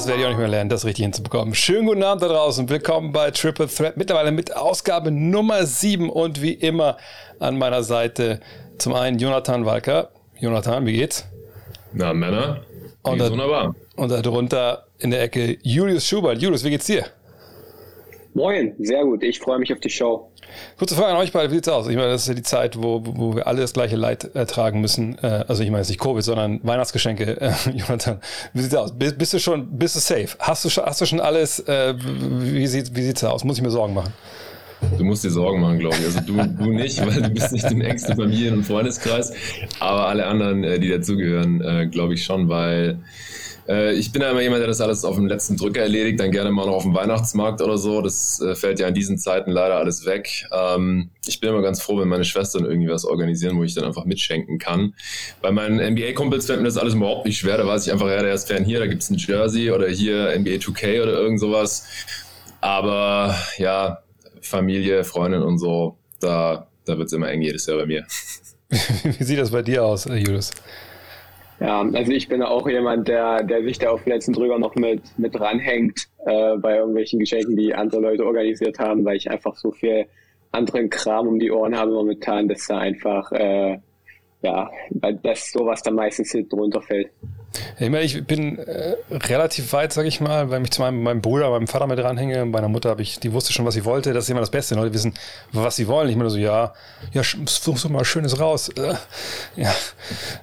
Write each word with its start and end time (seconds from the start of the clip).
Das 0.00 0.08
werde 0.08 0.22
ich 0.22 0.24
auch 0.24 0.30
nicht 0.30 0.38
mehr 0.38 0.48
lernen, 0.48 0.70
das 0.70 0.86
richtig 0.86 1.02
hinzubekommen. 1.02 1.54
Schönen 1.54 1.84
guten 1.84 2.02
Abend 2.02 2.22
da 2.22 2.28
draußen. 2.28 2.66
Willkommen 2.70 3.12
bei 3.12 3.30
Triple 3.32 3.68
Threat. 3.68 3.98
Mittlerweile 3.98 4.32
mit 4.32 4.56
Ausgabe 4.56 5.10
Nummer 5.10 5.66
7 5.66 6.08
und 6.08 6.40
wie 6.40 6.54
immer 6.54 6.96
an 7.38 7.58
meiner 7.58 7.82
Seite 7.82 8.40
zum 8.78 8.94
einen 8.94 9.18
Jonathan 9.18 9.66
Walker. 9.66 10.08
Jonathan, 10.38 10.86
wie 10.86 10.94
geht's? 10.94 11.26
Na, 11.92 12.14
Männer. 12.14 12.62
Und, 13.02 13.18
da, 13.18 13.30
wunderbar. 13.30 13.74
und 13.96 14.10
darunter 14.10 14.86
in 15.00 15.10
der 15.10 15.20
Ecke 15.20 15.58
Julius 15.60 16.06
Schubert. 16.06 16.40
Julius, 16.40 16.64
wie 16.64 16.70
geht's 16.70 16.86
dir? 16.86 17.04
Moin, 18.34 18.74
sehr 18.78 19.04
gut. 19.04 19.22
Ich 19.22 19.40
freue 19.40 19.58
mich 19.58 19.72
auf 19.72 19.80
die 19.80 19.90
Show. 19.90 20.30
Kurze 20.78 20.94
Frage 20.94 21.12
an 21.12 21.16
euch 21.16 21.32
beide, 21.32 21.50
wie 21.50 21.56
sieht's 21.56 21.68
aus? 21.68 21.88
Ich 21.88 21.96
meine, 21.96 22.10
das 22.10 22.22
ist 22.22 22.28
ja 22.28 22.34
die 22.34 22.42
Zeit, 22.42 22.80
wo, 22.80 23.02
wo 23.04 23.34
wir 23.34 23.46
alle 23.46 23.60
das 23.60 23.72
gleiche 23.72 23.96
Leid 23.96 24.34
ertragen 24.34 24.80
müssen. 24.80 25.18
Äh, 25.22 25.44
also 25.48 25.62
ich 25.62 25.70
meine 25.70 25.80
jetzt 25.80 25.88
nicht 25.88 26.00
Covid, 26.00 26.22
sondern 26.22 26.60
Weihnachtsgeschenke. 26.62 27.20
Äh, 27.40 27.52
Jonathan, 27.74 28.20
wie 28.52 28.60
sieht's 28.60 28.74
aus? 28.74 28.92
Bist, 28.92 29.16
bist, 29.16 29.32
du 29.32 29.38
schon, 29.38 29.78
bist 29.78 29.96
du 29.96 30.00
safe? 30.00 30.36
Hast 30.38 30.64
du 30.64 30.68
schon, 30.68 30.84
hast 30.84 31.00
du 31.00 31.06
schon 31.06 31.20
alles? 31.20 31.60
Äh, 31.60 31.94
wie, 31.98 32.66
sieht, 32.66 32.94
wie 32.94 33.02
sieht's 33.02 33.24
aus? 33.24 33.44
Muss 33.44 33.56
ich 33.56 33.62
mir 33.62 33.70
Sorgen 33.70 33.94
machen? 33.94 34.12
Du 34.98 35.04
musst 35.04 35.24
dir 35.24 35.30
Sorgen 35.30 35.60
machen, 35.60 35.78
glaube 35.78 35.96
ich. 35.96 36.04
Also 36.04 36.20
du, 36.20 36.34
du 36.34 36.72
nicht, 36.72 37.00
weil 37.06 37.22
du 37.22 37.30
bist 37.30 37.52
nicht 37.52 37.70
im 37.70 37.80
engsten 37.80 38.16
Familien- 38.16 38.54
und 38.54 38.64
Freundeskreis. 38.64 39.32
Aber 39.78 40.06
alle 40.06 40.26
anderen, 40.26 40.64
äh, 40.64 40.78
die 40.78 40.88
dazugehören, 40.88 41.60
äh, 41.60 41.86
glaube 41.86 42.14
ich 42.14 42.24
schon, 42.24 42.48
weil 42.48 42.98
äh, 43.70 43.92
ich 43.92 44.10
bin 44.10 44.20
ja 44.20 44.30
immer 44.30 44.42
jemand, 44.42 44.60
der 44.60 44.66
das 44.66 44.80
alles 44.80 45.04
auf 45.04 45.14
dem 45.14 45.28
letzten 45.28 45.56
Drücker 45.56 45.82
erledigt, 45.82 46.18
dann 46.18 46.32
gerne 46.32 46.50
mal 46.50 46.66
noch 46.66 46.74
auf 46.74 46.82
dem 46.82 46.94
Weihnachtsmarkt 46.94 47.62
oder 47.62 47.78
so. 47.78 48.02
Das 48.02 48.40
äh, 48.40 48.56
fällt 48.56 48.80
ja 48.80 48.88
in 48.88 48.94
diesen 48.94 49.16
Zeiten 49.16 49.52
leider 49.52 49.76
alles 49.76 50.04
weg. 50.04 50.46
Ähm, 50.52 51.10
ich 51.26 51.38
bin 51.38 51.50
immer 51.50 51.62
ganz 51.62 51.80
froh, 51.80 52.00
wenn 52.00 52.08
meine 52.08 52.24
Schwestern 52.24 52.64
irgendwie 52.64 52.90
was 52.90 53.04
organisieren, 53.04 53.56
wo 53.56 53.62
ich 53.62 53.74
dann 53.74 53.84
einfach 53.84 54.04
mitschenken 54.04 54.58
kann. 54.58 54.94
Bei 55.40 55.52
meinen 55.52 55.76
NBA-Kumpels 55.94 56.46
fällt 56.46 56.58
mir 56.58 56.66
das 56.66 56.78
alles 56.78 56.94
überhaupt 56.94 57.26
nicht 57.26 57.38
schwer. 57.38 57.58
Da 57.58 57.66
weiß 57.66 57.86
ich 57.86 57.92
einfach, 57.92 58.08
ja, 58.08 58.22
der 58.22 58.34
ist 58.34 58.48
fern 58.48 58.64
hier, 58.64 58.80
da 58.80 58.86
gibt 58.88 59.02
es 59.02 59.10
ein 59.10 59.16
Jersey 59.16 59.70
oder 59.70 59.88
hier 59.88 60.36
NBA 60.36 60.56
2K 60.56 61.02
oder 61.02 61.12
irgend 61.12 61.38
sowas. 61.38 61.86
Aber 62.60 63.36
ja, 63.56 64.02
Familie, 64.42 65.04
Freundin 65.04 65.42
und 65.42 65.58
so, 65.58 65.96
da, 66.18 66.66
da 66.84 66.98
wird 66.98 67.06
es 67.06 67.12
immer 67.12 67.30
eng 67.30 67.42
jedes 67.42 67.66
Jahr 67.66 67.78
bei 67.78 67.86
mir. 67.86 68.04
Wie 69.18 69.24
sieht 69.24 69.38
das 69.38 69.50
bei 69.50 69.62
dir 69.62 69.84
aus, 69.84 70.06
Julius? 70.06 70.50
Ja, 71.60 71.82
also 71.82 72.10
ich 72.12 72.26
bin 72.26 72.42
auch 72.42 72.66
jemand, 72.66 73.06
der, 73.08 73.42
der 73.42 73.62
sich 73.62 73.78
da 73.78 73.90
auf 73.90 74.06
letzten 74.06 74.32
Drücker 74.32 74.58
noch 74.58 74.74
mit, 74.76 75.02
mit 75.18 75.34
dranhängt 75.34 76.08
äh, 76.24 76.56
bei 76.56 76.78
irgendwelchen 76.78 77.20
Geschenken, 77.20 77.54
die 77.54 77.74
andere 77.74 78.00
Leute 78.00 78.24
organisiert 78.24 78.78
haben, 78.78 79.04
weil 79.04 79.16
ich 79.16 79.30
einfach 79.30 79.54
so 79.56 79.70
viel 79.70 80.06
anderen 80.52 80.88
Kram 80.88 81.28
um 81.28 81.38
die 81.38 81.50
Ohren 81.50 81.76
habe 81.76 81.92
momentan, 81.92 82.48
dass 82.48 82.66
da 82.66 82.78
einfach, 82.78 83.30
äh, 83.32 83.78
ja, 84.40 84.70
dass 85.22 85.52
sowas 85.52 85.82
da 85.82 85.90
meistens 85.90 86.32
hinten 86.32 86.58
runterfällt. 86.58 87.10
Ich, 87.78 88.14
ich 88.16 88.24
bin 88.26 88.58
äh, 88.58 88.94
relativ 89.10 89.72
weit, 89.72 89.92
sag 89.92 90.06
ich 90.06 90.20
mal, 90.20 90.50
weil 90.50 90.62
ich 90.62 90.70
zu 90.70 90.82
meinem, 90.82 91.02
meinem 91.02 91.20
Bruder, 91.20 91.50
meinem 91.50 91.66
Vater 91.66 91.86
mit 91.86 91.98
dranhänge. 91.98 92.44
Meiner 92.44 92.68
Mutter 92.68 92.90
habe 92.90 93.02
ich, 93.02 93.18
die 93.18 93.32
wusste 93.32 93.52
schon, 93.52 93.64
was 93.66 93.74
sie 93.74 93.84
wollte. 93.84 94.12
Das 94.12 94.24
ist 94.24 94.30
immer 94.30 94.40
das 94.40 94.50
Beste. 94.50 94.76
Leute 94.76 94.94
wissen, 94.94 95.14
was 95.52 95.76
sie 95.76 95.88
wollen. 95.88 96.08
Ich 96.08 96.16
meine 96.16 96.30
so, 96.30 96.38
ja, 96.38 96.74
ja, 97.12 97.22
such 97.46 97.88
mal 97.88 98.04
Schönes 98.04 98.38
raus. 98.38 98.68
Äh, 98.68 98.94
ja, 99.56 99.74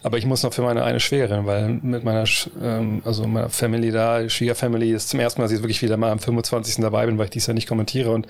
aber 0.04 0.18
ich 0.18 0.26
muss 0.26 0.44
noch 0.44 0.54
für 0.54 0.64
meine 0.64 0.84
eine 0.84 1.00
Schwägerin, 1.00 1.46
weil 1.46 1.70
mit 1.70 2.04
meiner, 2.04 2.26
ähm, 2.62 3.02
also 3.06 3.26
meiner 3.26 3.50
Family 3.50 3.92
da, 3.92 4.28
Schwiegerfamily, 4.28 4.92
ist 4.92 5.10
zum 5.10 5.20
ersten 5.20 5.40
Mal, 5.40 5.46
dass 5.46 5.54
ich 5.54 5.62
wirklich 5.62 5.82
wieder 5.82 5.96
mal 5.96 6.12
am 6.12 6.20
25. 6.20 6.78
dabei 6.82 7.06
bin, 7.06 7.18
weil 7.18 7.26
ich 7.26 7.32
dies 7.32 7.48
ja 7.48 7.54
nicht 7.54 7.68
kommentiere. 7.68 8.12
Und 8.12 8.28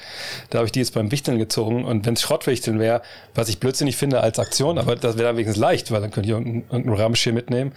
da 0.51 0.59
habe 0.59 0.67
ich 0.67 0.71
die 0.71 0.79
jetzt 0.79 0.93
beim 0.93 1.11
Wichteln 1.11 1.39
gezogen. 1.39 1.83
Und 1.83 2.05
wenn 2.05 2.13
es 2.13 2.21
Schrottwichteln 2.21 2.79
wäre, 2.79 3.01
was 3.33 3.49
ich 3.49 3.59
blödsinnig 3.59 3.97
finde 3.97 4.21
als 4.21 4.37
Aktion, 4.37 4.77
aber 4.77 4.95
das 4.95 5.17
wäre 5.17 5.29
dann 5.29 5.37
wenigstens 5.37 5.57
leicht, 5.57 5.91
weil 5.91 6.01
dann 6.01 6.11
könnte 6.11 6.27
ich 6.27 6.33
irgendeinen, 6.33 6.63
irgendeinen 6.69 7.01
Ramsch 7.01 7.23
hier 7.23 7.33
mitnehmen. 7.33 7.71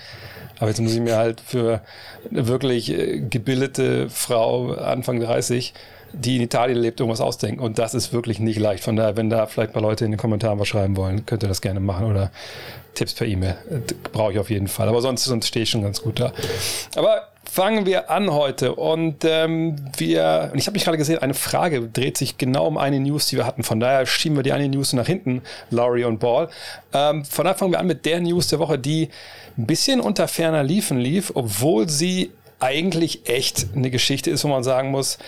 Aber 0.61 0.69
jetzt 0.69 0.81
muss 0.81 0.90
ich 0.95 1.01
mir 1.01 1.17
halt 1.17 1.41
für 1.41 1.81
eine 2.31 2.49
wirklich 2.49 2.91
äh, 2.91 3.21
gebildete 3.21 4.09
Frau 4.11 4.73
Anfang 4.73 5.21
30, 5.21 5.75
die 6.13 6.37
in 6.37 6.43
Italien 6.43 6.79
lebt, 6.79 7.01
irgendwas 7.01 7.21
ausdenken. 7.21 7.61
Und 7.61 7.79
das 7.79 7.95
ist 7.95 8.13
wirklich 8.13 8.41
nicht 8.41 8.59
leicht. 8.59 8.83
Von 8.83 8.97
daher, 8.97 9.17
wenn 9.17 9.31
da 9.31 9.47
vielleicht 9.47 9.75
mal 9.75 9.81
Leute 9.81 10.05
in 10.05 10.11
den 10.11 10.19
Kommentaren 10.19 10.59
was 10.59 10.69
schreiben 10.69 10.97
wollen, 10.97 11.27
könnt 11.27 11.43
ihr 11.43 11.49
das 11.49 11.61
gerne 11.61 11.81
machen 11.81 12.07
oder 12.11 12.31
Tipps 12.95 13.15
per 13.15 13.27
E-Mail. 13.27 13.57
Brauche 14.13 14.33
ich 14.33 14.39
auf 14.39 14.51
jeden 14.51 14.69
Fall. 14.69 14.89
Aber 14.89 15.01
sonst, 15.01 15.25
sonst 15.25 15.47
stehe 15.47 15.63
ich 15.63 15.71
schon 15.71 15.83
ganz 15.83 16.03
gut 16.03 16.19
da. 16.19 16.33
Aber 16.97 17.30
fangen 17.51 17.85
wir 17.85 18.11
an 18.11 18.33
heute. 18.33 18.75
Und 18.75 19.25
ähm, 19.25 19.77
wir, 19.97 20.51
und 20.53 20.59
ich 20.59 20.67
habe 20.67 20.75
mich 20.75 20.85
gerade 20.85 20.99
gesehen, 20.99 21.19
eine 21.19 21.35
Frage 21.35 21.89
dreht 21.89 22.17
sich 22.17 22.39
genau 22.39 22.67
um 22.67 22.79
eine 22.79 23.01
News, 23.01 23.27
die 23.27 23.37
wir 23.37 23.47
hatten. 23.47 23.65
Von 23.65 23.81
daher 23.81 24.07
schieben 24.07 24.37
wir 24.37 24.43
die 24.43 24.53
eine 24.53 24.69
News 24.69 24.93
nach 24.93 25.07
hinten, 25.07 25.43
Laurie 25.71 26.05
und 26.05 26.21
Ball. 26.21 26.49
Ähm, 26.93 27.25
von 27.25 27.45
daher 27.45 27.59
fangen 27.59 27.73
wir 27.73 27.81
an 27.81 27.87
mit 27.87 28.07
der 28.07 28.21
News 28.21 28.49
der 28.49 28.61
Woche, 28.61 28.79
die 28.79 29.09
ein 29.59 29.67
bisschen 29.67 30.01
unter 30.01 30.29
ferner 30.29 30.63
Liefen 30.63 30.99
lief, 30.99 31.33
obwohl 31.35 31.89
sie 31.89 32.31
eigentlich 32.61 33.29
echt 33.29 33.69
eine 33.75 33.91
Geschichte 33.91 34.31
ist, 34.31 34.45
wo 34.45 34.49
man 34.49 34.63
sagen 34.63 34.91
muss, 34.91 35.19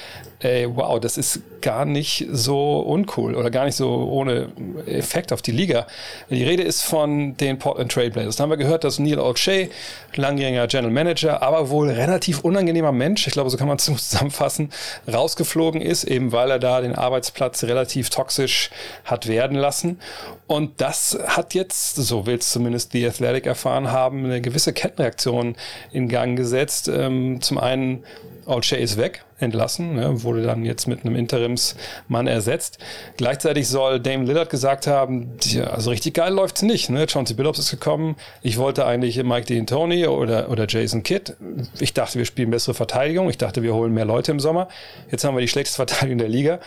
ey, 0.43 0.69
wow, 0.75 0.99
das 0.99 1.17
ist 1.17 1.41
gar 1.61 1.85
nicht 1.85 2.27
so 2.31 2.81
uncool 2.81 3.37
oder 3.37 3.51
gar 3.51 3.65
nicht 3.65 3.77
so 3.77 3.89
ohne 3.89 4.49
Effekt 4.87 5.33
auf 5.33 5.43
die 5.43 5.53
Liga. 5.53 5.87
Die 6.29 6.43
Rede 6.43 6.63
ist 6.65 6.83
von 6.83 7.37
den 7.37 7.59
Portland 7.59 7.93
Trailblazers. 7.93 8.37
Da 8.37 8.43
haben 8.43 8.51
wir 8.51 8.57
gehört, 8.57 8.83
dass 8.85 8.99
Neil 8.99 9.21
O'Shea, 9.21 9.71
langjähriger 10.17 10.67
General 10.67 10.93
Manager, 10.93 11.43
aber 11.43 11.71
wohl 11.71 11.89
relativ 11.89 12.41
unangenehmer 12.41 12.93
Mensch, 12.93 13.27
ich 13.27 13.33
glaube, 13.33 13.51
so 13.51 13.57
kann 13.57 13.69
man 13.69 13.77
es 13.77 13.85
zusammenfassen, 13.85 14.71
rausgeflogen 15.13 15.81
ist, 15.81 16.05
eben 16.05 16.33
weil 16.33 16.51
er 16.51 16.59
da 16.59 16.81
den 16.81 16.95
Arbeitsplatz 16.95 17.63
relativ 17.65 18.11
toxisch 18.11 18.71
hat 19.05 19.29
werden 19.29 19.57
lassen. 19.57 20.01
Und 20.49 20.81
das 20.81 21.19
hat 21.27 21.55
jetzt, 21.55 21.97
so 21.97 22.27
will 22.27 22.39
es 22.39 22.51
zumindest 22.51 22.93
The 22.93 23.07
Athletic 23.07 23.47
erfahren 23.47 23.93
haben, 23.93 24.25
eine 24.25 24.41
gewisse 24.41 24.73
Kettenreaktion 24.73 25.57
in 25.93 26.09
Gang 26.09 26.37
gesetzt. 26.37 26.89
Ähm, 26.89 27.41
zum 27.41 27.59
einen 27.59 28.05
O'Shea 28.47 28.77
ist 28.77 28.97
weg, 28.97 29.25
entlassen, 29.43 29.95
ne, 29.95 30.23
wurde 30.23 30.43
dann 30.43 30.65
jetzt 30.65 30.87
mit 30.87 31.05
einem 31.05 31.17
Interimsmann 31.17 32.27
ersetzt. 32.27 32.79
Gleichzeitig 33.17 33.69
soll 33.69 34.01
Dame 34.01 34.25
Lillard 34.25 34.51
gesagt 34.51 34.87
haben, 34.87 35.37
tja, 35.39 35.65
also 35.65 35.91
richtig 35.91 36.15
geil 36.15 36.33
läuft's 36.33 36.63
nicht. 36.63 36.91
Ne? 36.91 37.07
Chauncey 37.07 37.35
Billups 37.35 37.59
ist 37.59 37.71
gekommen. 37.71 38.17
Ich 38.43 38.59
wollte 38.59 38.87
eigentlich 38.87 39.23
Mike 39.23 39.53
D'Antoni 39.53 40.09
oder, 40.09 40.51
oder 40.51 40.67
Jason 40.69 41.03
Kidd. 41.03 41.35
Ich 41.81 41.93
dachte, 41.95 42.19
wir 42.19 42.25
spielen 42.25 42.51
bessere 42.51 42.75
Verteidigung. 42.75 43.29
Ich 43.29 43.39
dachte, 43.39 43.63
wir 43.63 43.75
holen 43.75 43.93
mehr 43.93 44.05
Leute 44.05 44.33
im 44.33 44.41
Sommer. 44.41 44.69
Jetzt 45.11 45.25
haben 45.25 45.37
wir 45.37 45.41
die 45.41 45.49
schlechteste 45.49 45.77
Verteidigung 45.77 46.19
der 46.19 46.29
Liga. 46.29 46.59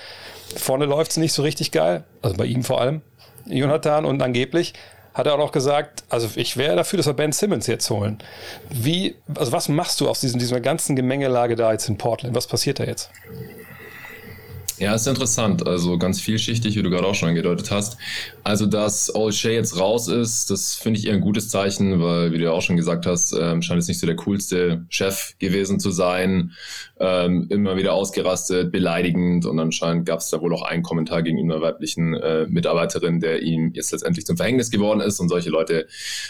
Vorne 0.55 0.85
läuft's 0.85 1.17
nicht 1.17 1.33
so 1.33 1.41
richtig 1.41 1.71
geil. 1.71 2.03
Also 2.21 2.35
bei 2.37 2.45
ihm 2.45 2.63
vor 2.63 2.81
allem. 2.81 3.01
Jonathan 3.47 4.05
und 4.05 4.21
angeblich 4.21 4.73
hat 5.15 5.27
er 5.27 5.33
auch 5.33 5.39
noch 5.39 5.53
gesagt, 5.53 6.03
also 6.09 6.27
ich 6.35 6.57
wäre 6.57 6.75
dafür, 6.75 6.97
dass 6.97 7.07
wir 7.07 7.13
Ben 7.13 7.31
Simmons 7.31 7.67
jetzt 7.67 7.89
holen. 7.89 8.19
Wie, 8.69 9.15
also 9.33 9.53
was 9.53 9.69
machst 9.69 10.01
du 10.01 10.09
aus 10.09 10.19
diesem, 10.19 10.39
dieser 10.39 10.59
ganzen 10.59 10.95
Gemengelage 10.97 11.55
da 11.55 11.71
jetzt 11.71 11.87
in 11.87 11.97
Portland? 11.97 12.35
Was 12.35 12.47
passiert 12.47 12.79
da 12.79 12.83
jetzt? 12.83 13.09
Ja, 14.77 14.93
ist 14.93 15.07
interessant. 15.07 15.65
Also 15.65 15.97
ganz 15.97 16.19
vielschichtig, 16.19 16.75
wie 16.75 16.83
du 16.83 16.89
gerade 16.89 17.07
auch 17.07 17.15
schon 17.15 17.29
angedeutet 17.29 17.71
hast. 17.71 17.97
Also, 18.43 18.65
dass 18.65 19.09
All 19.09 19.31
Shay 19.31 19.53
jetzt 19.53 19.79
raus 19.79 20.09
ist, 20.09 20.51
das 20.51 20.75
finde 20.75 20.99
ich 20.99 21.07
eher 21.07 21.13
ein 21.13 21.21
gutes 21.21 21.47
Zeichen, 21.47 22.01
weil, 22.01 22.33
wie 22.33 22.39
du 22.39 22.43
ja 22.43 22.51
auch 22.51 22.61
schon 22.61 22.75
gesagt 22.75 23.05
hast, 23.05 23.33
ähm, 23.33 23.61
scheint 23.61 23.79
es 23.79 23.87
nicht 23.87 23.99
so 23.99 24.05
der 24.05 24.17
coolste 24.17 24.85
Chef 24.89 25.35
gewesen 25.39 25.79
zu 25.79 25.91
sein. 25.91 26.51
Ähm, 26.99 27.47
immer 27.49 27.77
wieder 27.77 27.93
ausgerastet, 27.93 28.71
beleidigend 28.71 29.45
und 29.45 29.59
anscheinend 29.59 30.05
gab 30.05 30.19
es 30.19 30.29
da 30.29 30.41
wohl 30.41 30.53
auch 30.53 30.63
einen 30.63 30.83
Kommentar 30.83 31.23
gegenüber 31.23 31.55
einer 31.55 31.61
weiblichen 31.61 32.13
äh, 32.13 32.45
Mitarbeiterin, 32.47 33.19
der 33.19 33.41
ihm 33.41 33.71
jetzt 33.73 33.91
letztendlich 33.91 34.25
zum 34.25 34.35
Verhängnis 34.35 34.71
geworden 34.71 34.99
ist. 34.99 35.19
Und 35.21 35.29
solche 35.29 35.49
Leute 35.49 35.87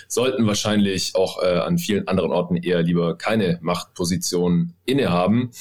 sollten 0.08 0.46
wahrscheinlich 0.46 1.16
auch 1.16 1.42
äh, 1.42 1.48
an 1.48 1.80
vielen 1.80 2.08
anderen 2.08 2.32
Orten 2.32 2.58
eher 2.58 2.84
lieber 2.84 3.18
keine 3.18 3.58
Machtposition 3.62 4.74
innehaben. 4.86 5.52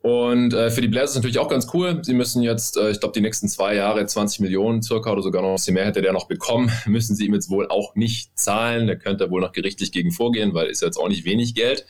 Und 0.00 0.54
äh, 0.54 0.70
für 0.70 0.80
die 0.80 0.88
Blazers 0.88 1.16
natürlich 1.16 1.38
auch 1.38 1.48
ganz 1.48 1.68
cool. 1.74 2.00
Sie 2.02 2.14
müssen 2.14 2.42
jetzt, 2.42 2.76
äh, 2.76 2.90
ich 2.90 3.00
glaube, 3.00 3.14
die 3.14 3.20
nächsten 3.20 3.48
zwei 3.48 3.74
Jahre 3.74 4.06
20 4.06 4.40
Millionen 4.40 4.80
circa 4.80 5.10
oder 5.10 5.22
sogar 5.22 5.42
noch 5.42 5.50
ein 5.50 5.54
bisschen 5.56 5.74
mehr 5.74 5.86
hätte 5.86 6.02
der 6.02 6.12
noch 6.12 6.28
bekommen, 6.28 6.70
müssen 6.86 7.16
sie 7.16 7.26
ihm 7.26 7.34
jetzt 7.34 7.50
wohl 7.50 7.68
auch 7.68 7.94
nicht 7.96 8.38
zahlen. 8.38 8.86
Da 8.86 8.94
könnte 8.94 9.24
er 9.24 9.30
wohl 9.30 9.40
noch 9.40 9.52
gerichtlich 9.52 9.90
gegen 9.90 10.12
vorgehen, 10.12 10.54
weil 10.54 10.68
ist 10.68 10.82
jetzt 10.82 10.98
auch 10.98 11.08
nicht 11.08 11.24
wenig 11.24 11.54
Geld. 11.54 11.84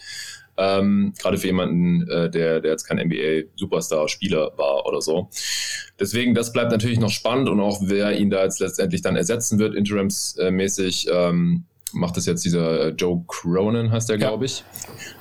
Ähm, 0.57 1.15
gerade 1.19 1.39
für 1.39 1.47
jemanden, 1.47 2.09
äh, 2.09 2.29
der, 2.31 2.61
der 2.61 2.73
jetzt 2.73 2.85
kein 2.85 2.99
NBA-Superstar-Spieler 2.99 4.55
war 4.57 4.87
oder 4.87 5.01
so. 5.01 5.29
Deswegen, 6.01 6.35
das 6.35 6.53
bleibt 6.53 6.73
natürlich 6.73 6.99
noch 6.99 7.11
spannend 7.11 7.49
und 7.49 7.61
auch 7.61 7.81
wer 7.85 8.19
ihn 8.19 8.31
da 8.31 8.43
jetzt 8.43 8.59
letztendlich 8.59 9.03
dann 9.03 9.15
ersetzen 9.15 9.61
wird, 9.61 9.77
interimsmäßig, 9.77 11.07
ähm, 11.13 11.65
macht 11.93 12.17
das 12.17 12.27
jetzt 12.27 12.45
dieser 12.45 12.87
äh, 12.87 12.89
Joe 12.89 13.23
Cronin, 13.29 13.93
heißt 13.93 14.09
der, 14.09 14.19
glaube 14.19 14.47
ich, 14.47 14.65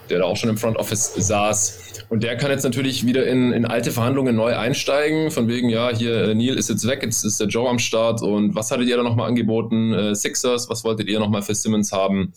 der 0.09 0.19
da 0.19 0.25
auch 0.25 0.38
schon 0.38 0.50
im 0.50 0.57
Front 0.57 0.77
Office 0.77 1.13
saß. 1.15 2.06
Und 2.09 2.24
der 2.24 2.38
kann 2.38 2.51
jetzt 2.51 2.63
natürlich 2.63 3.06
wieder 3.06 3.27
in, 3.27 3.51
in 3.51 3.65
alte 3.65 3.92
Verhandlungen 3.92 4.36
neu 4.36 4.56
einsteigen, 4.56 5.30
von 5.30 5.48
wegen, 5.48 5.69
ja, 5.69 5.89
hier, 5.94 6.30
äh, 6.30 6.36
Neil 6.36 6.56
ist 6.56 6.69
jetzt 6.69 6.88
weg, 6.88 7.04
jetzt 7.04 7.25
ist 7.25 7.39
der 7.39 7.48
Joe 7.48 7.69
am 7.69 7.80
Start 7.80 8.21
und 8.21 8.56
was 8.56 8.71
hattet 8.71 8.88
ihr 8.88 8.95
da 8.95 9.04
nochmal 9.04 9.27
angeboten? 9.27 9.94
Äh, 9.94 10.15
Sixers, 10.15 10.69
was 10.69 10.83
wolltet 10.83 11.09
ihr 11.09 11.19
nochmal 11.19 11.42
für 11.42 11.54
Simmons 11.54 11.92
haben? 11.92 12.33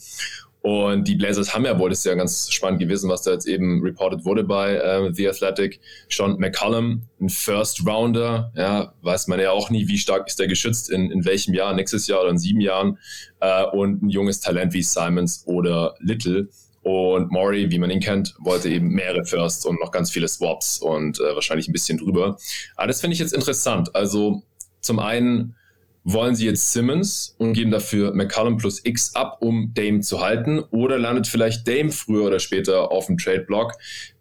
Und 0.63 1.09
die 1.09 1.15
Blazers 1.15 1.55
haben 1.55 1.65
ja 1.65 1.79
wohl, 1.79 1.89
das 1.89 2.01
ist 2.01 2.05
ja 2.05 2.15
ganz 2.15 2.53
spannend 2.53 2.81
gewesen, 2.81 3.09
was 3.09 3.23
da 3.23 3.31
jetzt 3.31 3.47
eben 3.47 3.83
reported 3.83 4.25
wurde 4.27 4.45
bei 4.45 4.75
äh, 4.75 5.13
The 5.13 5.29
Athletic. 5.29 5.81
Sean 6.11 6.39
McCollum, 6.39 7.03
ein 7.19 7.31
First 7.31 7.87
Rounder, 7.87 8.53
ja, 8.55 8.93
weiß 9.01 9.29
man 9.29 9.41
ja 9.41 9.53
auch 9.53 9.71
nie, 9.71 9.89
wie 9.89 9.97
stark 9.97 10.27
ist 10.27 10.39
der 10.39 10.49
geschützt, 10.49 10.91
in, 10.91 11.11
in 11.11 11.25
welchem 11.25 11.55
Jahr, 11.55 11.73
nächstes 11.73 12.07
Jahr 12.09 12.21
oder 12.21 12.31
in 12.31 12.39
sieben 12.39 12.61
Jahren. 12.61 12.99
Äh, 13.41 13.65
und 13.65 14.03
ein 14.03 14.11
junges 14.11 14.41
Talent 14.41 14.75
wie 14.75 14.83
Simons 14.83 15.45
oder 15.47 15.95
Little. 16.01 16.49
Und 16.83 17.31
Maury, 17.31 17.71
wie 17.71 17.79
man 17.79 17.91
ihn 17.91 18.01
kennt, 18.01 18.35
wollte 18.39 18.71
eben 18.71 18.89
mehrere 18.89 19.25
Firsts 19.25 19.67
und 19.67 19.79
noch 19.81 19.91
ganz 19.91 20.11
viele 20.11 20.29
Swaps 20.29 20.79
und 20.79 21.21
äh, 21.21 21.35
wahrscheinlich 21.35 21.69
ein 21.69 21.73
bisschen 21.73 21.99
drüber. 21.99 22.39
Aber 22.77 22.87
das 22.87 23.01
finde 23.01 23.15
ich 23.15 23.21
jetzt 23.21 23.35
interessant. 23.35 23.95
Also 23.95 24.43
zum 24.81 24.99
einen 24.99 25.57
wollen 26.05 26.35
sie 26.35 26.47
jetzt 26.47 26.73
Simmons 26.73 27.35
und 27.39 27.53
geben 27.53 27.71
dafür 27.71 28.15
McCallum 28.15 28.57
plus 28.57 28.85
X 28.85 29.15
ab, 29.15 29.39
um 29.41 29.73
Dame 29.75 30.01
zu 30.01 30.21
halten? 30.21 30.61
Oder 30.71 30.99
landet 30.99 31.27
vielleicht 31.27 31.69
Dame 31.69 31.91
früher 31.93 32.25
oder 32.25 32.39
später 32.39 32.91
auf 32.91 33.07
dem 33.07 33.19
Trade-Block, 33.19 33.75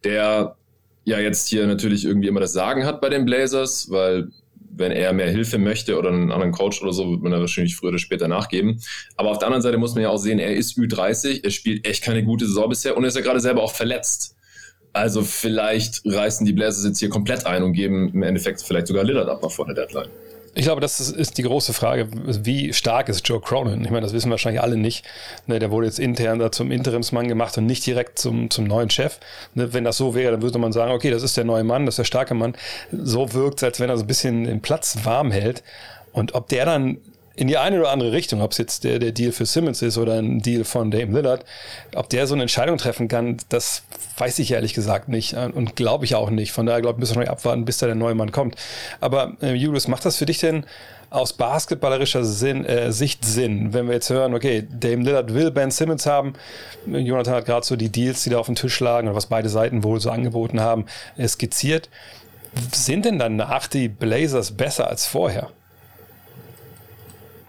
der 0.04 0.58
ja 1.06 1.20
jetzt 1.20 1.48
hier 1.48 1.66
natürlich 1.66 2.06
irgendwie 2.06 2.28
immer 2.28 2.42
das 2.42 2.54
Sagen 2.54 2.86
hat 2.86 3.00
bei 3.00 3.10
den 3.10 3.26
Blazers, 3.26 3.90
weil 3.90 4.30
wenn 4.80 4.92
er 4.92 5.14
mehr 5.14 5.30
Hilfe 5.30 5.58
möchte 5.58 5.98
oder 5.98 6.10
einen 6.10 6.32
anderen 6.32 6.52
Coach 6.52 6.82
oder 6.82 6.94
so, 6.94 7.12
wird 7.12 7.22
man 7.22 7.32
da 7.32 7.40
wahrscheinlich 7.40 7.76
früher 7.76 7.90
oder 7.90 8.00
später 8.00 8.28
nachgeben. 8.28 8.82
Aber 9.18 9.32
auf 9.32 9.38
der 9.38 9.48
anderen 9.48 9.62
Seite 9.62 9.78
muss 9.78 9.94
man 9.94 10.04
ja 10.04 10.10
auch 10.10 10.18
sehen, 10.18 10.40
er 10.40 10.56
ist 10.56 10.78
Ü30, 10.78 11.44
er 11.44 11.52
spielt 11.52 11.86
echt 11.86 12.04
keine 12.04 12.24
gute 12.24 12.46
Saison 12.46 12.70
bisher 12.70 12.98
und 12.98 13.04
er 13.04 13.10
ist 13.10 13.16
ja 13.16 13.22
gerade 13.22 13.40
selber 13.40 13.62
auch 13.62 13.74
verletzt. 13.74 14.36
Also 14.94 15.22
vielleicht 15.22 16.02
reißen 16.06 16.46
die 16.46 16.54
Blazers 16.54 16.86
jetzt 16.86 17.00
hier 17.00 17.10
komplett 17.10 17.46
ein 17.46 17.62
und 17.64 17.74
geben 17.74 18.12
im 18.14 18.24
Endeffekt 18.24 18.62
vielleicht 18.62 18.88
sogar 18.88 19.04
Lillard 19.04 19.30
ab 19.30 19.44
nach 19.44 19.52
vorne 19.52 19.74
Deadline. 19.74 20.10
Ich 20.60 20.66
glaube, 20.66 20.82
das 20.82 21.00
ist 21.00 21.38
die 21.38 21.44
große 21.44 21.72
Frage, 21.72 22.10
wie 22.12 22.74
stark 22.74 23.08
ist 23.08 23.26
Joe 23.26 23.40
Cronin? 23.40 23.82
Ich 23.86 23.92
meine, 23.92 24.02
das 24.02 24.12
wissen 24.12 24.30
wahrscheinlich 24.30 24.62
alle 24.62 24.76
nicht. 24.76 25.06
Ne, 25.48 25.58
der 25.58 25.72
wurde 25.72 25.88
jetzt 25.88 26.00
intern 26.00 26.38
da 26.38 26.52
zum 26.52 26.70
Interimsmann 26.70 27.30
gemacht 27.30 27.58
und 27.58 27.66
nicht 27.66 27.86
direkt 27.86 28.20
zum, 28.20 28.50
zum 28.50 28.66
neuen 28.66 28.90
Chef. 28.90 29.20
Ne, 29.54 29.72
wenn 29.72 29.86
das 29.86 29.96
so 29.96 30.16
wäre, 30.16 30.34
dann 30.34 30.42
würde 30.42 30.60
man 30.60 30.74
sagen, 30.74 30.92
okay, 30.92 31.12
das 31.12 31.24
ist 31.24 31.38
der 31.38 31.46
neue 31.46 31.64
Mann, 31.64 31.86
das 31.86 31.94
ist 31.94 32.00
der 32.00 32.04
starke 32.04 32.34
Mann. 32.34 32.56
So 32.92 33.32
wirkt 33.32 33.60
es, 33.60 33.64
als 33.64 33.80
wenn 33.80 33.90
er 33.90 33.96
so 33.96 34.04
ein 34.04 34.08
bisschen 34.08 34.44
den 34.44 34.60
Platz 34.60 34.98
warm 35.06 35.32
hält. 35.32 35.64
Und 36.12 36.36
ob 36.36 36.50
der 36.50 36.66
dann 36.66 36.98
in 37.36 37.48
die 37.48 37.58
eine 37.58 37.80
oder 37.80 37.92
andere 37.92 38.12
Richtung, 38.12 38.42
ob 38.42 38.52
es 38.52 38.58
jetzt 38.58 38.84
der, 38.84 39.00
der 39.00 39.12
Deal 39.12 39.32
für 39.32 39.46
Simmons 39.46 39.82
ist 39.82 39.98
oder 39.98 40.20
ein 40.20 40.42
Deal 40.42 40.64
von 40.64 40.92
Dame 40.92 41.14
Lillard, 41.14 41.46
ob 41.96 42.10
der 42.10 42.28
so 42.28 42.34
eine 42.34 42.44
Entscheidung 42.44 42.78
treffen 42.78 43.08
kann, 43.08 43.38
das 43.50 43.84
weiß 44.18 44.40
ich 44.40 44.52
ehrlich 44.52 44.74
gesagt 44.74 45.08
nicht 45.08 45.36
und 45.36 45.76
glaube 45.76 46.06
ich 46.06 46.16
auch 46.16 46.30
nicht. 46.30 46.52
Von 46.52 46.66
daher 46.66 46.82
glaube 46.82 46.98
ich, 46.98 47.00
müssen 47.00 47.16
wir 47.16 47.26
noch 47.26 47.32
abwarten, 47.32 47.66
bis 47.66 47.78
da 47.78 47.86
der 47.86 47.96
neue 47.96 48.16
Mann 48.16 48.32
kommt. 48.32 48.56
Aber 49.00 49.34
äh, 49.42 49.54
Julius, 49.54 49.88
macht 49.88 50.06
das 50.06 50.18
für 50.18 50.26
dich 50.26 50.40
denn 50.40 50.66
aus 51.10 51.34
basketballerischer 51.34 52.24
Sinn, 52.24 52.66
äh, 52.66 52.92
Sicht 52.92 53.26
Sinn, 53.26 53.74
wenn 53.74 53.88
wir 53.88 53.96
jetzt 53.96 54.10
hören, 54.10 54.34
okay, 54.34 54.68
Dame 54.70 55.04
Lillard 55.04 55.34
will 55.34 55.50
Ben 55.52 55.72
Simmons 55.72 56.06
haben. 56.06 56.34
Jonathan 56.86 57.36
hat 57.36 57.46
gerade 57.46 57.66
so 57.66 57.76
die 57.76 57.90
Deals, 57.90 58.24
die 58.24 58.30
da 58.30 58.38
auf 58.38 58.46
dem 58.46 58.56
Tisch 58.56 58.80
lagen 58.80 59.08
oder 59.08 59.16
was 59.16 59.26
beide 59.26 59.50
Seiten 59.50 59.84
wohl 59.84 60.00
so 60.00 60.12
angeboten 60.12 60.60
haben, 60.60 60.86
skizziert. 61.26 61.90
Sind 62.74 63.06
denn 63.06 63.20
danach 63.20 63.68
die 63.68 63.88
Blazers 63.88 64.52
besser 64.52 64.88
als 64.88 65.06
vorher? 65.06 65.50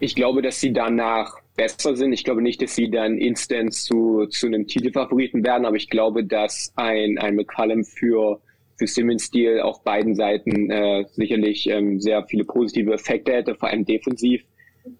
Ich 0.03 0.15
glaube, 0.15 0.41
dass 0.41 0.59
sie 0.59 0.73
danach 0.73 1.35
besser 1.55 1.95
sind. 1.95 2.11
Ich 2.11 2.23
glaube 2.23 2.41
nicht, 2.41 2.59
dass 2.59 2.73
sie 2.73 2.89
dann 2.89 3.19
instant 3.19 3.71
zu, 3.71 4.25
zu 4.25 4.47
einem 4.47 4.65
Titelfavoriten 4.65 5.43
werden, 5.43 5.63
aber 5.63 5.75
ich 5.75 5.91
glaube, 5.91 6.23
dass 6.23 6.73
ein, 6.75 7.19
ein 7.19 7.35
McCallum 7.35 7.83
für, 7.83 8.41
für 8.77 8.87
Simmons 8.87 9.29
Deal 9.29 9.61
auf 9.61 9.83
beiden 9.83 10.15
Seiten 10.15 10.71
äh, 10.71 11.05
sicherlich 11.11 11.69
ähm, 11.69 11.99
sehr 11.99 12.25
viele 12.25 12.45
positive 12.45 12.91
Effekte 12.91 13.31
hätte, 13.31 13.53
vor 13.53 13.69
allem 13.69 13.85
defensiv. 13.85 14.41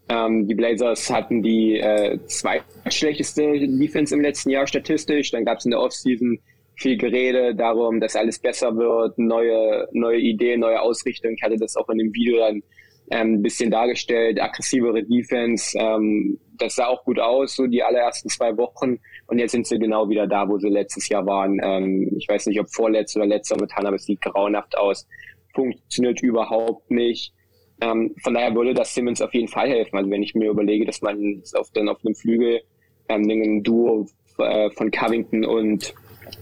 Ähm, 0.07 0.47
die 0.47 0.53
Blazers 0.53 1.09
hatten 1.09 1.41
die 1.41 1.79
äh, 1.79 2.19
zweitschlechteste 2.27 3.67
Defense 3.69 4.13
im 4.13 4.21
letzten 4.21 4.51
Jahr 4.51 4.67
statistisch. 4.67 5.31
Dann 5.31 5.45
gab 5.45 5.57
es 5.57 5.65
in 5.65 5.71
der 5.71 5.81
Offseason 5.81 6.37
viel 6.75 6.97
Gerede 6.97 7.55
darum, 7.55 7.99
dass 7.99 8.15
alles 8.15 8.37
besser 8.37 8.77
wird, 8.77 9.17
neue, 9.17 9.87
neue 9.93 10.19
Ideen, 10.19 10.59
neue 10.59 10.79
Ausrichtung. 10.79 11.33
Ich 11.33 11.41
hatte 11.41 11.57
das 11.57 11.75
auch 11.75 11.89
in 11.89 11.97
dem 11.97 12.13
Video 12.13 12.37
dann 12.37 12.61
ähm, 13.11 13.41
bisschen 13.41 13.69
dargestellt, 13.69 14.41
aggressivere 14.41 15.03
Defense. 15.03 15.77
Ähm, 15.77 16.39
das 16.57 16.75
sah 16.75 16.87
auch 16.87 17.03
gut 17.03 17.19
aus, 17.19 17.55
so 17.55 17.67
die 17.67 17.83
allerersten 17.83 18.29
zwei 18.29 18.55
Wochen. 18.57 18.99
Und 19.27 19.37
jetzt 19.37 19.51
sind 19.51 19.67
sie 19.67 19.77
genau 19.77 20.09
wieder 20.09 20.27
da, 20.27 20.47
wo 20.47 20.57
sie 20.57 20.69
letztes 20.69 21.09
Jahr 21.09 21.25
waren. 21.25 21.59
Ähm, 21.61 22.15
ich 22.17 22.27
weiß 22.27 22.47
nicht, 22.47 22.59
ob 22.59 22.69
vorletztes 22.69 23.17
oder 23.17 23.25
letzter 23.25 23.55
momentan, 23.55 23.85
aber 23.85 23.97
es 23.97 24.05
sieht 24.05 24.21
grauenhaft 24.21 24.77
aus. 24.77 25.07
Funktioniert 25.53 26.21
überhaupt 26.21 26.89
nicht. 26.89 27.33
Ähm, 27.81 28.15
von 28.23 28.33
daher 28.33 28.55
würde 28.55 28.73
das 28.73 28.93
Simmons 28.95 29.21
auf 29.21 29.33
jeden 29.33 29.49
Fall 29.49 29.67
helfen. 29.67 29.97
Also 29.97 30.09
wenn 30.09 30.23
ich 30.23 30.33
mir 30.33 30.49
überlege, 30.49 30.85
dass 30.85 31.01
man 31.01 31.43
auf, 31.55 31.69
dann 31.73 31.89
auf 31.89 31.99
einem 32.05 32.15
Flügel 32.15 32.61
ähm, 33.09 33.29
ein 33.29 33.63
Duo 33.63 34.07
äh, 34.37 34.69
von 34.71 34.89
Covington 34.89 35.45
und 35.45 35.93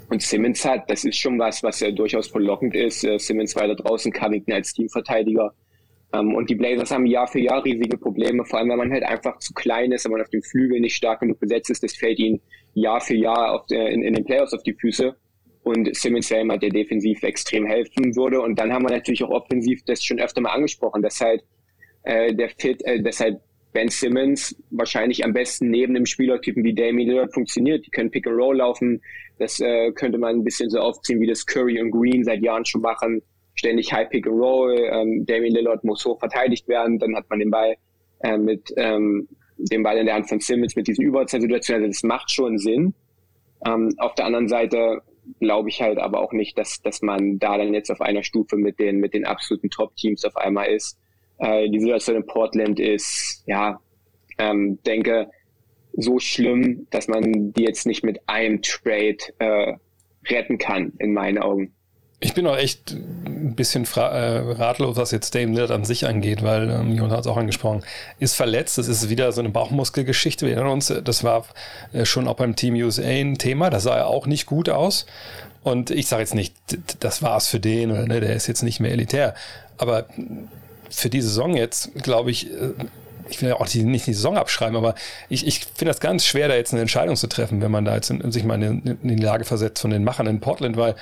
und 0.09 0.21
Simmons 0.21 0.65
hat, 0.65 0.89
das 0.89 1.03
ist 1.03 1.17
schon 1.17 1.39
was, 1.39 1.63
was 1.63 1.79
ja 1.79 1.89
durchaus 1.91 2.27
verlockend 2.27 2.75
ist. 2.75 3.03
Äh, 3.03 3.17
Simmons 3.17 3.55
weiter 3.55 3.75
draußen, 3.75 4.11
Covington 4.11 4.53
als 4.53 4.73
Teamverteidiger. 4.73 5.53
Ähm, 6.13 6.33
und 6.35 6.49
die 6.49 6.55
Blazers 6.55 6.91
haben 6.91 7.05
Jahr 7.05 7.27
für 7.27 7.39
Jahr 7.39 7.63
riesige 7.63 7.97
Probleme, 7.97 8.43
vor 8.45 8.59
allem 8.59 8.69
wenn 8.69 8.77
man 8.77 8.91
halt 8.91 9.03
einfach 9.03 9.37
zu 9.39 9.53
klein 9.53 9.91
ist, 9.91 10.05
wenn 10.05 10.13
man 10.13 10.21
auf 10.21 10.29
dem 10.29 10.41
Flügel 10.41 10.79
nicht 10.79 10.95
stark 10.95 11.19
genug 11.19 11.39
besetzt 11.39 11.69
ist, 11.69 11.83
das 11.83 11.95
fällt 11.95 12.19
ihnen 12.19 12.41
Jahr 12.73 13.01
für 13.01 13.15
Jahr 13.15 13.53
auf 13.53 13.65
in, 13.69 14.01
in 14.01 14.13
den 14.13 14.25
Playoffs 14.25 14.53
auf 14.53 14.63
die 14.63 14.73
Füße. 14.73 15.15
Und 15.61 15.95
Simmons 15.95 16.31
wäre 16.31 16.41
jemand, 16.41 16.63
der 16.63 16.69
defensiv 16.69 17.21
extrem 17.21 17.65
helfen 17.65 18.15
würde. 18.15 18.41
Und 18.41 18.57
dann 18.57 18.73
haben 18.73 18.83
wir 18.83 18.91
natürlich 18.91 19.23
auch 19.23 19.29
offensiv 19.29 19.83
das 19.85 20.03
schon 20.03 20.19
öfter 20.19 20.41
mal 20.41 20.51
angesprochen, 20.51 21.01
dass 21.01 21.19
halt 21.19 21.43
äh, 22.03 22.33
der 22.33 22.49
Fit, 22.49 22.81
äh, 22.85 23.01
dass 23.01 23.19
halt 23.19 23.39
Ben 23.73 23.89
Simmons 23.89 24.55
wahrscheinlich 24.71 25.23
am 25.23 25.33
besten 25.33 25.69
neben 25.69 25.95
einem 25.95 26.07
Spielertypen 26.07 26.63
wie 26.63 26.73
Damien 26.73 27.09
Lillard 27.09 27.33
funktioniert. 27.33 27.85
Die 27.85 27.91
können 27.91 28.09
Pick 28.09 28.25
and 28.25 28.37
Roll 28.37 28.57
laufen. 28.57 29.01
Das 29.37 29.59
äh, 29.59 29.91
könnte 29.91 30.17
man 30.17 30.37
ein 30.37 30.43
bisschen 30.43 30.71
so 30.71 30.79
aufziehen, 30.79 31.19
wie 31.19 31.27
das 31.27 31.45
Curry 31.45 31.79
und 31.79 31.91
Green 31.91 32.23
seit 32.23 32.41
Jahren 32.41 32.65
schon 32.65 32.81
machen 32.81 33.21
ständig 33.59 33.93
High 33.93 34.09
Pick 34.09 34.25
and 34.25 34.39
Roll, 34.39 34.89
ähm, 34.91 35.25
Damien 35.25 35.53
Lillard 35.53 35.83
muss 35.83 36.05
hoch 36.05 36.17
verteidigt 36.19 36.67
werden, 36.67 36.97
dann 36.97 37.15
hat 37.15 37.29
man 37.29 37.39
den 37.39 37.51
Ball 37.51 37.75
äh, 38.21 38.37
mit 38.37 38.73
ähm, 38.77 39.27
dem 39.57 39.83
Ball 39.83 39.97
in 39.97 40.05
der 40.05 40.15
Hand 40.15 40.29
von 40.29 40.39
Simmons 40.39 40.75
mit 40.75 40.87
diesen 40.87 41.03
Überzahlsituationen. 41.03 41.83
Also 41.83 41.99
das 41.99 42.03
macht 42.03 42.31
schon 42.31 42.57
Sinn. 42.57 42.93
Ähm, 43.65 43.93
auf 43.97 44.15
der 44.15 44.25
anderen 44.25 44.47
Seite 44.47 45.01
glaube 45.39 45.69
ich 45.69 45.81
halt 45.81 45.99
aber 45.99 46.21
auch 46.21 46.31
nicht, 46.31 46.57
dass, 46.57 46.81
dass 46.81 47.01
man 47.01 47.37
da 47.37 47.57
dann 47.57 47.73
jetzt 47.73 47.91
auf 47.91 48.01
einer 48.01 48.23
Stufe 48.23 48.55
mit 48.55 48.79
den, 48.79 48.99
mit 48.99 49.13
den 49.13 49.25
absoluten 49.25 49.69
Top-Teams 49.69 50.23
auf 50.25 50.37
einmal 50.37 50.69
ist. 50.69 50.97
Äh, 51.37 51.69
die 51.69 51.79
Situation 51.79 52.15
in 52.15 52.25
Portland 52.25 52.79
ist, 52.79 53.43
ja, 53.45 53.79
ähm, 54.37 54.79
denke, 54.85 55.29
so 55.93 56.17
schlimm, 56.19 56.87
dass 56.91 57.09
man 57.09 57.51
die 57.51 57.63
jetzt 57.63 57.85
nicht 57.85 58.03
mit 58.03 58.21
einem 58.27 58.61
Trade 58.61 59.17
äh, 59.39 59.73
retten 60.29 60.57
kann, 60.57 60.93
in 60.99 61.13
meinen 61.13 61.37
Augen. 61.37 61.73
Ich 62.21 62.33
bin 62.33 62.45
auch 62.47 62.57
echt 62.57 62.91
ein 62.91 63.55
bisschen 63.55 63.85
äh, 63.95 63.99
ratlos, 63.99 64.97
was 64.97 65.11
jetzt 65.11 65.35
Dame 65.35 65.53
Lillard 65.53 65.71
an 65.71 65.85
sich 65.85 66.05
angeht, 66.05 66.43
weil 66.43 66.69
ähm, 66.69 66.93
Jon 66.93 67.11
hat 67.11 67.21
es 67.21 67.27
auch 67.27 67.37
angesprochen, 67.37 67.83
ist 68.19 68.35
verletzt. 68.35 68.77
Das 68.77 68.89
ist 68.89 69.09
wieder 69.09 69.31
so 69.31 69.39
eine 69.39 69.49
Bauchmuskelgeschichte. 69.49 70.45
Wir 70.45 70.55
erinnern 70.55 70.73
uns, 70.73 70.93
das 71.03 71.23
war 71.23 71.45
äh, 71.93 72.03
schon 72.03 72.27
auch 72.27 72.35
beim 72.35 72.57
Team 72.57 72.75
USA 72.75 73.03
ein 73.03 73.37
Thema. 73.37 73.69
Da 73.69 73.79
sah 73.79 73.95
er 73.95 74.07
auch 74.07 74.27
nicht 74.27 74.47
gut 74.47 74.67
aus. 74.67 75.05
Und 75.63 75.91
ich 75.91 76.07
sage 76.07 76.21
jetzt 76.21 76.35
nicht, 76.35 76.53
das 76.99 77.21
war's 77.21 77.47
für 77.47 77.59
den 77.59 77.91
oder 77.91 78.05
ne, 78.05 78.19
der 78.19 78.35
ist 78.35 78.47
jetzt 78.47 78.63
nicht 78.63 78.81
mehr 78.81 78.91
elitär. 78.91 79.33
Aber 79.77 80.05
für 80.89 81.09
die 81.09 81.21
Saison 81.21 81.55
jetzt, 81.55 81.93
glaube 82.03 82.31
ich, 82.31 82.51
äh, 82.51 82.71
ich 83.29 83.41
will 83.41 83.49
ja 83.49 83.55
auch 83.55 83.67
die, 83.67 83.83
nicht 83.83 84.07
die 84.07 84.13
Saison 84.13 84.37
abschreiben, 84.37 84.75
aber 84.75 84.95
ich, 85.29 85.47
ich 85.47 85.59
finde 85.59 85.91
das 85.91 85.99
ganz 85.99 86.25
schwer, 86.25 86.47
da 86.47 86.55
jetzt 86.55 86.73
eine 86.73 86.81
Entscheidung 86.81 87.15
zu 87.15 87.27
treffen, 87.27 87.61
wenn 87.61 87.71
man 87.71 87.85
da 87.85 87.95
jetzt 87.95 88.09
in 88.09 88.31
sich 88.31 88.43
mal 88.43 88.61
in, 88.61 88.97
in 89.03 89.17
die 89.17 89.23
Lage 89.23 89.45
versetzt 89.45 89.81
von 89.81 89.91
den 89.91 90.03
Machern 90.03 90.27
in 90.27 90.39
Portland, 90.39 90.75
weil 90.75 90.95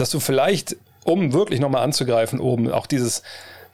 dass 0.00 0.10
du 0.10 0.20
vielleicht, 0.20 0.76
um 1.04 1.32
wirklich 1.32 1.60
nochmal 1.60 1.82
anzugreifen, 1.84 2.40
oben 2.40 2.70
auch 2.70 2.86
dieses 2.86 3.22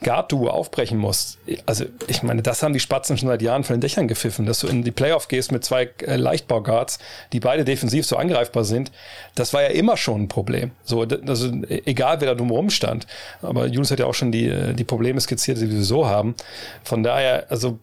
Guard-Duo 0.03 0.51
aufbrechen 0.51 0.99
musst. 0.99 1.39
Also, 1.67 1.87
ich 2.07 2.23
meine, 2.23 2.43
das 2.43 2.63
haben 2.63 2.75
die 2.75 2.81
Spatzen 2.81 3.17
schon 3.17 3.29
seit 3.29 3.43
Jahren 3.43 3.65
von 3.65 3.77
den 3.77 3.81
Dächern 3.81 4.07
gepfiffen, 4.07 4.47
dass 4.47 4.61
du 4.61 4.67
in 4.67 4.85
die 4.85 4.91
Playoff 4.91 5.29
gehst 5.29 5.51
mit 5.51 5.65
zwei 5.65 5.91
äh, 6.01 6.17
Leichtbau-Guards, 6.17 6.99
die 7.33 7.41
beide 7.41 7.65
defensiv 7.65 8.07
so 8.07 8.17
angreifbar 8.17 8.65
sind. 8.65 8.93
Das 9.35 9.53
war 9.53 9.63
ja 9.63 9.69
immer 9.69 9.97
schon 9.97 10.23
ein 10.23 10.29
Problem. 10.29 10.73
So, 10.85 11.03
also, 11.03 11.53
egal 11.67 12.21
wer 12.21 12.29
da 12.29 12.35
drumherum 12.35 12.71
stand. 12.71 13.07
Aber 13.43 13.67
Julius 13.67 13.91
hat 13.91 13.99
ja 13.99 14.07
auch 14.07 14.15
schon 14.15 14.31
die, 14.31 14.49
äh, 14.49 14.75
die 14.75 14.85
Probleme 14.85 15.21
skizziert, 15.21 15.61
die 15.61 15.71
wir 15.71 15.83
so 15.83 16.07
haben. 16.07 16.35
Von 16.83 17.03
daher, 17.03 17.47
also, 17.49 17.79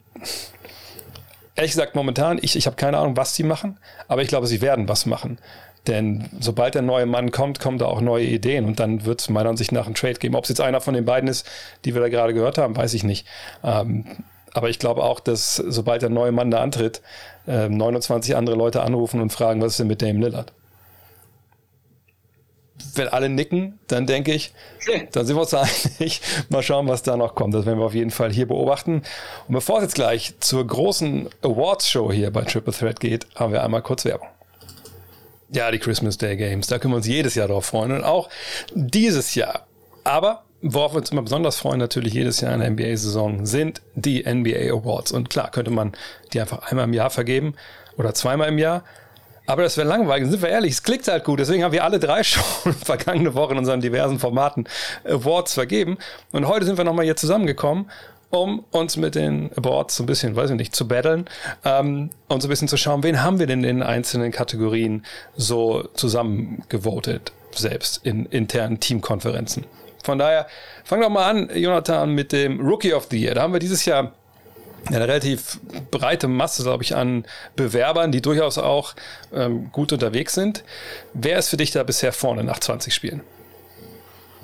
ehrlich 1.56 1.72
gesagt, 1.72 1.96
momentan, 1.96 2.40
ich, 2.42 2.56
ich 2.56 2.66
habe 2.68 2.76
keine 2.76 2.98
Ahnung, 2.98 3.18
was 3.18 3.36
sie 3.36 3.44
machen, 3.44 3.78
aber 4.08 4.22
ich 4.22 4.28
glaube, 4.28 4.48
sie 4.48 4.62
werden 4.62 4.88
was 4.88 5.06
machen. 5.06 5.40
Denn 5.88 6.30
sobald 6.40 6.76
der 6.76 6.84
neue 6.84 7.08
Mann 7.08 7.32
kommt, 7.32 7.60
kommen 7.60 7.80
da 7.80 7.86
auch 7.86 8.02
neue 8.02 8.26
Ideen 8.26 8.66
und 8.66 8.80
dann 8.80 9.06
wird 9.06 9.22
es 9.22 9.30
meiner 9.30 9.50
Ansicht 9.50 9.72
nach 9.72 9.88
einen 9.88 9.96
Trade 9.96 10.20
geben. 10.20 10.36
Ob 10.36 10.44
es 10.44 10.50
jetzt 10.50 10.62
einer 10.62 10.80
von 10.80 10.94
den 10.94 11.06
beiden 11.06 11.28
ist, 11.28 11.48
die 11.86 11.96
wir 11.96 12.02
da 12.02 12.10
gerade 12.10 12.34
gehört 12.34 12.60
haben, 12.60 12.76
weiß 12.76 12.94
ich 12.94 13.04
nicht. 13.04 13.26
Ähm, 13.64 14.06
aber 14.54 14.70
ich 14.70 14.80
glaube 14.80 15.04
auch, 15.04 15.20
dass 15.20 15.56
sobald 15.56 16.02
der 16.02 16.10
neue 16.10 16.32
Mann 16.32 16.52
da 16.52 16.62
antritt, 16.62 17.02
äh, 17.48 17.68
29 17.68 18.36
andere 18.36 18.56
Leute 18.56 18.84
anrufen 18.84 19.22
und 19.22 19.32
fragen, 19.32 19.62
was 19.62 19.74
ist 19.74 19.80
denn 19.80 19.88
mit 19.88 20.02
Dame 20.02 20.20
Lillard? 20.20 20.54
Wenn 22.96 23.08
alle 23.08 23.30
nicken, 23.30 23.80
dann 23.88 24.06
denke 24.06 24.34
ich, 24.34 24.54
dann 25.14 25.26
sind 25.26 25.36
wir 25.36 25.42
uns 25.42 25.54
einig. 25.54 26.22
Mal 26.50 26.62
schauen, 26.62 26.88
was 26.88 27.02
da 27.02 27.16
noch 27.18 27.34
kommt. 27.34 27.56
Das 27.56 27.66
werden 27.66 27.80
wir 27.80 27.86
auf 27.86 27.96
jeden 27.96 28.12
Fall 28.12 28.32
hier 28.32 28.48
beobachten. 28.48 29.04
Und 29.48 29.54
bevor 29.54 29.78
es 29.78 29.84
jetzt 29.84 29.96
gleich 29.96 30.36
zur 30.42 30.66
großen 30.66 31.30
Awards-Show 31.42 32.12
hier 32.12 32.32
bei 32.32 32.42
Triple 32.42 32.74
Threat 32.74 33.00
geht, 33.00 33.28
haben 33.36 33.54
wir 33.54 33.64
einmal 33.64 33.82
kurz 33.82 34.06
Werbung. 34.06 34.28
Ja, 35.54 35.70
die 35.70 35.80
Christmas 35.80 36.18
Day 36.18 36.38
Games, 36.38 36.68
da 36.68 36.80
können 36.80 36.94
wir 36.94 36.98
uns 36.98 37.08
jedes 37.08 37.36
Jahr 37.36 37.50
drauf 37.50 37.66
freuen 37.66 37.92
und 37.92 38.06
auch 38.06 38.30
dieses 38.74 39.36
Jahr. 39.36 39.68
Aber 40.06 40.44
worauf 40.62 40.94
wir 40.94 41.00
uns 41.00 41.12
immer 41.12 41.24
besonders 41.24 41.58
freuen, 41.58 41.80
natürlich 41.80 42.14
jedes 42.14 42.40
Jahr 42.40 42.54
in 42.54 42.62
der 42.62 42.70
NBA-Saison, 42.72 43.46
sind 43.46 43.82
die 43.96 44.24
NBA 44.24 44.72
Awards. 44.74 45.12
Und 45.12 45.30
klar, 45.30 45.52
könnte 45.52 45.72
man 45.72 45.92
die 46.32 46.40
einfach 46.40 46.72
einmal 46.72 46.86
im 46.86 46.94
Jahr 46.94 47.10
vergeben 47.10 47.56
oder 47.98 48.14
zweimal 48.14 48.48
im 48.48 48.60
Jahr. 48.60 48.86
Aber 49.46 49.64
das 49.64 49.76
wäre 49.76 49.90
langweilig, 49.90 50.30
sind 50.30 50.42
wir 50.42 50.48
ehrlich, 50.48 50.72
es 50.72 50.84
klickt 50.84 51.10
halt 51.10 51.26
gut. 51.26 51.42
Deswegen 51.42 51.66
haben 51.66 51.74
wir 51.74 51.84
alle 51.84 52.00
drei 52.00 52.24
schon 52.24 52.74
vergangene 52.74 53.34
Woche 53.34 53.52
in 53.52 53.58
unseren 53.58 53.82
diversen 53.82 54.20
Formaten 54.20 54.70
Awards 55.04 55.54
vergeben. 55.54 55.98
Und 56.32 56.48
heute 56.48 56.66
sind 56.66 56.78
wir 56.78 56.86
nochmal 56.86 57.04
hier 57.04 57.18
zusammengekommen, 57.18 57.90
um 58.32 58.66
uns 58.72 58.98
mit 58.98 59.16
den 59.16 59.52
Awards 59.56 59.96
so 59.96 60.04
ein 60.04 60.08
bisschen, 60.08 60.36
weiß 60.36 60.50
ich 60.50 60.56
nicht, 60.58 60.76
zu 60.76 60.88
battlen 60.88 61.26
ähm, 61.64 62.10
und 62.28 62.42
so 62.42 62.48
ein 62.48 62.50
bisschen 62.50 62.68
zu 62.68 62.78
schauen, 62.78 63.04
wen 63.04 63.22
haben 63.22 63.40
wir 63.40 63.48
denn 63.48 63.64
in 63.64 63.78
den 63.78 63.84
einzelnen 63.84 64.32
Kategorien 64.32 65.06
so 65.36 65.88
zusammengevotet, 65.94 67.32
selbst 67.52 68.06
in 68.06 68.26
internen 68.26 68.80
Teamkonferenzen. 68.80 69.66
Von 70.04 70.18
daher, 70.18 70.48
fang 70.84 71.02
doch 71.02 71.10
mal 71.10 71.30
an, 71.30 71.50
Jonathan, 71.54 72.10
mit 72.12 72.32
dem 72.32 72.60
Rookie 72.60 72.94
of 72.94 73.08
the 73.12 73.22
Year. 73.22 73.36
Da 73.36 73.44
haben 73.44 73.54
wir 73.54 73.60
dieses 73.60 73.86
Jahr 73.86 74.14
eine 74.88 75.00
relativ 75.00 75.60
breite 75.92 76.28
Masse, 76.28 76.64
glaube 76.64 76.84
ich, 76.84 76.96
an 76.96 77.26
Bewerbern, 77.56 78.12
die 78.12 78.22
durchaus 78.22 78.58
auch 78.58 78.96
ähm, 79.34 79.72
gut 79.72 79.94
unterwegs 79.94 80.34
sind. 80.34 80.64
Wer 81.14 81.38
ist 81.38 81.50
für 81.50 81.58
dich 81.58 81.72
da 81.72 81.84
bisher 81.84 82.14
vorne 82.14 82.44
nach 82.44 82.60
20 82.60 82.94
Spielen? 82.94 83.22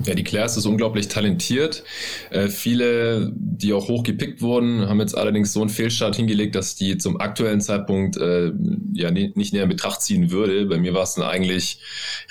Ja, 0.06 0.14
die 0.14 0.24
Clairs 0.24 0.58
ist 0.58 0.68
unglaublich 0.68 1.08
talentiert. 1.08 1.84
Äh, 2.30 2.50
viele, 2.50 3.32
die 3.36 3.74
auch 3.74 3.88
hoch 3.88 4.04
gepickt 4.04 4.42
wurden, 4.42 4.88
haben 4.88 5.00
jetzt 5.00 5.18
allerdings 5.18 5.54
so 5.54 5.62
einen 5.62 5.70
Fehlstart 5.70 6.16
hingelegt, 6.16 6.54
dass 6.54 6.76
die 6.76 6.98
zum 6.98 7.20
aktuellen 7.20 7.62
Zeitpunkt 7.62 8.16
äh, 8.18 8.52
ja 8.94 9.10
nicht 9.10 9.54
näher 9.54 9.64
in 9.64 9.70
Betracht 9.70 10.02
ziehen 10.04 10.30
würde. 10.30 10.68
Bei 10.68 10.78
mir 10.78 10.94
war 10.94 11.04
es 11.04 11.16
dann 11.16 11.26
eigentlich 11.26 11.82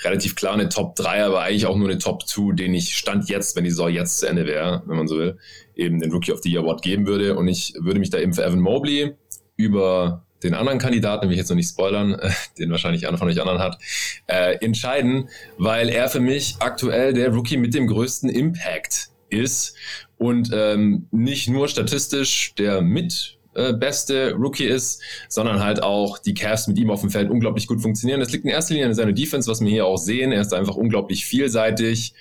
relativ 0.03 0.35
klar 0.35 0.53
eine 0.53 0.69
Top 0.69 0.95
3, 0.95 1.25
aber 1.25 1.41
eigentlich 1.41 1.65
auch 1.65 1.75
nur 1.75 1.89
eine 1.89 1.97
Top 1.99 2.25
2, 2.25 2.55
den 2.55 2.73
ich 2.73 2.95
Stand 2.95 3.29
jetzt, 3.29 3.55
wenn 3.57 3.65
die 3.65 3.69
Saison 3.69 3.89
jetzt 3.89 4.19
zu 4.19 4.27
Ende 4.27 4.45
wäre, 4.45 4.83
wenn 4.85 4.95
man 4.95 5.07
so 5.09 5.17
will, 5.17 5.37
eben 5.75 5.99
den 5.99 6.11
Rookie 6.11 6.31
of 6.31 6.39
the 6.43 6.49
Year 6.49 6.61
Award 6.61 6.81
geben 6.81 7.05
würde. 7.05 7.35
Und 7.35 7.49
ich 7.49 7.73
würde 7.79 7.99
mich 7.99 8.09
da 8.09 8.17
eben 8.17 8.33
für 8.33 8.45
Evan 8.45 8.61
Mobley 8.61 9.15
über 9.57 10.26
den 10.43 10.53
anderen 10.53 10.79
Kandidaten, 10.79 11.27
will 11.27 11.33
ich 11.33 11.39
jetzt 11.39 11.49
noch 11.49 11.55
nicht 11.55 11.69
spoilern, 11.69 12.13
äh, 12.13 12.29
den 12.59 12.71
wahrscheinlich 12.71 13.07
einer 13.07 13.17
von 13.17 13.27
euch 13.27 13.39
anderen 13.39 13.59
hat, 13.59 13.79
äh, 14.27 14.55
entscheiden, 14.63 15.29
weil 15.57 15.89
er 15.89 16.09
für 16.09 16.19
mich 16.19 16.55
aktuell 16.59 17.13
der 17.13 17.33
Rookie 17.33 17.57
mit 17.57 17.73
dem 17.73 17.87
größten 17.87 18.29
Impact 18.29 19.09
ist 19.29 19.75
und 20.17 20.49
ähm, 20.53 21.07
nicht 21.11 21.49
nur 21.49 21.67
statistisch 21.67 22.55
der 22.55 22.81
mit 22.81 23.37
äh, 23.57 23.73
beste 23.73 24.33
Rookie 24.33 24.65
ist, 24.65 25.01
sondern 25.29 25.63
halt 25.63 25.81
auch 25.81 26.19
die 26.19 26.33
Cavs 26.33 26.67
mit 26.67 26.77
ihm 26.77 26.91
auf 26.91 27.01
dem 27.01 27.09
Feld 27.09 27.29
unglaublich 27.29 27.67
gut 27.67 27.81
funktionieren. 27.81 28.19
Das 28.19 28.31
liegt 28.31 28.45
in 28.45 28.51
erster 28.51 28.73
Linie 28.73 28.87
an 28.87 28.93
seiner 28.93 29.13
Defense, 29.13 29.49
was 29.49 29.61
wir 29.61 29.69
hier 29.69 29.85
auch 29.85 29.97
sehen. 29.97 30.31
Er 30.31 30.41
ist 30.41 30.53
einfach 30.53 30.75
unglaublich 30.75 31.25
vielseitig 31.25 32.13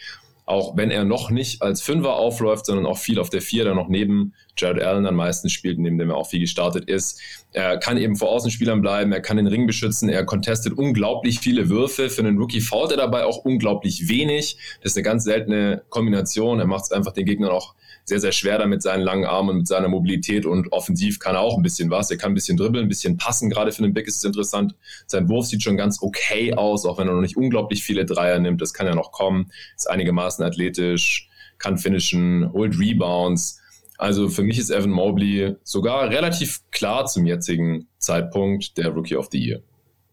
auch 0.46 0.76
wenn 0.76 0.92
er 0.92 1.04
noch 1.04 1.30
nicht 1.30 1.60
als 1.60 1.82
Fünfer 1.82 2.14
aufläuft, 2.14 2.66
sondern 2.66 2.86
auch 2.86 2.98
viel 2.98 3.18
auf 3.18 3.30
der 3.30 3.42
Vier, 3.42 3.64
dann 3.64 3.74
noch 3.74 3.88
neben 3.88 4.32
Jared 4.56 4.80
Allen 4.80 5.04
am 5.04 5.16
meisten 5.16 5.50
spielt, 5.50 5.78
neben 5.78 5.98
dem 5.98 6.10
er 6.10 6.16
auch 6.16 6.28
viel 6.28 6.38
gestartet 6.38 6.84
ist. 6.88 7.20
Er 7.52 7.78
kann 7.78 7.98
eben 7.98 8.14
vor 8.14 8.30
Außenspielern 8.30 8.80
bleiben, 8.80 9.10
er 9.10 9.20
kann 9.20 9.38
den 9.38 9.48
Ring 9.48 9.66
beschützen, 9.66 10.08
er 10.08 10.24
contestet 10.24 10.72
unglaublich 10.72 11.40
viele 11.40 11.68
Würfe. 11.68 12.08
Für 12.10 12.22
einen 12.22 12.38
Rookie 12.38 12.60
fault 12.60 12.92
er 12.92 12.96
dabei 12.96 13.24
auch 13.24 13.38
unglaublich 13.38 14.08
wenig. 14.08 14.56
Das 14.82 14.92
ist 14.92 14.96
eine 14.96 15.04
ganz 15.04 15.24
seltene 15.24 15.82
Kombination. 15.88 16.60
Er 16.60 16.66
macht 16.66 16.84
es 16.84 16.92
einfach 16.92 17.12
den 17.12 17.26
Gegnern 17.26 17.50
auch 17.50 17.74
sehr, 18.06 18.20
sehr 18.20 18.32
schwer 18.32 18.58
da 18.58 18.66
mit 18.66 18.82
seinen 18.82 19.02
langen 19.02 19.24
Armen 19.24 19.50
und 19.50 19.56
mit 19.58 19.66
seiner 19.66 19.88
Mobilität 19.88 20.46
und 20.46 20.72
offensiv 20.72 21.18
kann 21.18 21.34
er 21.34 21.40
auch 21.40 21.56
ein 21.56 21.62
bisschen 21.62 21.90
was. 21.90 22.10
Er 22.10 22.16
kann 22.16 22.30
ein 22.32 22.34
bisschen 22.34 22.56
dribbeln, 22.56 22.86
ein 22.86 22.88
bisschen 22.88 23.16
passen. 23.16 23.50
Gerade 23.50 23.72
für 23.72 23.82
den 23.82 23.92
Big 23.92 24.06
ist 24.06 24.18
es 24.18 24.24
interessant. 24.24 24.76
Sein 25.06 25.28
Wurf 25.28 25.46
sieht 25.46 25.64
schon 25.64 25.76
ganz 25.76 26.00
okay 26.00 26.54
aus, 26.54 26.86
auch 26.86 26.98
wenn 26.98 27.08
er 27.08 27.14
noch 27.14 27.20
nicht 27.20 27.36
unglaublich 27.36 27.82
viele 27.82 28.06
Dreier 28.06 28.38
nimmt. 28.38 28.62
Das 28.62 28.72
kann 28.72 28.86
ja 28.86 28.94
noch 28.94 29.10
kommen. 29.10 29.50
Ist 29.76 29.90
einigermaßen 29.90 30.44
athletisch, 30.44 31.28
kann 31.58 31.78
finishen, 31.78 32.52
holt 32.52 32.78
Rebounds. 32.78 33.60
Also 33.98 34.28
für 34.28 34.44
mich 34.44 34.58
ist 34.58 34.70
Evan 34.70 34.90
Mobley 34.90 35.56
sogar 35.64 36.08
relativ 36.08 36.60
klar 36.70 37.06
zum 37.06 37.26
jetzigen 37.26 37.88
Zeitpunkt 37.98 38.78
der 38.78 38.90
Rookie 38.90 39.16
of 39.16 39.30
the 39.32 39.38
Year. 39.38 39.62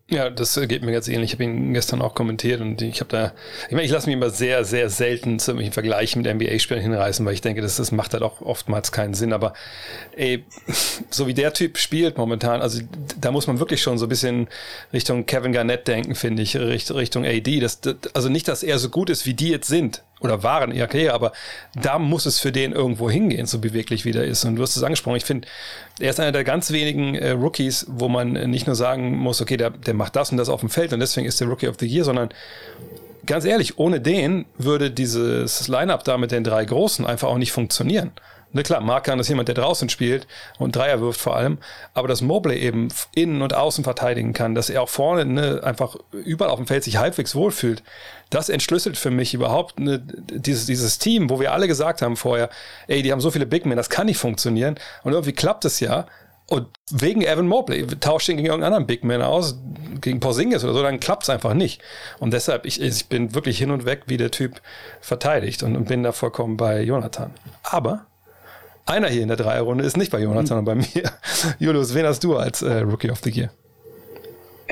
Ja, 0.09 0.29
das 0.29 0.59
geht 0.67 0.83
mir 0.83 0.91
ganz 0.91 1.07
ähnlich. 1.07 1.31
Ich 1.31 1.33
habe 1.35 1.45
ihn 1.45 1.73
gestern 1.73 2.01
auch 2.01 2.13
kommentiert 2.13 2.59
und 2.59 2.81
ich 2.81 2.99
habe 2.99 3.09
da, 3.09 3.33
ich 3.67 3.71
meine, 3.71 3.83
ich 3.83 3.91
lasse 3.91 4.07
mich 4.07 4.15
immer 4.15 4.29
sehr, 4.29 4.65
sehr 4.65 4.89
selten 4.89 5.39
zu 5.39 5.51
irgendwelchen 5.51 5.73
Vergleichen 5.73 6.21
mit 6.21 6.33
NBA-Spielern 6.35 6.83
hinreißen, 6.83 7.25
weil 7.25 7.33
ich 7.33 7.41
denke, 7.41 7.61
das, 7.61 7.77
das 7.77 7.93
macht 7.93 8.13
halt 8.13 8.21
auch 8.21 8.41
oftmals 8.41 8.91
keinen 8.91 9.13
Sinn. 9.13 9.31
Aber 9.31 9.53
ey, 10.15 10.43
so 11.09 11.25
wie 11.25 11.33
der 11.33 11.53
Typ 11.53 11.77
spielt 11.77 12.17
momentan, 12.17 12.61
also 12.61 12.81
da 13.19 13.31
muss 13.31 13.47
man 13.47 13.59
wirklich 13.59 13.81
schon 13.81 13.97
so 13.97 14.05
ein 14.05 14.09
bisschen 14.09 14.49
Richtung 14.91 15.25
Kevin 15.25 15.53
Garnett 15.53 15.87
denken, 15.87 16.15
finde 16.15 16.43
ich, 16.43 16.57
Richtung 16.57 17.25
AD. 17.25 17.61
Das, 17.61 17.79
das, 17.79 17.95
also 18.13 18.27
nicht, 18.27 18.49
dass 18.49 18.61
er 18.61 18.79
so 18.79 18.89
gut 18.89 19.09
ist, 19.09 19.25
wie 19.25 19.33
die 19.33 19.49
jetzt 19.49 19.69
sind 19.69 20.03
oder 20.23 20.41
waren, 20.41 20.73
ja, 20.73 20.85
okay, 20.85 21.09
aber 21.09 21.33
da 21.75 21.99
muss 21.99 22.25
es 22.25 22.39
für 22.39 22.51
den 22.51 22.71
irgendwo 22.71 23.09
hingehen, 23.09 23.45
so 23.45 23.59
beweglich 23.59 24.05
wie 24.05 24.11
der 24.11 24.23
ist. 24.23 24.45
Und 24.45 24.55
du 24.55 24.61
hast 24.63 24.75
es 24.75 24.83
angesprochen, 24.83 25.17
ich 25.17 25.25
finde, 25.25 25.47
er 25.99 26.09
ist 26.09 26.19
einer 26.19 26.31
der 26.31 26.43
ganz 26.43 26.71
wenigen 26.71 27.15
äh, 27.15 27.31
Rookies, 27.31 27.85
wo 27.89 28.07
man 28.07 28.33
nicht 28.49 28.65
nur 28.65 28.75
sagen 28.75 29.17
muss, 29.17 29.41
okay, 29.41 29.57
der, 29.57 29.71
der 29.71 29.93
macht 29.93 30.15
das 30.15 30.31
und 30.31 30.37
das 30.37 30.49
auf 30.49 30.61
dem 30.61 30.69
Feld 30.69 30.93
und 30.93 30.99
deswegen 30.99 31.27
ist 31.27 31.39
der 31.41 31.47
Rookie 31.47 31.67
of 31.67 31.75
the 31.79 31.87
Year, 31.87 32.03
sondern 32.03 32.29
ganz 33.25 33.45
ehrlich, 33.45 33.77
ohne 33.77 34.01
den 34.01 34.45
würde 34.57 34.91
dieses 34.91 35.67
Line-Up 35.67 36.03
da 36.03 36.17
mit 36.17 36.31
den 36.31 36.43
drei 36.43 36.65
Großen 36.65 37.05
einfach 37.05 37.29
auch 37.29 37.37
nicht 37.37 37.51
funktionieren. 37.51 38.11
Ne, 38.55 38.61
klar, 38.61 38.81
Markan 38.81 39.19
ist 39.19 39.29
jemand, 39.29 39.47
der 39.47 39.55
draußen 39.55 39.89
spielt 39.89 40.27
und 40.59 40.75
Dreier 40.75 41.01
wirft 41.01 41.19
vor 41.19 41.35
allem, 41.35 41.57
aber 41.95 42.07
dass 42.07 42.21
Mobley 42.21 42.59
eben 42.59 42.89
innen 43.15 43.41
und 43.41 43.55
außen 43.55 43.83
verteidigen 43.83 44.33
kann, 44.33 44.53
dass 44.53 44.69
er 44.69 44.83
auch 44.83 44.89
vorne 44.89 45.25
ne, 45.25 45.61
einfach 45.63 45.95
überall 46.11 46.51
auf 46.51 46.59
dem 46.59 46.67
Feld 46.67 46.83
sich 46.83 46.97
halbwegs 46.97 47.33
wohlfühlt, 47.33 47.81
das 48.33 48.49
entschlüsselt 48.49 48.97
für 48.97 49.11
mich 49.11 49.33
überhaupt 49.33 49.79
ne, 49.79 49.99
dieses, 49.99 50.65
dieses 50.65 50.97
Team, 50.97 51.29
wo 51.29 51.39
wir 51.39 51.53
alle 51.53 51.67
gesagt 51.67 52.01
haben 52.01 52.15
vorher, 52.15 52.49
ey, 52.87 53.01
die 53.01 53.11
haben 53.11 53.21
so 53.21 53.31
viele 53.31 53.45
Big 53.45 53.65
Men, 53.65 53.77
das 53.77 53.89
kann 53.89 54.07
nicht 54.07 54.17
funktionieren 54.17 54.75
und 55.03 55.13
irgendwie 55.13 55.33
klappt 55.33 55.65
es 55.65 55.79
ja. 55.79 56.07
Und 56.49 56.67
wegen 56.91 57.21
Evan 57.21 57.47
Mobley, 57.47 57.87
tauscht 57.87 58.27
ihn 58.27 58.35
gegen 58.35 58.47
irgendeinen 58.47 58.73
anderen 58.73 58.87
Big 58.87 59.03
Man 59.03 59.21
aus, 59.21 59.57
gegen 60.01 60.19
Porzingis 60.19 60.63
oder 60.63 60.73
so, 60.73 60.83
dann 60.83 60.99
klappt 60.99 61.23
es 61.23 61.29
einfach 61.29 61.53
nicht. 61.53 61.81
Und 62.19 62.33
deshalb, 62.33 62.65
ich, 62.65 62.81
ich 62.81 63.07
bin 63.07 63.33
wirklich 63.33 63.57
hin 63.57 63.71
und 63.71 63.85
weg, 63.85 64.03
wie 64.07 64.17
der 64.17 64.29
Typ 64.29 64.61
verteidigt 64.99 65.63
und, 65.63 65.75
und 65.75 65.87
bin 65.87 66.03
da 66.03 66.11
vollkommen 66.11 66.57
bei 66.57 66.81
Jonathan. 66.81 67.33
Aber 67.63 68.07
einer 68.85 69.07
hier 69.07 69.21
in 69.21 69.29
der 69.29 69.37
Dreierrunde 69.37 69.85
ist 69.85 69.95
nicht 69.95 70.11
bei 70.11 70.19
Jonas, 70.19 70.49
sondern 70.49 70.65
bei 70.65 70.75
mir. 70.75 71.11
Julius, 71.59 71.93
wen 71.93 72.05
hast 72.05 72.23
du 72.23 72.35
als 72.35 72.61
äh, 72.61 72.79
Rookie 72.79 73.09
of 73.09 73.21
the 73.23 73.29
Year? 73.29 73.49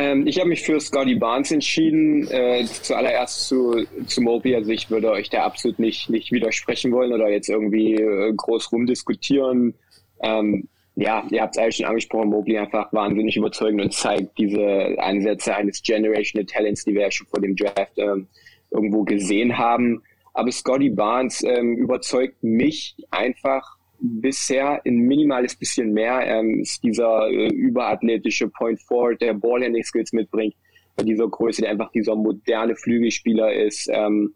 Ähm, 0.02 0.26
ich 0.26 0.40
habe 0.40 0.50
mich 0.50 0.64
für 0.64 0.80
Scotty 0.80 1.14
Barnes 1.14 1.52
entschieden. 1.52 2.28
Äh, 2.32 2.66
zuallererst 2.66 3.48
zu, 3.48 3.86
zu 4.08 4.22
Moby. 4.22 4.56
Also 4.56 4.72
ich 4.72 4.90
würde 4.90 5.12
euch 5.12 5.30
da 5.30 5.44
absolut 5.44 5.78
nicht, 5.78 6.10
nicht 6.10 6.32
widersprechen 6.32 6.92
wollen 6.92 7.14
oder 7.14 7.30
jetzt 7.30 7.50
irgendwie 7.50 7.94
äh, 7.94 8.34
groß 8.36 8.72
rumdiskutieren. 8.72 9.76
Ähm, 10.24 10.68
ja, 10.96 11.24
ihr 11.30 11.42
habt 11.44 11.56
es 11.56 11.62
eigentlich 11.62 11.76
schon 11.78 11.86
angesprochen, 11.86 12.30
Mobley 12.30 12.58
einfach 12.58 12.92
wahnsinnig 12.92 13.38
überzeugend 13.38 13.82
und 13.82 13.94
zeigt 13.94 14.38
diese 14.40 14.96
Ansätze 14.98 15.56
eines 15.56 15.84
Generational 15.84 16.46
Talents, 16.46 16.84
die 16.84 16.96
wir 16.96 17.02
ja 17.04 17.12
schon 17.12 17.28
vor 17.28 17.40
dem 17.40 17.56
Draft 17.56 17.98
ähm, 17.98 18.28
irgendwo 18.72 19.04
gesehen 19.04 19.58
haben. 19.58 20.02
Aber 20.34 20.52
Scotty 20.52 20.90
Barnes 20.90 21.44
ähm, 21.44 21.76
überzeugt 21.76 22.42
mich 22.42 22.96
einfach 23.12 23.78
bisher 24.02 24.82
ein 24.86 24.96
minimales 24.96 25.56
bisschen 25.56 25.94
mehr 25.94 26.22
ähm, 26.26 26.60
ist 26.60 26.84
dieser 26.84 27.30
äh, 27.30 27.48
überathletische 27.48 28.50
Point 28.50 28.82
Forward, 28.82 29.22
der 29.22 29.34
Ballhandling 29.34 29.84
Skills 29.84 30.12
mitbringt, 30.12 30.56
bei 30.96 31.04
dieser 31.04 31.28
Größe, 31.28 31.62
der 31.62 31.72
einfach 31.72 31.92
dieser 31.92 32.16
moderne 32.16 32.76
Flügelspieler 32.76 33.54
ist, 33.54 33.88
ähm, 33.92 34.34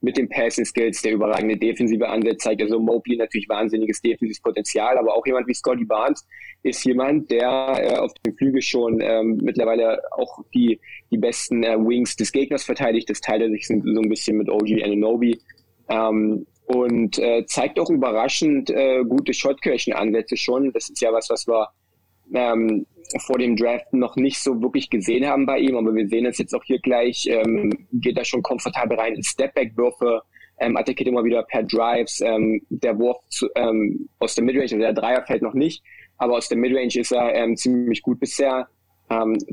mit 0.00 0.16
den 0.16 0.28
Passing 0.28 0.64
Skills, 0.64 1.02
der 1.02 1.12
überragende 1.12 1.56
defensive 1.56 2.08
Ansatz 2.08 2.42
zeigt. 2.42 2.62
Also 2.62 2.78
Mobley 2.78 3.16
natürlich 3.16 3.48
wahnsinniges 3.48 4.00
defensives 4.00 4.40
Potenzial, 4.40 4.98
aber 4.98 5.14
auch 5.14 5.26
jemand 5.26 5.46
wie 5.46 5.54
Scotty 5.54 5.84
Barnes 5.84 6.26
ist 6.62 6.84
jemand, 6.84 7.30
der 7.30 7.78
äh, 7.78 7.96
auf 7.96 8.12
dem 8.24 8.36
Flügel 8.36 8.62
schon 8.62 9.00
ähm, 9.00 9.38
mittlerweile 9.42 10.00
auch 10.12 10.40
die, 10.54 10.80
die 11.10 11.18
besten 11.18 11.62
äh, 11.62 11.76
Wings 11.78 12.16
des 12.16 12.32
Gegners 12.32 12.64
verteidigt. 12.64 13.08
Das 13.10 13.20
teilt 13.20 13.42
er 13.42 13.50
sich 13.50 13.66
so, 13.66 13.74
ein 13.74 14.08
bisschen 14.08 14.36
mit 14.36 14.48
OG 14.48 14.82
Ananobi. 14.82 15.38
Ähm, 15.88 16.46
und 16.74 17.18
äh, 17.18 17.44
zeigt 17.46 17.78
auch 17.80 17.90
überraschend 17.90 18.70
äh, 18.70 19.02
gute 19.04 19.34
Shotcirchen-Ansätze 19.34 20.36
schon. 20.36 20.72
Das 20.72 20.88
ist 20.88 21.00
ja 21.00 21.12
was, 21.12 21.28
was 21.28 21.46
wir 21.46 21.68
ähm, 22.32 22.86
vor 23.26 23.38
dem 23.38 23.56
Draft 23.56 23.92
noch 23.92 24.14
nicht 24.16 24.38
so 24.38 24.62
wirklich 24.62 24.88
gesehen 24.88 25.26
haben 25.26 25.46
bei 25.46 25.58
ihm, 25.58 25.76
aber 25.76 25.94
wir 25.94 26.06
sehen 26.08 26.26
es 26.26 26.38
jetzt 26.38 26.54
auch 26.54 26.62
hier 26.62 26.78
gleich, 26.78 27.26
ähm, 27.26 27.86
geht 27.92 28.16
er 28.16 28.24
schon 28.24 28.42
komfortabel 28.42 28.96
rein 28.98 29.14
in 29.14 29.22
Stepback-Würfe, 29.22 30.22
ähm, 30.60 30.76
attackiert 30.76 31.08
immer 31.08 31.24
wieder 31.24 31.42
per 31.42 31.64
Drives, 31.64 32.20
ähm, 32.20 32.62
der 32.68 32.96
Wurf 32.98 33.18
zu, 33.28 33.48
ähm, 33.56 34.08
aus 34.20 34.36
der 34.36 34.44
Midrange, 34.44 34.62
also 34.64 34.78
der 34.78 34.92
Dreier 34.92 35.24
fällt 35.26 35.42
noch 35.42 35.54
nicht, 35.54 35.82
aber 36.18 36.36
aus 36.36 36.48
der 36.48 36.58
Midrange 36.58 36.94
ist 36.94 37.10
er 37.10 37.34
ähm, 37.34 37.56
ziemlich 37.56 38.02
gut 38.02 38.20
bisher. 38.20 38.68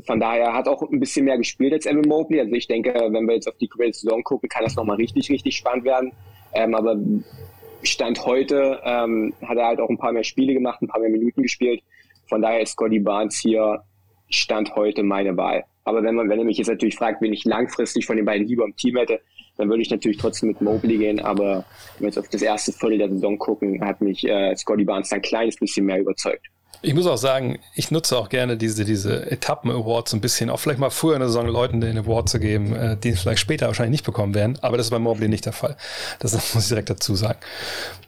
Von 0.06 0.20
daher 0.20 0.54
hat 0.54 0.68
auch 0.68 0.82
ein 0.82 1.00
bisschen 1.00 1.24
mehr 1.24 1.36
gespielt 1.36 1.72
als 1.72 1.84
Evan 1.84 2.06
Mobley. 2.06 2.38
Also 2.38 2.52
ich 2.52 2.68
denke, 2.68 2.94
wenn 3.10 3.26
wir 3.26 3.34
jetzt 3.34 3.48
auf 3.48 3.58
die 3.58 3.66
komplette 3.66 3.98
Saison 3.98 4.22
gucken, 4.22 4.48
kann 4.48 4.62
das 4.62 4.76
nochmal 4.76 4.98
richtig, 4.98 5.28
richtig 5.30 5.56
spannend 5.56 5.84
werden. 5.84 6.12
Ähm, 6.54 6.74
aber 6.74 6.96
Stand 7.82 8.24
heute 8.24 8.80
ähm, 8.84 9.34
hat 9.46 9.56
er 9.56 9.66
halt 9.66 9.80
auch 9.80 9.88
ein 9.88 9.98
paar 9.98 10.12
mehr 10.12 10.24
Spiele 10.24 10.54
gemacht, 10.54 10.82
ein 10.82 10.88
paar 10.88 11.00
mehr 11.00 11.10
Minuten 11.10 11.42
gespielt. 11.42 11.82
Von 12.28 12.42
daher 12.42 12.60
ist 12.60 12.72
Scotty 12.72 12.98
Barnes 12.98 13.38
hier 13.38 13.82
Stand 14.30 14.74
heute 14.74 15.02
meine 15.02 15.36
Wahl. 15.36 15.64
Aber 15.84 16.02
wenn 16.02 16.14
man, 16.14 16.28
wenn 16.28 16.38
er 16.38 16.44
mich 16.44 16.58
jetzt 16.58 16.68
natürlich 16.68 16.96
fragt, 16.96 17.22
wen 17.22 17.32
ich 17.32 17.44
langfristig 17.44 18.04
von 18.04 18.16
den 18.16 18.26
beiden 18.26 18.46
lieber 18.46 18.64
im 18.64 18.76
Team 18.76 18.96
hätte, 18.96 19.20
dann 19.56 19.68
würde 19.68 19.82
ich 19.82 19.90
natürlich 19.90 20.18
trotzdem 20.18 20.50
mit 20.50 20.60
Mobley 20.60 20.98
gehen. 20.98 21.20
Aber 21.20 21.64
wenn 21.96 22.00
wir 22.00 22.08
jetzt 22.08 22.18
auf 22.18 22.28
das 22.28 22.42
erste 22.42 22.72
Viertel 22.72 22.98
der 22.98 23.08
Saison 23.08 23.38
gucken, 23.38 23.82
hat 23.84 24.00
mich 24.00 24.26
äh, 24.28 24.54
Scotty 24.54 24.84
Barnes 24.84 25.12
ein 25.12 25.22
kleines 25.22 25.56
bisschen 25.56 25.86
mehr 25.86 26.00
überzeugt. 26.00 26.46
Ich 26.80 26.94
muss 26.94 27.06
auch 27.06 27.16
sagen, 27.16 27.58
ich 27.74 27.90
nutze 27.90 28.16
auch 28.16 28.28
gerne 28.28 28.56
diese, 28.56 28.84
diese 28.84 29.30
Etappen-Awards 29.30 30.12
ein 30.14 30.20
bisschen, 30.20 30.48
auch 30.48 30.58
vielleicht 30.58 30.78
mal 30.78 30.90
früher 30.90 31.14
in 31.14 31.20
der 31.20 31.28
Saison 31.28 31.48
Leuten 31.48 31.80
den 31.80 31.98
Award 31.98 32.28
zu 32.28 32.38
geben, 32.38 32.74
äh, 32.74 32.96
die 32.96 33.12
vielleicht 33.14 33.40
später 33.40 33.66
wahrscheinlich 33.66 33.92
nicht 33.92 34.06
bekommen 34.06 34.34
werden, 34.34 34.58
aber 34.62 34.76
das 34.76 34.86
ist 34.86 34.90
bei 34.90 34.98
Mobley 34.98 35.28
nicht 35.28 35.44
der 35.44 35.52
Fall. 35.52 35.76
Das 36.20 36.32
muss 36.54 36.64
ich 36.64 36.68
direkt 36.68 36.90
dazu 36.90 37.16
sagen. 37.16 37.38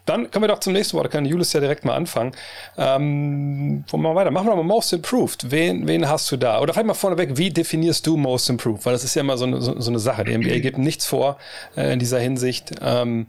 Dann 0.07 0.31
kommen 0.31 0.45
wir 0.45 0.49
doch 0.49 0.61
zum 0.61 0.73
nächsten 0.73 0.97
Wort, 0.97 1.07
da 1.07 1.09
kann 1.09 1.25
Julius 1.25 1.53
ja 1.53 1.61
direkt 1.61 1.85
mal 1.85 1.95
anfangen. 1.95 2.33
Ähm, 2.77 3.85
wo 3.89 3.97
machen 3.97 4.15
wir 4.15 4.21
weiter? 4.21 4.31
Machen 4.31 4.49
wir 4.49 4.57
mal 4.57 4.62
Most 4.62 4.93
Improved. 4.93 5.50
Wen, 5.50 5.87
wen 5.87 6.09
hast 6.09 6.31
du 6.31 6.37
da? 6.37 6.61
Oder 6.61 6.73
vielleicht 6.73 6.87
mal 6.87 6.95
vorneweg, 6.95 7.37
wie 7.37 7.50
definierst 7.50 8.07
du 8.07 8.17
Most 8.17 8.50
Improved? 8.50 8.87
Weil 8.87 8.93
das 8.93 9.05
ist 9.05 9.15
ja 9.15 9.21
immer 9.21 9.37
so 9.37 9.45
eine, 9.45 9.61
so, 9.61 9.81
so 9.81 9.91
eine 9.91 9.99
Sache. 9.99 10.25
Die 10.25 10.37
NBA 10.37 10.59
gibt 10.61 10.79
nichts 10.79 11.07
vor 11.07 11.39
äh, 11.77 11.93
in 11.93 11.99
dieser 11.99 12.19
Hinsicht. 12.19 12.73
Ähm, 12.81 13.27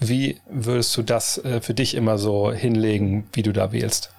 wie 0.00 0.40
würdest 0.48 0.96
du 0.96 1.02
das 1.02 1.38
äh, 1.44 1.60
für 1.60 1.74
dich 1.74 1.94
immer 1.94 2.18
so 2.18 2.52
hinlegen, 2.52 3.26
wie 3.32 3.42
du 3.42 3.52
da 3.52 3.72
wählst? 3.72 4.12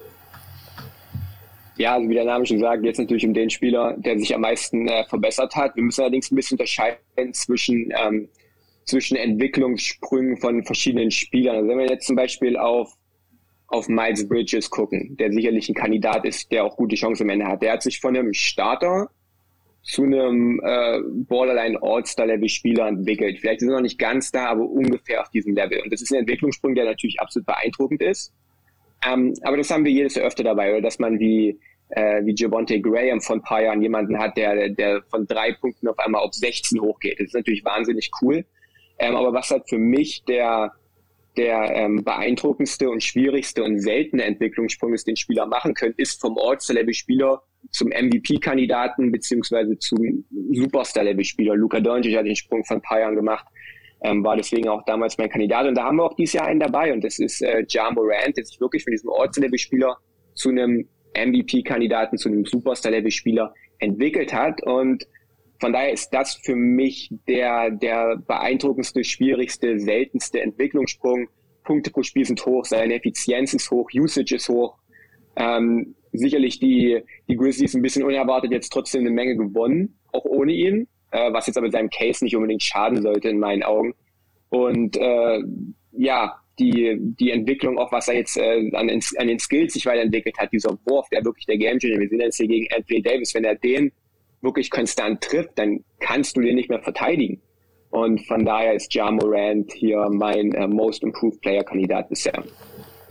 Ja, 1.79 1.93
also 1.93 2.09
wie 2.09 2.13
der 2.13 2.25
Name 2.25 2.45
schon 2.45 2.59
sagt, 2.59 2.83
jetzt 2.83 2.97
natürlich 2.99 3.25
um 3.25 3.33
den 3.33 3.49
Spieler, 3.49 3.95
der 3.97 4.19
sich 4.19 4.35
am 4.35 4.41
meisten 4.41 4.89
äh, 4.89 5.05
verbessert 5.05 5.55
hat. 5.55 5.77
Wir 5.77 5.83
müssen 5.83 6.01
allerdings 6.01 6.29
ein 6.29 6.35
bisschen 6.35 6.55
unterscheiden 6.55 7.33
zwischen, 7.33 7.93
ähm, 7.97 8.27
zwischen 8.83 9.15
Entwicklungssprüngen 9.15 10.35
von 10.35 10.61
verschiedenen 10.65 11.09
Spielern. 11.09 11.55
Also 11.55 11.69
wenn 11.69 11.77
wir 11.77 11.87
jetzt 11.87 12.05
zum 12.05 12.17
Beispiel 12.17 12.57
auf, 12.57 12.91
auf 13.67 13.87
Miles 13.87 14.27
Bridges 14.27 14.69
gucken, 14.69 15.15
der 15.17 15.31
sicherlich 15.31 15.69
ein 15.69 15.73
Kandidat 15.73 16.25
ist, 16.25 16.51
der 16.51 16.65
auch 16.65 16.75
gute 16.75 16.97
Chancen 16.97 17.23
am 17.23 17.29
Ende 17.29 17.47
hat. 17.47 17.61
Der 17.61 17.71
hat 17.71 17.81
sich 17.81 18.01
von 18.01 18.13
einem 18.13 18.33
Starter 18.33 19.09
zu 19.81 20.03
einem 20.03 20.59
äh, 20.61 20.99
Borderline 21.29 21.81
All-Star-Level-Spieler 21.81 22.89
entwickelt. 22.89 23.39
Vielleicht 23.39 23.61
ist 23.61 23.69
er 23.69 23.75
noch 23.75 23.81
nicht 23.81 23.97
ganz 23.97 24.31
da, 24.31 24.47
aber 24.47 24.69
ungefähr 24.69 25.21
auf 25.21 25.29
diesem 25.29 25.55
Level. 25.55 25.79
Und 25.81 25.93
das 25.93 26.01
ist 26.01 26.11
ein 26.11 26.19
Entwicklungssprung, 26.19 26.75
der 26.75 26.83
natürlich 26.83 27.21
absolut 27.21 27.45
beeindruckend 27.45 28.01
ist. 28.01 28.33
Ähm, 29.07 29.33
aber 29.43 29.55
das 29.55 29.71
haben 29.71 29.85
wir 29.85 29.93
jedes 29.93 30.15
Jahr 30.15 30.25
öfter 30.25 30.43
dabei, 30.43 30.73
oder 30.73 30.81
dass 30.81 30.99
man 30.99 31.19
wie, 31.21 31.57
äh, 31.89 32.23
wie 32.25 32.35
Javonte 32.35 32.79
Graham 32.81 33.21
vor 33.21 33.37
ein 33.37 33.41
paar 33.41 33.61
Jahren 33.61 33.81
jemanden 33.81 34.17
hat, 34.17 34.37
der, 34.37 34.69
der 34.69 35.01
von 35.09 35.25
drei 35.27 35.53
Punkten 35.53 35.87
auf 35.87 35.97
einmal 35.99 36.21
auf 36.21 36.33
16 36.33 36.79
hochgeht. 36.81 37.19
Das 37.19 37.27
ist 37.27 37.35
natürlich 37.35 37.65
wahnsinnig 37.65 38.11
cool. 38.21 38.45
Ähm, 38.99 39.15
aber 39.15 39.33
was 39.33 39.49
halt 39.49 39.67
für 39.67 39.77
mich 39.77 40.23
der, 40.25 40.73
der 41.37 41.75
ähm, 41.75 42.03
beeindruckendste 42.03 42.89
und 42.89 43.03
schwierigste 43.03 43.63
und 43.63 43.79
seltene 43.79 44.23
Entwicklungssprung 44.23 44.93
ist, 44.93 45.07
den 45.07 45.15
Spieler 45.15 45.45
machen 45.45 45.73
können, 45.73 45.93
ist 45.97 46.19
vom 46.21 46.37
All-Star-Level-Spieler 46.37 47.41
zum 47.71 47.89
MVP-Kandidaten 47.89 49.11
beziehungsweise 49.11 49.77
zum 49.79 50.25
Superstar-Level-Spieler. 50.51 51.55
Luca 51.55 51.79
Doncic 51.79 52.15
hat 52.15 52.25
den 52.25 52.35
Sprung 52.35 52.63
von 52.65 52.77
ein 52.77 52.81
paar 52.81 52.99
Jahren 52.99 53.15
gemacht 53.15 53.45
ähm, 54.01 54.23
war 54.23 54.35
deswegen 54.35 54.69
auch 54.69 54.83
damals 54.85 55.17
mein 55.17 55.29
Kandidat. 55.29 55.67
Und 55.67 55.75
da 55.75 55.83
haben 55.83 55.97
wir 55.97 56.03
auch 56.03 56.15
dieses 56.15 56.33
Jahr 56.33 56.47
einen 56.47 56.59
dabei 56.59 56.93
und 56.93 57.03
das 57.03 57.19
ist 57.19 57.41
äh, 57.41 57.65
Ja 57.69 57.91
Morant, 57.91 58.37
der 58.37 58.45
sich 58.45 58.59
wirklich 58.59 58.83
von 58.83 58.91
diesem 58.91 59.09
Orts-Level-Spieler 59.09 59.97
zu 60.35 60.49
einem 60.49 60.87
MVP-Kandidaten, 61.15 62.17
zu 62.17 62.29
einem 62.29 62.45
Superstar-Level-Spieler 62.45 63.53
entwickelt 63.79 64.33
hat. 64.33 64.63
Und 64.63 65.07
von 65.59 65.73
daher 65.73 65.91
ist 65.91 66.09
das 66.13 66.35
für 66.35 66.55
mich 66.55 67.09
der, 67.27 67.71
der 67.71 68.17
beeindruckendste, 68.17 69.03
schwierigste, 69.03 69.79
seltenste 69.79 70.41
Entwicklungssprung. 70.41 71.27
Punkte 71.63 71.91
pro 71.91 72.03
Spiel 72.03 72.25
sind 72.25 72.43
hoch, 72.45 72.65
seine 72.65 72.95
Effizienz 72.95 73.53
ist 73.53 73.69
hoch, 73.69 73.89
Usage 73.93 74.35
ist 74.35 74.49
hoch. 74.49 74.77
Ähm, 75.35 75.95
sicherlich 76.11 76.59
die, 76.59 77.01
die 77.27 77.35
Grizzlies 77.35 77.75
ein 77.75 77.81
bisschen 77.81 78.03
unerwartet 78.03 78.51
jetzt 78.51 78.69
trotzdem 78.69 79.01
eine 79.01 79.11
Menge 79.11 79.35
gewonnen, 79.35 79.99
auch 80.11 80.25
ohne 80.25 80.53
ihn 80.53 80.87
äh, 81.11 81.31
was 81.33 81.47
jetzt 81.47 81.57
aber 81.57 81.71
seinem 81.71 81.89
Case 81.89 82.23
nicht 82.23 82.35
unbedingt 82.35 82.63
schaden 82.63 83.01
sollte 83.01 83.29
in 83.29 83.39
meinen 83.39 83.63
Augen. 83.63 83.93
Und 84.49 84.97
äh, 84.97 85.39
ja, 85.91 86.39
die, 86.59 86.97
die 86.99 87.31
Entwicklung, 87.31 87.77
auch 87.77 87.91
was 87.91 88.07
er 88.07 88.15
jetzt 88.15 88.37
äh, 88.37 88.69
an, 88.73 88.87
den, 88.87 89.01
an 89.17 89.27
den 89.27 89.39
Skills 89.39 89.73
sich 89.73 89.85
weiterentwickelt 89.85 90.37
hat, 90.37 90.51
dieser 90.51 90.77
Wurf, 90.85 91.07
der 91.09 91.23
wirklich 91.23 91.45
der 91.45 91.57
Game 91.57 91.79
Changer, 91.79 91.99
wir 91.99 92.09
sehen 92.09 92.19
jetzt 92.19 92.37
hier 92.37 92.47
gegen 92.47 92.67
Anthony 92.75 93.01
Davis, 93.01 93.33
wenn 93.33 93.45
er 93.45 93.55
den 93.55 93.91
wirklich 94.41 94.69
konstant 94.69 95.21
trifft, 95.21 95.51
dann 95.55 95.83
kannst 95.99 96.37
du 96.37 96.41
den 96.41 96.55
nicht 96.55 96.69
mehr 96.69 96.81
verteidigen. 96.81 97.41
Und 97.91 98.25
von 98.27 98.45
daher 98.45 98.73
ist 98.73 98.93
Ja 98.93 99.09
Morant 99.09 99.71
hier 99.73 100.07
mein 100.11 100.53
äh, 100.53 100.67
Most 100.67 101.03
Improved 101.03 101.41
Player 101.41 101.63
Kandidat 101.63 102.09
bisher. 102.09 102.43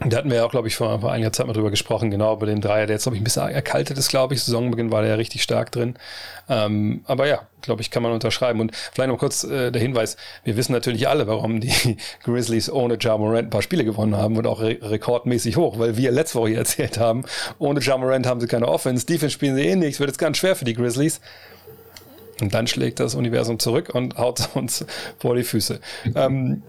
Da 0.00 0.18
hatten 0.18 0.30
wir 0.30 0.36
ja 0.36 0.44
auch, 0.44 0.50
glaube 0.50 0.68
ich, 0.68 0.76
vor, 0.76 1.00
vor 1.00 1.10
einiger 1.10 1.32
Zeit 1.32 1.48
mal 1.48 1.52
drüber 1.52 1.70
gesprochen, 1.70 2.10
genau, 2.10 2.34
über 2.34 2.46
den 2.46 2.60
Dreier, 2.60 2.86
der 2.86 2.94
jetzt, 2.94 3.02
glaube 3.02 3.16
ich, 3.16 3.20
ein 3.20 3.24
bisschen 3.24 3.48
erkaltet 3.48 3.98
ist, 3.98 4.08
glaube 4.08 4.32
ich. 4.32 4.42
Saisonbeginn 4.44 4.92
war 4.92 5.00
der 5.00 5.10
ja 5.10 5.16
richtig 5.16 5.42
stark 5.42 5.72
drin. 5.72 5.96
Ähm, 6.48 7.02
aber 7.06 7.26
ja, 7.26 7.40
glaube 7.62 7.82
ich, 7.82 7.90
kann 7.90 8.04
man 8.04 8.12
unterschreiben. 8.12 8.60
Und 8.60 8.76
vielleicht 8.92 9.10
noch 9.10 9.18
kurz 9.18 9.42
äh, 9.42 9.72
der 9.72 9.82
Hinweis, 9.82 10.16
wir 10.44 10.56
wissen 10.56 10.70
natürlich 10.70 11.08
alle, 11.08 11.26
warum 11.26 11.60
die 11.60 11.96
Grizzlies 12.22 12.70
ohne 12.70 12.96
Ja 13.00 13.18
Morant 13.18 13.48
ein 13.48 13.50
paar 13.50 13.62
Spiele 13.62 13.84
gewonnen 13.84 14.16
haben 14.16 14.36
und 14.36 14.46
auch 14.46 14.60
re 14.60 14.78
rekordmäßig 14.80 15.56
hoch, 15.56 15.80
weil 15.80 15.96
wir 15.96 16.12
letzte 16.12 16.38
Woche 16.38 16.54
erzählt 16.54 16.98
haben, 16.98 17.24
ohne 17.58 17.80
Ja 17.80 17.98
Morant 17.98 18.26
haben 18.26 18.40
sie 18.40 18.46
keine 18.46 18.68
Offense, 18.68 19.04
Defense 19.04 19.34
spielen 19.34 19.56
sie 19.56 19.66
eh 19.66 19.74
nichts, 19.74 19.98
wird 19.98 20.10
jetzt 20.10 20.18
ganz 20.18 20.38
schwer 20.38 20.54
für 20.54 20.64
die 20.64 20.74
Grizzlies. 20.74 21.20
Und 22.40 22.54
dann 22.54 22.68
schlägt 22.68 23.00
das 23.00 23.16
Universum 23.16 23.58
zurück 23.58 23.90
und 23.92 24.16
haut 24.16 24.50
uns 24.54 24.86
vor 25.18 25.34
die 25.34 25.42
Füße. 25.42 25.80
Ähm, 26.14 26.62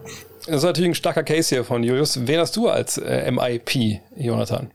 das 0.50 0.58
ist 0.58 0.64
natürlich 0.64 0.90
ein 0.90 0.94
starker 0.94 1.22
Case 1.22 1.54
hier 1.54 1.64
von 1.64 1.82
Julius. 1.82 2.26
Wen 2.26 2.40
hast 2.40 2.56
du 2.56 2.68
als 2.68 2.98
äh, 2.98 3.30
MIP, 3.30 4.00
Jonathan? 4.16 4.70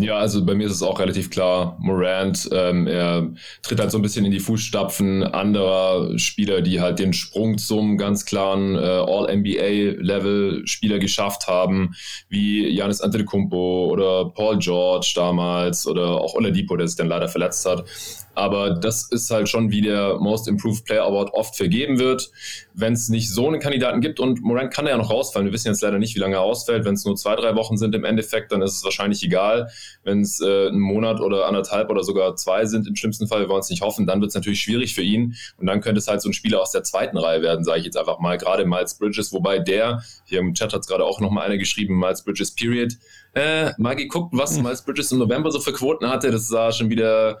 Ja, 0.00 0.18
also 0.18 0.46
bei 0.46 0.54
mir 0.54 0.68
ist 0.68 0.74
es 0.74 0.82
auch 0.82 1.00
relativ 1.00 1.28
klar, 1.28 1.76
Morant, 1.80 2.48
ähm, 2.52 2.86
er 2.86 3.30
tritt 3.62 3.80
halt 3.80 3.90
so 3.90 3.98
ein 3.98 4.02
bisschen 4.02 4.24
in 4.24 4.30
die 4.30 4.38
Fußstapfen 4.38 5.24
anderer 5.24 6.16
Spieler, 6.20 6.62
die 6.62 6.80
halt 6.80 7.00
den 7.00 7.12
Sprung 7.12 7.58
zum 7.58 7.98
ganz 7.98 8.24
klaren 8.24 8.76
äh, 8.76 8.78
All-NBA-Level-Spieler 8.78 11.00
geschafft 11.00 11.48
haben, 11.48 11.96
wie 12.28 12.68
Janis 12.68 13.00
Antetokounmpo 13.00 13.88
oder 13.90 14.26
Paul 14.26 14.60
George 14.60 15.10
damals 15.16 15.84
oder 15.84 16.20
auch 16.20 16.34
Oladipo, 16.34 16.76
der 16.76 16.86
sich 16.86 16.96
dann 16.96 17.08
leider 17.08 17.26
verletzt 17.26 17.66
hat. 17.66 17.84
Aber 18.38 18.70
das 18.70 19.10
ist 19.10 19.32
halt 19.32 19.48
schon, 19.48 19.72
wie 19.72 19.80
der 19.80 20.16
Most 20.20 20.46
Improved 20.46 20.84
Player 20.84 21.02
Award 21.02 21.34
oft 21.34 21.56
vergeben 21.56 21.98
wird. 21.98 22.30
Wenn 22.72 22.92
es 22.92 23.08
nicht 23.08 23.30
so 23.30 23.48
einen 23.48 23.58
Kandidaten 23.58 24.00
gibt 24.00 24.20
und 24.20 24.42
Morant 24.42 24.72
kann 24.72 24.86
ja 24.86 24.96
noch 24.96 25.10
rausfallen, 25.10 25.46
wir 25.46 25.52
wissen 25.52 25.66
jetzt 25.66 25.82
leider 25.82 25.98
nicht, 25.98 26.14
wie 26.14 26.20
lange 26.20 26.36
er 26.36 26.42
ausfällt. 26.42 26.84
Wenn 26.84 26.94
es 26.94 27.04
nur 27.04 27.16
zwei, 27.16 27.34
drei 27.34 27.56
Wochen 27.56 27.76
sind 27.76 27.96
im 27.96 28.04
Endeffekt, 28.04 28.52
dann 28.52 28.62
ist 28.62 28.76
es 28.76 28.84
wahrscheinlich 28.84 29.24
egal. 29.24 29.70
Wenn 30.04 30.20
es 30.20 30.40
äh, 30.40 30.68
ein 30.68 30.78
Monat 30.78 31.20
oder 31.20 31.46
anderthalb 31.46 31.90
oder 31.90 32.04
sogar 32.04 32.36
zwei 32.36 32.64
sind, 32.64 32.86
im 32.86 32.94
schlimmsten 32.94 33.26
Fall, 33.26 33.40
wir 33.40 33.48
wollen 33.48 33.58
es 33.58 33.70
nicht 33.70 33.82
hoffen, 33.82 34.06
dann 34.06 34.20
wird 34.20 34.28
es 34.28 34.36
natürlich 34.36 34.60
schwierig 34.60 34.94
für 34.94 35.02
ihn. 35.02 35.34
Und 35.56 35.66
dann 35.66 35.80
könnte 35.80 35.98
es 35.98 36.06
halt 36.06 36.22
so 36.22 36.28
ein 36.28 36.32
Spieler 36.32 36.62
aus 36.62 36.70
der 36.70 36.84
zweiten 36.84 37.18
Reihe 37.18 37.42
werden, 37.42 37.64
sage 37.64 37.80
ich 37.80 37.86
jetzt 37.86 37.96
einfach 37.96 38.20
mal. 38.20 38.38
Gerade 38.38 38.64
Miles 38.66 38.94
Bridges, 38.94 39.32
wobei 39.32 39.58
der, 39.58 40.04
hier 40.26 40.38
im 40.38 40.54
Chat 40.54 40.72
hat 40.72 40.82
es 40.82 40.86
gerade 40.86 41.04
auch 41.04 41.18
nochmal 41.18 41.46
einer 41.46 41.58
geschrieben, 41.58 41.98
Miles 41.98 42.22
Bridges 42.22 42.54
Period, 42.54 42.92
äh, 43.38 43.72
mal 43.78 43.94
geguckt, 43.94 44.30
was. 44.32 44.60
Miles 44.60 44.82
Bridges 44.82 45.12
im 45.12 45.18
November 45.18 45.50
so 45.50 45.60
für 45.60 45.72
Quoten 45.72 46.08
hatte. 46.08 46.30
Das 46.30 46.48
sah 46.48 46.72
schon 46.72 46.90
wieder 46.90 47.38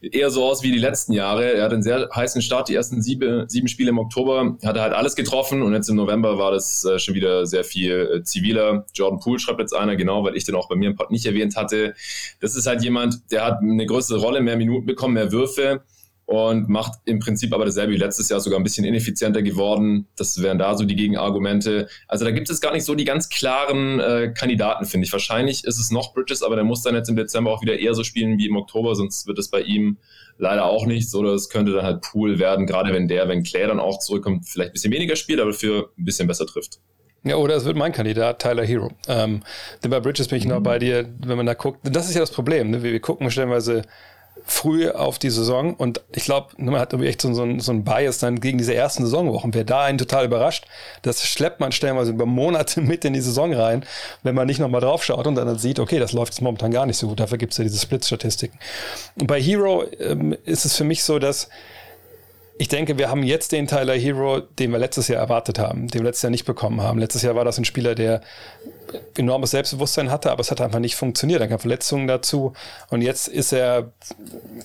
eher 0.00 0.30
so 0.30 0.44
aus 0.44 0.62
wie 0.62 0.72
die 0.72 0.78
letzten 0.78 1.12
Jahre. 1.12 1.54
Er 1.54 1.64
hat 1.64 1.72
einen 1.72 1.82
sehr 1.82 2.08
heißen 2.14 2.42
Start, 2.42 2.68
die 2.68 2.74
ersten 2.74 3.02
sieben, 3.02 3.48
sieben 3.48 3.68
Spiele 3.68 3.90
im 3.90 3.98
Oktober 3.98 4.56
hat 4.64 4.76
er 4.76 4.82
halt 4.82 4.94
alles 4.94 5.14
getroffen 5.14 5.62
und 5.62 5.74
jetzt 5.74 5.88
im 5.88 5.96
November 5.96 6.38
war 6.38 6.52
das 6.52 6.84
äh, 6.84 6.98
schon 6.98 7.14
wieder 7.14 7.46
sehr 7.46 7.64
viel 7.64 7.92
äh, 7.92 8.22
ziviler. 8.22 8.86
Jordan 8.94 9.20
Poole 9.20 9.38
schreibt 9.38 9.60
jetzt 9.60 9.74
einer, 9.74 9.96
genau, 9.96 10.24
weil 10.24 10.36
ich 10.36 10.44
den 10.44 10.54
auch 10.54 10.68
bei 10.68 10.76
mir 10.76 10.90
im 10.90 10.96
Pod 10.96 11.10
nicht 11.10 11.26
erwähnt 11.26 11.56
hatte. 11.56 11.94
Das 12.40 12.56
ist 12.56 12.66
halt 12.66 12.82
jemand, 12.82 13.30
der 13.30 13.44
hat 13.44 13.60
eine 13.60 13.86
größere 13.86 14.18
Rolle, 14.18 14.40
mehr 14.40 14.56
Minuten 14.56 14.86
bekommen, 14.86 15.14
mehr 15.14 15.32
Würfe 15.32 15.82
und 16.26 16.68
macht 16.68 17.00
im 17.04 17.18
Prinzip 17.18 17.52
aber 17.52 17.64
dasselbe 17.64 17.92
wie 17.92 17.98
letztes 17.98 18.28
Jahr, 18.28 18.40
sogar 18.40 18.58
ein 18.58 18.62
bisschen 18.62 18.84
ineffizienter 18.84 19.42
geworden. 19.42 20.06
Das 20.16 20.40
wären 20.42 20.58
da 20.58 20.76
so 20.76 20.84
die 20.84 20.96
Gegenargumente. 20.96 21.88
Also 22.08 22.24
da 22.24 22.30
gibt 22.30 22.48
es 22.48 22.60
gar 22.60 22.72
nicht 22.72 22.84
so 22.84 22.94
die 22.94 23.04
ganz 23.04 23.28
klaren 23.28 24.00
äh, 24.00 24.32
Kandidaten, 24.34 24.86
finde 24.86 25.06
ich. 25.06 25.12
Wahrscheinlich 25.12 25.64
ist 25.64 25.78
es 25.78 25.90
noch 25.90 26.14
Bridges, 26.14 26.42
aber 26.42 26.54
der 26.54 26.64
muss 26.64 26.82
dann 26.82 26.94
jetzt 26.94 27.08
im 27.08 27.16
Dezember 27.16 27.52
auch 27.52 27.62
wieder 27.62 27.78
eher 27.78 27.94
so 27.94 28.04
spielen 28.04 28.38
wie 28.38 28.46
im 28.46 28.56
Oktober, 28.56 28.94
sonst 28.94 29.26
wird 29.26 29.38
es 29.38 29.50
bei 29.50 29.60
ihm 29.60 29.98
leider 30.38 30.64
auch 30.64 30.86
nichts. 30.86 31.14
Oder 31.14 31.34
es 31.34 31.50
könnte 31.50 31.72
dann 31.72 31.84
halt 31.84 32.00
Pool 32.00 32.38
werden, 32.38 32.66
gerade 32.66 32.92
wenn 32.92 33.06
der, 33.06 33.28
wenn 33.28 33.42
Claire 33.42 33.68
dann 33.68 33.80
auch 33.80 33.98
zurückkommt, 33.98 34.48
vielleicht 34.48 34.70
ein 34.70 34.74
bisschen 34.74 34.92
weniger 34.92 35.16
spielt, 35.16 35.40
aber 35.40 35.52
für 35.52 35.90
ein 35.98 36.04
bisschen 36.04 36.26
besser 36.26 36.46
trifft. 36.46 36.80
Ja, 37.26 37.36
oder 37.36 37.56
es 37.56 37.64
wird 37.64 37.76
mein 37.76 37.92
Kandidat, 37.92 38.42
Tyler 38.42 38.64
Hero. 38.64 38.90
Ähm, 39.08 39.42
denn 39.82 39.90
bei 39.90 40.00
Bridges 40.00 40.28
bin 40.28 40.38
ich 40.38 40.44
mhm. 40.44 40.50
noch 40.50 40.60
bei 40.60 40.78
dir, 40.78 41.08
wenn 41.24 41.38
man 41.38 41.46
da 41.46 41.54
guckt. 41.54 41.80
Das 41.82 42.08
ist 42.08 42.14
ja 42.14 42.20
das 42.20 42.30
Problem. 42.30 42.70
Ne? 42.70 42.82
Wir, 42.82 42.92
wir 42.92 43.00
gucken 43.00 43.30
stellenweise 43.30 43.82
früh 44.46 44.90
auf 44.90 45.18
die 45.18 45.30
Saison 45.30 45.74
und 45.74 46.02
ich 46.12 46.24
glaube, 46.24 46.48
man 46.58 46.78
hat 46.78 46.92
irgendwie 46.92 47.08
echt 47.08 47.22
so, 47.22 47.32
so, 47.32 47.58
so 47.58 47.72
ein 47.72 47.84
Bias 47.84 48.18
dann 48.18 48.40
gegen 48.40 48.58
diese 48.58 48.74
ersten 48.74 49.04
Saisonwochen. 49.04 49.54
Wer 49.54 49.64
da 49.64 49.84
einen 49.84 49.96
total 49.96 50.26
überrascht, 50.26 50.66
das 51.02 51.26
schleppt 51.26 51.60
man 51.60 51.72
stellenweise 51.72 52.10
über 52.10 52.26
Monate 52.26 52.80
mit 52.82 53.04
in 53.04 53.14
die 53.14 53.20
Saison 53.20 53.54
rein, 53.54 53.84
wenn 54.22 54.34
man 54.34 54.46
nicht 54.46 54.58
nochmal 54.58 54.80
drauf 54.80 55.04
schaut 55.04 55.26
und 55.26 55.36
dann 55.36 55.58
sieht, 55.58 55.78
okay, 55.78 55.98
das 55.98 56.12
läuft 56.12 56.34
jetzt 56.34 56.42
momentan 56.42 56.72
gar 56.72 56.84
nicht 56.84 56.98
so 56.98 57.08
gut. 57.08 57.20
Dafür 57.20 57.38
gibt 57.38 57.52
es 57.52 57.58
ja 57.58 57.64
diese 57.64 57.78
Split-Statistiken. 57.78 58.58
Und 59.18 59.26
bei 59.26 59.40
Hero 59.40 59.84
ähm, 59.98 60.36
ist 60.44 60.64
es 60.64 60.76
für 60.76 60.84
mich 60.84 61.04
so, 61.04 61.18
dass 61.18 61.48
ich 62.56 62.68
denke, 62.68 62.98
wir 62.98 63.10
haben 63.10 63.24
jetzt 63.24 63.50
den 63.52 63.66
Tyler 63.66 63.94
Hero, 63.94 64.40
den 64.40 64.70
wir 64.70 64.78
letztes 64.78 65.08
Jahr 65.08 65.20
erwartet 65.20 65.58
haben, 65.58 65.88
den 65.88 66.00
wir 66.00 66.06
letztes 66.06 66.22
Jahr 66.22 66.30
nicht 66.30 66.44
bekommen 66.44 66.80
haben. 66.80 67.00
Letztes 67.00 67.22
Jahr 67.22 67.34
war 67.34 67.44
das 67.44 67.58
ein 67.58 67.64
Spieler, 67.64 67.96
der 67.96 68.20
enormes 69.16 69.50
Selbstbewusstsein 69.50 70.10
hatte, 70.10 70.30
aber 70.30 70.40
es 70.40 70.52
hat 70.52 70.60
einfach 70.60 70.78
nicht 70.78 70.94
funktioniert. 70.94 71.40
Dann 71.40 71.48
kamen 71.48 71.58
Verletzungen 71.58 72.06
dazu 72.06 72.52
und 72.90 73.02
jetzt 73.02 73.26
ist 73.26 73.52
er, 73.52 73.90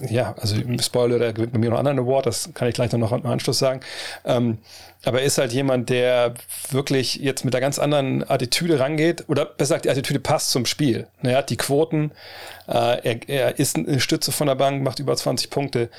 ja, 0.07 0.35
also 0.39 0.55
Spoiler, 0.81 1.17
der 1.17 1.33
gewinnt 1.33 1.53
bei 1.53 1.57
mir 1.57 1.71
noch 1.71 1.79
einen 1.79 1.87
anderen 1.87 2.07
Award, 2.07 2.27
das 2.27 2.51
kann 2.53 2.67
ich 2.67 2.75
gleich 2.75 2.91
noch 2.91 3.11
im 3.11 3.25
Anschluss 3.25 3.57
sagen. 3.57 3.79
Ähm, 4.23 4.59
aber 5.05 5.21
er 5.21 5.25
ist 5.25 5.37
halt 5.37 5.53
jemand, 5.53 5.89
der 5.89 6.33
wirklich 6.71 7.15
jetzt 7.15 7.45
mit 7.45 7.55
einer 7.55 7.61
ganz 7.61 7.79
anderen 7.79 8.29
Attitüde 8.29 8.79
rangeht, 8.79 9.23
oder 9.29 9.45
besser 9.45 9.75
gesagt, 9.75 9.85
die 9.85 9.89
Attitüde 9.89 10.19
passt 10.19 10.51
zum 10.51 10.65
Spiel. 10.65 11.07
Er 11.23 11.37
hat 11.37 11.49
die 11.49 11.57
Quoten, 11.57 12.11
äh, 12.67 12.73
er, 13.01 13.29
er 13.29 13.59
ist 13.59 13.77
eine 13.77 13.99
Stütze 13.99 14.31
von 14.31 14.47
der 14.47 14.55
Bank, 14.55 14.83
macht 14.83 14.99
über 14.99 15.15
20 15.15 15.49
Punkte 15.49 15.89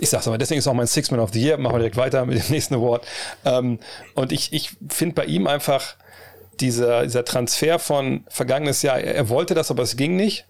ich 0.00 0.10
sag's 0.10 0.26
aber, 0.26 0.38
deswegen 0.38 0.58
ist 0.58 0.66
auch 0.66 0.74
mein 0.74 0.86
Six 0.86 1.10
Man 1.10 1.20
of 1.20 1.32
the 1.32 1.40
Year. 1.40 1.58
Machen 1.58 1.74
wir 1.74 1.78
direkt 1.78 1.96
weiter 1.96 2.24
mit 2.26 2.38
dem 2.38 2.50
nächsten 2.50 2.74
Award. 2.74 3.06
Ähm, 3.44 3.78
und 4.14 4.32
ich, 4.32 4.52
ich 4.52 4.70
finde 4.88 5.14
bei 5.14 5.24
ihm 5.24 5.46
einfach 5.46 5.96
dieser, 6.60 7.02
dieser 7.02 7.24
Transfer 7.24 7.78
von 7.78 8.24
vergangenes 8.28 8.82
Jahr, 8.82 8.98
er, 8.98 9.14
er 9.14 9.28
wollte 9.28 9.54
das, 9.54 9.70
aber 9.70 9.82
es 9.82 9.96
ging 9.96 10.16
nicht. 10.16 10.46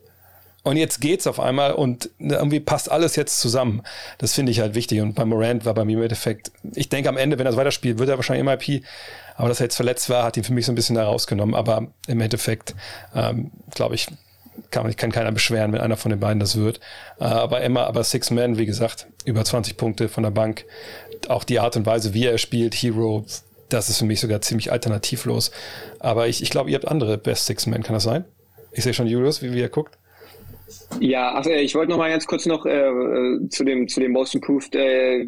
Und 0.64 0.76
jetzt 0.76 1.00
geht's 1.00 1.26
auf 1.26 1.40
einmal 1.40 1.72
und 1.72 2.10
irgendwie 2.20 2.60
passt 2.60 2.90
alles 2.90 3.16
jetzt 3.16 3.40
zusammen. 3.40 3.82
Das 4.18 4.32
finde 4.32 4.52
ich 4.52 4.60
halt 4.60 4.76
wichtig. 4.76 5.00
Und 5.00 5.14
bei 5.14 5.24
Morant 5.24 5.64
war 5.64 5.74
bei 5.74 5.84
mir 5.84 5.96
im 5.96 6.02
Endeffekt, 6.02 6.52
ich 6.74 6.88
denke 6.88 7.08
am 7.08 7.16
Ende, 7.16 7.36
wenn 7.38 7.46
er 7.46 7.56
weiterspielt, 7.56 7.98
wird 7.98 8.08
er 8.08 8.16
wahrscheinlich 8.16 8.44
MIP. 8.44 8.84
Aber 9.34 9.48
dass 9.48 9.58
er 9.58 9.64
jetzt 9.64 9.74
verletzt 9.74 10.08
war, 10.08 10.22
hat 10.22 10.36
ihn 10.36 10.44
für 10.44 10.52
mich 10.52 10.66
so 10.66 10.72
ein 10.72 10.76
bisschen 10.76 10.94
da 10.94 11.04
rausgenommen. 11.04 11.56
Aber 11.56 11.88
im 12.06 12.20
Endeffekt, 12.20 12.76
ähm, 13.12 13.50
glaube 13.74 13.96
ich, 13.96 14.06
kann, 14.70 14.94
kann 14.96 15.12
keiner 15.12 15.32
beschweren, 15.32 15.72
wenn 15.72 15.80
einer 15.80 15.96
von 15.96 16.10
den 16.10 16.20
beiden 16.20 16.40
das 16.40 16.56
wird. 16.56 16.80
Äh, 17.20 17.24
aber 17.24 17.62
Emma, 17.62 17.84
aber 17.84 18.04
Six 18.04 18.30
Man, 18.30 18.58
wie 18.58 18.66
gesagt, 18.66 19.06
über 19.24 19.44
20 19.44 19.76
Punkte 19.76 20.08
von 20.08 20.22
der 20.22 20.30
Bank. 20.30 20.64
Auch 21.28 21.44
die 21.44 21.60
Art 21.60 21.76
und 21.76 21.86
Weise, 21.86 22.14
wie 22.14 22.26
er 22.26 22.38
spielt, 22.38 22.74
Hero, 22.74 23.24
das 23.68 23.88
ist 23.88 23.98
für 23.98 24.04
mich 24.04 24.20
sogar 24.20 24.40
ziemlich 24.40 24.72
alternativlos. 24.72 25.50
Aber 25.98 26.28
ich, 26.28 26.42
ich 26.42 26.50
glaube, 26.50 26.70
ihr 26.70 26.76
habt 26.76 26.88
andere 26.88 27.18
Best 27.18 27.46
Six 27.46 27.66
Men, 27.66 27.82
kann 27.82 27.94
das 27.94 28.02
sein? 28.02 28.24
Ich 28.72 28.84
sehe 28.84 28.94
schon 28.94 29.06
Julius, 29.06 29.42
wie, 29.42 29.52
wie 29.52 29.60
er 29.60 29.68
guckt. 29.68 29.98
Ja, 31.00 31.34
also 31.34 31.50
ich 31.50 31.74
wollte 31.74 31.90
noch 31.90 31.98
mal 31.98 32.10
ganz 32.10 32.26
kurz 32.26 32.46
noch 32.46 32.64
äh, 32.64 32.90
zu 33.50 33.64
dem 33.64 33.88
zu 33.88 34.00
dem 34.00 34.12
Most 34.12 34.34
Improved 34.34 34.74
äh, 34.74 35.26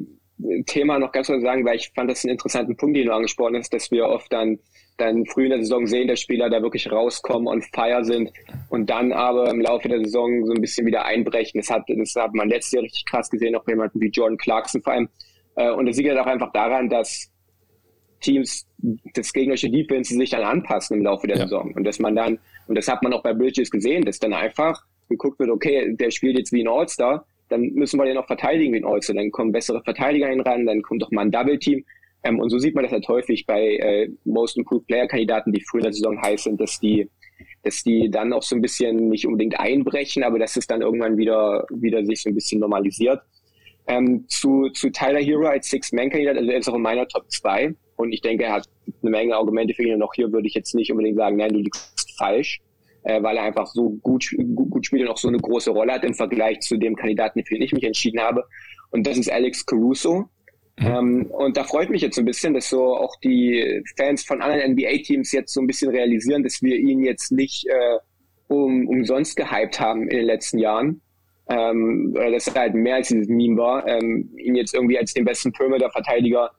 Thema 0.67 0.99
noch 0.99 1.13
ganz 1.13 1.27
kurz 1.27 1.43
sagen, 1.43 1.65
weil 1.65 1.77
ich 1.77 1.93
fand 1.95 2.11
das 2.11 2.25
einen 2.25 2.33
interessanten 2.33 2.77
Punkt, 2.77 2.97
den 2.97 3.07
du 3.07 3.13
angesprochen 3.13 3.57
hast, 3.57 3.73
dass 3.73 3.91
wir 3.91 4.07
oft 4.07 4.33
dann 4.33 4.59
dann 4.97 5.27
früh 5.27 5.45
in 5.45 5.51
der 5.51 5.59
Saison 5.61 5.87
sehen, 5.87 6.09
dass 6.09 6.21
Spieler 6.21 6.49
da 6.49 6.63
wirklich 6.63 6.91
rauskommen 6.91 7.49
und 7.49 7.65
fire 7.75 8.05
sind 8.05 8.31
und 8.69 8.89
dann 8.91 9.13
aber 9.13 9.51
im 9.51 9.61
Laufe 9.61 9.89
der 9.89 9.99
Saison 9.99 10.47
so 10.47 10.53
ein 10.53 10.61
bisschen 10.61 10.87
wieder 10.87 11.05
einbrechen. 11.05 11.61
Das 11.61 11.71
hat, 11.71 11.85
das 11.89 12.15
hat 12.15 12.35
man 12.35 12.49
letztes 12.49 12.73
Jahr 12.73 12.83
richtig 12.85 13.05
krass 13.07 13.29
gesehen, 13.29 13.57
auch 13.57 13.67
jemanden 13.67 14.01
wie 14.01 14.09
Jordan 14.09 14.39
Clarkson 14.39 14.83
vor 14.83 14.93
allem. 14.93 15.09
Äh, 15.57 15.71
und 15.71 15.87
das 15.87 15.97
liegt 15.97 16.11
halt 16.11 16.19
auch 16.21 16.27
einfach 16.27 16.53
daran, 16.53 16.89
dass 16.89 17.31
Teams 18.21 18.67
das 19.15 19.33
gegnerische 19.33 19.71
Defense 19.71 20.15
sich 20.15 20.31
dann 20.31 20.43
anpassen 20.43 20.99
im 20.99 21.05
Laufe 21.05 21.27
der 21.27 21.37
ja. 21.37 21.43
Saison. 21.45 21.73
Und 21.75 21.85
dass 21.85 21.99
man 21.99 22.15
dann, 22.15 22.39
und 22.67 22.77
das 22.77 22.89
hat 22.89 23.03
man 23.03 23.13
auch 23.13 23.23
bei 23.23 23.35
Bridges 23.35 23.71
gesehen, 23.71 24.05
dass 24.05 24.19
dann 24.19 24.33
einfach 24.33 24.83
geguckt 25.09 25.39
wird, 25.39 25.51
okay, 25.51 25.95
der 25.95 26.11
spielt 26.11 26.39
jetzt 26.39 26.53
wie 26.53 26.63
ein 26.63 26.69
All-Star, 26.69 27.27
dann 27.49 27.63
müssen 27.75 27.99
wir 27.99 28.07
den 28.07 28.17
auch 28.17 28.27
verteidigen 28.27 28.73
wie 28.73 28.79
ein 28.79 28.87
All-Star. 28.87 29.17
Dann 29.17 29.31
kommen 29.31 29.53
bessere 29.53 29.83
Verteidiger 29.83 30.29
hin 30.29 30.41
ran, 30.41 30.67
dann 30.67 30.83
kommt 30.83 31.03
doch 31.03 31.11
mal 31.11 31.23
ein 31.23 31.31
Double-Team. 31.31 31.85
Ähm, 32.25 32.41
und 32.41 32.51
so 32.51 32.59
sieht 32.59 32.75
man 32.75 32.85
das 32.85 32.93
halt 32.93 33.07
häufig 33.09 33.47
bei 33.47 33.77
äh, 33.77 34.09
Most 34.25 34.57
Improved 34.57 34.87
Player-Kandidaten, 34.87 35.53
die 35.53 35.61
früher 35.61 35.81
in 35.81 35.85
der 35.85 35.93
Saison 35.93 36.21
heiß 36.21 36.45
sind, 36.45 36.61
dass 36.61 36.81
die, 36.81 37.09
dass 37.63 37.83
die 37.83 38.11
dann 38.11 38.33
auch 38.33 38.43
so 38.43 38.57
ein 38.57 38.63
bisschen 38.63 39.09
nicht 39.11 39.27
unbedingt 39.27 39.61
einbrechen, 39.61 40.25
aber 40.25 40.39
dass 40.39 40.57
es 40.57 40.67
dann 40.67 40.81
irgendwann 40.81 41.19
wieder, 41.19 41.67
wieder 41.71 42.05
sich 42.05 42.23
so 42.23 42.31
ein 42.31 42.35
bisschen 42.35 42.61
normalisiert. 42.61 43.21
Ähm, 43.87 44.25
zu, 44.29 44.71
zu 44.71 44.91
Tyler 44.91 45.21
Hero 45.21 45.47
als 45.47 45.69
Six-Man-Kandidat, 45.69 46.39
also 46.39 46.51
er 46.51 46.59
ist 46.59 46.69
auch 46.69 46.75
in 46.75 46.83
meiner 46.83 47.07
Top 47.07 47.31
2 47.31 47.75
und 47.97 48.13
ich 48.13 48.23
denke, 48.23 48.45
er 48.45 48.55
hat 48.55 48.69
eine 49.03 49.11
Menge 49.11 49.37
Argumente 49.37 49.75
für 49.75 49.83
ihn 49.83 49.95
und 49.95 50.03
auch 50.03 50.15
hier 50.15 50.33
würde 50.33 50.49
ich 50.49 50.55
jetzt 50.55 50.75
nicht 50.75 50.91
unbedingt 50.91 51.19
sagen, 51.19 51.37
nein, 51.37 51.53
du 51.53 51.59
liegst 51.59 52.17
falsch, 52.17 52.61
äh, 53.03 53.23
weil 53.23 53.37
er 53.37 53.43
einfach 53.43 53.67
so 53.67 53.91
gut, 54.03 54.25
gut, 54.55 54.71
gut 54.71 54.87
spielt 54.87 55.03
und 55.03 55.09
auch 55.09 55.19
so 55.19 55.29
eine 55.29 55.39
große 55.39 55.71
Rolle 55.71 55.93
hat 55.93 56.05
im 56.05 56.15
Vergleich 56.15 56.61
zu 56.61 56.79
dem 56.79 56.97
Kandidaten, 56.97 57.45
für 57.45 57.55
den 57.55 57.63
ich 57.63 57.73
mich 57.73 57.85
entschieden 57.85 58.21
habe. 58.21 58.45
Und 58.91 59.07
das 59.07 59.19
ist 59.19 59.31
Alex 59.31 59.67
Caruso. 59.67 60.31
Mhm. 60.79 60.87
Ähm, 60.87 61.27
und 61.27 61.57
da 61.57 61.65
freut 61.65 61.91
mich 61.91 62.03
jetzt 62.03 62.17
so 62.17 62.23
ein 62.23 62.27
bisschen, 62.27 62.55
dass 62.55 62.69
so 62.69 62.97
auch 62.97 63.17
die 63.21 63.83
Fans 63.97 64.25
von 64.25 64.43
anderen 64.43 64.73
NBA-Teams 64.73 65.31
jetzt 65.33 65.53
so 65.53 65.61
ein 65.61 65.67
bisschen 65.67 65.91
realisieren, 65.91 66.43
dass 66.43 66.63
wir 66.63 66.77
ihn 66.77 67.05
jetzt 67.05 67.31
nicht 67.31 67.67
äh, 67.67 67.99
um, 68.49 68.89
umsonst 68.89 69.37
gehypt 69.37 69.81
haben 69.81 70.03
in 70.03 70.19
den 70.19 70.27
letzten 70.27 70.59
Jahren. 70.59 71.01
Ähm, 71.49 72.13
oder 72.15 72.31
dass 72.31 72.49
er 72.49 72.55
halt 72.55 72.75
mehr 72.75 72.97
als 72.97 73.09
dieses 73.09 73.29
Meme 73.29 73.59
war, 73.59 73.87
ähm, 73.87 74.31
ihn 74.39 74.55
jetzt 74.55 74.75
irgendwie 74.75 74.99
als 74.99 75.13
den 75.13 75.27
besten 75.27 75.53
Perimeter-Verteidiger 75.53 76.51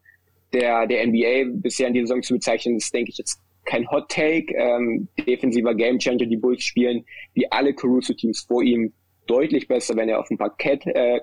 der, 0.53 0.85
der 0.87 1.07
NBA 1.07 1.57
bisher 1.59 1.87
in 1.87 1.93
dieser 1.93 2.07
Saison 2.07 2.23
zu 2.23 2.33
bezeichnen, 2.35 2.77
ist, 2.77 2.93
denke 2.93 3.09
ich, 3.09 3.17
jetzt 3.17 3.41
kein 3.65 3.89
Hot 3.89 4.09
Take. 4.09 4.53
Ähm, 4.55 5.07
defensiver 5.27 5.73
Gamechanger, 5.73 6.27
die 6.27 6.37
Bulls 6.37 6.63
spielen, 6.63 7.03
wie 7.33 7.51
alle 7.51 7.73
Caruso-Teams 7.73 8.41
vor 8.47 8.63
ihm, 8.63 8.93
deutlich 9.25 9.67
besser, 9.67 9.95
wenn 9.95 10.07
er 10.07 10.19
auf 10.19 10.27
dem 10.27 10.37
Parkett 10.37 10.85
äh, 10.85 11.19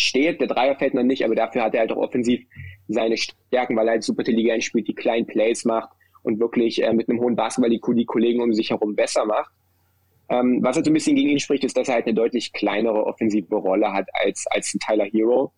steht. 0.00 0.40
Der 0.40 0.48
Dreier 0.48 0.76
fällt 0.76 0.94
noch 0.94 1.02
nicht, 1.02 1.24
aber 1.24 1.34
dafür 1.34 1.62
hat 1.62 1.74
er 1.74 1.80
halt 1.80 1.92
auch 1.92 1.96
offensiv 1.96 2.44
seine 2.88 3.16
Stärken, 3.16 3.76
weil 3.76 3.88
er 3.88 3.92
halt 3.92 4.04
super 4.04 4.20
intelligent 4.20 4.64
spielt, 4.64 4.88
die 4.88 4.94
kleinen 4.94 5.26
Plays 5.26 5.64
macht 5.64 5.90
und 6.22 6.40
wirklich 6.40 6.82
äh, 6.82 6.92
mit 6.92 7.08
einem 7.08 7.20
hohen 7.20 7.36
Basketball 7.36 7.70
die, 7.70 7.80
die 7.94 8.04
Kollegen 8.04 8.40
um 8.40 8.52
sich 8.52 8.70
herum 8.70 8.94
besser 8.94 9.24
macht. 9.24 9.50
Ähm, 10.30 10.60
was 10.62 10.76
halt 10.76 10.84
so 10.84 10.90
ein 10.90 10.94
bisschen 10.94 11.16
gegen 11.16 11.30
ihn 11.30 11.38
spricht, 11.38 11.64
ist, 11.64 11.76
dass 11.76 11.88
er 11.88 11.94
halt 11.94 12.06
eine 12.06 12.14
deutlich 12.14 12.52
kleinere 12.52 13.06
offensive 13.06 13.54
Rolle 13.54 13.92
hat 13.92 14.08
als, 14.12 14.46
als 14.50 14.74
ein 14.74 14.80
Tyler 14.80 15.06
Hero. 15.06 15.52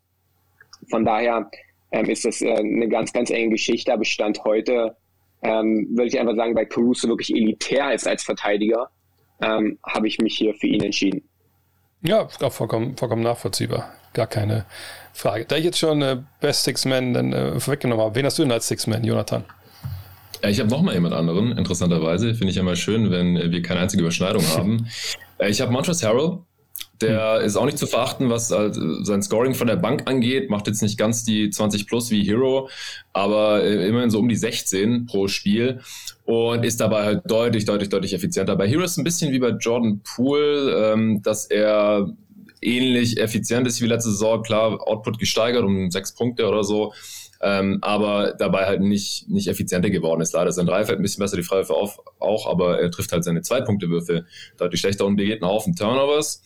Von 0.88 1.04
daher 1.04 1.50
ähm, 1.90 2.06
ist 2.06 2.24
das 2.24 2.40
äh, 2.40 2.52
eine 2.52 2.88
ganz, 2.88 3.12
ganz 3.12 3.30
enge 3.30 3.50
Geschichte, 3.50 3.92
aber 3.92 4.04
Stand 4.04 4.44
heute 4.44 4.96
ähm, 5.42 5.88
würde 5.90 6.06
ich 6.06 6.20
einfach 6.20 6.36
sagen, 6.36 6.54
bei 6.54 6.64
Caruso 6.64 7.08
wirklich 7.08 7.34
elitär 7.34 7.92
ist 7.92 8.06
als 8.06 8.22
Verteidiger, 8.22 8.90
ähm, 9.42 9.78
habe 9.86 10.06
ich 10.06 10.18
mich 10.18 10.36
hier 10.36 10.54
für 10.54 10.66
ihn 10.66 10.82
entschieden. 10.82 11.28
Ja, 12.02 12.28
vollkommen, 12.28 12.96
vollkommen 12.96 13.22
nachvollziehbar 13.22 13.99
gar 14.12 14.26
keine 14.26 14.64
Frage. 15.12 15.44
Da 15.46 15.56
ich 15.56 15.64
jetzt 15.64 15.78
schon 15.78 16.02
äh, 16.02 16.18
Best 16.40 16.64
Six 16.64 16.84
Man 16.84 17.14
dann 17.14 17.32
äh, 17.32 17.60
vorweggenommen 17.60 18.04
habe, 18.04 18.14
wen 18.14 18.24
hast 18.24 18.38
du 18.38 18.42
denn 18.42 18.52
als 18.52 18.68
Six 18.68 18.86
Man, 18.86 19.04
Jonathan? 19.04 19.44
Ja, 20.42 20.48
ich 20.48 20.60
habe 20.60 20.70
nochmal 20.70 20.94
jemand 20.94 21.14
anderen, 21.14 21.52
interessanterweise. 21.56 22.34
Finde 22.34 22.50
ich 22.50 22.56
ja 22.56 22.62
mal 22.62 22.76
schön, 22.76 23.10
wenn 23.10 23.34
wir 23.50 23.62
keine 23.62 23.80
einzige 23.80 24.02
Überschneidung 24.02 24.46
haben. 24.56 24.86
Äh, 25.38 25.50
ich 25.50 25.60
habe 25.60 25.72
Montrezl 25.72 26.06
Harrell. 26.06 26.38
Der 27.00 27.38
hm. 27.38 27.46
ist 27.46 27.56
auch 27.56 27.64
nicht 27.64 27.78
zu 27.78 27.86
verachten, 27.86 28.28
was 28.28 28.50
halt 28.50 28.76
sein 29.02 29.22
Scoring 29.22 29.54
von 29.54 29.66
der 29.66 29.76
Bank 29.76 30.02
angeht. 30.06 30.50
Macht 30.50 30.66
jetzt 30.66 30.82
nicht 30.82 30.98
ganz 30.98 31.24
die 31.24 31.48
20 31.48 31.86
plus 31.86 32.10
wie 32.10 32.24
Hero, 32.24 32.68
aber 33.12 33.62
äh, 33.62 33.88
immerhin 33.88 34.10
so 34.10 34.18
um 34.18 34.28
die 34.28 34.36
16 34.36 35.06
pro 35.06 35.26
Spiel 35.26 35.80
und 36.24 36.64
ist 36.64 36.80
dabei 36.80 37.04
halt 37.04 37.22
deutlich, 37.26 37.64
deutlich, 37.64 37.88
deutlich 37.88 38.12
effizienter. 38.12 38.54
Bei 38.56 38.68
Hero 38.68 38.82
ist 38.82 38.98
ein 38.98 39.04
bisschen 39.04 39.32
wie 39.32 39.38
bei 39.38 39.48
Jordan 39.50 40.00
Poole, 40.14 40.92
ähm, 40.92 41.22
dass 41.22 41.46
er 41.46 42.06
ähnlich 42.62 43.18
effizient 43.18 43.66
ist 43.66 43.80
wie 43.80 43.86
letzte 43.86 44.10
Saison. 44.10 44.42
Klar, 44.42 44.86
Output 44.86 45.18
gesteigert 45.18 45.64
um 45.64 45.90
sechs 45.90 46.14
Punkte 46.14 46.46
oder 46.48 46.64
so. 46.64 46.92
Ähm, 47.42 47.78
aber 47.80 48.34
dabei 48.38 48.66
halt 48.66 48.82
nicht, 48.82 49.28
nicht 49.28 49.48
effizienter 49.48 49.88
geworden 49.88 50.20
ist. 50.20 50.34
Leider 50.34 50.52
sein 50.52 50.66
Dreifeld 50.66 50.98
ein 50.98 51.02
bisschen 51.02 51.22
besser, 51.22 51.36
die 51.36 51.42
Freiwürfe 51.42 51.74
auch, 51.74 51.98
auch, 52.18 52.46
aber 52.46 52.80
er 52.80 52.90
trifft 52.90 53.12
halt 53.12 53.24
seine 53.24 53.40
Zwei-Punkte-Würfe 53.40 54.26
deutlich 54.58 54.80
schlechter 54.80 55.06
und 55.06 55.16
begeht 55.16 55.42
einen 55.42 55.50
Haufen 55.50 55.74
Turnovers. 55.74 56.42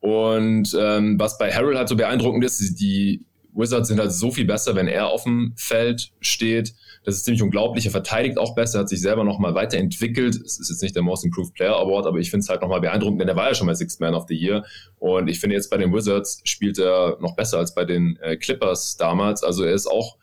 Und 0.00 0.76
ähm, 0.76 1.18
was 1.20 1.38
bei 1.38 1.52
Harrell 1.52 1.78
halt 1.78 1.88
so 1.88 1.94
beeindruckend 1.94 2.44
ist, 2.44 2.80
die 2.80 3.24
Wizards 3.54 3.86
sind 3.86 4.00
halt 4.00 4.12
so 4.12 4.32
viel 4.32 4.44
besser, 4.44 4.74
wenn 4.74 4.88
er 4.88 5.08
auf 5.08 5.22
dem 5.22 5.52
Feld 5.56 6.10
steht. 6.20 6.74
Das 7.04 7.16
ist 7.16 7.24
ziemlich 7.24 7.42
unglaublich. 7.42 7.84
Er 7.84 7.90
verteidigt 7.90 8.38
auch 8.38 8.54
besser, 8.54 8.80
hat 8.80 8.88
sich 8.88 9.00
selber 9.00 9.24
nochmal 9.24 9.54
weiterentwickelt. 9.54 10.36
Es 10.36 10.60
ist 10.60 10.70
jetzt 10.70 10.82
nicht 10.82 10.94
der 10.94 11.02
Most 11.02 11.24
Improved 11.24 11.54
Player 11.54 11.76
Award, 11.76 12.06
aber 12.06 12.18
ich 12.18 12.30
finde 12.30 12.44
es 12.44 12.48
halt 12.48 12.62
nochmal 12.62 12.80
beeindruckend, 12.80 13.20
denn 13.20 13.28
er 13.28 13.36
war 13.36 13.48
ja 13.48 13.54
schon 13.54 13.66
mal 13.66 13.74
Sixth 13.74 14.00
Man 14.00 14.14
of 14.14 14.26
the 14.28 14.36
Year. 14.36 14.64
Und 14.98 15.28
ich 15.28 15.40
finde 15.40 15.56
jetzt 15.56 15.68
bei 15.68 15.78
den 15.78 15.92
Wizards 15.92 16.40
spielt 16.44 16.78
er 16.78 17.16
noch 17.20 17.34
besser 17.34 17.58
als 17.58 17.74
bei 17.74 17.84
den 17.84 18.16
äh, 18.22 18.36
Clippers 18.36 18.96
damals. 18.96 19.42
Also 19.42 19.64
er 19.64 19.74
ist 19.74 19.88
auch 19.88 20.16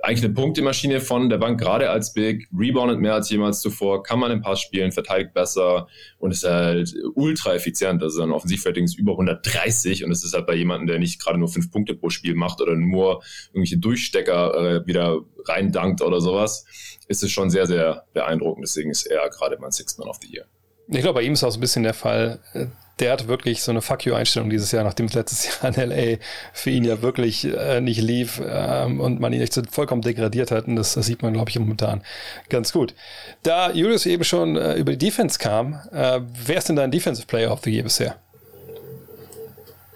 eigentlich 0.00 0.24
eine 0.24 0.34
Punktemaschine 0.34 1.00
von 1.00 1.28
der 1.28 1.38
Bank, 1.38 1.60
gerade 1.60 1.90
als 1.90 2.12
Big, 2.12 2.48
reboundet 2.56 3.00
mehr 3.00 3.14
als 3.14 3.30
jemals 3.30 3.60
zuvor, 3.60 4.02
kann 4.02 4.18
man 4.18 4.30
im 4.30 4.42
Pass 4.42 4.60
spielen, 4.60 4.92
verteidigt 4.92 5.34
besser 5.34 5.88
und 6.18 6.30
ist 6.30 6.44
halt 6.44 6.94
ultra 7.14 7.54
effizient. 7.54 8.02
Also 8.02 8.22
ein 8.22 8.30
Offensivrating 8.30 8.84
ist 8.84 8.98
über 8.98 9.12
130 9.12 10.04
und 10.04 10.12
es 10.12 10.24
ist 10.24 10.34
halt 10.34 10.46
bei 10.46 10.54
jemandem, 10.54 10.86
der 10.86 10.98
nicht 10.98 11.20
gerade 11.20 11.38
nur 11.38 11.48
fünf 11.48 11.70
Punkte 11.70 11.94
pro 11.94 12.10
Spiel 12.10 12.34
macht 12.34 12.60
oder 12.60 12.74
nur 12.74 13.22
irgendwelche 13.48 13.78
Durchstecker 13.78 14.54
äh, 14.54 14.86
wieder 14.86 15.20
reindankt 15.44 16.02
oder 16.02 16.20
sowas, 16.20 16.64
ist 17.08 17.22
es 17.22 17.30
schon 17.30 17.50
sehr, 17.50 17.66
sehr 17.66 18.04
beeindruckend. 18.12 18.64
Deswegen 18.64 18.90
ist 18.90 19.06
er 19.06 19.28
gerade 19.30 19.58
mein 19.60 19.72
Sixth 19.72 19.98
Man 19.98 20.08
of 20.08 20.18
the 20.22 20.32
Year. 20.32 20.46
Ich 20.88 21.00
glaube, 21.00 21.20
bei 21.20 21.22
ihm 21.22 21.34
ist 21.34 21.44
auch 21.44 21.50
so 21.50 21.58
ein 21.58 21.60
bisschen 21.60 21.82
der 21.82 21.94
Fall, 21.94 22.40
äh, 22.54 22.66
der 23.00 23.12
hat 23.12 23.28
wirklich 23.28 23.62
so 23.62 23.70
eine 23.70 23.82
Fuck 23.82 24.04
you-Einstellung 24.04 24.50
dieses 24.50 24.72
Jahr, 24.72 24.84
nachdem 24.84 25.06
es 25.06 25.14
letztes 25.14 25.62
Jahr 25.62 25.76
in 25.76 25.90
LA 25.90 26.18
für 26.52 26.70
ihn 26.70 26.84
ja 26.84 27.02
wirklich 27.02 27.44
äh, 27.44 27.80
nicht 27.80 28.00
lief 28.00 28.40
ähm, 28.44 29.00
und 29.00 29.20
man 29.20 29.32
ihn 29.32 29.40
echt 29.40 29.52
so 29.52 29.62
vollkommen 29.70 30.02
degradiert 30.02 30.50
hat. 30.50 30.66
Und 30.66 30.76
das, 30.76 30.94
das 30.94 31.06
sieht 31.06 31.22
man, 31.22 31.32
glaube 31.32 31.50
ich, 31.50 31.58
momentan 31.58 32.02
ganz 32.48 32.72
gut. 32.72 32.94
Da 33.42 33.70
Julius 33.70 34.06
eben 34.06 34.24
schon 34.24 34.56
äh, 34.56 34.74
über 34.74 34.92
die 34.92 34.98
Defense 34.98 35.38
kam, 35.38 35.80
äh, 35.92 36.20
wer 36.44 36.58
ist 36.58 36.68
denn 36.68 36.76
dein 36.76 36.90
Defensive 36.90 37.26
Player 37.26 37.52
of 37.52 37.60
the 37.64 37.70
Year 37.70 37.84
bisher? 37.84 38.16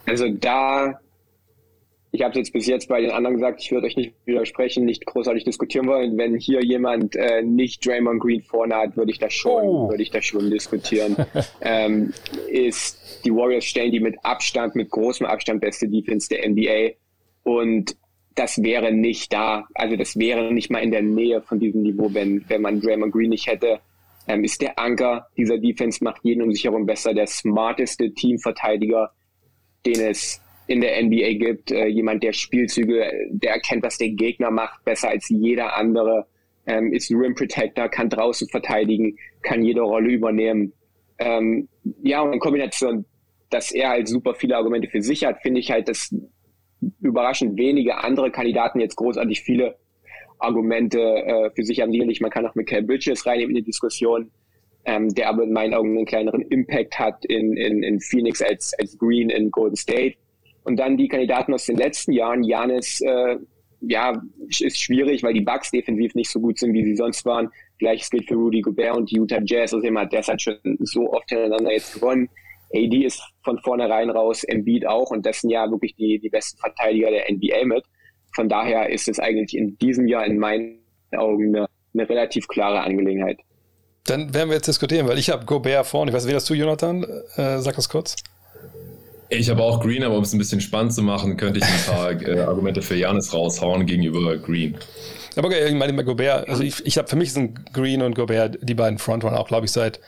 Also 0.07 0.29
da 0.29 0.99
ich 2.15 2.21
habe 2.21 2.33
es 2.33 2.37
jetzt 2.37 2.53
bis 2.53 2.67
jetzt 2.67 2.89
bei 2.89 3.01
den 3.01 3.11
anderen 3.11 3.37
gesagt, 3.37 3.63
ich 3.63 3.73
würde 3.73 3.87
euch 3.87 3.97
nicht 3.97 4.13
widersprechen, 4.27 4.85
nicht 4.85 5.07
großartig 5.07 5.45
diskutieren 5.45 5.87
wollen. 5.87 6.19
Wenn 6.19 6.37
hier 6.37 6.63
jemand 6.63 7.17
äh, 7.17 7.43
nicht 7.43 7.85
Draymond 7.87 8.21
Green 8.21 8.43
vorne 8.43 8.75
hat, 8.77 8.99
würde 8.99 9.11
ich 9.11 9.19
das 9.19 9.33
schon, 9.33 9.65
oh. 9.65 9.89
würde 9.89 10.03
ich 10.03 10.11
das 10.11 10.27
schon 10.27 10.51
diskutieren. 10.51 11.17
ähm, 11.63 12.13
ist 12.49 13.25
die 13.25 13.33
Warriors 13.35 13.65
stellen 13.65 13.93
die 13.93 14.01
mit 14.01 14.17
Abstand, 14.23 14.77
mit 14.77 14.91
großem 14.91 15.25
Abstand 15.25 15.63
beste 15.63 15.89
Defense 15.89 16.29
der 16.29 16.47
NBA 16.51 16.97
und 17.45 17.97
das 18.35 18.63
wäre 18.63 18.93
nicht 18.93 19.33
da. 19.33 19.65
Also 19.75 19.97
das 19.97 20.19
wäre 20.19 20.53
nicht 20.53 20.71
mal 20.71 20.81
in 20.81 20.91
der 20.91 21.03
Nähe 21.03 21.41
von 21.41 21.61
diesem 21.61 21.83
Niveau, 21.83 22.13
wenn 22.13 22.45
wenn 22.49 22.61
man 22.61 22.81
Draymond 22.81 23.13
Green 23.13 23.31
nicht 23.31 23.47
hätte. 23.47 23.81
Ähm, 24.29 24.45
ist 24.45 24.61
der 24.61 24.79
Anker 24.79 25.29
dieser 25.39 25.59
Defense 25.59 26.05
macht 26.05 26.23
jeden 26.25 26.43
um 26.43 26.53
sich 26.53 26.65
herum 26.65 26.85
besser, 26.85 27.15
der 27.15 27.27
smarteste 27.27 28.13
Teamverteidiger, 28.13 29.11
den 29.87 30.01
es 30.01 30.41
in 30.73 30.81
der 30.81 31.03
NBA 31.03 31.35
gibt. 31.35 31.71
Äh, 31.71 31.87
jemand, 31.87 32.23
der 32.23 32.33
Spielzüge, 32.33 33.11
der 33.31 33.53
erkennt, 33.53 33.83
was 33.83 33.99
der 33.99 34.11
Gegner 34.11 34.51
macht, 34.51 34.85
besser 34.85 35.11
als 35.11 35.29
jeder 35.29 35.77
andere. 35.77 36.27
Ähm, 36.67 36.93
ist 36.93 37.11
ein 37.11 37.19
Rim 37.19 37.35
Protector, 37.35 37.89
kann 37.89 38.09
draußen 38.09 38.49
verteidigen, 38.49 39.17
kann 39.43 39.65
jede 39.65 39.81
Rolle 39.81 40.11
übernehmen. 40.11 40.73
Ähm, 41.19 41.69
ja, 42.03 42.23
und 42.23 42.33
in 42.33 42.39
Kombination, 42.39 43.05
dass 43.51 43.73
er 43.73 43.91
halt 43.91 44.09
super 44.09 44.35
viele 44.35 44.57
Argumente 44.57 44.89
für 44.89 45.03
sich 45.03 45.25
hat, 45.25 45.43
finde 45.43 45.61
ich 45.61 45.71
halt, 45.71 45.89
dass 45.89 46.15
überraschend 47.01 47.59
wenige 47.59 47.99
andere 47.99 48.31
Kandidaten 48.31 48.81
jetzt 48.81 48.97
großartig 48.97 49.43
viele 49.43 49.77
Argumente 50.39 51.01
äh, 51.01 51.51
für 51.55 51.65
sich 51.65 51.81
haben. 51.81 51.93
Sicherlich, 51.93 52.21
man 52.21 52.31
kann 52.31 52.47
auch 52.47 52.55
Michael 52.55 52.83
Bridges 52.83 53.27
reinnehmen 53.27 53.57
in 53.57 53.63
die 53.63 53.71
Diskussion, 53.71 54.31
ähm, 54.85 55.09
der 55.15 55.29
aber 55.29 55.45
in 55.45 55.53
meinen 55.53 55.75
Augen 55.75 55.97
einen 55.97 56.07
kleineren 56.07 56.43
Impact 56.43 56.99
hat 56.99 57.25
in, 57.27 57.57
in, 57.57 57.83
in 57.83 58.01
Phoenix 58.01 58.43
als, 58.43 58.73
als 58.79 58.99
Green 58.99 59.31
in 59.31 59.51
Golden 59.51 59.77
State. 59.77 60.17
Und 60.65 60.77
dann 60.77 60.97
die 60.97 61.09
Kandidaten 61.09 61.55
aus 61.55 61.67
den 61.67 61.77
letzten 61.77 62.13
Jahren. 62.13 62.45
Janis, 62.45 63.01
äh, 63.01 63.37
ja, 63.81 64.21
ist 64.49 64.81
schwierig, 64.81 65.23
weil 65.23 65.35
die 65.35 65.41
Bucks 65.41 65.71
defensiv 65.71 66.15
nicht 66.15 66.31
so 66.31 66.41
gut 66.41 66.59
sind, 66.59 66.73
wie 66.73 66.85
sie 66.85 66.97
sonst 66.97 67.25
waren. 67.25 67.51
Gleiches 67.79 68.11
gilt 68.11 68.29
für 68.29 68.35
Rudy 68.35 68.61
Gobert 68.61 68.97
und 68.97 69.11
die 69.11 69.17
Utah 69.17 69.41
Jazz. 69.45 69.75
Also 69.75 69.85
jemand, 69.85 70.13
der 70.13 70.23
hat 70.23 70.41
schon 70.41 70.57
so 70.81 71.13
oft 71.13 71.29
hintereinander 71.29 71.73
jetzt 71.73 71.95
gewonnen. 71.95 72.29
AD 72.75 73.05
ist 73.05 73.23
von 73.45 73.59
vornherein 73.59 74.11
raus, 74.11 74.45
Embiid 74.45 74.87
auch 74.87 75.11
und 75.11 75.27
das 75.27 75.41
sind 75.41 75.51
ja 75.51 75.71
wirklich 75.71 75.95
die, 75.97 76.19
die 76.19 76.31
besten 76.31 76.59
Verteidiger 76.59 77.11
der 77.11 77.31
NBA 77.31 77.65
mit. 77.67 77.85
Von 78.35 78.49
daher 78.49 78.89
ist 78.89 79.09
es 79.09 79.19
eigentlich 79.19 79.55
in 79.55 79.77
diesem 79.79 80.07
Jahr 80.07 80.25
in 80.25 80.39
meinen 80.39 80.79
Augen 81.13 81.55
eine, 81.55 81.67
eine 81.93 82.09
relativ 82.09 82.49
klare 82.49 82.81
Angelegenheit. 82.81 83.39
Dann 84.05 84.33
werden 84.33 84.49
wir 84.49 84.57
jetzt 84.57 84.69
diskutieren, 84.69 85.07
weil 85.07 85.19
ich 85.19 85.31
habe 85.31 85.45
Gobert 85.45 85.87
vorne. 85.87 86.11
Ich 86.11 86.17
weiß, 86.17 86.27
wie 86.27 86.33
das 86.33 86.47
du, 86.47 86.55
Jonathan? 86.55 87.05
Äh, 87.37 87.59
sag 87.59 87.77
das 87.77 87.89
kurz. 87.89 88.17
Ich 89.33 89.49
habe 89.49 89.63
auch 89.63 89.81
Green, 89.81 90.05
aber 90.05 90.17
um 90.17 90.23
es 90.23 90.33
ein 90.35 90.39
bisschen 90.39 90.61
spannend 90.61 90.93
zu 90.93 91.03
machen, 91.03 91.37
könnte 91.37 91.61
ich 91.61 91.65
ein 91.65 91.95
paar 91.95 92.23
äh, 92.29 92.41
Argumente 92.41 92.83
für 92.83 92.97
Janis 92.97 93.33
raushauen 93.33 93.87
gegenüber 93.87 94.37
Green. 94.37 94.77
Aber 95.37 95.49
okay, 95.49 95.67
ich 95.67 95.75
meine, 95.75 96.05
Gobert, 96.05 96.49
also 96.49 96.63
ich, 96.63 96.85
ich 96.85 96.99
habe 96.99 97.09
für 97.09 97.17
mich 97.17 97.33
sind 97.33 97.73
Green 97.73 98.03
und 98.03 98.15
Gobert 98.15 98.59
die 98.61 98.75
beiden 98.75 98.99
Frontrunner 98.99 99.41
auch, 99.41 99.49
glaube 99.49 99.65
ich, 99.65 99.73
seit 99.73 100.01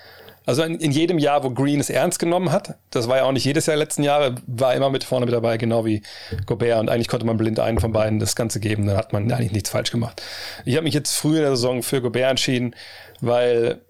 also 0.47 0.63
in, 0.63 0.79
in, 0.79 0.91
jedem 0.91 1.19
Jahr, 1.19 1.43
wo 1.43 1.49
Green 1.49 1.81
es 1.81 1.89
ernst 1.89 2.19
genommen 2.19 2.53
hat, 2.53 2.75
das 2.91 3.09
war 3.09 3.17
ja 3.17 3.25
auch 3.25 3.33
nicht 3.33 3.47
jedes 3.47 3.65
Jahr 3.65 3.79
letzten 3.79 4.03
Jahre, 4.03 4.35
war 4.47 4.75
immer 4.75 4.91
mit 4.91 5.03
vorne 5.03 5.25
mit 5.25 5.35
dabei, 5.35 5.57
genau 5.57 5.87
wie 5.87 6.03
Gobert. 6.45 6.81
Und 6.81 6.91
eigentlich 6.91 7.09
konnte 7.09 7.25
man 7.25 7.39
blind 7.39 7.59
einen 7.59 7.81
von 7.81 7.93
beiden 7.93 8.19
das 8.19 8.37
Ganze 8.37 8.61
geben, 8.61 8.87
dann 8.87 8.99
hat 8.99 9.15
man 9.15 9.33
eigentlich 9.33 9.53
nichts 9.53 9.71
falsch 9.71 9.91
gemacht. 9.91 10.23
Ich 10.67 10.75
habe 10.77 10.85
mich 10.85 10.93
jetzt 10.93 11.17
früh 11.17 11.37
in 11.37 11.43
der 11.43 11.57
Saison 11.57 11.83
für 11.83 12.03
Gobert 12.03 12.31
entschieden, 12.31 12.77
weil, 13.23 13.81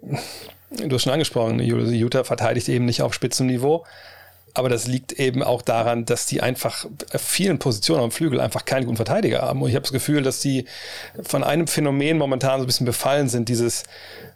du 0.71 0.95
hast 0.95 1.03
schon 1.03 1.11
angesprochen, 1.11 1.59
Utah 1.59 2.23
verteidigt 2.23 2.69
eben 2.69 2.85
nicht 2.85 3.01
auf 3.01 3.13
Spitzenniveau 3.13 3.83
aber 4.55 4.69
das 4.69 4.87
liegt 4.87 5.11
eben 5.11 5.43
auch 5.43 5.61
daran, 5.61 6.05
dass 6.05 6.25
die 6.25 6.41
einfach 6.41 6.85
vielen 7.09 7.59
Positionen 7.59 8.05
am 8.05 8.11
Flügel 8.11 8.39
einfach 8.39 8.63
keinen 8.63 8.85
guten 8.85 8.95
Verteidiger 8.95 9.41
haben. 9.41 9.61
Und 9.61 9.69
ich 9.69 9.75
habe 9.75 9.83
das 9.83 9.91
Gefühl, 9.91 10.23
dass 10.23 10.39
die 10.39 10.65
von 11.21 11.43
einem 11.43 11.67
Phänomen 11.67 12.17
momentan 12.17 12.59
so 12.59 12.63
ein 12.63 12.67
bisschen 12.67 12.85
befallen 12.85 13.27
sind, 13.27 13.49
dieses, 13.49 13.83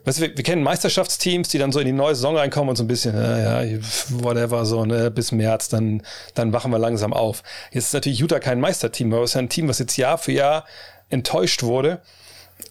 weißt 0.03 0.19
du, 0.19 0.21
wir, 0.23 0.38
wir 0.38 0.43
kennen 0.43 0.62
Meisterschaftsteams, 0.62 1.47
die 1.47 1.58
dann 1.58 1.71
so 1.71 1.79
in 1.79 1.86
die 1.86 1.93
neue 1.93 2.15
Saison 2.15 2.36
reinkommen 2.36 2.69
und 2.69 2.75
so 2.75 2.84
ein 2.84 2.88
bisschen, 2.88 3.15
ja, 3.15 3.63
whatever, 4.10 4.65
so, 4.65 4.86
ne, 4.86 5.10
bis 5.10 5.32
März, 5.32 5.69
dann, 5.69 6.03
dann 6.36 6.51
wachen 6.51 6.71
wir 6.71 6.79
langsam 6.79 7.13
auf. 7.13 7.41
Jetzt 7.71 7.86
ist 7.86 7.93
natürlich 7.93 8.19
Utah 8.19 8.39
kein 8.39 8.60
Meisterteam, 8.60 9.13
aber 9.13 9.23
es 9.23 9.32
ist 9.32 9.36
ja 9.36 9.41
ein 9.41 9.49
Team, 9.49 9.69
was 9.69 9.79
jetzt 9.79 9.95
Jahr 9.95 10.17
für 10.17 10.34
Jahr 10.34 10.65
enttäuscht 11.10 11.63
wurde 11.63 12.01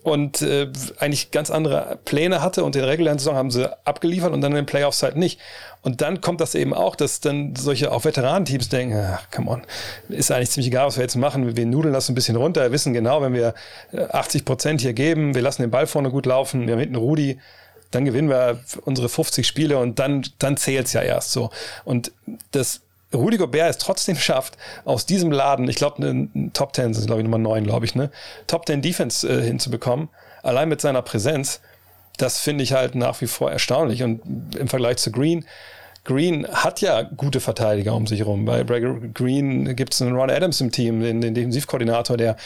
und 0.02 0.42
äh, 0.42 0.70
eigentlich 0.98 1.30
ganz 1.30 1.50
andere 1.50 1.98
Pläne 2.04 2.42
hatte 2.42 2.64
und 2.64 2.76
in 2.76 2.82
der 2.82 2.90
regulären 2.90 3.18
Saison 3.18 3.37
haben 3.37 3.50
sie 3.50 3.70
abgeliefert 3.87 4.32
und 4.32 4.40
dann 4.40 4.52
in 4.52 4.56
den 4.56 4.66
Playoffs 4.66 5.02
halt 5.02 5.16
nicht. 5.16 5.40
Und 5.82 6.00
dann 6.00 6.20
kommt 6.20 6.40
das 6.40 6.54
eben 6.54 6.74
auch, 6.74 6.96
dass 6.96 7.20
dann 7.20 7.54
solche 7.56 7.92
auch 7.92 8.04
Veteranenteams 8.04 8.68
denken, 8.68 8.96
ach, 8.96 9.30
come 9.30 9.50
on, 9.50 9.62
ist 10.08 10.30
eigentlich 10.30 10.50
ziemlich 10.50 10.68
egal, 10.68 10.86
was 10.86 10.96
wir 10.96 11.02
jetzt 11.02 11.16
machen. 11.16 11.56
Wir 11.56 11.66
nudeln 11.66 11.94
das 11.94 12.08
ein 12.08 12.14
bisschen 12.14 12.36
runter. 12.36 12.62
Wir 12.62 12.72
wissen 12.72 12.92
genau, 12.92 13.22
wenn 13.22 13.32
wir 13.32 13.54
80 13.92 14.40
äh, 14.40 14.44
Prozent 14.44 14.80
hier 14.80 14.92
geben, 14.92 15.34
wir 15.34 15.42
lassen 15.42 15.62
den 15.62 15.70
Ball 15.70 15.86
vorne 15.86 16.10
gut 16.10 16.26
laufen, 16.26 16.66
wir 16.66 16.74
haben 16.74 16.80
hinten 16.80 16.96
Rudi, 16.96 17.38
dann 17.90 18.04
gewinnen 18.04 18.28
wir 18.28 18.60
unsere 18.84 19.08
50 19.08 19.46
Spiele 19.46 19.78
und 19.78 19.98
dann, 19.98 20.26
dann 20.38 20.56
zählt's 20.56 20.92
ja 20.92 21.02
erst 21.02 21.32
so. 21.32 21.50
Und 21.84 22.12
das 22.50 22.82
Rudi 23.14 23.38
Gobert 23.38 23.70
es 23.70 23.78
trotzdem 23.78 24.16
schafft, 24.16 24.56
aus 24.84 25.06
diesem 25.06 25.30
Laden, 25.30 25.68
ich 25.68 25.76
glaube, 25.76 26.02
eine 26.02 26.50
Top 26.52 26.74
10 26.74 26.94
sind, 26.94 27.06
glaube 27.06 27.20
ich, 27.20 27.24
Nummer 27.24 27.38
9, 27.38 27.64
glaube 27.64 27.86
ich, 27.86 27.94
ne? 27.94 28.10
Top 28.46 28.66
10 28.66 28.82
Defense 28.82 29.28
äh, 29.28 29.42
hinzubekommen, 29.42 30.08
allein 30.42 30.68
mit 30.68 30.80
seiner 30.80 31.02
Präsenz, 31.02 31.60
das 32.18 32.38
finde 32.38 32.64
ich 32.64 32.72
halt 32.72 32.94
nach 32.94 33.20
wie 33.20 33.26
vor 33.26 33.50
erstaunlich. 33.50 34.02
Und 34.02 34.54
im 34.57 34.68
Vergleich 34.68 34.98
zu 34.98 35.11
Green, 35.11 35.44
Green 36.04 36.46
hat 36.48 36.81
ja 36.81 37.02
gute 37.02 37.40
Verteidiger 37.40 37.94
um 37.94 38.07
sich 38.07 38.20
herum. 38.20 38.44
Bei 38.44 38.62
Green 38.62 39.76
gibt 39.76 39.94
es 39.94 40.02
einen 40.02 40.16
Ron 40.16 40.31
Adams 40.31 40.61
im 40.61 40.70
Team, 40.70 41.00
den, 41.00 41.20
den 41.20 41.35
Defensivkoordinator, 41.35 42.16
der 42.16 42.37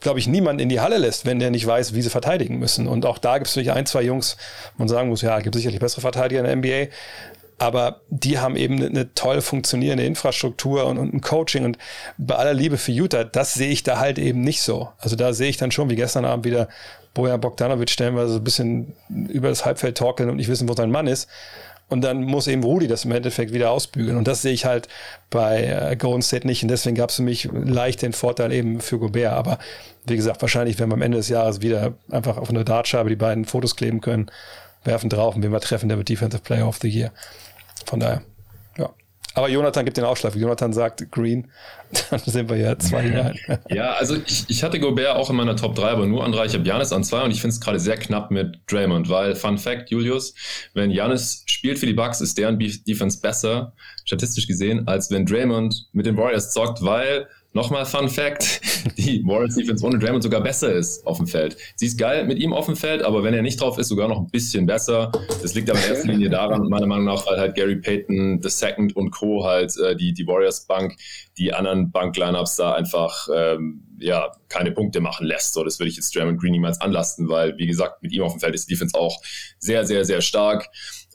glaube 0.00 0.18
ich, 0.18 0.26
niemand 0.26 0.60
in 0.60 0.68
die 0.68 0.80
Halle 0.80 0.98
lässt, 0.98 1.24
wenn 1.26 1.38
der 1.38 1.50
nicht 1.50 1.66
weiß, 1.66 1.94
wie 1.94 2.02
sie 2.02 2.10
verteidigen 2.10 2.58
müssen. 2.58 2.88
Und 2.88 3.06
auch 3.06 3.18
da 3.18 3.38
gibt 3.38 3.48
es 3.48 3.54
natürlich 3.54 3.72
ein, 3.72 3.86
zwei 3.86 4.02
Jungs, 4.02 4.36
man 4.76 4.88
sagen 4.88 5.08
muss, 5.08 5.22
ja, 5.22 5.38
gibt 5.38 5.54
sicherlich 5.54 5.78
bessere 5.78 6.00
Verteidiger 6.00 6.40
in 6.40 6.62
der 6.62 6.88
NBA, 6.88 6.92
aber 7.58 8.00
die 8.08 8.40
haben 8.40 8.56
eben 8.56 8.76
eine, 8.76 8.86
eine 8.86 9.14
toll 9.14 9.40
funktionierende 9.40 10.04
Infrastruktur 10.04 10.86
und, 10.86 10.98
und, 10.98 11.14
ein 11.14 11.20
Coaching 11.20 11.64
und 11.64 11.78
bei 12.18 12.34
aller 12.34 12.54
Liebe 12.54 12.76
für 12.76 12.90
Utah, 12.90 13.22
das 13.22 13.54
sehe 13.54 13.70
ich 13.70 13.84
da 13.84 14.00
halt 14.00 14.18
eben 14.18 14.40
nicht 14.40 14.62
so. 14.62 14.88
Also 14.98 15.14
da 15.14 15.32
sehe 15.32 15.48
ich 15.48 15.56
dann 15.56 15.70
schon, 15.70 15.88
wie 15.88 15.96
gestern 15.96 16.24
Abend 16.24 16.44
wieder 16.44 16.68
Bojan 17.14 17.40
Bogdanovic 17.40 17.90
stellenweise 17.90 18.36
ein 18.36 18.44
bisschen 18.44 18.94
über 19.28 19.48
das 19.48 19.64
Halbfeld 19.64 19.98
torkeln 19.98 20.30
und 20.30 20.36
nicht 20.36 20.48
wissen, 20.48 20.68
wo 20.68 20.74
sein 20.74 20.90
Mann 20.90 21.06
ist. 21.06 21.28
Und 21.88 22.00
dann 22.00 22.22
muss 22.22 22.46
eben 22.46 22.62
Rudi 22.62 22.88
das 22.88 23.04
im 23.04 23.12
Endeffekt 23.12 23.52
wieder 23.52 23.70
ausbügeln. 23.70 24.16
Und 24.16 24.26
das 24.26 24.40
sehe 24.40 24.52
ich 24.52 24.64
halt 24.64 24.88
bei 25.28 25.62
äh, 25.64 25.96
Golden 25.96 26.22
State 26.22 26.46
nicht. 26.46 26.62
Und 26.62 26.70
deswegen 26.70 26.96
gab 26.96 27.10
es 27.10 27.16
für 27.16 27.22
mich 27.22 27.50
leicht 27.52 28.00
den 28.00 28.14
Vorteil 28.14 28.50
eben 28.50 28.80
für 28.80 28.98
Gobert. 28.98 29.34
Aber 29.34 29.58
wie 30.06 30.16
gesagt, 30.16 30.40
wahrscheinlich 30.40 30.78
werden 30.78 30.90
wir 30.90 30.94
am 30.94 31.02
Ende 31.02 31.18
des 31.18 31.28
Jahres 31.28 31.60
wieder 31.60 31.92
einfach 32.10 32.38
auf 32.38 32.48
eine 32.48 32.64
Dartscheibe 32.64 33.10
die 33.10 33.16
beiden 33.16 33.44
Fotos 33.44 33.76
kleben 33.76 34.00
können, 34.00 34.30
werfen 34.84 35.10
drauf 35.10 35.36
und 35.36 35.42
wen 35.42 35.52
wir 35.52 35.60
treffen, 35.60 35.90
der 35.90 35.98
wird 35.98 36.08
Defensive 36.08 36.42
Player 36.42 36.66
of 36.66 36.78
the 36.80 36.88
Year. 36.88 37.12
Von 37.84 38.00
daher, 38.00 38.22
ja. 38.78 38.88
Aber 39.34 39.48
Jonathan 39.48 39.84
gibt 39.84 39.96
den 39.96 40.04
Ausschlag. 40.04 40.34
Jonathan 40.34 40.72
sagt 40.72 41.10
Green, 41.10 41.50
dann 42.10 42.20
sind 42.20 42.48
wir 42.50 42.56
ja 42.56 42.78
zwei 42.78 43.02
hinein. 43.02 43.38
ja, 43.68 43.92
also 43.92 44.16
ich, 44.26 44.44
ich 44.48 44.62
hatte 44.62 44.78
Gobert 44.80 45.16
auch 45.16 45.30
in 45.30 45.36
meiner 45.36 45.56
Top 45.56 45.74
3, 45.74 45.90
aber 45.90 46.06
nur 46.06 46.24
an 46.24 46.32
3. 46.32 46.46
Ich 46.46 46.54
habe 46.54 46.64
Janis 46.64 46.92
an 46.92 47.04
2 47.04 47.24
und 47.24 47.30
ich 47.30 47.40
finde 47.40 47.54
es 47.54 47.60
gerade 47.60 47.80
sehr 47.80 47.96
knapp 47.96 48.30
mit 48.30 48.60
Draymond, 48.66 49.08
weil, 49.08 49.34
Fun 49.34 49.58
Fact, 49.58 49.90
Julius, 49.90 50.34
wenn 50.74 50.90
Janis 50.90 51.44
spielt 51.46 51.78
für 51.78 51.86
die 51.86 51.94
Bucks, 51.94 52.20
ist 52.20 52.38
deren 52.38 52.58
Defense 52.58 53.20
besser, 53.20 53.72
statistisch 54.04 54.46
gesehen, 54.46 54.86
als 54.88 55.10
wenn 55.10 55.26
Draymond 55.26 55.88
mit 55.92 56.06
den 56.06 56.16
Warriors 56.16 56.52
zockt, 56.52 56.82
weil 56.82 57.28
Nochmal 57.54 57.84
Fun 57.84 58.08
Fact, 58.08 58.60
die 58.96 59.22
Warriors 59.26 59.56
Defense 59.56 59.84
ohne 59.84 59.98
Draymond 59.98 60.22
sogar 60.22 60.40
besser 60.40 60.72
ist 60.72 61.06
auf 61.06 61.18
dem 61.18 61.26
Feld. 61.26 61.56
Sie 61.76 61.86
ist 61.86 61.98
geil 61.98 62.24
mit 62.24 62.38
ihm 62.38 62.52
auf 62.52 62.66
dem 62.66 62.76
Feld, 62.76 63.02
aber 63.02 63.22
wenn 63.24 63.34
er 63.34 63.42
nicht 63.42 63.60
drauf 63.60 63.78
ist, 63.78 63.88
sogar 63.88 64.08
noch 64.08 64.18
ein 64.18 64.30
bisschen 64.30 64.64
besser. 64.64 65.12
Das 65.42 65.54
liegt 65.54 65.68
aber 65.68 65.78
in 65.80 65.90
erster 65.90 66.08
Linie 66.08 66.30
daran, 66.30 66.68
meiner 66.68 66.86
Meinung 66.86 67.04
nach, 67.04 67.26
weil 67.26 67.38
halt 67.38 67.54
Gary 67.54 67.76
Payton 67.76 68.40
II 68.42 68.92
und 68.94 69.10
Co. 69.10 69.44
halt 69.44 69.76
äh, 69.76 69.94
die, 69.94 70.14
die 70.14 70.26
Warriors 70.26 70.66
Bank, 70.66 70.96
die 71.36 71.52
anderen 71.52 71.90
Bank-Lineups 71.90 72.56
da 72.56 72.72
einfach 72.72 73.28
ähm, 73.34 73.84
ja, 73.98 74.32
keine 74.48 74.72
Punkte 74.72 75.00
machen 75.00 75.26
lässt. 75.26 75.52
So, 75.52 75.62
das 75.62 75.78
würde 75.78 75.90
ich 75.90 75.96
jetzt 75.96 76.14
Draymond 76.16 76.40
Green 76.40 76.52
niemals 76.52 76.80
anlasten, 76.80 77.28
weil, 77.28 77.56
wie 77.58 77.66
gesagt, 77.66 78.02
mit 78.02 78.12
ihm 78.12 78.22
auf 78.22 78.32
dem 78.32 78.40
Feld 78.40 78.54
ist 78.54 78.68
die 78.68 78.74
Defense 78.74 78.98
auch 78.98 79.20
sehr, 79.58 79.86
sehr, 79.86 80.04
sehr 80.04 80.22
stark. 80.22 80.68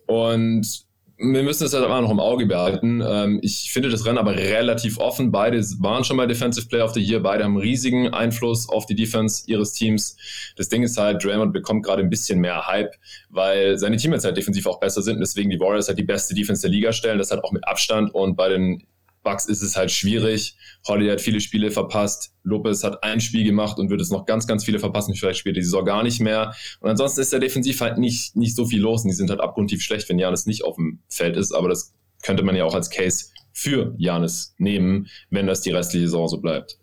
Und 0.05 0.86
wir 1.19 1.41
müssen 1.41 1.65
es 1.65 1.73
halt 1.73 1.83
immer 1.83 2.01
noch 2.01 2.11
im 2.11 2.19
Auge 2.19 2.45
behalten. 2.45 3.01
Ähm, 3.05 3.39
ich 3.41 3.71
finde 3.71 3.89
das 3.89 4.05
Rennen 4.05 4.19
aber 4.19 4.35
relativ 4.35 4.99
offen. 4.99 5.31
Beide 5.31 5.59
waren 5.79 6.03
schon 6.03 6.15
mal 6.15 6.27
Defensive 6.27 6.67
Player 6.67 6.85
of 6.85 6.93
the 6.93 7.01
Year. 7.01 7.19
Beide 7.19 7.43
haben 7.43 7.57
riesigen 7.57 8.09
Einfluss 8.13 8.69
auf 8.69 8.85
die 8.85 8.93
Defense 8.93 9.43
ihres 9.47 9.73
Teams. 9.73 10.15
Das 10.57 10.69
Ding 10.69 10.83
ist 10.83 10.97
halt, 10.97 11.23
Draymond 11.23 11.53
bekommt 11.53 11.83
gerade 11.83 12.03
ein 12.03 12.09
bisschen 12.09 12.39
mehr 12.39 12.67
Hype, 12.67 12.93
weil 13.29 13.79
seine 13.79 13.97
Teammates 13.97 14.25
halt 14.25 14.37
defensiv 14.37 14.67
auch 14.67 14.79
besser 14.79 15.01
sind. 15.01 15.19
Deswegen 15.19 15.49
die 15.49 15.59
Warriors 15.59 15.87
halt 15.87 15.97
die 15.97 16.03
beste 16.03 16.35
Defense 16.35 16.61
der 16.61 16.71
Liga 16.71 16.93
stellen. 16.93 17.17
Das 17.17 17.31
halt 17.31 17.43
auch 17.43 17.51
mit 17.51 17.67
Abstand. 17.67 18.13
Und 18.13 18.35
bei 18.35 18.49
den 18.49 18.83
Bucks 19.27 19.45
ist 19.45 19.61
es 19.61 19.75
halt 19.75 19.91
schwierig. 19.91 20.55
Holiday 20.87 21.11
hat 21.11 21.19
viele 21.19 21.41
Spiele 21.41 21.69
verpasst. 21.69 22.31
Lopez 22.43 22.85
hat 22.85 23.03
ein 23.03 23.19
Spiel 23.19 23.43
gemacht 23.43 23.77
und 23.77 23.89
wird 23.89 23.99
es 23.99 24.09
noch 24.09 24.25
ganz, 24.25 24.47
ganz 24.47 24.63
viele 24.63 24.79
verpassen. 24.79 25.15
Vielleicht 25.15 25.37
spielt 25.37 25.57
die 25.57 25.61
Saison 25.61 25.83
gar 25.83 26.01
nicht 26.01 26.21
mehr. 26.21 26.55
Und 26.79 26.89
ansonsten 26.89 27.19
ist 27.19 27.33
der 27.33 27.41
defensiv 27.41 27.81
halt 27.81 27.97
nicht, 27.97 28.37
nicht 28.37 28.55
so 28.55 28.65
viel 28.65 28.79
los 28.79 29.03
und 29.03 29.09
die 29.09 29.15
sind 29.15 29.29
halt 29.29 29.41
abgrundtief 29.41 29.81
schlecht, 29.81 30.07
wenn 30.07 30.17
Janis 30.17 30.45
nicht 30.45 30.63
auf 30.63 30.77
dem 30.77 30.99
Feld 31.09 31.35
ist. 31.35 31.51
Aber 31.51 31.67
das 31.67 31.93
könnte 32.21 32.41
man 32.43 32.55
ja 32.55 32.63
auch 32.63 32.73
als 32.73 32.89
Case 32.89 33.25
für 33.51 33.93
Janis 33.97 34.55
nehmen, 34.59 35.09
wenn 35.29 35.45
das 35.45 35.59
die 35.59 35.71
restliche 35.71 36.05
Saison 36.05 36.29
so 36.29 36.37
bleibt. 36.37 36.77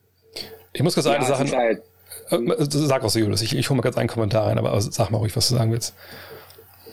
Ich 0.75 0.83
muss 0.83 0.93
kurz 0.93 1.07
ja, 1.07 1.13
eine 1.13 1.25
Sache. 1.25 1.51
Halt, 1.51 1.81
äh, 2.29 2.67
sag 2.69 3.03
was, 3.05 3.15
Julius. 3.15 3.41
Ich, 3.41 3.57
ich 3.57 3.71
hole 3.71 3.79
mal 3.79 3.83
kurz 3.83 3.97
einen 3.97 4.11
Kommentar 4.11 4.49
rein, 4.49 4.59
aber 4.59 4.79
sag 4.83 5.11
mal 5.11 5.17
ruhig, 5.17 5.35
was 5.35 5.49
du 5.49 5.55
sagen 5.55 5.73
willst. 5.73 5.95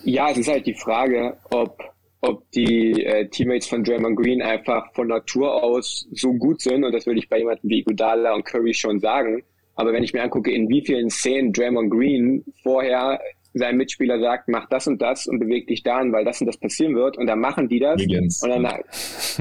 Ja, 0.06 0.30
es 0.30 0.38
ist 0.38 0.48
halt 0.48 0.66
die 0.66 0.76
Frage, 0.76 1.36
ob, 1.50 1.78
ob 2.21 2.49
die 2.51 3.03
äh, 3.03 3.27
Teammates 3.27 3.67
von 3.67 3.84
Draymond 3.84 4.15
Green 4.15 4.41
einfach 4.41 4.93
von 4.93 5.07
Natur 5.07 5.63
aus 5.63 6.07
so 6.12 6.34
gut 6.34 6.62
sind, 6.62 6.84
und 6.84 6.91
das 6.91 7.05
würde 7.05 7.19
ich 7.19 7.27
bei 7.27 7.39
jemandem 7.39 7.69
wie 7.69 7.79
Iguodala 7.79 8.34
und 8.34 8.45
Curry 8.45 8.73
schon 8.73 8.99
sagen. 8.99 9.43
Aber 9.75 9.91
wenn 9.91 10.03
ich 10.03 10.13
mir 10.13 10.21
angucke, 10.21 10.51
in 10.51 10.69
wie 10.69 10.86
vielen 10.86 11.10
Szenen 11.10 11.51
Draymond 11.51 11.89
Green 11.89 12.43
vorher 12.62 13.19
sein 13.53 13.75
Mitspieler 13.75 14.19
sagt, 14.19 14.47
mach 14.47 14.69
das 14.69 14.88
und 14.88 15.01
das 15.01 15.27
und 15.27 15.39
beweg 15.39 15.67
dich 15.67 15.84
dahin, 15.84 16.13
weil 16.13 16.23
das 16.23 16.39
und 16.39 16.47
das 16.47 16.57
passieren 16.57 16.95
wird, 16.95 17.17
und 17.17 17.25
dann 17.25 17.39
machen 17.39 17.67
die 17.67 17.79
das. 17.79 17.99
Higgins. 17.99 18.43
Und 18.43 18.49
dann, 18.51 18.67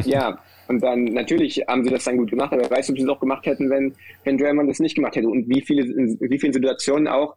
ja, 0.05 0.39
und 0.69 0.83
dann, 0.83 1.05
natürlich 1.05 1.63
haben 1.69 1.85
sie 1.85 1.91
das 1.91 2.05
dann 2.05 2.17
gut 2.17 2.31
gemacht, 2.31 2.53
aber 2.53 2.63
wer 2.63 2.71
weiß, 2.71 2.91
ob 2.91 2.97
sie 2.97 3.03
es 3.03 3.09
auch 3.09 3.21
gemacht 3.21 3.45
hätten, 3.45 3.69
wenn, 3.71 3.95
wenn 4.25 4.39
Draymond 4.39 4.71
das 4.71 4.81
nicht 4.81 4.95
gemacht 4.95 5.17
hätte. 5.17 5.29
Und 5.29 5.49
wie 5.49 5.61
viele, 5.61 5.83
in 5.83 6.19
wie 6.21 6.39
vielen 6.39 6.53
Situationen 6.53 7.09
auch, 7.09 7.37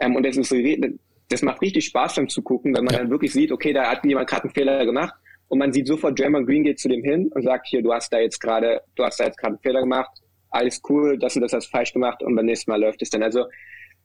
ähm, 0.00 0.16
und 0.16 0.26
das 0.26 0.36
ist, 0.36 0.52
das 1.32 1.42
macht 1.42 1.62
richtig 1.62 1.86
Spaß 1.86 2.16
beim 2.16 2.28
Zugucken, 2.28 2.74
wenn 2.74 2.84
man 2.84 2.94
ja. 2.94 3.00
dann 3.00 3.10
wirklich 3.10 3.32
sieht, 3.32 3.52
okay, 3.52 3.72
da 3.72 3.90
hat 3.90 4.04
jemand 4.04 4.28
gerade 4.28 4.44
einen 4.44 4.52
Fehler 4.52 4.84
gemacht 4.84 5.14
und 5.48 5.58
man 5.58 5.72
sieht 5.72 5.86
sofort, 5.86 6.18
Draymond 6.18 6.46
Green 6.46 6.64
geht 6.64 6.78
zu 6.78 6.88
dem 6.88 7.02
hin 7.02 7.30
und 7.34 7.42
sagt, 7.42 7.66
hier, 7.68 7.82
du 7.82 7.92
hast 7.92 8.12
da 8.12 8.18
jetzt 8.18 8.40
gerade, 8.40 8.80
du 8.94 9.04
hast 9.04 9.20
da 9.20 9.24
jetzt 9.24 9.38
gerade 9.38 9.54
einen 9.54 9.62
Fehler 9.62 9.80
gemacht, 9.80 10.10
alles 10.50 10.80
cool, 10.88 11.18
das 11.18 11.36
und 11.36 11.42
das 11.42 11.52
hast 11.52 11.66
falsch 11.66 11.92
gemacht 11.92 12.22
und 12.22 12.34
beim 12.34 12.46
nächsten 12.46 12.70
Mal 12.70 12.80
läuft 12.80 13.02
es 13.02 13.10
dann. 13.10 13.22
Also 13.22 13.44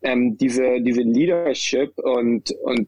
ähm, 0.02 0.38
diese, 0.38 0.82
diese 0.82 1.02
Leadership 1.02 1.98
und, 1.98 2.52
und 2.63 2.88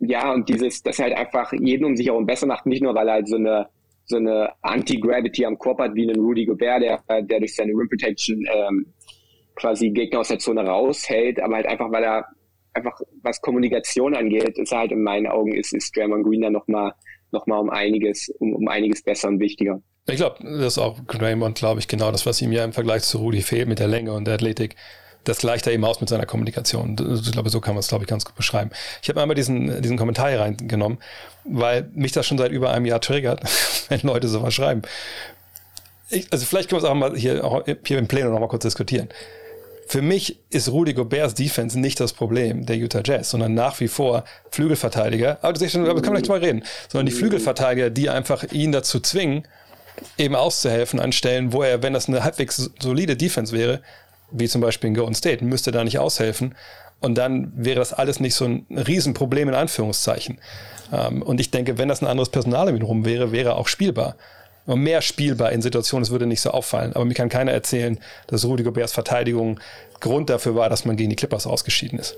ja, 0.00 0.32
und 0.32 0.48
dieses, 0.48 0.82
dass 0.82 0.98
er 0.98 1.06
halt 1.06 1.16
einfach 1.16 1.52
jeden 1.52 1.84
um 1.84 1.96
sich 1.96 2.06
herum 2.06 2.26
besser 2.26 2.46
macht, 2.46 2.66
nicht 2.66 2.82
nur, 2.82 2.94
weil 2.94 3.08
er 3.08 3.14
halt 3.14 3.28
so 3.28 3.36
eine, 3.36 3.68
so 4.04 4.16
eine 4.16 4.50
Anti-Gravity 4.62 5.44
am 5.44 5.58
Korb 5.58 5.78
hat, 5.78 5.94
wie 5.94 6.10
einen 6.10 6.20
Rudy 6.20 6.44
Gobert, 6.46 6.82
der, 6.82 7.22
der 7.22 7.38
durch 7.38 7.54
seine 7.54 7.72
Rim 7.72 7.88
Protection 7.88 8.44
ähm, 8.52 8.86
quasi 9.54 9.90
Gegner 9.90 10.20
aus 10.20 10.28
der 10.28 10.38
Zone 10.38 10.66
raushält, 10.66 11.40
aber 11.40 11.56
halt 11.56 11.66
einfach, 11.66 11.90
weil 11.92 12.04
er 12.04 12.26
einfach, 12.74 12.98
was 13.22 13.40
Kommunikation 13.40 14.14
angeht, 14.14 14.58
ist 14.58 14.72
halt 14.72 14.92
in 14.92 15.02
meinen 15.02 15.26
Augen, 15.26 15.52
ist, 15.54 15.72
ist 15.72 15.96
Draymond 15.96 16.24
Green 16.24 16.42
dann 16.42 16.52
nochmal 16.52 16.94
noch 17.30 17.46
mal 17.46 17.58
um 17.58 17.70
einiges, 17.70 18.28
um, 18.40 18.54
um 18.54 18.68
einiges 18.68 19.02
besser 19.02 19.28
und 19.28 19.40
wichtiger. 19.40 19.80
Ich 20.06 20.16
glaube, 20.16 20.36
das 20.42 20.74
ist 20.74 20.78
auch 20.78 21.00
Draymond, 21.00 21.56
glaube 21.56 21.80
ich, 21.80 21.88
genau 21.88 22.12
das, 22.12 22.26
was 22.26 22.42
ihm 22.42 22.52
ja 22.52 22.64
im 22.64 22.74
Vergleich 22.74 23.02
zu 23.04 23.18
Rudy 23.18 23.40
fehlt 23.40 23.68
mit 23.68 23.78
der 23.78 23.88
Länge 23.88 24.12
und 24.12 24.26
der 24.26 24.34
Athletik 24.34 24.76
das 25.24 25.38
gleicht 25.38 25.66
er 25.66 25.72
eben 25.72 25.84
aus 25.84 26.00
mit 26.00 26.08
seiner 26.08 26.26
Kommunikation. 26.26 26.96
Ich 27.22 27.32
glaube, 27.32 27.50
so 27.50 27.60
kann 27.60 27.74
man 27.74 27.80
es, 27.80 27.88
glaube 27.88 28.04
ich, 28.04 28.08
ganz 28.08 28.24
gut 28.24 28.34
beschreiben. 28.34 28.70
Ich 29.02 29.08
habe 29.08 29.20
einmal 29.20 29.34
diesen, 29.34 29.80
diesen 29.82 29.96
Kommentar 29.96 30.30
hier 30.30 30.40
reingenommen, 30.40 30.98
weil 31.44 31.88
mich 31.94 32.12
das 32.12 32.26
schon 32.26 32.38
seit 32.38 32.52
über 32.52 32.72
einem 32.72 32.86
Jahr 32.86 33.00
triggert, 33.00 33.42
wenn 33.88 34.00
Leute 34.02 34.28
sowas 34.28 34.54
schreiben. 34.54 34.82
Ich, 36.10 36.26
also 36.30 36.44
vielleicht 36.44 36.68
können 36.68 36.82
wir 36.82 36.86
es 36.86 36.90
auch 36.90 36.94
mal 36.94 37.16
hier, 37.16 37.64
hier 37.86 37.98
im 37.98 38.08
Plenum 38.08 38.32
noch 38.32 38.40
mal 38.40 38.48
kurz 38.48 38.64
diskutieren. 38.64 39.08
Für 39.92 40.00
mich 40.00 40.38
ist 40.48 40.70
Rudy 40.70 40.94
Goberts 40.94 41.34
Defense 41.34 41.78
nicht 41.78 42.00
das 42.00 42.14
Problem 42.14 42.64
der 42.64 42.76
Utah 42.76 43.02
Jazz, 43.04 43.28
sondern 43.28 43.52
nach 43.52 43.78
wie 43.78 43.88
vor 43.88 44.24
Flügelverteidiger. 44.50 45.36
Aber 45.42 45.52
das, 45.52 45.70
schon, 45.70 45.82
aber 45.82 45.96
das 45.96 46.02
kann 46.02 46.14
man 46.14 46.22
gleich 46.22 46.30
mal 46.30 46.42
reden. 46.42 46.64
Sondern 46.88 47.04
die 47.04 47.12
Flügelverteidiger, 47.12 47.90
die 47.90 48.08
einfach 48.08 48.42
ihn 48.52 48.72
dazu 48.72 49.00
zwingen, 49.00 49.46
eben 50.16 50.34
auszuhelfen 50.34 50.98
an 50.98 51.12
Stellen, 51.12 51.52
wo 51.52 51.62
er, 51.62 51.82
wenn 51.82 51.92
das 51.92 52.08
eine 52.08 52.24
halbwegs 52.24 52.70
solide 52.80 53.18
Defense 53.18 53.54
wäre, 53.54 53.82
wie 54.30 54.48
zum 54.48 54.62
Beispiel 54.62 54.88
in 54.88 54.94
Golden 54.94 55.14
State, 55.14 55.44
müsste 55.44 55.72
da 55.72 55.84
nicht 55.84 55.98
aushelfen. 55.98 56.54
Und 57.00 57.18
dann 57.18 57.52
wäre 57.54 57.78
das 57.78 57.92
alles 57.92 58.18
nicht 58.18 58.34
so 58.34 58.46
ein 58.46 58.64
Riesenproblem 58.70 59.50
in 59.50 59.54
Anführungszeichen. 59.54 60.38
Ähm, 60.90 61.20
und 61.20 61.38
ich 61.38 61.50
denke, 61.50 61.76
wenn 61.76 61.90
das 61.90 62.00
ein 62.00 62.06
anderes 62.06 62.30
Personal 62.30 62.70
um 62.70 62.76
ihn 62.76 62.82
rum 62.82 63.04
wäre, 63.04 63.30
wäre 63.30 63.56
auch 63.56 63.68
spielbar. 63.68 64.16
Mehr 64.66 65.02
spielbar 65.02 65.52
in 65.52 65.62
Situationen, 65.62 66.02
es 66.02 66.10
würde 66.10 66.26
nicht 66.26 66.40
so 66.40 66.50
auffallen. 66.50 66.92
Aber 66.94 67.04
mir 67.04 67.14
kann 67.14 67.28
keiner 67.28 67.52
erzählen, 67.52 67.98
dass 68.28 68.44
Rudy 68.44 68.62
Goberts 68.62 68.92
Verteidigung 68.92 69.58
Grund 70.00 70.30
dafür 70.30 70.54
war, 70.54 70.68
dass 70.68 70.84
man 70.84 70.96
gegen 70.96 71.10
die 71.10 71.16
Clippers 71.16 71.46
ausgeschieden 71.46 71.98
ist. 71.98 72.16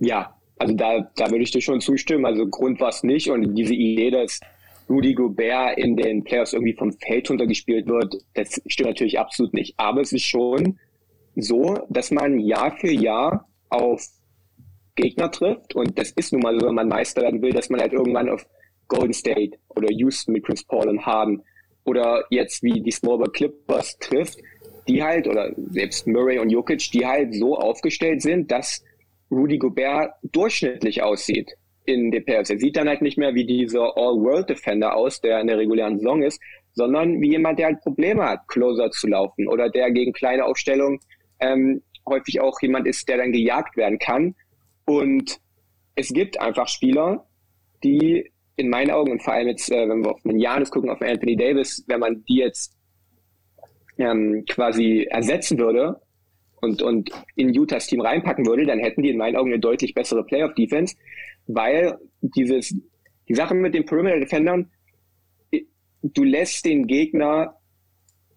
Ja, 0.00 0.34
also 0.58 0.74
da, 0.74 1.10
da 1.16 1.30
würde 1.30 1.42
ich 1.42 1.50
dir 1.50 1.62
schon 1.62 1.80
zustimmen. 1.80 2.26
Also 2.26 2.46
Grund 2.46 2.80
war 2.80 2.90
es 2.90 3.02
nicht. 3.02 3.30
Und 3.30 3.54
diese 3.54 3.74
Idee, 3.74 4.10
dass 4.10 4.40
Rudy 4.88 5.14
Gobert 5.14 5.78
in 5.78 5.96
den 5.96 6.22
Playoffs 6.24 6.52
irgendwie 6.52 6.74
vom 6.74 6.92
Feld 6.92 7.30
runtergespielt 7.30 7.86
wird, 7.86 8.16
das 8.34 8.60
stimmt 8.66 8.90
natürlich 8.90 9.18
absolut 9.18 9.54
nicht. 9.54 9.74
Aber 9.78 10.00
es 10.00 10.12
ist 10.12 10.24
schon 10.24 10.78
so, 11.36 11.78
dass 11.88 12.10
man 12.10 12.38
Jahr 12.40 12.76
für 12.76 12.90
Jahr 12.90 13.48
auf 13.68 14.04
Gegner 14.96 15.30
trifft. 15.30 15.74
Und 15.74 15.98
das 15.98 16.10
ist 16.10 16.32
nun 16.32 16.42
mal 16.42 16.58
so, 16.58 16.66
wenn 16.66 16.74
man 16.74 16.88
Meister 16.88 17.22
werden 17.22 17.40
will, 17.42 17.52
dass 17.52 17.70
man 17.70 17.80
halt 17.80 17.92
irgendwann 17.92 18.28
auf 18.28 18.44
Golden 18.90 19.14
State 19.14 19.56
oder 19.68 19.88
Houston 19.90 20.32
mit 20.32 20.44
Chris 20.44 20.64
Paul 20.64 20.88
und 20.88 21.06
Harden 21.06 21.42
oder 21.84 22.24
jetzt 22.28 22.62
wie 22.62 22.82
die 22.82 22.90
Smallball 22.90 23.30
Clippers 23.30 23.98
trifft, 23.98 24.38
die 24.86 25.02
halt, 25.02 25.26
oder 25.26 25.52
selbst 25.70 26.06
Murray 26.06 26.38
und 26.38 26.50
Jokic, 26.50 26.90
die 26.92 27.06
halt 27.06 27.34
so 27.34 27.56
aufgestellt 27.56 28.20
sind, 28.20 28.50
dass 28.50 28.84
Rudy 29.30 29.58
Gobert 29.58 30.12
durchschnittlich 30.22 31.02
aussieht 31.02 31.52
in 31.84 32.10
den 32.10 32.24
Playoffs. 32.24 32.50
Er 32.50 32.58
sieht 32.58 32.76
dann 32.76 32.88
halt 32.88 33.00
nicht 33.00 33.16
mehr 33.16 33.34
wie 33.34 33.46
dieser 33.46 33.96
All-World-Defender 33.96 34.94
aus, 34.94 35.20
der 35.20 35.40
in 35.40 35.46
der 35.46 35.58
regulären 35.58 35.98
Saison 35.98 36.22
ist, 36.22 36.40
sondern 36.72 37.20
wie 37.20 37.30
jemand, 37.30 37.58
der 37.58 37.66
halt 37.66 37.80
Probleme 37.80 38.24
hat, 38.24 38.46
Closer 38.48 38.90
zu 38.90 39.06
laufen 39.06 39.48
oder 39.48 39.70
der 39.70 39.90
gegen 39.90 40.12
kleine 40.12 40.44
Aufstellungen 40.44 41.00
ähm, 41.38 41.82
häufig 42.08 42.40
auch 42.40 42.60
jemand 42.60 42.86
ist, 42.86 43.08
der 43.08 43.18
dann 43.18 43.32
gejagt 43.32 43.76
werden 43.76 43.98
kann. 43.98 44.34
Und 44.84 45.40
es 45.94 46.12
gibt 46.12 46.40
einfach 46.40 46.68
Spieler, 46.68 47.26
die 47.82 48.30
in 48.60 48.68
meinen 48.68 48.90
Augen 48.90 49.10
und 49.12 49.22
vor 49.22 49.32
allem 49.32 49.48
jetzt, 49.48 49.70
äh, 49.70 49.88
wenn 49.88 50.04
wir 50.04 50.12
auf 50.12 50.24
einen 50.24 50.38
Janis 50.38 50.70
gucken, 50.70 50.90
auf 50.90 51.00
Anthony 51.00 51.36
Davis, 51.36 51.84
wenn 51.88 52.00
man 52.00 52.24
die 52.24 52.36
jetzt 52.36 52.76
ähm, 53.98 54.44
quasi 54.48 55.06
ersetzen 55.10 55.58
würde 55.58 56.00
und, 56.60 56.82
und 56.82 57.10
in 57.36 57.58
Utahs 57.58 57.86
Team 57.86 58.00
reinpacken 58.00 58.46
würde, 58.46 58.66
dann 58.66 58.78
hätten 58.78 59.02
die 59.02 59.10
in 59.10 59.18
meinen 59.18 59.36
Augen 59.36 59.50
eine 59.50 59.60
deutlich 59.60 59.94
bessere 59.94 60.24
Playoff-Defense, 60.24 60.96
weil 61.46 61.98
dieses, 62.20 62.74
die 63.28 63.34
Sache 63.34 63.54
mit 63.54 63.74
den 63.74 63.84
Perimeter 63.84 64.20
Defendern, 64.20 64.70
du 66.02 66.24
lässt 66.24 66.64
den 66.64 66.86
Gegner 66.86 67.56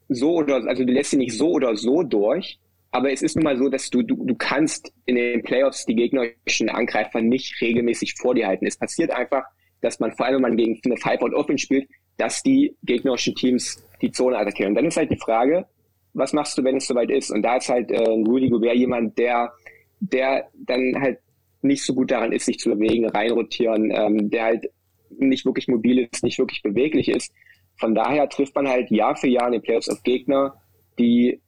so 0.09 0.35
oder, 0.35 0.67
also 0.67 0.83
du 0.83 0.91
lässt 0.91 1.13
ihn 1.13 1.19
nicht 1.19 1.37
so 1.37 1.51
oder 1.51 1.75
so 1.75 2.03
durch, 2.03 2.59
aber 2.91 3.11
es 3.11 3.21
ist 3.21 3.35
nun 3.35 3.43
mal 3.43 3.57
so, 3.57 3.69
dass 3.69 3.89
du, 3.89 4.03
du, 4.03 4.23
du 4.23 4.35
kannst 4.35 4.93
in 5.05 5.15
den 5.15 5.41
Playoffs 5.41 5.85
die 5.85 5.95
gegnerischen 5.95 6.69
Angreifer 6.69 7.21
nicht 7.21 7.59
regelmäßig 7.59 8.15
vor 8.15 8.35
dir 8.35 8.47
halten. 8.47 8.67
Es 8.67 8.77
passiert 8.77 9.11
einfach, 9.11 9.43
dass 9.83 9.99
man, 9.99 10.11
vor 10.13 10.25
allem 10.25 10.35
wenn 10.35 10.41
man 10.41 10.57
gegen 10.57 10.79
eine 10.85 10.97
Five-Out-Offense 10.97 11.63
spielt, 11.63 11.89
dass 12.17 12.41
die 12.41 12.75
gegnerischen 12.83 13.35
Teams 13.35 13.85
die 14.01 14.11
Zone 14.11 14.37
attackieren. 14.37 14.71
Und 14.71 14.75
dann 14.75 14.85
ist 14.85 14.97
halt 14.97 15.11
die 15.11 15.17
Frage, 15.17 15.65
was 16.13 16.33
machst 16.33 16.57
du, 16.57 16.63
wenn 16.63 16.77
es 16.77 16.87
soweit 16.87 17.09
ist? 17.09 17.31
Und 17.31 17.41
da 17.41 17.57
ist 17.57 17.69
halt 17.69 17.91
äh, 17.91 18.09
Rudy 18.09 18.49
Gobert 18.49 18.75
jemand, 18.75 19.17
der, 19.17 19.51
der 19.99 20.47
dann 20.53 20.95
halt 20.99 21.19
nicht 21.61 21.83
so 21.83 21.93
gut 21.93 22.11
daran 22.11 22.31
ist, 22.31 22.45
sich 22.45 22.59
zu 22.59 22.69
bewegen, 22.69 23.07
reinrotieren, 23.07 23.91
ähm, 23.91 24.29
der 24.29 24.43
halt 24.43 24.69
nicht 25.09 25.45
wirklich 25.45 25.67
mobil 25.67 26.07
ist, 26.11 26.23
nicht 26.23 26.39
wirklich 26.39 26.61
beweglich 26.61 27.09
ist. 27.09 27.33
Von 27.77 27.95
daher 27.95 28.29
trifft 28.29 28.55
man 28.55 28.67
halt 28.67 28.91
Jahr 28.91 29.15
für 29.15 29.27
Jahr 29.27 29.47
in 29.47 29.53
den 29.53 29.61
Playoffs 29.61 29.89
auf 29.89 30.03
Gegner, 30.03 30.55
die 30.99 31.41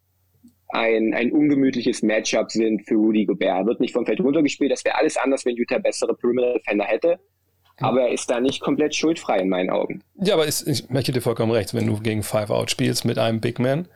ein, 0.69 1.13
ein 1.13 1.31
ungemütliches 1.31 2.01
Matchup 2.01 2.51
sind 2.51 2.87
für 2.87 2.95
Rudy 2.95 3.25
Gobert. 3.25 3.59
Er 3.59 3.65
wird 3.65 3.79
nicht 3.79 3.93
vom 3.93 4.05
Feld 4.05 4.19
runtergespielt. 4.19 4.71
Das 4.71 4.83
wäre 4.83 4.97
alles 4.97 5.17
anders, 5.17 5.45
wenn 5.45 5.55
Utah 5.55 5.77
bessere 5.77 6.15
Perimeter-Defender 6.15 6.85
hätte. 6.85 7.19
Aber 7.79 8.01
er 8.01 8.13
ist 8.13 8.29
da 8.29 8.39
nicht 8.39 8.61
komplett 8.61 8.95
schuldfrei 8.95 9.39
in 9.39 9.49
meinen 9.49 9.69
Augen. 9.69 10.01
Ja, 10.21 10.35
aber 10.35 10.45
ist, 10.45 10.67
ich 10.67 10.89
möchte 10.89 11.11
dir 11.11 11.21
vollkommen 11.21 11.51
recht, 11.51 11.73
wenn 11.73 11.87
du 11.87 11.99
gegen 11.99 12.23
Five 12.23 12.49
Out 12.49 12.71
spielst 12.71 13.05
mit 13.05 13.17
einem 13.17 13.41
Big 13.41 13.59
Man, 13.59 13.87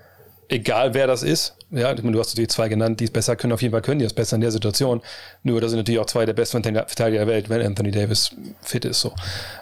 egal 0.49 0.93
wer 0.93 1.07
das 1.07 1.23
ist, 1.23 1.55
ja, 1.71 1.93
du 1.93 2.19
hast 2.19 2.29
natürlich 2.29 2.49
zwei 2.49 2.67
genannt, 2.67 2.99
die 2.99 3.05
es 3.05 3.11
besser 3.11 3.35
können, 3.35 3.53
auf 3.53 3.61
jeden 3.61 3.71
Fall 3.71 3.81
können 3.81 3.99
die 3.99 4.05
es 4.05 4.13
besser 4.13 4.35
in 4.35 4.41
der 4.41 4.51
Situation. 4.51 5.01
Nur, 5.43 5.61
das 5.61 5.71
sind 5.71 5.79
natürlich 5.79 5.99
auch 5.99 6.07
zwei 6.07 6.25
der 6.25 6.33
besten 6.33 6.63
Verteidiger 6.63 7.25
der 7.25 7.27
Welt, 7.27 7.49
wenn 7.49 7.61
Anthony 7.61 7.91
Davis 7.91 8.35
fit 8.61 8.85
ist, 8.85 9.01
so. 9.01 9.13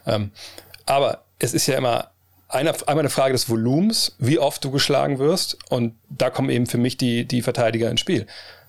Ähm, 0.06 0.32
aber 0.86 1.24
es 1.40 1.54
ist 1.54 1.68
ja 1.68 1.78
immer 1.78 2.10
eine, 2.50 2.74
einmal 2.88 3.00
eine 3.00 3.10
Frage 3.10 3.34
des 3.34 3.50
Volumens, 3.50 4.16
wie 4.20 4.40
oft 4.40 4.64
du 4.64 4.72
geschlagen 4.72 5.20
wirst. 5.20 5.58
Und 5.70 5.96
da 6.10 6.30
kommen 6.30 6.50
eben 6.50 6.66
für 6.66 6.78
mich 6.78 6.98
die, 6.98 7.26
die 7.26 7.42
Verteidiger 7.42 7.90
ins 7.92 8.00
Spiel. 8.00 8.26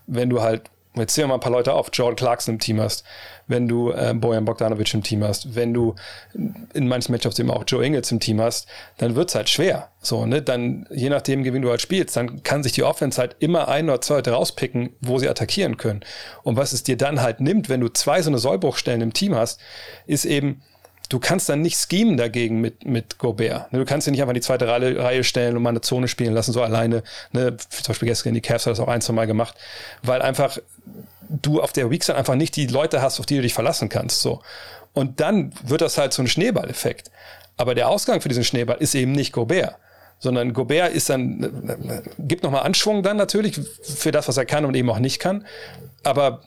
Wenn 0.07 0.31
du 0.31 0.43
halt 0.43 0.63
Jetzt 0.95 1.15
zählen 1.15 1.25
wir 1.25 1.29
mal 1.29 1.35
ein 1.35 1.41
paar 1.41 1.53
Leute 1.53 1.75
auf. 1.75 1.91
Jordan 1.93 2.17
Clarkson 2.17 2.55
im 2.55 2.61
Team 2.61 2.81
hast, 2.81 3.05
wenn 3.47 3.69
du 3.69 3.93
äh, 3.93 4.15
Bojan 4.15 4.45
Bogdanovic 4.45 4.93
im 4.95 5.03
Team 5.03 5.23
hast, 5.23 5.55
wenn 5.55 5.73
du 5.73 5.95
in 6.75 6.89
manchen 6.89 7.13
Matchups 7.13 7.39
eben 7.39 7.51
auch 7.51 7.65
Joe 7.67 7.85
Ingles 7.85 8.11
im 8.11 8.21
Team 8.21 8.41
hast, 8.41 8.67
dann 8.97 9.15
wird's 9.15 9.35
halt 9.35 9.49
schwer. 9.49 9.91
So, 10.01 10.27
ne? 10.27 10.43
Dann, 10.43 10.87
je 10.91 11.09
nachdem, 11.09 11.45
gegen 11.45 11.63
du 11.63 11.71
halt 11.71 11.81
spielst, 11.81 12.17
dann 12.17 12.43
kann 12.43 12.63
sich 12.63 12.73
die 12.73 12.83
Offense 12.83 13.21
halt 13.21 13.37
immer 13.39 13.69
ein 13.69 13.89
oder 13.89 14.01
zwei 14.01 14.17
Leute 14.17 14.33
rauspicken, 14.33 14.91
wo 15.01 15.19
sie 15.19 15.29
attackieren 15.29 15.77
können. 15.77 16.01
Und 16.43 16.57
was 16.57 16.73
es 16.73 16.83
dir 16.83 16.97
dann 16.97 17.21
halt 17.21 17.41
nimmt, 17.41 17.69
wenn 17.69 17.81
du 17.81 17.89
zwei 17.89 18.23
so 18.23 18.31
eine 18.31 18.39
Sollbruchstellen 18.39 19.01
im 19.01 19.13
Team 19.13 19.35
hast, 19.35 19.61
ist 20.07 20.25
eben, 20.25 20.63
du 21.09 21.19
kannst 21.19 21.49
dann 21.49 21.63
nicht 21.63 21.79
schemen 21.79 22.17
dagegen 22.17 22.61
mit, 22.61 22.85
mit 22.85 23.19
Gobert. 23.19 23.73
Ne, 23.73 23.79
du 23.79 23.85
kannst 23.85 24.07
ihn 24.07 24.13
nicht 24.13 24.21
einfach 24.21 24.33
in 24.33 24.41
die 24.41 24.41
zweite 24.43 24.69
Reihe, 24.69 24.99
Reihe 24.99 25.25
stellen 25.25 25.57
und 25.57 25.63
mal 25.63 25.71
eine 25.71 25.81
Zone 25.81 26.09
spielen 26.09 26.35
lassen, 26.35 26.53
so 26.53 26.63
alleine. 26.63 27.03
Ne? 27.33 27.57
Zum 27.57 27.93
Beispiel 27.93 28.09
gestern 28.09 28.31
in 28.31 28.35
die 28.35 28.41
Cavs 28.41 28.67
hat 28.67 28.73
das 28.73 28.81
auch 28.81 28.89
ein, 28.89 29.01
zwei 29.01 29.15
Mal 29.15 29.27
gemacht, 29.27 29.55
weil 30.03 30.23
einfach 30.23 30.59
du 31.29 31.61
auf 31.61 31.73
der 31.73 31.91
Weakside 31.91 32.17
einfach 32.17 32.35
nicht 32.35 32.57
die 32.57 32.67
Leute 32.67 33.03
hast, 33.03 33.21
auf 33.21 33.27
die 33.27 33.37
du 33.37 33.43
dich 33.43 33.55
verlassen 33.55 33.89
kannst. 33.89 34.23
So. 34.23 34.41
Und 34.95 35.21
dann 35.21 35.53
wird 35.65 35.81
das 35.81 35.99
halt 35.99 36.13
so 36.13 36.23
ein 36.23 36.29
Schneeballeffekt. 36.29 37.11
Aber 37.57 37.75
der 37.75 37.89
Ausgang 37.89 38.21
für 38.21 38.29
diesen 38.29 38.45
Schneeball 38.45 38.79
ist 38.79 38.95
eben 38.95 39.13
nicht 39.13 39.33
Gobert, 39.33 39.77
sondern 40.19 40.53
Gobert 40.53 40.93
ist 40.93 41.11
dann, 41.11 42.07
gibt 42.19 42.45
nochmal 42.45 42.63
Anschwung 42.63 43.03
dann 43.03 43.17
natürlich 43.17 43.61
für 43.83 44.13
das, 44.13 44.29
was 44.29 44.37
er 44.37 44.47
kann 44.47 44.65
und 44.65 44.75
eben 44.75 44.89
auch 44.91 45.01
nicht 45.01 45.19
kann. 45.19 45.45
Aber 46.05 46.43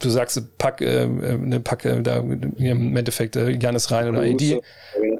du 0.00 0.10
sagst, 0.10 0.58
pack, 0.58 0.80
äh, 0.80 1.04
äh 1.04 1.60
pack 1.60 1.84
äh, 1.84 2.02
da 2.02 2.16
im 2.16 2.96
Endeffekt 2.96 3.36
äh, 3.36 3.50
Janis 3.50 3.90
rein 3.90 4.08
oder 4.08 4.20
AD. 4.20 4.60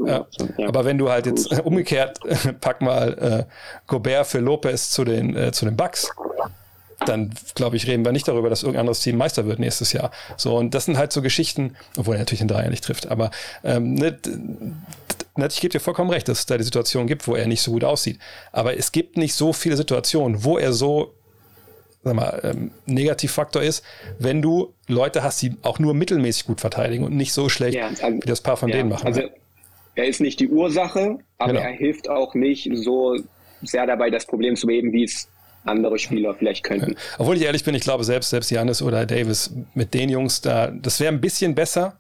Ja. 0.05 0.27
Aber 0.67 0.85
wenn 0.85 0.99
du 0.99 1.11
halt 1.11 1.27
jetzt 1.27 1.53
umgekehrt 1.61 2.19
pack 2.61 2.81
mal 2.81 3.47
äh, 3.49 3.53
Gobert 3.87 4.27
für 4.27 4.39
Lopez 4.39 4.91
zu 4.91 5.05
den, 5.05 5.37
äh, 5.37 5.53
zu 5.53 5.65
den 5.65 5.77
Bucks, 5.77 6.11
dann 7.09 7.33
glaube 7.55 7.77
ich, 7.77 7.87
reden 7.87 8.05
wir 8.05 8.13
nicht 8.13 8.29
darüber, 8.29 8.51
dass 8.51 8.63
irgendein 8.63 8.81
anderes 8.81 9.01
Team 9.01 9.17
Meister 9.17 9.47
wird 9.47 9.59
nächstes 9.59 9.93
Jahr. 9.93 10.11
So, 10.37 10.57
und 10.57 10.75
das 10.75 10.85
sind 10.85 10.99
halt 10.99 11.13
so 11.13 11.23
Geschichten, 11.23 11.77
obwohl 11.97 12.17
er 12.17 12.21
natürlich 12.21 12.41
den 12.41 12.49
Dreier 12.49 12.71
nicht 12.71 12.85
trifft, 12.85 13.09
aber 13.09 13.31
ähm, 13.65 13.95
ne, 13.95 14.19
ich 15.49 15.61
gebe 15.61 15.73
dir 15.73 15.81
vollkommen 15.81 16.11
recht, 16.11 16.29
dass 16.29 16.41
es 16.41 16.47
da 16.47 16.57
die 16.57 16.65
Situation 16.65 17.07
gibt, 17.07 17.27
wo 17.29 17.35
er 17.35 17.47
nicht 17.47 17.63
so 17.63 17.73
gut 17.73 17.85
aussieht. 17.85 18.19
Aber 18.53 18.77
es 18.77 18.93
gibt 18.93 19.17
nicht 19.17 19.35
so 19.35 19.53
viele 19.53 19.77
Situationen, 19.77 20.45
wo 20.45 20.59
er 20.59 20.73
so 20.73 21.15
sag 22.07 22.15
mal, 22.15 22.41
ähm, 22.45 22.71
Negativfaktor 22.87 23.63
ist, 23.63 23.85
wenn 24.19 24.41
du 24.41 24.73
Leute 24.87 25.23
hast, 25.23 25.43
die 25.43 25.57
auch 25.63 25.79
nur 25.79 25.93
mittelmäßig 25.93 26.47
gut 26.47 26.61
verteidigen 26.61 27.05
und 27.05 27.17
nicht 27.17 27.33
so 27.33 27.49
schlecht, 27.49 27.77
ja, 27.77 27.89
also, 27.89 28.07
wie 28.07 28.27
das 28.27 28.41
paar 28.41 28.57
von 28.57 28.69
ja, 28.69 28.77
denen 28.77 28.91
machen. 28.91 29.07
Also 29.09 29.23
er 29.97 30.07
ist 30.07 30.21
nicht 30.21 30.39
die 30.41 30.49
Ursache, 30.49 31.19
aber 31.39 31.53
genau. 31.53 31.65
er 31.65 31.73
hilft 31.73 32.09
auch 32.09 32.35
nicht 32.35 32.71
so 32.75 33.17
sehr 33.63 33.87
dabei, 33.87 34.11
das 34.11 34.27
Problem 34.27 34.55
zu 34.55 34.67
beheben, 34.67 34.93
wie 34.93 35.05
es 35.05 35.29
andere 35.67 35.99
Spieler 35.99 36.35
vielleicht 36.35 36.65
könnten. 36.65 36.93
Ja. 36.93 36.99
Obwohl 37.19 37.37
ich 37.37 37.43
ehrlich 37.43 37.65
bin, 37.65 37.75
ich 37.75 37.83
glaube 37.83 38.05
selbst, 38.05 38.31
selbst 38.31 38.51
Janis 38.51 38.83
oder 38.83 39.07
Davis 39.07 39.53
mit 39.75 39.95
den 39.95 40.09
Jungs 40.09 40.41
da, 40.41 40.69
das 40.69 41.01
wäre 41.01 41.13
ein 41.13 41.21
bisschen 41.21 41.55
besser, 41.55 41.97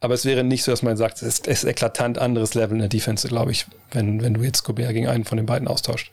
aber 0.00 0.14
es 0.14 0.24
wäre 0.24 0.44
nicht 0.44 0.62
so, 0.62 0.70
dass 0.70 0.82
man 0.82 0.96
sagt, 0.96 1.22
es 1.22 1.40
ist, 1.40 1.64
eklatant 1.64 2.18
anderes 2.18 2.54
Level 2.54 2.74
in 2.74 2.80
der 2.80 2.88
Defense, 2.88 3.26
glaube 3.26 3.50
ich, 3.50 3.66
wenn, 3.92 4.22
wenn 4.22 4.34
du 4.34 4.42
jetzt 4.42 4.62
Gobert 4.62 4.92
gegen 4.92 5.08
einen 5.08 5.24
von 5.24 5.36
den 5.36 5.46
beiden 5.46 5.66
austauscht. 5.66 6.12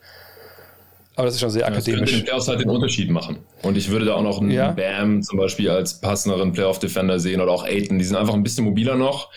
Aber 1.14 1.26
das 1.26 1.34
ist 1.34 1.40
schon 1.40 1.50
sehr 1.50 1.62
ja, 1.62 1.68
akademisch. 1.68 2.00
Das 2.00 2.10
könnte 2.10 2.24
Playoffs 2.24 2.48
halt 2.48 2.60
den 2.60 2.68
Unterschied 2.68 3.10
machen. 3.10 3.38
Und 3.62 3.76
ich 3.76 3.90
würde 3.90 4.04
da 4.04 4.14
auch 4.14 4.22
noch 4.22 4.40
einen 4.40 4.50
ja. 4.50 4.72
Bam 4.72 5.22
zum 5.22 5.38
Beispiel 5.38 5.70
als 5.70 5.98
passenderen 5.98 6.52
Playoff-Defender 6.52 7.18
sehen 7.20 7.40
oder 7.40 7.52
auch 7.52 7.64
Aiton. 7.64 7.98
Die 7.98 8.04
sind 8.04 8.16
einfach 8.16 8.34
ein 8.34 8.42
bisschen 8.42 8.64
mobiler 8.64 8.96
noch. 8.96 9.30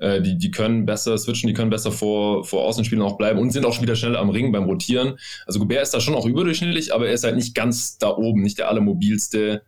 Äh, 0.00 0.22
die, 0.22 0.38
die 0.38 0.50
können 0.50 0.86
besser 0.86 1.16
switchen, 1.18 1.46
die 1.46 1.54
können 1.54 1.70
besser 1.70 1.92
vor, 1.92 2.44
vor 2.44 2.64
Außenspielen 2.64 3.04
auch 3.04 3.18
bleiben 3.18 3.38
und 3.38 3.50
sind 3.50 3.66
auch 3.66 3.74
schon 3.74 3.82
wieder 3.82 3.96
schnell 3.96 4.16
am 4.16 4.30
Ring 4.30 4.50
beim 4.50 4.64
Rotieren. 4.64 5.18
Also 5.46 5.60
Gobert 5.60 5.82
ist 5.82 5.94
da 5.94 6.00
schon 6.00 6.14
auch 6.14 6.26
überdurchschnittlich, 6.26 6.94
aber 6.94 7.06
er 7.06 7.12
ist 7.12 7.24
halt 7.24 7.36
nicht 7.36 7.54
ganz 7.54 7.98
da 7.98 8.16
oben, 8.16 8.42
nicht 8.42 8.58
der 8.58 8.68
allermobilste 8.68 9.62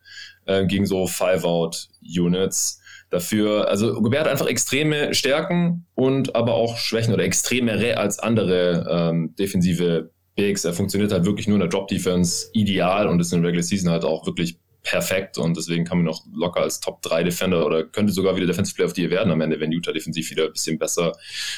äh, 0.46 0.66
gegen 0.66 0.86
so 0.86 1.06
Five-Out-Units. 1.06 2.80
Dafür, 3.10 3.68
also 3.68 3.92
Gobert 4.00 4.22
hat 4.22 4.30
einfach 4.30 4.46
extreme 4.46 5.12
Stärken 5.12 5.84
und 5.94 6.34
aber 6.34 6.54
auch 6.54 6.78
Schwächen 6.78 7.12
oder 7.12 7.24
extremere 7.24 7.98
als 7.98 8.18
andere 8.18 8.86
ähm, 8.90 9.34
defensive 9.38 10.10
Bigs. 10.34 10.64
Er 10.64 10.72
funktioniert 10.72 11.12
halt 11.12 11.26
wirklich 11.26 11.46
nur 11.46 11.56
in 11.56 11.60
der 11.60 11.68
Drop-Defense 11.68 12.48
ideal 12.54 13.06
und 13.06 13.20
ist 13.20 13.34
in 13.34 13.42
der 13.42 13.48
Regular 13.48 13.62
Season 13.62 13.90
halt 13.90 14.06
auch 14.06 14.24
wirklich 14.24 14.56
perfekt 14.82 15.38
und 15.38 15.56
deswegen 15.56 15.84
kann 15.84 15.98
man 15.98 16.06
noch 16.06 16.24
locker 16.34 16.60
als 16.60 16.80
Top 16.80 17.02
3 17.02 17.24
Defender 17.24 17.64
oder 17.64 17.84
könnte 17.84 18.12
sogar 18.12 18.36
wieder 18.36 18.46
Defensive 18.46 18.74
Player 18.74 18.88
of 18.88 18.94
the 18.94 19.02
Year 19.02 19.10
werden 19.10 19.32
am 19.32 19.40
Ende, 19.40 19.60
wenn 19.60 19.72
Utah 19.72 19.92
defensiv 19.92 20.30
wieder 20.30 20.46
ein 20.46 20.52
bisschen 20.52 20.78
besser 20.78 21.16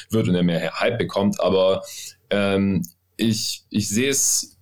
wird 0.09 0.27
und 0.27 0.35
er 0.35 0.43
mehr 0.43 0.79
Hype 0.79 0.97
bekommt. 0.97 1.39
Aber 1.39 1.83
ähm, 2.29 2.83
ich, 3.17 3.63
ich 3.69 3.89
sehe 3.89 4.09
es 4.09 4.57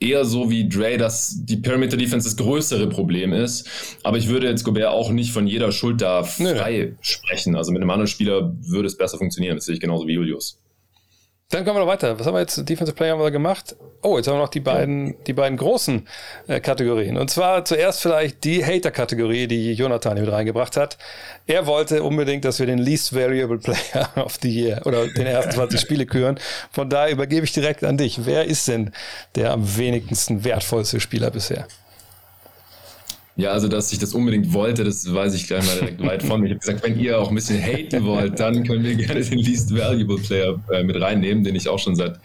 eher 0.00 0.24
so 0.24 0.50
wie 0.50 0.68
Dre, 0.68 0.98
dass 0.98 1.44
die 1.44 1.56
Perimeter 1.56 1.96
Defense 1.96 2.28
das 2.28 2.36
größere 2.36 2.88
Problem 2.88 3.32
ist. 3.32 3.68
Aber 4.02 4.18
ich 4.18 4.28
würde 4.28 4.48
jetzt 4.48 4.64
Gobert 4.64 4.88
auch 4.88 5.10
nicht 5.10 5.32
von 5.32 5.46
jeder 5.46 5.72
Schuld 5.72 6.00
da 6.00 6.22
frei 6.24 6.90
nee. 6.90 6.96
sprechen. 7.00 7.56
Also 7.56 7.72
mit 7.72 7.80
einem 7.80 7.90
anderen 7.90 8.08
Spieler 8.08 8.54
würde 8.60 8.86
es 8.86 8.96
besser 8.96 9.18
funktionieren. 9.18 9.56
Das 9.56 9.64
sehe 9.64 9.74
ich 9.74 9.80
genauso 9.80 10.06
wie 10.06 10.14
Julius. 10.14 10.60
Dann 11.50 11.64
kommen 11.64 11.76
wir 11.76 11.80
noch 11.84 11.92
weiter. 11.92 12.18
Was 12.18 12.26
haben 12.26 12.34
wir 12.34 12.40
jetzt? 12.40 12.68
Defensive 12.68 12.96
Player 12.96 13.12
haben 13.12 13.20
wir 13.20 13.30
gemacht. 13.30 13.76
Oh, 14.02 14.16
jetzt 14.16 14.26
haben 14.26 14.34
wir 14.34 14.40
noch 14.42 14.48
die 14.48 14.60
beiden, 14.60 15.14
die 15.24 15.32
beiden 15.32 15.56
großen 15.56 16.06
äh, 16.48 16.60
Kategorien. 16.60 17.16
Und 17.16 17.30
zwar 17.30 17.64
zuerst 17.64 18.02
vielleicht 18.02 18.44
die 18.44 18.64
Hater-Kategorie, 18.64 19.46
die 19.46 19.72
Jonathan 19.74 20.16
hier 20.16 20.24
mit 20.24 20.34
reingebracht 20.34 20.76
hat. 20.76 20.98
Er 21.46 21.66
wollte 21.66 22.02
unbedingt, 22.02 22.44
dass 22.44 22.58
wir 22.58 22.66
den 22.66 22.78
Least 22.78 23.14
Variable 23.14 23.58
Player 23.58 24.10
of 24.16 24.38
the 24.42 24.50
Year 24.50 24.82
oder 24.84 25.06
den 25.06 25.26
ersten 25.26 25.52
20 25.54 25.80
Spiele 25.80 26.06
küren. 26.06 26.40
Von 26.72 26.90
daher 26.90 27.12
übergebe 27.12 27.44
ich 27.44 27.52
direkt 27.52 27.84
an 27.84 27.98
dich. 27.98 28.26
Wer 28.26 28.46
ist 28.46 28.66
denn 28.66 28.90
der 29.34 29.52
am 29.52 29.76
wenigsten 29.76 30.44
wertvollste 30.44 30.98
Spieler 30.98 31.30
bisher? 31.30 31.68
Ja, 33.36 33.50
also 33.50 33.66
dass 33.66 33.92
ich 33.92 33.98
das 33.98 34.14
unbedingt 34.14 34.52
wollte, 34.52 34.84
das 34.84 35.12
weiß 35.12 35.34
ich 35.34 35.48
gleich 35.48 35.66
mal 35.66 35.74
direkt 35.80 36.06
weit 36.06 36.22
von 36.22 36.40
mir. 36.40 36.46
Ich 36.46 36.52
habe 36.52 36.60
gesagt, 36.60 36.84
wenn 36.84 37.00
ihr 37.00 37.20
auch 37.20 37.30
ein 37.30 37.34
bisschen 37.34 37.60
haten 37.60 38.04
wollt, 38.04 38.38
dann 38.38 38.62
können 38.62 38.84
wir 38.84 38.94
gerne 38.94 39.22
den 39.22 39.40
Least 39.40 39.74
Valuable 39.74 40.18
Player 40.18 40.60
äh, 40.70 40.84
mit 40.84 41.00
reinnehmen, 41.00 41.42
den 41.42 41.56
ich 41.56 41.68
auch 41.68 41.80
schon 41.80 41.96
seit 41.96 42.20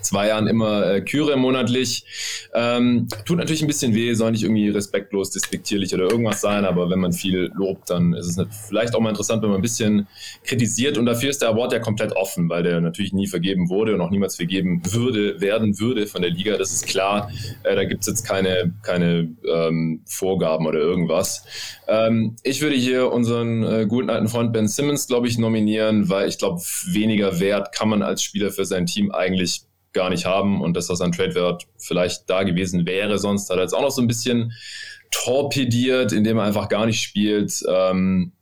zwei 0.00 0.28
Jahren 0.28 0.46
immer 0.46 0.94
äh, 0.94 1.00
küre 1.02 1.36
monatlich. 1.36 2.06
Ähm, 2.54 3.06
tut 3.26 3.36
natürlich 3.36 3.60
ein 3.60 3.66
bisschen 3.66 3.94
weh, 3.94 4.14
soll 4.14 4.30
nicht 4.30 4.44
irgendwie 4.44 4.70
respektlos, 4.70 5.30
despektierlich 5.30 5.92
oder 5.92 6.04
irgendwas 6.04 6.40
sein, 6.40 6.64
aber 6.64 6.88
wenn 6.88 7.00
man 7.00 7.12
viel 7.12 7.50
lobt, 7.54 7.90
dann 7.90 8.14
ist 8.14 8.38
es 8.38 8.46
vielleicht 8.66 8.94
auch 8.94 9.00
mal 9.00 9.10
interessant, 9.10 9.42
wenn 9.42 9.50
man 9.50 9.58
ein 9.58 9.62
bisschen 9.62 10.06
kritisiert. 10.44 10.96
Und 10.96 11.04
dafür 11.04 11.28
ist 11.28 11.42
der 11.42 11.50
Award 11.50 11.74
ja 11.74 11.80
komplett 11.80 12.12
offen, 12.12 12.48
weil 12.48 12.62
der 12.62 12.80
natürlich 12.80 13.12
nie 13.12 13.26
vergeben 13.26 13.68
wurde 13.68 13.94
und 13.94 14.00
auch 14.00 14.10
niemals 14.10 14.36
vergeben 14.36 14.80
würde, 14.90 15.38
werden 15.38 15.78
würde 15.78 16.06
von 16.06 16.22
der 16.22 16.30
Liga. 16.30 16.56
Das 16.56 16.72
ist 16.72 16.86
klar. 16.86 17.30
Äh, 17.62 17.74
da 17.74 17.84
gibt 17.84 18.00
es 18.00 18.06
jetzt 18.06 18.26
keine, 18.26 18.72
keine 18.82 19.28
ähm, 19.46 20.00
Vorgaben 20.06 20.45
Vorgaben 20.46 20.66
oder 20.66 20.78
irgendwas. 20.78 21.44
Ähm, 21.88 22.36
ich 22.42 22.60
würde 22.62 22.76
hier 22.76 23.12
unseren 23.12 23.62
äh, 23.64 23.86
guten 23.86 24.10
alten 24.10 24.28
Freund 24.28 24.52
Ben 24.52 24.68
Simmons, 24.68 25.06
glaube 25.06 25.28
ich, 25.28 25.38
nominieren, 25.38 26.08
weil 26.08 26.28
ich 26.28 26.38
glaube, 26.38 26.60
weniger 26.86 27.40
Wert 27.40 27.72
kann 27.72 27.88
man 27.88 28.02
als 28.02 28.22
Spieler 28.22 28.50
für 28.50 28.64
sein 28.64 28.86
Team 28.86 29.10
eigentlich 29.10 29.62
gar 29.92 30.10
nicht 30.10 30.26
haben 30.26 30.60
und 30.60 30.76
dass 30.76 30.88
das 30.88 31.00
an 31.00 31.12
Tradewert 31.12 31.66
vielleicht 31.78 32.28
da 32.28 32.42
gewesen 32.42 32.86
wäre. 32.86 33.18
Sonst 33.18 33.50
hat 33.50 33.56
er 33.56 33.62
jetzt 33.62 33.72
auch 33.72 33.82
noch 33.82 33.90
so 33.90 34.02
ein 34.02 34.08
bisschen 34.08 34.52
torpediert, 35.10 36.12
indem 36.12 36.38
er 36.38 36.44
einfach 36.44 36.68
gar 36.68 36.86
nicht 36.86 37.00
spielt. 37.00 37.62
Ähm, 37.68 38.32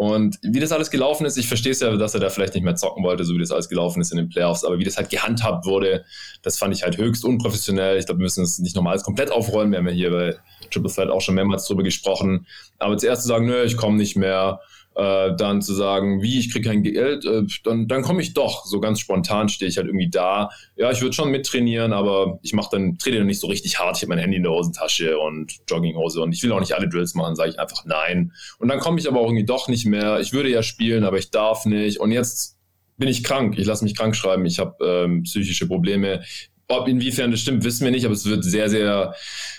und 0.00 0.38
wie 0.40 0.60
das 0.60 0.72
alles 0.72 0.90
gelaufen 0.90 1.26
ist, 1.26 1.36
ich 1.36 1.46
verstehe 1.46 1.72
es 1.72 1.80
ja, 1.80 1.94
dass 1.94 2.14
er 2.14 2.20
da 2.20 2.30
vielleicht 2.30 2.54
nicht 2.54 2.62
mehr 2.62 2.74
zocken 2.74 3.04
wollte, 3.04 3.22
so 3.24 3.34
wie 3.34 3.38
das 3.38 3.50
alles 3.50 3.68
gelaufen 3.68 4.00
ist 4.00 4.10
in 4.12 4.16
den 4.16 4.30
Playoffs, 4.30 4.64
aber 4.64 4.78
wie 4.78 4.84
das 4.84 4.96
halt 4.96 5.10
gehandhabt 5.10 5.66
wurde, 5.66 6.06
das 6.40 6.56
fand 6.56 6.74
ich 6.74 6.84
halt 6.84 6.96
höchst 6.96 7.22
unprofessionell. 7.22 7.98
Ich 7.98 8.06
glaube, 8.06 8.20
wir 8.20 8.22
müssen 8.22 8.42
es 8.42 8.58
nicht 8.60 8.74
nochmal 8.74 8.92
alles 8.92 9.04
komplett 9.04 9.30
aufrollen. 9.30 9.72
Wir 9.72 9.78
haben 9.78 9.88
ja 9.88 9.92
hier 9.92 10.10
bei 10.10 10.36
Triple 10.70 10.90
Threat 10.90 11.10
auch 11.10 11.20
schon 11.20 11.34
mehrmals 11.34 11.66
drüber 11.66 11.82
gesprochen. 11.82 12.46
Aber 12.78 12.96
zuerst 12.96 13.22
zu 13.22 13.28
sagen, 13.28 13.44
nö, 13.44 13.62
ich 13.62 13.76
komme 13.76 13.98
nicht 13.98 14.16
mehr, 14.16 14.60
äh, 14.96 15.34
dann 15.36 15.62
zu 15.62 15.72
sagen, 15.72 16.20
wie, 16.22 16.38
ich 16.38 16.52
kriege 16.52 16.68
kein 16.68 16.82
Geld, 16.82 17.24
äh, 17.24 17.42
dann, 17.64 17.88
dann 17.88 18.02
komme 18.02 18.22
ich 18.22 18.34
doch. 18.34 18.66
So 18.66 18.80
ganz 18.80 19.00
spontan 19.00 19.48
stehe 19.48 19.68
ich 19.68 19.76
halt 19.76 19.86
irgendwie 19.86 20.10
da. 20.10 20.50
Ja, 20.76 20.90
ich 20.90 21.00
würde 21.00 21.14
schon 21.14 21.30
mittrainieren, 21.30 21.92
aber 21.92 22.38
ich 22.42 22.52
mache 22.52 22.70
dann, 22.72 22.98
dann 23.04 23.26
nicht 23.26 23.40
so 23.40 23.46
richtig 23.46 23.78
hart. 23.78 23.96
Ich 23.96 24.02
habe 24.02 24.10
mein 24.10 24.18
Handy 24.18 24.36
in 24.36 24.42
der 24.42 24.52
Hosentasche 24.52 25.18
und 25.18 25.58
Jogginghose 25.68 26.20
und 26.20 26.32
ich 26.32 26.42
will 26.42 26.52
auch 26.52 26.60
nicht 26.60 26.74
alle 26.74 26.88
Drills 26.88 27.14
machen, 27.14 27.36
sage 27.36 27.50
ich 27.50 27.60
einfach 27.60 27.84
nein. 27.84 28.32
Und 28.58 28.68
dann 28.68 28.80
komme 28.80 28.98
ich 28.98 29.08
aber 29.08 29.20
auch 29.20 29.26
irgendwie 29.26 29.46
doch 29.46 29.68
nicht 29.68 29.86
mehr. 29.86 30.20
Ich 30.20 30.32
würde 30.32 30.50
ja 30.50 30.62
spielen, 30.62 31.04
aber 31.04 31.18
ich 31.18 31.30
darf 31.30 31.66
nicht. 31.66 32.00
Und 32.00 32.12
jetzt 32.12 32.58
bin 33.00 33.08
ich 33.08 33.24
krank. 33.24 33.58
Ich 33.58 33.66
lasse 33.66 33.82
mich 33.82 33.96
krank 33.96 34.14
schreiben. 34.14 34.44
Ich 34.44 34.58
habe 34.58 34.84
ähm, 34.84 35.22
psychische 35.22 35.66
Probleme. 35.66 36.22
Ob 36.70 36.88
inwiefern 36.88 37.30
das 37.30 37.40
stimmt, 37.40 37.64
wissen 37.64 37.84
wir 37.84 37.90
nicht, 37.90 38.04
aber 38.04 38.14
es 38.14 38.26
wird 38.26 38.44
sehr, 38.44 38.70
sehr 38.70 39.14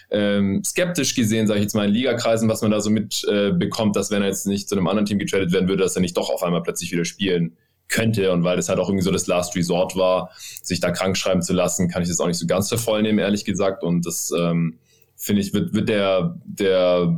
ähm, 0.09 0.63
skeptisch 0.63 1.13
gesehen, 1.13 1.45
sage 1.45 1.59
ich 1.59 1.63
jetzt 1.63 1.75
mal 1.75 1.87
in 1.87 1.93
Ligakreisen, 1.93 2.47
was 2.49 2.61
man 2.61 2.71
da 2.71 2.79
so 2.79 2.89
mitbekommt, 2.89 3.95
äh, 3.95 3.99
dass 3.99 4.11
wenn 4.11 4.21
er 4.21 4.29
jetzt 4.29 4.47
nicht 4.47 4.69
zu 4.69 4.75
einem 4.75 4.87
anderen 4.87 5.05
Team 5.05 5.19
getradet 5.19 5.51
werden 5.51 5.67
würde, 5.67 5.83
dass 5.83 5.95
er 5.95 6.01
nicht 6.01 6.15
doch 6.15 6.29
auf 6.29 6.41
einmal 6.43 6.63
plötzlich 6.63 6.91
wieder 6.91 7.05
spielen 7.05 7.57
könnte 7.89 8.31
und 8.31 8.43
weil 8.43 8.55
das 8.55 8.69
halt 8.69 8.79
auch 8.79 8.87
irgendwie 8.87 9.03
so 9.03 9.11
das 9.11 9.27
Last 9.27 9.55
Resort 9.55 9.95
war, 9.95 10.31
sich 10.63 10.79
da 10.79 10.91
krank 10.91 11.17
schreiben 11.17 11.41
zu 11.41 11.53
lassen, 11.53 11.89
kann 11.89 12.01
ich 12.01 12.07
das 12.07 12.19
auch 12.19 12.27
nicht 12.27 12.39
so 12.39 12.47
ganz 12.47 12.69
für 12.69 12.77
voll 12.77 13.01
nehmen, 13.01 13.19
ehrlich 13.19 13.45
gesagt. 13.45 13.83
Und 13.83 14.05
das 14.05 14.31
ähm, 14.37 14.79
finde 15.17 15.41
ich, 15.41 15.53
wird, 15.53 15.73
wird 15.73 15.89
der, 15.89 16.39
der 16.45 17.13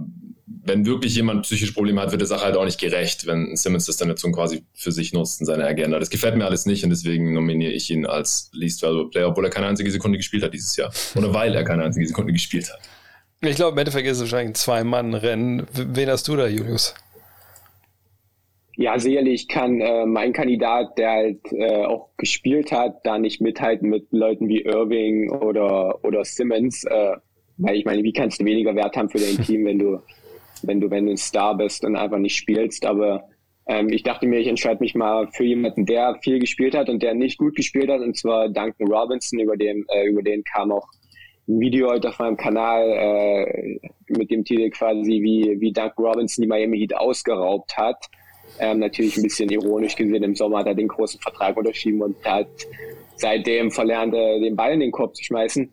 wenn 0.45 0.85
wirklich 0.85 1.15
jemand 1.15 1.43
psychische 1.43 1.73
Probleme 1.73 2.01
hat, 2.01 2.11
wird 2.11 2.21
der 2.21 2.27
Sache 2.27 2.43
halt 2.43 2.57
auch 2.57 2.65
nicht 2.65 2.79
gerecht, 2.79 3.25
wenn 3.27 3.55
Simmons 3.55 3.85
das 3.85 3.97
dann 3.97 4.09
jetzt 4.09 4.21
so 4.21 4.31
quasi 4.31 4.63
für 4.73 4.91
sich 4.91 5.13
nutzt 5.13 5.39
in 5.39 5.45
seiner 5.45 5.65
Agenda. 5.65 5.99
Das 5.99 6.09
gefällt 6.09 6.35
mir 6.35 6.45
alles 6.45 6.65
nicht 6.65 6.83
und 6.83 6.89
deswegen 6.89 7.33
nominiere 7.33 7.71
ich 7.71 7.89
ihn 7.89 8.05
als 8.05 8.49
Least 8.53 8.81
Valuable 8.81 9.09
Player, 9.09 9.29
obwohl 9.29 9.45
er 9.45 9.51
keine 9.51 9.67
einzige 9.67 9.89
Sekunde 9.89 10.17
gespielt 10.17 10.43
hat 10.43 10.53
dieses 10.53 10.75
Jahr. 10.75 10.91
Oder 11.15 11.33
weil 11.33 11.55
er 11.55 11.63
keine 11.63 11.83
einzige 11.83 12.07
Sekunde 12.07 12.33
gespielt 12.33 12.69
hat. 12.71 12.79
Ich 13.41 13.55
glaube, 13.55 13.73
im 13.73 13.77
Endeffekt 13.77 14.07
ist 14.07 14.17
es 14.17 14.21
wahrscheinlich 14.21 14.51
ein 14.51 14.55
Zwei-Mann-Rennen. 14.55 15.65
Wen 15.73 16.09
hast 16.09 16.27
du 16.27 16.35
da, 16.35 16.47
Julius? 16.47 16.93
Ja, 18.75 18.97
sicherlich 18.97 19.47
kann 19.47 19.81
äh, 19.81 20.05
mein 20.05 20.33
Kandidat, 20.33 20.97
der 20.97 21.11
halt 21.11 21.39
äh, 21.51 21.85
auch 21.85 22.09
gespielt 22.17 22.71
hat, 22.71 23.05
da 23.05 23.19
nicht 23.19 23.39
mithalten 23.39 23.89
mit 23.89 24.11
Leuten 24.11 24.47
wie 24.47 24.61
Irving 24.61 25.29
oder, 25.29 26.03
oder 26.03 26.25
Simmons. 26.25 26.83
Äh, 26.85 27.17
weil 27.57 27.75
ich 27.75 27.85
meine, 27.85 28.01
wie 28.03 28.13
kannst 28.13 28.41
du 28.41 28.45
weniger 28.45 28.75
Wert 28.75 28.97
haben 28.97 29.09
für 29.09 29.19
dein 29.19 29.37
Team, 29.45 29.65
wenn 29.65 29.79
du 29.79 29.99
wenn 30.67 30.79
du, 30.79 30.89
wenn 30.89 31.05
du 31.05 31.11
ein 31.11 31.17
Star 31.17 31.55
bist 31.55 31.83
und 31.85 31.95
einfach 31.95 32.17
nicht 32.17 32.35
spielst. 32.35 32.85
Aber 32.85 33.23
ähm, 33.67 33.89
ich 33.89 34.03
dachte 34.03 34.27
mir, 34.27 34.39
ich 34.39 34.47
entscheide 34.47 34.81
mich 34.81 34.95
mal 34.95 35.27
für 35.31 35.43
jemanden, 35.43 35.85
der 35.85 36.17
viel 36.21 36.39
gespielt 36.39 36.75
hat 36.75 36.89
und 36.89 37.01
der 37.01 37.13
nicht 37.13 37.37
gut 37.37 37.55
gespielt 37.55 37.89
hat, 37.89 38.01
und 38.01 38.17
zwar 38.17 38.49
Duncan 38.49 38.91
Robinson, 38.91 39.39
über 39.39 39.55
den, 39.55 39.85
äh, 39.89 40.07
über 40.07 40.21
den 40.21 40.43
kam 40.43 40.71
auch 40.71 40.87
ein 41.47 41.59
Video 41.59 41.89
heute 41.89 42.09
auf 42.09 42.19
meinem 42.19 42.37
Kanal 42.37 42.89
äh, 42.89 43.79
mit 44.07 44.31
dem 44.31 44.43
Titel 44.45 44.69
quasi, 44.69 45.21
wie, 45.21 45.59
wie 45.59 45.71
Duncan 45.73 46.05
Robinson 46.05 46.41
die 46.41 46.47
Miami 46.47 46.79
Heat 46.79 46.95
ausgeraubt 46.95 47.75
hat. 47.77 47.97
Ähm, 48.59 48.79
natürlich 48.79 49.17
ein 49.17 49.23
bisschen 49.23 49.49
ironisch 49.49 49.95
gesehen, 49.95 50.23
im 50.23 50.35
Sommer 50.35 50.59
hat 50.59 50.67
er 50.67 50.75
den 50.75 50.87
großen 50.87 51.19
Vertrag 51.19 51.57
unterschrieben 51.57 52.01
und 52.01 52.23
hat 52.23 52.47
seitdem 53.15 53.71
verlernt 53.71 54.13
er, 54.13 54.39
den 54.39 54.55
Ball 54.55 54.73
in 54.73 54.79
den 54.79 54.91
Kopf 54.91 55.13
zu 55.13 55.23
schmeißen. 55.23 55.71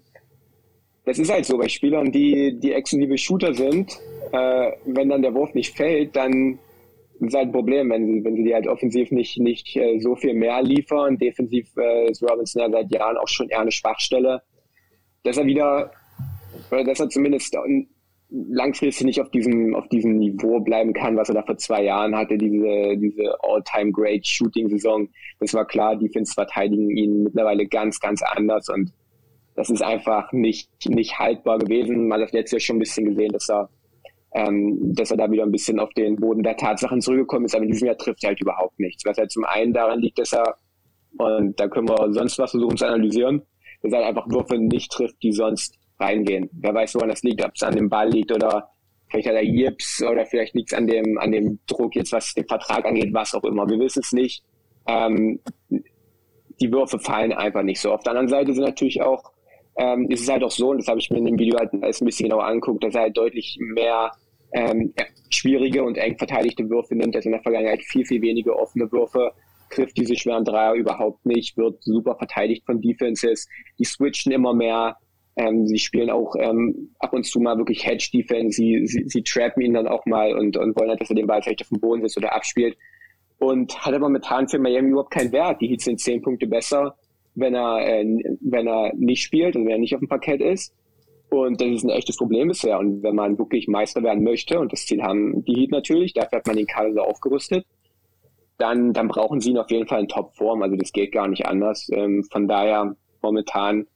Das 1.04 1.18
ist 1.18 1.30
halt 1.30 1.44
so 1.44 1.58
bei 1.58 1.68
Spielern, 1.68 2.12
die, 2.12 2.58
die 2.58 2.72
exklusive 2.72 3.18
Shooter 3.18 3.54
sind. 3.54 3.98
Äh, 4.32 4.72
wenn 4.84 5.08
dann 5.08 5.22
der 5.22 5.34
Wurf 5.34 5.54
nicht 5.54 5.76
fällt, 5.76 6.16
dann 6.16 6.58
ist 7.20 7.34
halt 7.34 7.48
ein 7.48 7.52
Problem, 7.52 7.90
wenn 7.90 8.06
sie, 8.06 8.24
wenn 8.24 8.36
sie 8.36 8.44
die 8.44 8.54
halt 8.54 8.66
offensiv 8.66 9.10
nicht, 9.10 9.38
nicht 9.38 9.76
äh, 9.76 9.98
so 10.00 10.14
viel 10.16 10.34
mehr 10.34 10.62
liefern. 10.62 11.18
Defensiv 11.18 11.68
äh, 11.76 12.10
ist 12.10 12.22
Robinson 12.22 12.62
ja 12.62 12.70
seit 12.70 12.92
Jahren 12.92 13.16
auch 13.16 13.28
schon 13.28 13.48
eher 13.48 13.60
eine 13.60 13.72
Schwachstelle. 13.72 14.42
Dass 15.22 15.36
er 15.36 15.44
wieder, 15.44 15.90
oder 16.70 16.84
dass 16.84 17.00
er 17.00 17.10
zumindest 17.10 17.54
langfristig 18.30 19.04
nicht 19.04 19.20
auf 19.20 19.30
diesem, 19.30 19.74
auf 19.74 19.88
diesem 19.88 20.16
Niveau 20.16 20.60
bleiben 20.60 20.92
kann, 20.92 21.16
was 21.16 21.28
er 21.28 21.34
da 21.34 21.42
vor 21.42 21.58
zwei 21.58 21.84
Jahren 21.84 22.16
hatte, 22.16 22.38
diese, 22.38 22.96
diese 22.96 23.36
All-Time-Great-Shooting-Saison. 23.42 25.08
Das 25.40 25.52
war 25.52 25.66
klar, 25.66 25.96
Defense 25.96 26.32
verteidigen 26.32 26.96
ihn 26.96 27.24
mittlerweile 27.24 27.66
ganz, 27.66 27.98
ganz 27.98 28.22
anders 28.22 28.68
und 28.68 28.92
das 29.56 29.68
ist 29.68 29.82
einfach 29.82 30.32
nicht, 30.32 30.70
nicht 30.88 31.18
haltbar 31.18 31.58
gewesen. 31.58 32.08
Man 32.08 32.22
hat 32.22 32.32
letztes 32.32 32.52
Jahr 32.52 32.60
schon 32.60 32.76
ein 32.76 32.80
bisschen 32.80 33.04
gesehen, 33.06 33.32
dass 33.32 33.50
er, 33.50 33.68
ähm, 34.34 34.94
dass 34.94 35.10
er 35.10 35.16
da 35.16 35.30
wieder 35.30 35.42
ein 35.42 35.50
bisschen 35.50 35.80
auf 35.80 35.90
den 35.94 36.16
Boden 36.16 36.42
der 36.42 36.56
Tatsachen 36.56 37.00
zurückgekommen 37.00 37.46
ist, 37.46 37.54
aber 37.54 37.64
in 37.64 37.72
diesem 37.72 37.86
Jahr 37.86 37.96
trifft 37.96 38.22
er 38.22 38.28
halt 38.28 38.40
überhaupt 38.40 38.78
nichts. 38.78 39.04
Was 39.04 39.18
halt 39.18 39.30
zum 39.30 39.44
einen 39.44 39.72
daran 39.72 40.00
liegt, 40.00 40.18
dass 40.18 40.32
er, 40.32 40.56
und 41.18 41.58
da 41.58 41.68
können 41.68 41.88
wir 41.88 42.12
sonst 42.12 42.38
was 42.38 42.52
versuchen 42.52 42.76
zu 42.76 42.86
analysieren, 42.86 43.42
dass 43.82 43.92
er 43.92 43.98
halt 43.98 44.08
einfach 44.08 44.30
Würfe 44.30 44.58
nicht 44.58 44.92
trifft, 44.92 45.22
die 45.22 45.32
sonst 45.32 45.78
reingehen. 45.98 46.48
Wer 46.52 46.74
weiß, 46.74 46.94
woran 46.94 47.08
das 47.08 47.22
liegt, 47.22 47.44
ob 47.44 47.52
es 47.54 47.62
an 47.62 47.74
dem 47.74 47.88
Ball 47.88 48.08
liegt 48.08 48.32
oder 48.32 48.70
vielleicht 49.10 49.28
hat 49.28 49.34
er 49.34 49.44
Jips 49.44 50.02
oder 50.02 50.24
vielleicht 50.24 50.54
liegt 50.54 50.72
es 50.72 50.78
an 50.78 50.86
dem, 50.86 51.18
an 51.18 51.32
dem 51.32 51.58
Druck 51.66 51.96
jetzt, 51.96 52.12
was 52.12 52.32
den 52.34 52.46
Vertrag 52.46 52.84
angeht, 52.84 53.12
was 53.12 53.34
auch 53.34 53.44
immer. 53.44 53.68
Wir 53.68 53.78
wissen 53.78 54.00
es 54.00 54.12
nicht. 54.12 54.44
Ähm, 54.86 55.40
die 56.60 56.72
Würfe 56.72 56.98
fallen 56.98 57.32
einfach 57.32 57.62
nicht 57.62 57.80
so. 57.80 57.92
Auf 57.92 58.02
der 58.02 58.12
anderen 58.12 58.28
Seite 58.28 58.52
sind 58.52 58.64
natürlich 58.64 59.02
auch, 59.02 59.32
ähm, 59.80 60.10
ist 60.10 60.22
es 60.22 60.28
halt 60.28 60.44
auch 60.44 60.50
so, 60.50 60.70
und 60.70 60.78
das 60.78 60.88
habe 60.88 60.98
ich 61.00 61.08
mir 61.10 61.16
in 61.16 61.24
dem 61.24 61.38
Video 61.38 61.58
halt 61.58 61.72
ein 61.72 61.80
bisschen 61.80 62.28
genauer 62.28 62.44
angeguckt, 62.44 62.84
dass 62.84 62.94
er 62.94 63.02
halt 63.02 63.16
deutlich 63.16 63.56
mehr 63.60 64.12
ähm, 64.52 64.92
schwierige 65.30 65.82
und 65.82 65.96
eng 65.96 66.18
verteidigte 66.18 66.68
Würfe 66.68 66.94
nimmt, 66.94 67.16
als 67.16 67.24
in 67.24 67.32
der 67.32 67.40
Vergangenheit 67.40 67.82
viel, 67.82 68.04
viel 68.04 68.20
weniger 68.20 68.56
offene 68.56 68.92
Würfe, 68.92 69.32
trifft 69.70 69.96
diese 69.96 70.16
schweren 70.16 70.44
Dreier 70.44 70.74
überhaupt 70.74 71.24
nicht, 71.24 71.56
wird 71.56 71.82
super 71.82 72.14
verteidigt 72.16 72.66
von 72.66 72.82
Defenses, 72.82 73.48
die 73.78 73.84
switchen 73.84 74.32
immer 74.32 74.52
mehr, 74.52 74.96
ähm, 75.36 75.66
sie 75.66 75.78
spielen 75.78 76.10
auch 76.10 76.34
ähm, 76.38 76.90
ab 76.98 77.14
und 77.14 77.24
zu 77.24 77.40
mal 77.40 77.56
wirklich 77.56 77.86
Hedge-Defense. 77.86 78.56
Sie, 78.56 78.86
sie, 78.86 79.04
sie 79.06 79.22
trappen 79.22 79.62
ihn 79.62 79.72
dann 79.72 79.86
auch 79.86 80.04
mal 80.04 80.36
und, 80.36 80.58
und 80.58 80.76
wollen 80.76 80.90
halt, 80.90 81.00
dass 81.00 81.08
er 81.08 81.16
den 81.16 81.26
Ball 81.26 81.40
vielleicht 81.40 81.62
auf 81.62 81.68
dem 81.68 81.80
Boden 81.80 82.02
sitzt 82.02 82.18
oder 82.18 82.34
abspielt. 82.34 82.76
Und 83.38 83.78
hat 83.78 83.94
aber 83.94 84.08
momentan 84.08 84.48
für 84.48 84.58
Miami 84.58 84.90
überhaupt 84.90 85.12
keinen 85.12 85.32
Wert. 85.32 85.62
Die 85.62 85.68
Heats 85.68 85.84
sind 85.84 86.00
zehn 86.00 86.20
Punkte 86.20 86.46
besser, 86.46 86.96
wenn 87.34 87.54
er, 87.54 87.86
äh, 87.86 88.04
wenn 88.40 88.66
er 88.66 88.92
nicht 88.94 89.22
spielt 89.22 89.56
und 89.56 89.64
wenn 89.64 89.72
er 89.72 89.78
nicht 89.78 89.94
auf 89.94 90.00
dem 90.00 90.08
Parkett 90.08 90.40
ist. 90.40 90.74
Und 91.30 91.60
das 91.60 91.68
ist 91.68 91.84
ein 91.84 91.90
echtes 91.90 92.16
Problem 92.16 92.48
bisher. 92.48 92.78
Und 92.78 93.02
wenn 93.02 93.14
man 93.14 93.38
wirklich 93.38 93.68
Meister 93.68 94.02
werden 94.02 94.24
möchte, 94.24 94.58
und 94.58 94.72
das 94.72 94.86
Ziel 94.86 95.02
haben 95.02 95.44
die 95.44 95.54
Heat 95.54 95.70
natürlich, 95.70 96.12
dafür 96.12 96.38
hat 96.38 96.46
man 96.46 96.56
den 96.56 96.66
Kader 96.66 96.92
so 96.92 97.00
aufgerüstet, 97.00 97.64
dann, 98.58 98.92
dann 98.92 99.08
brauchen 99.08 99.40
sie 99.40 99.50
ihn 99.50 99.58
auf 99.58 99.70
jeden 99.70 99.86
Fall 99.86 100.00
in 100.00 100.08
Topform. 100.08 100.62
Also 100.62 100.76
das 100.76 100.92
geht 100.92 101.12
gar 101.12 101.28
nicht 101.28 101.46
anders. 101.46 101.88
Ähm, 101.92 102.24
von 102.30 102.48
daher 102.48 102.94
momentan 103.22 103.86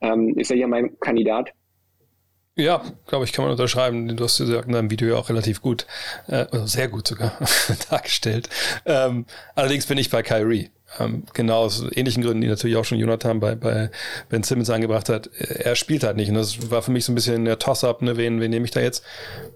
ähm, 0.00 0.34
ist 0.36 0.50
er 0.50 0.56
ja 0.56 0.66
mein 0.66 0.98
Kandidat. 0.98 1.52
Ja, 2.54 2.82
glaube 3.06 3.24
ich, 3.24 3.32
kann 3.32 3.44
man 3.44 3.52
unterschreiben. 3.52 4.14
Du 4.14 4.24
hast 4.24 4.36
gesagt 4.36 4.66
in 4.66 4.74
deinem 4.74 4.90
Video 4.90 5.08
ja 5.08 5.14
auch 5.16 5.30
relativ 5.30 5.62
gut, 5.62 5.86
äh, 6.28 6.44
also 6.50 6.66
sehr 6.66 6.88
gut 6.88 7.08
sogar 7.08 7.32
dargestellt. 7.90 8.50
Ähm, 8.84 9.24
allerdings 9.54 9.86
bin 9.86 9.96
ich 9.96 10.10
bei 10.10 10.22
Kyrie. 10.22 10.70
Ähm, 10.98 11.24
genau 11.32 11.60
aus 11.62 11.82
ähnlichen 11.94 12.22
Gründen, 12.22 12.42
die 12.42 12.48
natürlich 12.48 12.76
auch 12.76 12.84
schon 12.84 12.98
Jonathan 12.98 13.40
bei, 13.40 13.54
bei 13.54 13.90
Ben 14.28 14.42
Simmons 14.42 14.68
angebracht 14.68 15.08
hat. 15.08 15.30
Er 15.38 15.74
spielt 15.76 16.04
halt 16.04 16.16
nicht. 16.16 16.28
Und 16.28 16.34
das 16.34 16.70
war 16.70 16.82
für 16.82 16.90
mich 16.90 17.06
so 17.06 17.12
ein 17.12 17.14
bisschen 17.14 17.46
der 17.46 17.58
Toss-up, 17.58 18.02
ne, 18.02 18.18
wen, 18.18 18.42
wen 18.42 18.50
nehme 18.50 18.66
ich 18.66 18.70
da 18.70 18.80
jetzt? 18.80 19.02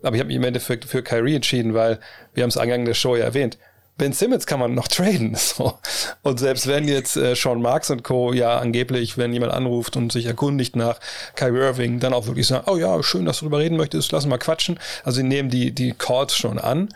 Aber 0.03 0.17
ich 0.17 0.21
habe 0.21 0.29
mich 0.29 0.37
im 0.37 0.45
Endeffekt 0.45 0.87
für 0.87 1.03
Kyrie 1.03 1.35
entschieden, 1.35 1.75
weil 1.75 2.01
wir 2.33 2.45
haben 2.45 2.49
es 2.49 2.57
Eingang 2.57 2.87
der 2.87 2.95
Show 2.95 3.15
ja 3.17 3.25
erwähnt. 3.25 3.59
Ben 3.99 4.13
Simmons 4.13 4.47
kann 4.47 4.61
man 4.61 4.75
noch 4.75 4.89
traden. 4.89 5.35
So. 5.35 5.79
Und 6.23 6.39
selbst 6.39 6.67
wenn 6.67 6.89
jetzt 6.89 7.17
äh, 7.17 7.35
Sean 7.35 7.63
Marks 7.63 7.91
und 7.91 8.05
Co. 8.05 8.33
ja 8.33 8.59
angeblich, 8.59 9.17
wenn 9.19 9.33
jemand 9.33 9.53
anruft 9.53 9.97
und 9.97 10.13
sich 10.13 10.27
erkundigt 10.27 10.77
nach 10.77 11.01
Kyrie 11.35 11.59
Irving, 11.59 12.01
dann 12.01 12.13
auch 12.13 12.27
wirklich 12.27 12.47
sagen, 12.47 12.65
oh 12.71 12.77
ja, 12.77 13.03
schön, 13.03 13.25
dass 13.25 13.39
du 13.39 13.47
darüber 13.47 13.59
reden 13.59 13.77
möchtest, 13.77 14.13
lass 14.13 14.25
uns 14.25 14.31
mal 14.31 14.39
quatschen. 14.39 14.79
Also 15.05 15.17
sie 15.17 15.27
nehmen 15.27 15.51
die, 15.51 15.73
die 15.73 15.93
Calls 15.93 16.37
schon 16.37 16.59
an 16.59 16.89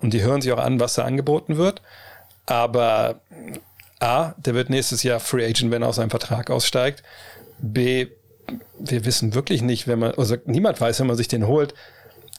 und 0.00 0.14
die 0.14 0.22
hören 0.22 0.40
sich 0.40 0.52
auch 0.52 0.58
an, 0.58 0.80
was 0.80 0.94
da 0.94 1.04
angeboten 1.04 1.56
wird. 1.56 1.82
Aber 2.46 3.20
A, 4.00 4.34
der 4.36 4.54
wird 4.54 4.70
nächstes 4.70 5.02
Jahr 5.02 5.20
Free 5.20 5.44
Agent, 5.44 5.70
wenn 5.70 5.82
er 5.82 5.88
aus 5.88 5.96
seinem 5.96 6.10
Vertrag 6.10 6.50
aussteigt. 6.50 7.02
B, 7.58 8.08
wir 8.78 9.04
wissen 9.04 9.34
wirklich 9.34 9.62
nicht, 9.62 9.88
wenn 9.88 9.98
man, 9.98 10.12
also 10.12 10.36
niemand 10.44 10.80
weiß, 10.80 11.00
wenn 11.00 11.06
man 11.06 11.16
sich 11.16 11.28
den 11.28 11.46
holt, 11.46 11.74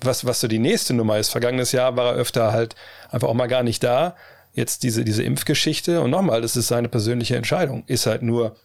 was, 0.02 0.26
was 0.26 0.40
so 0.40 0.48
die 0.48 0.60
nächste 0.60 0.94
Nummer 0.94 1.18
ist. 1.18 1.30
Vergangenes 1.30 1.72
Jahr 1.72 1.96
war 1.96 2.14
er 2.14 2.14
öfter 2.14 2.52
halt 2.52 2.76
einfach 3.10 3.28
auch 3.28 3.34
mal 3.34 3.48
gar 3.48 3.64
nicht 3.64 3.84
da. 3.84 4.16
Jetzt 4.54 4.84
diese, 4.84 5.04
diese 5.04 5.24
Impfgeschichte. 5.24 6.02
Und 6.02 6.12
nochmal, 6.12 6.42
das 6.42 6.56
ist 6.56 6.68
seine 6.68 6.90
persönliche 6.90 7.36
Entscheidung. 7.36 7.84
Ist 7.88 8.06
halt 8.06 8.22
nur 8.22 8.56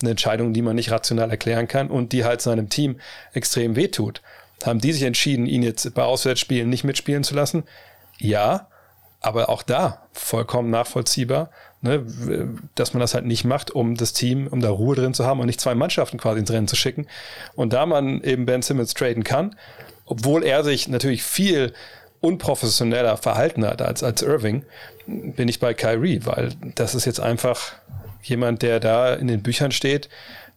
eine 0.00 0.10
Entscheidung, 0.10 0.52
die 0.52 0.62
man 0.62 0.76
nicht 0.76 0.90
rational 0.90 1.30
erklären 1.30 1.68
kann 1.68 1.88
und 1.88 2.12
die 2.12 2.24
halt 2.24 2.40
seinem 2.40 2.68
Team 2.68 3.00
extrem 3.32 3.76
wehtut. 3.76 4.22
Haben 4.64 4.80
die 4.80 4.92
sich 4.92 5.02
entschieden, 5.02 5.46
ihn 5.46 5.62
jetzt 5.62 5.94
bei 5.94 6.02
Auswärtsspielen 6.02 6.68
nicht 6.68 6.84
mitspielen 6.84 7.24
zu 7.24 7.34
lassen? 7.34 7.64
Ja, 8.18 8.68
aber 9.20 9.48
auch 9.48 9.62
da 9.62 10.06
vollkommen 10.12 10.70
nachvollziehbar, 10.70 11.50
ne, 11.82 12.04
dass 12.74 12.94
man 12.94 13.00
das 13.00 13.14
halt 13.14 13.26
nicht 13.26 13.44
macht, 13.44 13.70
um 13.70 13.96
das 13.96 14.12
Team, 14.12 14.46
um 14.46 14.60
da 14.60 14.70
Ruhe 14.70 14.96
drin 14.96 15.14
zu 15.14 15.26
haben 15.26 15.40
und 15.40 15.46
nicht 15.46 15.60
zwei 15.60 15.74
Mannschaften 15.74 16.18
quasi 16.18 16.40
ins 16.40 16.50
Rennen 16.50 16.68
zu 16.68 16.76
schicken. 16.76 17.06
Und 17.54 17.72
da 17.72 17.86
man 17.86 18.22
eben 18.22 18.46
Ben 18.46 18.62
Simmons 18.62 18.94
traden 18.94 19.24
kann, 19.24 19.56
obwohl 20.10 20.44
er 20.44 20.64
sich 20.64 20.88
natürlich 20.88 21.22
viel 21.22 21.72
unprofessioneller 22.20 23.16
verhalten 23.16 23.64
hat 23.64 23.80
als, 23.80 24.02
als 24.02 24.22
Irving, 24.22 24.64
bin 25.06 25.48
ich 25.48 25.60
bei 25.60 25.72
Kyrie, 25.72 26.20
weil 26.24 26.52
das 26.74 26.94
ist 26.94 27.06
jetzt 27.06 27.20
einfach 27.20 27.72
jemand, 28.22 28.62
der 28.62 28.80
da 28.80 29.14
in 29.14 29.28
den 29.28 29.42
Büchern 29.42 29.72
steht, 29.72 30.08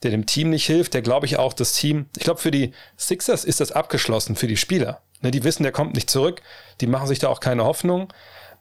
der 0.02 0.12
dem 0.12 0.26
Team 0.26 0.50
nicht 0.50 0.66
hilft, 0.66 0.94
der 0.94 1.02
glaube 1.02 1.28
ich 1.28 1.38
auch 1.38 1.54
das 1.54 1.74
Team, 1.74 2.08
ich 2.18 2.24
glaube 2.24 2.42
für 2.42 2.52
die 2.52 2.74
Sixers 2.98 3.46
ist 3.46 3.62
das 3.62 3.72
abgeschlossen, 3.72 4.36
für 4.36 4.48
die 4.48 4.58
Spieler. 4.58 5.02
Ne, 5.22 5.32
die 5.32 5.44
wissen, 5.44 5.64
der 5.64 5.72
kommt 5.72 5.94
nicht 5.94 6.10
zurück, 6.10 6.42
die 6.82 6.88
machen 6.88 7.08
sich 7.08 7.20
da 7.20 7.30
auch 7.30 7.40
keine 7.40 7.64
Hoffnung. 7.64 8.12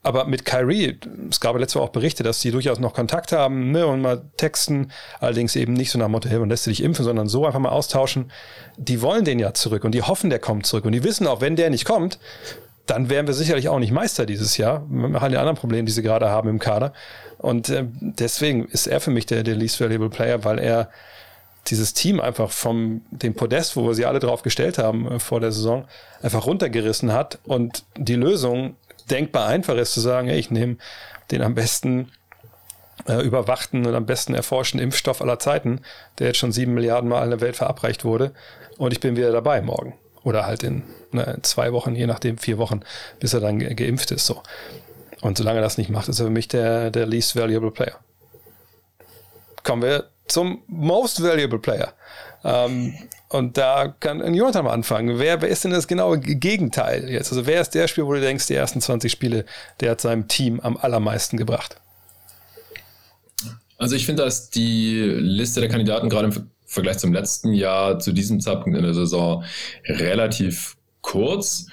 Aber 0.05 0.24
mit 0.24 0.44
Kyrie, 0.44 0.98
es 1.30 1.38
gab 1.38 1.57
letzte 1.57 1.78
Woche 1.78 1.84
auch 1.84 1.92
Berichte, 1.92 2.24
dass 2.24 2.40
die 2.40 2.50
durchaus 2.50 2.80
noch 2.80 2.92
Kontakt 2.92 3.30
haben 3.30 3.70
ne, 3.70 3.86
und 3.86 4.00
mal 4.00 4.22
texten, 4.36 4.90
allerdings 5.20 5.55
eben 5.55 5.74
nicht 5.74 5.92
so 5.92 5.98
nach 5.98 6.09
Motto, 6.09 6.28
hey, 6.28 6.40
man 6.40 6.50
lässt 6.50 6.66
du 6.66 6.70
dich 6.70 6.82
impfen, 6.82 7.05
sondern 7.05 7.28
so 7.28 7.46
einfach 7.46 7.61
mal 7.61 7.68
austauschen. 7.68 8.32
Die 8.76 9.00
wollen 9.00 9.24
den 9.24 9.38
ja 9.38 9.55
zurück 9.55 9.84
und 9.84 9.92
die 9.92 10.03
hoffen, 10.03 10.28
der 10.28 10.40
kommt 10.40 10.66
zurück. 10.66 10.84
Und 10.84 10.92
die 10.92 11.05
wissen 11.05 11.28
auch, 11.28 11.40
wenn 11.40 11.55
der 11.55 11.70
nicht 11.70 11.84
kommt, 11.84 12.18
dann 12.86 13.09
wären 13.09 13.28
wir 13.28 13.34
sicherlich 13.34 13.68
auch 13.68 13.78
nicht 13.78 13.92
Meister 13.92 14.26
dieses 14.26 14.57
Jahr. 14.57 14.84
Wir 14.88 15.20
haben 15.20 15.30
die 15.30 15.38
anderen 15.38 15.57
Probleme, 15.57 15.84
die 15.84 15.92
sie 15.92 16.03
gerade 16.03 16.28
haben 16.28 16.48
im 16.48 16.59
Kader. 16.59 16.92
Und 17.38 17.68
äh, 17.68 17.84
deswegen 18.00 18.64
ist 18.66 18.88
er 18.88 19.00
für 19.00 19.12
mich 19.12 19.26
der, 19.26 19.44
der 19.44 19.55
least 19.55 19.80
valuable 19.80 20.11
Player, 20.11 20.44
weil 20.44 20.59
er 20.59 20.88
dieses 21.68 21.94
Team 21.94 22.20
einfach 22.20 22.50
vom 22.50 23.03
dem 23.11 23.34
Podest, 23.34 23.76
wo 23.76 23.86
wir 23.86 23.94
sie 23.94 24.05
alle 24.05 24.18
drauf 24.18 24.42
gestellt 24.42 24.78
haben 24.78 25.11
äh, 25.11 25.18
vor 25.20 25.40
der 25.40 25.53
Saison, 25.53 25.84
einfach 26.22 26.46
runtergerissen 26.46 27.12
hat 27.12 27.38
und 27.44 27.84
die 27.96 28.16
Lösung 28.16 28.76
denkbar 29.11 29.46
einfach 29.46 29.76
ist 29.76 29.94
zu 29.94 30.00
sagen, 30.00 30.28
ich 30.28 30.50
nehme 30.50 30.76
den 31.30 31.42
am 31.42 31.55
besten 31.55 32.12
äh, 33.09 33.22
überwachten 33.22 33.86
und 33.86 33.94
am 33.94 34.07
besten 34.07 34.34
erforschten 34.34 34.80
Impfstoff 34.80 35.20
aller 35.20 35.38
Zeiten, 35.38 35.80
der 36.18 36.28
jetzt 36.28 36.38
schon 36.38 36.53
sieben 36.53 36.74
Milliarden 36.74 37.09
Mal 37.09 37.24
in 37.24 37.30
der 37.30 37.40
Welt 37.40 37.57
verabreicht 37.57 38.05
wurde 38.05 38.32
und 38.78 38.92
ich 38.92 39.00
bin 39.00 39.16
wieder 39.16 39.32
dabei 39.32 39.61
morgen. 39.62 39.94
Oder 40.24 40.46
halt 40.46 40.62
in, 40.62 40.84
ne, 41.11 41.38
zwei 41.42 41.72
Wochen, 41.72 41.96
je 41.96 42.07
nachdem, 42.07 42.38
vier 42.38 42.59
Wochen, 42.59 42.80
bis 43.18 43.34
er 43.34 43.40
dann 43.40 43.59
ge 43.59 43.74
geimpft 43.74 44.12
ist. 44.12 44.24
So. 44.24 44.42
Und 45.20 45.36
solange 45.36 45.59
er 45.59 45.62
das 45.62 45.78
nicht 45.78 45.90
macht, 45.90 46.09
ist 46.09 46.20
er 46.20 46.26
für 46.26 46.30
mich 46.30 46.48
der, 46.48 46.90
der 46.90 47.07
least 47.07 47.34
valuable 47.34 47.72
player. 47.72 47.98
Kommen 49.64 49.82
wir 49.82 50.11
zum 50.33 50.62
most 50.66 51.22
valuable 51.22 51.59
player. 51.59 51.93
Ähm, 52.45 52.95
und 53.28 53.57
da 53.57 53.89
kann 53.89 54.20
ein 54.20 54.35
Jonathan 54.35 54.64
mal 54.64 54.72
anfangen. 54.72 55.18
Wer, 55.18 55.41
wer 55.41 55.49
ist 55.49 55.64
denn 55.64 55.70
das 55.70 55.89
genaue 55.89 56.18
Gegenteil 56.18 57.09
jetzt? 57.09 57.30
Also 57.30 57.47
wer 57.47 57.61
ist 57.61 57.70
der 57.70 57.89
Spiel, 57.89 58.05
wo 58.05 58.12
du 58.12 58.20
denkst, 58.20 58.47
die 58.47 58.55
ersten 58.55 58.80
20 58.80 59.11
Spiele, 59.11 59.45
der 59.80 59.93
hat 59.93 60.01
seinem 60.01 60.28
Team 60.28 60.61
am 60.61 60.76
allermeisten 60.76 61.37
gebracht? 61.37 61.76
Also 63.78 63.97
ich 63.97 64.07
finde, 64.07 64.22
dass 64.22 64.51
die 64.51 65.01
Liste 65.01 65.61
der 65.61 65.68
Kandidaten 65.68 66.09
gerade 66.09 66.28
im 66.28 66.51
Vergleich 66.66 66.99
zum 66.99 67.12
letzten 67.12 67.53
Jahr 67.53 67.99
zu 67.99 68.12
diesem 68.12 68.41
Zeitpunkt 68.41 68.76
in 68.76 68.85
der 68.85 68.95
Saison 68.95 69.45
relativ 69.87 70.76
kurz. 71.01 71.66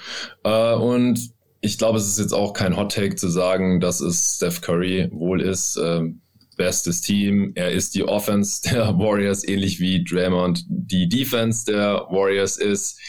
Äh, 0.44 0.74
und 0.74 1.32
ich 1.62 1.78
glaube, 1.78 1.98
es 1.98 2.08
ist 2.08 2.20
jetzt 2.20 2.34
auch 2.34 2.54
kein 2.54 2.78
Hot 2.78 2.94
Take 2.94 3.16
zu 3.16 3.28
sagen, 3.28 3.80
dass 3.80 4.02
es 4.02 4.36
Steph 4.38 4.62
Curry 4.62 5.10
wohl 5.12 5.42
ist. 5.42 5.78
Ähm, 5.82 6.22
bestes 6.60 7.00
Team. 7.00 7.54
Er 7.56 7.72
ist 7.72 7.96
die 7.96 8.04
Offense 8.04 8.62
der 8.62 8.88
Warriors, 9.00 9.48
ähnlich 9.48 9.80
wie 9.80 10.04
Draymond 10.04 10.66
die 10.68 11.08
Defense 11.08 11.66
der 11.66 12.06
Warriors 12.10 12.58
ist. 12.58 13.00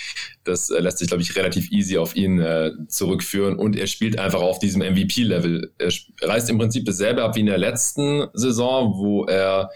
Das 0.45 0.71
äh, 0.71 0.79
lässt 0.79 0.99
sich, 0.99 1.09
glaube 1.09 1.23
ich, 1.23 1.35
relativ 1.37 1.71
easy 1.73 1.99
auf 1.99 2.15
ihn 2.15 2.39
äh, 2.39 2.71
zurückführen. 2.87 3.57
Und 3.57 3.77
er 3.77 3.89
spielt 3.89 4.19
einfach 4.19 4.41
auf 4.41 4.61
diesem 4.61 4.83
MVP-Level. 4.83 5.73
Er 5.79 5.93
reißt 6.23 6.49
im 6.49 6.59
Prinzip 6.59 6.87
dasselbe 6.87 7.25
ab 7.25 7.35
wie 7.35 7.41
in 7.41 7.47
der 7.47 7.59
letzten 7.59 8.29
Saison, 8.35 8.95
wo 8.97 9.25
er 9.25 9.71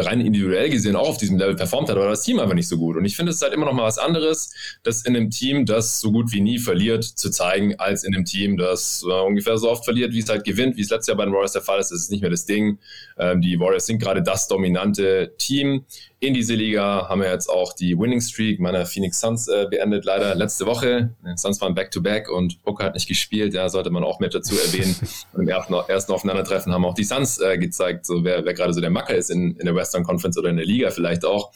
rein 0.00 0.20
individuell 0.20 0.70
gesehen 0.70 0.96
auch 0.96 1.08
auf 1.08 1.16
diesem 1.18 1.38
Level 1.38 1.56
performt 1.56 1.88
hat, 1.88 1.96
aber 1.96 2.08
das 2.08 2.22
Team 2.22 2.40
einfach 2.40 2.54
nicht 2.54 2.68
so 2.68 2.78
gut. 2.78 2.96
Und 2.96 3.04
ich 3.04 3.16
finde, 3.16 3.30
es 3.30 3.36
ist 3.36 3.42
halt 3.42 3.54
immer 3.54 3.66
noch 3.66 3.72
mal 3.72 3.84
was 3.84 3.98
anderes, 3.98 4.52
das 4.82 5.02
in 5.02 5.16
einem 5.16 5.30
Team, 5.30 5.66
das 5.66 6.00
so 6.00 6.10
gut 6.12 6.32
wie 6.32 6.40
nie 6.40 6.58
verliert, 6.58 7.04
zu 7.04 7.30
zeigen, 7.30 7.76
als 7.78 8.04
in 8.04 8.14
einem 8.14 8.24
Team, 8.24 8.56
das 8.56 9.04
äh, 9.08 9.12
ungefähr 9.12 9.58
so 9.58 9.70
oft 9.70 9.84
verliert, 9.84 10.12
wie 10.12 10.20
es 10.20 10.28
halt 10.28 10.44
gewinnt, 10.44 10.76
wie 10.76 10.82
es 10.82 10.90
letztes 10.90 11.08
Jahr 11.08 11.16
bei 11.16 11.24
den 11.24 11.32
Warriors 11.32 11.52
der 11.52 11.62
Fall 11.62 11.80
ist. 11.80 11.90
Das 11.90 12.00
ist 12.00 12.10
nicht 12.10 12.20
mehr 12.20 12.30
das 12.30 12.46
Ding. 12.46 12.78
Ähm, 13.18 13.40
die 13.40 13.58
Warriors 13.60 13.86
sind 13.86 14.00
gerade 14.00 14.22
das 14.22 14.48
dominante 14.48 15.34
Team 15.38 15.84
in 16.20 16.34
diese 16.34 16.54
Liga. 16.54 17.08
Haben 17.08 17.20
wir 17.20 17.30
jetzt 17.30 17.48
auch 17.48 17.72
die 17.72 17.98
Winning 17.98 18.20
Streak 18.20 18.60
meiner 18.60 18.86
Phoenix 18.86 19.20
Suns 19.20 19.48
äh, 19.48 19.66
beendet, 19.70 20.04
leider 20.04 20.34
letzte 20.34 20.66
Woche. 20.66 21.14
Die 21.24 21.36
Suns 21.36 21.60
waren 21.60 21.74
Back-to-Back 21.74 22.28
-back 22.28 22.30
und 22.30 22.62
Booker 22.62 22.84
hat 22.84 22.94
nicht 22.94 23.06
gespielt. 23.06 23.54
Ja, 23.54 23.68
sollte 23.68 23.90
man 23.90 24.04
auch 24.04 24.20
mit 24.20 24.34
dazu 24.34 24.54
erwähnen. 24.56 24.96
Und 25.32 25.42
im 25.42 25.48
ersten, 25.48 25.74
ersten 25.74 26.12
Aufeinandertreffen 26.12 26.72
haben 26.72 26.84
auch 26.84 26.94
die 26.94 27.04
Suns 27.04 27.38
äh, 27.38 27.58
gezeigt, 27.58 28.06
so 28.06 28.24
wer, 28.24 28.44
wer 28.44 28.54
gerade 28.54 28.72
so 28.72 28.80
der 28.80 28.90
Macker 28.90 29.14
ist 29.14 29.30
in, 29.30 29.56
in 29.56 29.66
der 29.66 29.74
Western 29.74 30.04
Conference 30.04 30.38
oder 30.38 30.50
in 30.50 30.56
der 30.56 30.66
Liga 30.66 30.90
vielleicht 30.90 31.24
auch. 31.24 31.52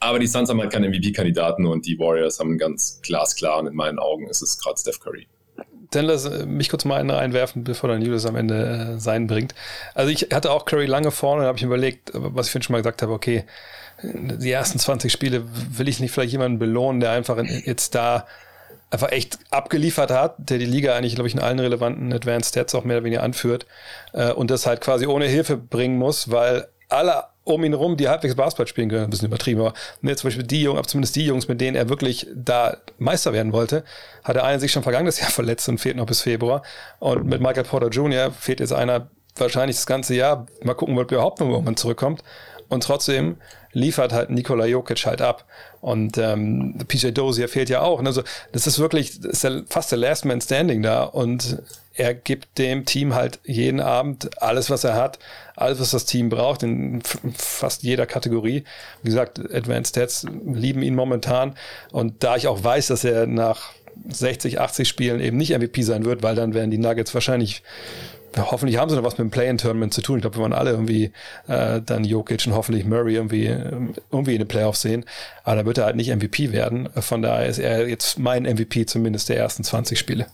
Aber 0.00 0.18
die 0.18 0.26
Suns 0.26 0.50
haben 0.50 0.60
halt 0.60 0.72
keine 0.72 0.88
MVP-Kandidaten 0.88 1.66
und 1.66 1.86
die 1.86 1.98
Warriors 1.98 2.38
haben 2.38 2.58
ganz 2.58 3.00
glasklar 3.02 3.58
und 3.58 3.66
in 3.66 3.74
meinen 3.74 3.98
Augen 3.98 4.28
ist 4.28 4.42
es 4.42 4.58
gerade 4.58 4.78
Steph 4.78 5.00
Curry. 5.00 5.26
Dann 5.90 6.04
lass 6.04 6.24
äh, 6.24 6.46
mich 6.46 6.68
kurz 6.68 6.84
mal 6.84 7.00
einen 7.00 7.10
reinwerfen, 7.10 7.64
bevor 7.64 7.88
dann 7.88 8.02
Julius 8.02 8.26
am 8.26 8.36
Ende 8.36 8.94
äh, 8.96 9.00
sein 9.00 9.26
bringt. 9.26 9.54
Also 9.94 10.10
ich 10.10 10.28
hatte 10.32 10.50
auch 10.50 10.64
Curry 10.64 10.86
lange 10.86 11.10
vorne, 11.10 11.42
da 11.42 11.48
habe 11.48 11.58
ich 11.58 11.64
überlegt, 11.64 12.10
was 12.12 12.54
ich 12.54 12.64
schon 12.64 12.72
mal 12.72 12.78
gesagt 12.78 13.02
habe, 13.02 13.12
okay, 13.12 13.44
die 14.02 14.50
ersten 14.50 14.78
20 14.78 15.10
Spiele 15.10 15.44
will 15.76 15.88
ich 15.88 16.00
nicht 16.00 16.12
vielleicht 16.12 16.32
jemanden 16.32 16.58
belohnen, 16.58 17.00
der 17.00 17.10
einfach 17.12 17.42
jetzt 17.42 17.94
da 17.94 18.26
einfach 18.90 19.12
echt 19.12 19.38
abgeliefert 19.50 20.10
hat, 20.10 20.36
der 20.38 20.58
die 20.58 20.66
Liga 20.66 20.94
eigentlich, 20.94 21.14
glaube 21.14 21.28
ich, 21.28 21.34
in 21.34 21.40
allen 21.40 21.58
relevanten 21.58 22.12
Advanced 22.12 22.50
Stats 22.50 22.74
auch 22.74 22.84
mehr 22.84 22.98
oder 22.98 23.04
weniger 23.04 23.22
anführt 23.22 23.66
äh, 24.12 24.32
und 24.32 24.50
das 24.50 24.66
halt 24.66 24.80
quasi 24.80 25.06
ohne 25.06 25.26
Hilfe 25.26 25.56
bringen 25.56 25.98
muss, 25.98 26.30
weil 26.30 26.68
alle 26.88 27.24
um 27.48 27.64
ihn 27.64 27.74
rum, 27.74 27.96
die 27.96 28.08
halbwegs 28.08 28.34
Basketball 28.34 28.66
spielen 28.66 28.88
können, 28.88 29.04
ein 29.04 29.10
bisschen 29.10 29.28
übertrieben, 29.28 29.60
aber 29.60 29.74
ne, 30.02 30.14
zum 30.16 30.28
Beispiel 30.28 30.46
die 30.46 30.62
Jungs, 30.62 30.88
zumindest 30.88 31.16
die 31.16 31.24
Jungs, 31.24 31.48
mit 31.48 31.60
denen 31.60 31.76
er 31.76 31.88
wirklich 31.88 32.26
da 32.34 32.76
Meister 32.98 33.32
werden 33.32 33.52
wollte, 33.52 33.84
hat 34.22 34.36
der 34.36 34.44
eine 34.44 34.60
sich 34.60 34.72
schon 34.72 34.82
vergangenes 34.82 35.18
Jahr 35.20 35.30
verletzt 35.30 35.68
und 35.68 35.78
fehlt 35.78 35.96
noch 35.96 36.06
bis 36.06 36.20
Februar. 36.20 36.62
Und 36.98 37.26
mit 37.26 37.40
Michael 37.40 37.64
Porter 37.64 37.88
Jr. 37.88 38.30
fehlt 38.30 38.60
jetzt 38.60 38.72
einer 38.72 39.08
wahrscheinlich 39.36 39.76
das 39.76 39.86
ganze 39.86 40.14
Jahr. 40.14 40.46
Mal 40.62 40.74
gucken, 40.74 40.98
ob 40.98 41.10
er 41.10 41.18
überhaupt 41.18 41.40
noch 41.40 41.48
irgendwann 41.48 41.76
zurückkommt. 41.76 42.22
Und 42.68 42.82
trotzdem 42.82 43.36
liefert 43.72 44.12
halt 44.12 44.30
Nikola 44.30 44.66
Jokic 44.66 45.06
halt 45.06 45.22
ab. 45.22 45.46
Und 45.80 46.18
ähm, 46.18 46.76
PJ 46.86 47.10
Dozier 47.12 47.48
fehlt 47.48 47.70
ja 47.70 47.80
auch. 47.80 48.02
Also 48.04 48.22
das 48.52 48.66
ist 48.66 48.78
wirklich 48.78 49.20
das 49.20 49.44
ist 49.44 49.72
fast 49.72 49.90
der 49.90 49.98
Last 49.98 50.24
Man 50.24 50.40
Standing 50.40 50.82
da. 50.82 51.04
Und 51.04 51.62
er 51.98 52.14
gibt 52.14 52.58
dem 52.58 52.84
Team 52.84 53.14
halt 53.14 53.40
jeden 53.44 53.80
Abend 53.80 54.40
alles, 54.40 54.70
was 54.70 54.84
er 54.84 54.94
hat, 54.94 55.18
alles, 55.56 55.80
was 55.80 55.90
das 55.90 56.04
Team 56.04 56.28
braucht, 56.28 56.62
in 56.62 57.02
fast 57.36 57.82
jeder 57.82 58.06
Kategorie. 58.06 58.64
Wie 59.02 59.10
gesagt, 59.10 59.40
Advanced 59.52 59.90
Stats 59.90 60.26
lieben 60.46 60.82
ihn 60.82 60.94
momentan. 60.94 61.54
Und 61.90 62.22
da 62.22 62.36
ich 62.36 62.46
auch 62.46 62.62
weiß, 62.62 62.86
dass 62.86 63.02
er 63.02 63.26
nach 63.26 63.72
60, 64.08 64.60
80 64.60 64.88
Spielen 64.88 65.20
eben 65.20 65.36
nicht 65.36 65.58
MVP 65.58 65.82
sein 65.82 66.04
wird, 66.04 66.22
weil 66.22 66.36
dann 66.36 66.54
werden 66.54 66.70
die 66.70 66.78
Nuggets 66.78 67.12
wahrscheinlich 67.14 67.62
hoffentlich 68.36 68.76
haben 68.78 68.88
sie 68.88 68.94
noch 68.94 69.02
was 69.02 69.18
mit 69.18 69.26
dem 69.26 69.30
Play-in-Tournament 69.30 69.92
zu 69.92 70.02
tun. 70.02 70.18
Ich 70.18 70.22
glaube, 70.22 70.36
wir 70.36 70.42
wollen 70.42 70.52
alle 70.52 70.70
irgendwie 70.70 71.10
äh, 71.48 71.80
dann 71.84 72.04
Jokic 72.04 72.46
und 72.46 72.54
hoffentlich 72.54 72.84
Murray 72.84 73.14
irgendwie, 73.14 73.46
irgendwie 74.12 74.34
in 74.34 74.38
den 74.38 74.46
Playoffs 74.46 74.82
sehen. 74.82 75.04
Aber 75.42 75.56
da 75.56 75.66
wird 75.66 75.78
er 75.78 75.86
halt 75.86 75.96
nicht 75.96 76.14
MVP 76.14 76.52
werden. 76.52 76.88
Von 77.00 77.22
daher 77.22 77.46
ist 77.46 77.58
er 77.58 77.88
jetzt 77.88 78.18
mein 78.18 78.44
MVP 78.44 78.86
zumindest 78.86 79.30
der 79.30 79.38
ersten 79.38 79.64
20 79.64 79.98
Spiele. 79.98 80.26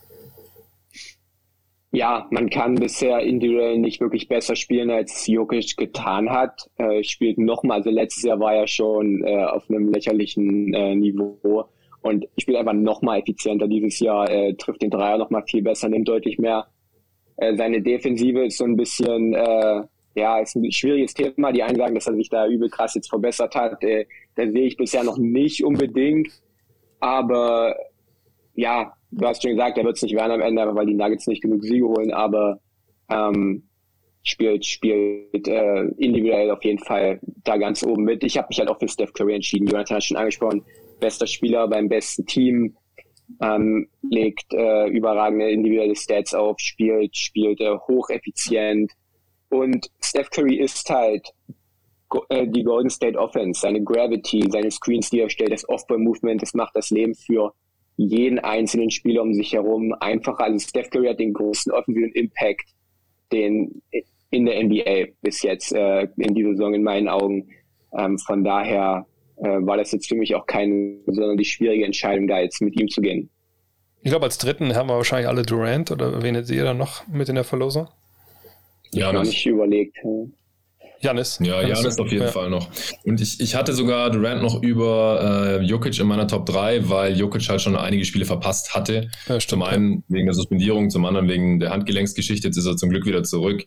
Ja, 1.95 2.27
man 2.31 2.51
kann 2.51 2.75
bisher 2.75 3.21
individuell 3.21 3.79
nicht 3.79 4.01
wirklich 4.01 4.29
besser 4.29 4.57
spielen, 4.57 4.91
als 4.91 5.27
Jokic 5.27 5.77
getan 5.77 6.29
hat. 6.29 6.69
Äh, 6.77 7.03
spielt 7.05 7.39
nochmal, 7.39 7.79
also 7.79 7.91
letztes 7.91 8.25
Jahr 8.25 8.41
war 8.41 8.55
er 8.55 8.67
schon 8.67 9.23
äh, 9.25 9.45
auf 9.45 9.71
einem 9.71 9.93
lächerlichen 9.93 10.75
äh, 10.75 10.95
Niveau 10.95 11.69
und 12.03 12.27
spielt 12.37 12.59
einfach 12.59 12.73
nochmal 12.73 13.21
effizienter 13.21 13.69
dieses 13.69 14.01
Jahr, 14.01 14.29
äh, 14.31 14.55
trifft 14.55 14.83
den 14.83 14.91
Dreier 14.91 15.19
nochmal 15.19 15.45
viel 15.47 15.63
besser, 15.63 15.89
nimmt 15.89 16.09
deutlich 16.09 16.39
mehr 16.39 16.67
äh, 17.37 17.57
seine 17.57 17.83
Defensive 17.83 18.45
ist 18.45 18.59
so 18.59 18.65
ein 18.65 18.77
bisschen, 18.77 19.35
äh, 19.35 19.83
ja, 20.15 20.39
ist 20.39 20.55
ein 20.55 20.71
schwieriges 20.71 21.15
Thema. 21.15 21.53
Die 21.53 21.63
einen 21.63 21.77
sagen, 21.77 21.95
dass 21.95 22.07
er 22.07 22.15
sich 22.15 22.29
da 22.29 22.47
übel 22.47 22.69
krass 22.71 22.95
jetzt 22.95 23.09
verbessert 23.09 23.55
hat. 23.55 23.83
Äh, 23.83 24.07
da 24.37 24.47
sehe 24.47 24.67
ich 24.67 24.77
bisher 24.77 25.05
noch 25.05 25.19
nicht 25.19 25.65
unbedingt. 25.65 26.29
Aber 27.01 27.77
ja, 28.55 28.95
du 29.17 29.27
hast 29.27 29.43
schon 29.43 29.53
gesagt, 29.53 29.79
er 29.79 29.85
wird 29.85 29.97
es 29.97 30.03
nicht 30.03 30.15
werden 30.15 30.33
am 30.33 30.41
Ende, 30.41 30.75
weil 30.75 30.87
die 30.87 30.95
Nuggets 30.95 31.27
nicht 31.27 31.43
genug 31.43 31.63
Siege 31.63 31.87
holen. 31.87 32.13
Aber 32.13 32.61
ähm, 33.09 33.65
spielt, 34.23 34.65
spielt 34.65 35.47
äh, 35.47 35.83
individuell 35.99 36.51
auf 36.51 36.65
jeden 36.65 36.79
Fall 36.79 37.21
da 37.45 37.57
ganz 37.57 37.83
oben 37.85 38.05
mit. 38.05 38.25
Ich 38.25 38.37
habe 38.37 38.49
mich 38.49 38.59
halt 38.59 38.69
auch 38.69 38.79
für 38.79 38.89
Steph 38.89 39.13
Curry 39.13 39.35
entschieden. 39.35 39.67
Jonathan 39.67 39.97
hat 39.97 40.05
schon 40.05 40.17
angesprochen, 40.17 40.63
bester 41.01 41.27
Spieler 41.27 41.69
beim 41.69 41.89
besten 41.89 42.27
Team 42.27 42.77
ähm, 43.41 43.89
legt 44.03 44.53
äh, 44.53 44.89
überragende 44.89 45.51
individuelle 45.51 45.97
Stats 45.97 46.35
auf, 46.35 46.59
spielt, 46.59 47.17
spielt 47.17 47.61
äh, 47.61 47.77
hocheffizient. 47.89 48.93
Und 49.51 49.91
Steph 50.01 50.31
Curry 50.31 50.57
ist 50.57 50.89
halt 50.91 51.29
äh, 52.29 52.47
die 52.47 52.65
Golden 52.65 52.91
State 52.91 53.19
Offense, 53.19 53.61
seine 53.61 53.83
Gravity, 53.83 54.45
seine 54.51 54.71
Screens, 54.71 55.11
die 55.11 55.21
er 55.21 55.31
stellt, 55.31 55.53
das 55.53 55.69
Off-Ball-Movement, 55.69 56.43
das 56.43 56.55
macht 56.55 56.75
das 56.77 56.91
Leben 56.91 57.15
für 57.15 57.53
jeden 57.97 58.39
einzelnen 58.39 58.91
Spieler 58.91 59.23
um 59.23 59.35
sich 59.35 59.53
herum 59.53 59.95
einfacher. 60.01 60.45
Also 60.45 60.59
Steph 60.59 60.91
Curry 60.91 61.09
hat 61.09 61.21
den 61.21 61.33
größten 61.33 61.73
offensiven 61.73 62.13
Impact, 62.13 62.71
den 63.33 63.83
in 64.31 64.47
der 64.47 64.63
NBA 64.65 65.13
bis 65.23 65.43
jetzt 65.43 65.73
äh, 65.73 66.09
in 66.17 66.35
dieser 66.35 66.51
Saison 66.51 66.75
in 66.75 66.83
meinen 66.83 67.09
Augen. 67.09 67.49
Ähm, 67.97 68.19
von 68.19 68.43
daher 68.43 69.07
äh, 69.37 69.61
war 69.61 69.77
das 69.77 69.93
jetzt 69.93 70.09
für 70.09 70.17
mich 70.17 70.35
auch 70.35 70.47
keine 70.47 70.99
besonders 71.07 71.47
schwierige 71.47 71.85
Entscheidung, 71.85 72.27
da 72.27 72.41
jetzt 72.41 72.61
mit 72.61 72.79
ihm 72.81 72.89
zu 72.89 73.01
gehen. 73.01 73.31
Ich 74.03 74.11
glaube, 74.11 74.27
als 74.27 74.39
dritten 74.39 74.75
haben 74.75 74.89
wir 74.89 74.97
wahrscheinlich 74.97 75.29
alle 75.29 75.43
Durant 75.43 75.91
oder 75.91 76.23
wen 76.23 76.35
hättet 76.35 76.51
ihr 76.51 76.65
dann 76.65 76.77
noch 76.77 77.07
mit 77.07 77.29
in 77.29 77.37
der 77.37 77.45
Verlosung? 77.45 77.89
Ja, 78.93 79.13
noch 79.13 79.25
nicht 79.25 79.47
überlegt. 79.47 79.97
Janis. 81.05 81.39
Ja, 81.41 81.61
Janis 81.63 81.99
auf 81.99 82.11
jeden 82.11 82.25
ja. 82.25 82.31
Fall 82.31 82.51
noch. 82.51 82.69
Und 83.05 83.21
ich, 83.21 83.41
ich 83.41 83.55
hatte 83.55 83.73
sogar 83.73 84.11
Durant 84.11 84.43
noch 84.43 84.63
über 84.63 85.61
äh, 85.61 85.65
Jokic 85.65 85.99
in 86.01 86.07
meiner 86.07 86.27
Top 86.27 86.47
3, 86.47 86.89
weil 86.89 87.17
Jokic 87.17 87.49
halt 87.49 87.61
schon 87.61 87.77
einige 87.77 88.05
Spiele 88.05 88.25
verpasst 88.25 88.75
hatte. 88.75 89.11
Ja, 89.29 89.39
zum 89.39 89.63
einen 89.63 90.03
wegen 90.09 90.27
der 90.27 90.35
Suspendierung, 90.35 90.91
zum 90.91 91.05
anderen 91.05 91.29
wegen 91.29 91.61
der 91.61 91.71
Handgelenksgeschichte. 91.71 92.49
Jetzt 92.49 92.57
ist 92.57 92.67
er 92.67 92.77
zum 92.77 92.91
Glück 92.91 93.07
wieder 93.07 93.23
zurück. 93.23 93.65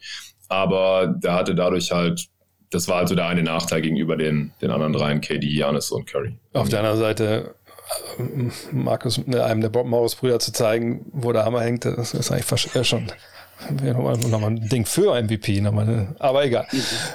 Aber 0.49 1.07
der 1.07 1.33
hatte 1.33 1.55
dadurch 1.55 1.91
halt 1.91 2.27
das 2.69 2.87
war 2.87 2.97
also 2.97 3.15
der 3.15 3.27
eine 3.27 3.43
Nachteil 3.43 3.81
gegenüber 3.81 4.17
den, 4.17 4.51
den 4.61 4.71
anderen 4.71 4.93
dreien, 4.93 5.21
KD, 5.21 5.47
Janis 5.47 5.91
und 5.91 6.05
Curry. 6.05 6.37
Auf 6.53 6.69
der 6.69 6.79
anderen 6.79 6.99
Seite, 6.99 7.55
äh, 8.17 8.23
Markus, 8.73 9.21
einem 9.25 9.61
der 9.61 9.69
Bob 9.69 9.87
Morris-Brüder 9.87 10.39
zu 10.39 10.51
zeigen, 10.51 11.05
wo 11.13 11.31
der 11.31 11.45
Hammer 11.45 11.61
hängt, 11.61 11.85
das 11.85 12.13
ist 12.13 12.31
eigentlich 12.31 12.45
fast 12.45 12.75
äh, 12.75 12.83
schon 12.83 13.09
nochmal, 13.83 14.17
nochmal 14.17 14.51
ein 14.51 14.69
Ding 14.69 14.85
für 14.85 15.21
MVP. 15.21 15.61
Nochmal, 15.61 16.15
aber 16.19 16.45
egal. 16.45 16.67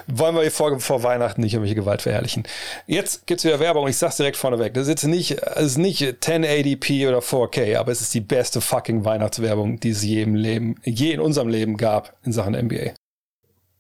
Wollen 0.07 0.37
wir 0.37 0.51
vor, 0.51 0.79
vor 0.81 1.03
Weihnachten 1.03 1.41
nicht 1.41 1.55
irgendwelche 1.55 1.75
Gewalt 1.75 2.03
verherrlichen. 2.03 2.45
Jetzt 2.87 3.27
gibt 3.27 3.41
es 3.41 3.45
wieder 3.45 3.61
Werbung. 3.61 3.89
Ich 3.89 3.97
sag's 3.97 4.17
direkt 4.17 4.37
vorneweg. 4.37 4.75
Das 4.75 4.83
ist 4.83 4.89
jetzt 4.89 5.05
nicht, 5.05 5.33
ist 5.33 5.79
nicht 5.79 6.03
1080p 6.03 7.09
oder 7.09 7.21
4K, 7.21 7.77
aber 7.77 7.93
es 7.93 8.01
ist 8.01 8.15
die 8.15 8.21
beste 8.21 8.61
fucking 8.61 9.05
Weihnachtswerbung, 9.05 9.81
die 9.81 9.91
es 9.91 10.03
je 10.03 10.23
im 10.23 10.35
Leben, 10.35 10.77
je 10.85 11.13
in 11.13 11.21
unserem 11.21 11.49
Leben 11.49 11.77
gab 11.77 12.15
in 12.25 12.33
Sachen 12.33 12.55
NBA. 12.55 12.93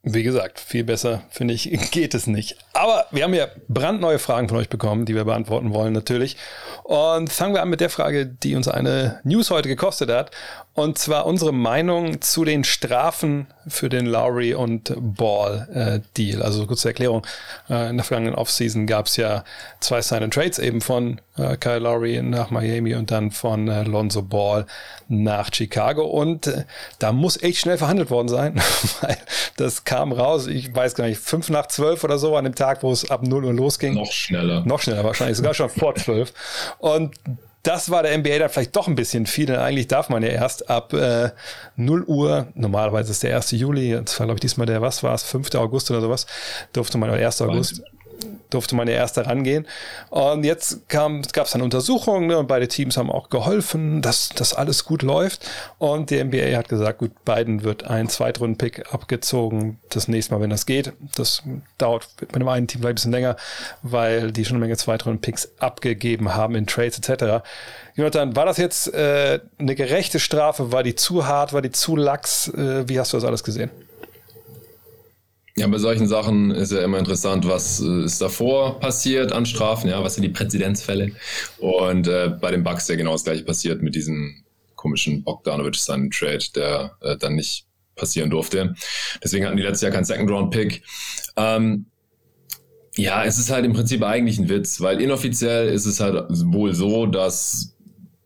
Wie 0.04 0.24
gesagt, 0.24 0.58
viel 0.58 0.82
besser, 0.82 1.22
finde 1.30 1.54
ich, 1.54 1.70
geht 1.92 2.14
es 2.14 2.26
nicht. 2.26 2.56
Aber 2.72 3.06
wir 3.12 3.22
haben 3.22 3.34
ja 3.34 3.46
brandneue 3.68 4.18
Fragen 4.18 4.48
von 4.48 4.58
euch 4.58 4.68
bekommen, 4.68 5.04
die 5.04 5.14
wir 5.14 5.24
beantworten 5.24 5.72
wollen 5.72 5.92
natürlich. 5.92 6.36
Und 6.82 7.30
fangen 7.30 7.54
wir 7.54 7.62
an 7.62 7.70
mit 7.70 7.80
der 7.80 7.90
Frage, 7.90 8.26
die 8.26 8.56
uns 8.56 8.66
eine 8.66 9.20
News 9.22 9.52
heute 9.52 9.68
gekostet 9.68 10.10
hat. 10.10 10.32
Und 10.74 10.96
zwar 10.96 11.26
unsere 11.26 11.52
Meinung 11.52 12.22
zu 12.22 12.46
den 12.46 12.64
Strafen 12.64 13.46
für 13.68 13.90
den 13.90 14.06
Lowry 14.06 14.54
und 14.54 14.94
Ball 14.96 15.68
äh, 15.74 16.08
Deal. 16.16 16.42
Also 16.42 16.66
kurze 16.66 16.88
Erklärung. 16.88 17.26
Äh, 17.68 17.90
in 17.90 17.98
der 17.98 18.04
vergangenen 18.04 18.34
Offseason 18.34 18.86
gab 18.86 19.06
es 19.06 19.18
ja 19.18 19.44
zwei 19.80 20.00
Sign 20.00 20.22
and 20.22 20.32
Trades 20.32 20.58
eben 20.58 20.80
von 20.80 21.20
äh, 21.36 21.58
Kyle 21.58 21.78
Lowry 21.78 22.22
nach 22.22 22.50
Miami 22.50 22.94
und 22.94 23.10
dann 23.10 23.32
von 23.32 23.68
äh, 23.68 23.82
Lonzo 23.82 24.22
Ball 24.22 24.64
nach 25.08 25.52
Chicago. 25.52 26.06
Und 26.06 26.46
äh, 26.46 26.64
da 26.98 27.12
muss 27.12 27.42
echt 27.42 27.58
schnell 27.58 27.76
verhandelt 27.76 28.10
worden 28.10 28.28
sein, 28.28 28.54
weil 29.02 29.18
das 29.58 29.84
kam 29.84 30.10
raus, 30.10 30.46
ich 30.46 30.74
weiß 30.74 30.94
gar 30.94 31.06
nicht, 31.06 31.20
fünf 31.20 31.50
nach 31.50 31.66
zwölf 31.66 32.02
oder 32.02 32.18
so 32.18 32.34
an 32.34 32.44
dem 32.44 32.54
Tag, 32.54 32.82
wo 32.82 32.90
es 32.90 33.10
ab 33.10 33.22
0 33.22 33.44
Uhr 33.44 33.52
losging. 33.52 33.92
Noch 33.92 34.10
schneller. 34.10 34.64
Noch 34.64 34.80
schneller 34.80 35.04
wahrscheinlich, 35.04 35.36
sogar 35.36 35.52
schon 35.52 35.68
vor 35.68 35.94
zwölf. 35.96 36.32
Und 36.78 37.14
das 37.62 37.90
war 37.90 38.02
der 38.02 38.16
NBA 38.18 38.38
dann 38.38 38.48
vielleicht 38.48 38.74
doch 38.74 38.88
ein 38.88 38.94
bisschen 38.94 39.26
viel, 39.26 39.46
denn 39.46 39.56
eigentlich 39.56 39.86
darf 39.86 40.08
man 40.08 40.22
ja 40.22 40.30
erst 40.30 40.68
ab 40.68 40.92
äh, 40.92 41.30
0 41.76 42.04
Uhr, 42.04 42.48
normalerweise 42.54 43.12
ist 43.12 43.22
der 43.22 43.36
1. 43.36 43.52
Juli, 43.52 43.92
das 44.04 44.18
war 44.18 44.26
glaube 44.26 44.38
ich 44.38 44.40
diesmal 44.40 44.66
der, 44.66 44.82
was 44.82 45.02
war 45.02 45.14
es, 45.14 45.22
5. 45.22 45.54
August 45.54 45.90
oder 45.90 46.00
sowas, 46.00 46.26
durfte 46.72 46.98
man, 46.98 47.10
oder 47.10 47.24
1. 47.24 47.40
August. 47.42 47.82
Durfte 48.50 48.74
man 48.74 48.88
ja 48.88 48.94
erst 48.94 49.18
rangehen. 49.18 49.66
Und 50.10 50.44
jetzt 50.44 50.88
gab 50.88 51.12
es 51.24 51.50
dann 51.52 51.62
Untersuchungen 51.62 52.26
ne, 52.26 52.38
und 52.38 52.46
beide 52.46 52.68
Teams 52.68 52.96
haben 52.96 53.10
auch 53.10 53.30
geholfen, 53.30 54.02
dass 54.02 54.30
das 54.30 54.54
alles 54.54 54.84
gut 54.84 55.02
läuft. 55.02 55.48
Und 55.78 56.10
die 56.10 56.22
NBA 56.22 56.56
hat 56.56 56.68
gesagt, 56.68 56.98
gut, 56.98 57.24
beiden 57.24 57.62
wird 57.62 57.84
ein 57.84 58.08
Zweitrunden-Pick 58.08 58.92
abgezogen, 58.92 59.78
das 59.90 60.08
nächste 60.08 60.34
Mal, 60.34 60.40
wenn 60.40 60.50
das 60.50 60.66
geht. 60.66 60.92
Das 61.14 61.42
dauert 61.78 62.08
mit 62.20 62.36
dem 62.36 62.48
einen 62.48 62.66
Team 62.66 62.80
vielleicht 62.80 62.92
ein 62.92 62.94
bisschen 62.94 63.12
länger, 63.12 63.36
weil 63.82 64.32
die 64.32 64.44
schon 64.44 64.56
eine 64.56 64.64
Menge 64.64 64.76
Zweitrunden-Picks 64.76 65.52
abgegeben 65.58 66.34
haben 66.34 66.54
in 66.54 66.66
Trades 66.66 66.98
etc. 66.98 67.44
Jonathan, 67.94 68.36
war 68.36 68.46
das 68.46 68.56
jetzt 68.56 68.92
äh, 68.92 69.40
eine 69.58 69.74
gerechte 69.74 70.18
Strafe? 70.18 70.72
War 70.72 70.82
die 70.82 70.94
zu 70.94 71.26
hart? 71.26 71.52
War 71.52 71.62
die 71.62 71.70
zu 71.72 71.96
lax? 71.96 72.48
Äh, 72.48 72.88
wie 72.88 72.98
hast 72.98 73.12
du 73.12 73.16
das 73.16 73.24
alles 73.24 73.44
gesehen? 73.44 73.70
Ja, 75.56 75.66
bei 75.66 75.78
solchen 75.78 76.08
Sachen 76.08 76.50
ist 76.50 76.72
ja 76.72 76.82
immer 76.82 76.98
interessant, 76.98 77.46
was 77.46 77.80
äh, 77.80 78.04
ist 78.04 78.22
davor 78.22 78.80
passiert 78.80 79.32
an 79.32 79.44
Strafen, 79.44 79.90
ja, 79.90 80.02
was 80.02 80.14
sind 80.14 80.22
die 80.22 80.30
Präzedenzfälle. 80.30 81.12
Und 81.58 82.08
äh, 82.08 82.30
bei 82.40 82.50
den 82.50 82.62
Bucks 82.62 82.88
ja 82.88 82.96
genau 82.96 83.12
das 83.12 83.24
gleiche 83.24 83.44
passiert 83.44 83.82
mit 83.82 83.94
diesem 83.94 84.44
komischen 84.76 85.22
Bogdanovic 85.22 85.76
seinen 85.76 86.10
Trade, 86.10 86.44
der 86.56 86.96
äh, 87.02 87.16
dann 87.18 87.34
nicht 87.34 87.66
passieren 87.96 88.30
durfte. 88.30 88.74
Deswegen 89.22 89.44
hatten 89.44 89.58
die 89.58 89.62
letztes 89.62 89.82
Jahr 89.82 89.92
keinen 89.92 90.04
Second-Round-Pick. 90.04 90.82
Ähm, 91.36 91.86
ja, 92.96 93.24
es 93.24 93.38
ist 93.38 93.50
halt 93.50 93.64
im 93.64 93.72
Prinzip 93.72 94.02
eigentlich 94.02 94.38
ein 94.38 94.48
Witz, 94.48 94.80
weil 94.80 95.00
inoffiziell 95.00 95.68
ist 95.68 95.86
es 95.86 96.00
halt 96.00 96.24
wohl 96.30 96.74
so, 96.74 97.06
dass 97.06 97.71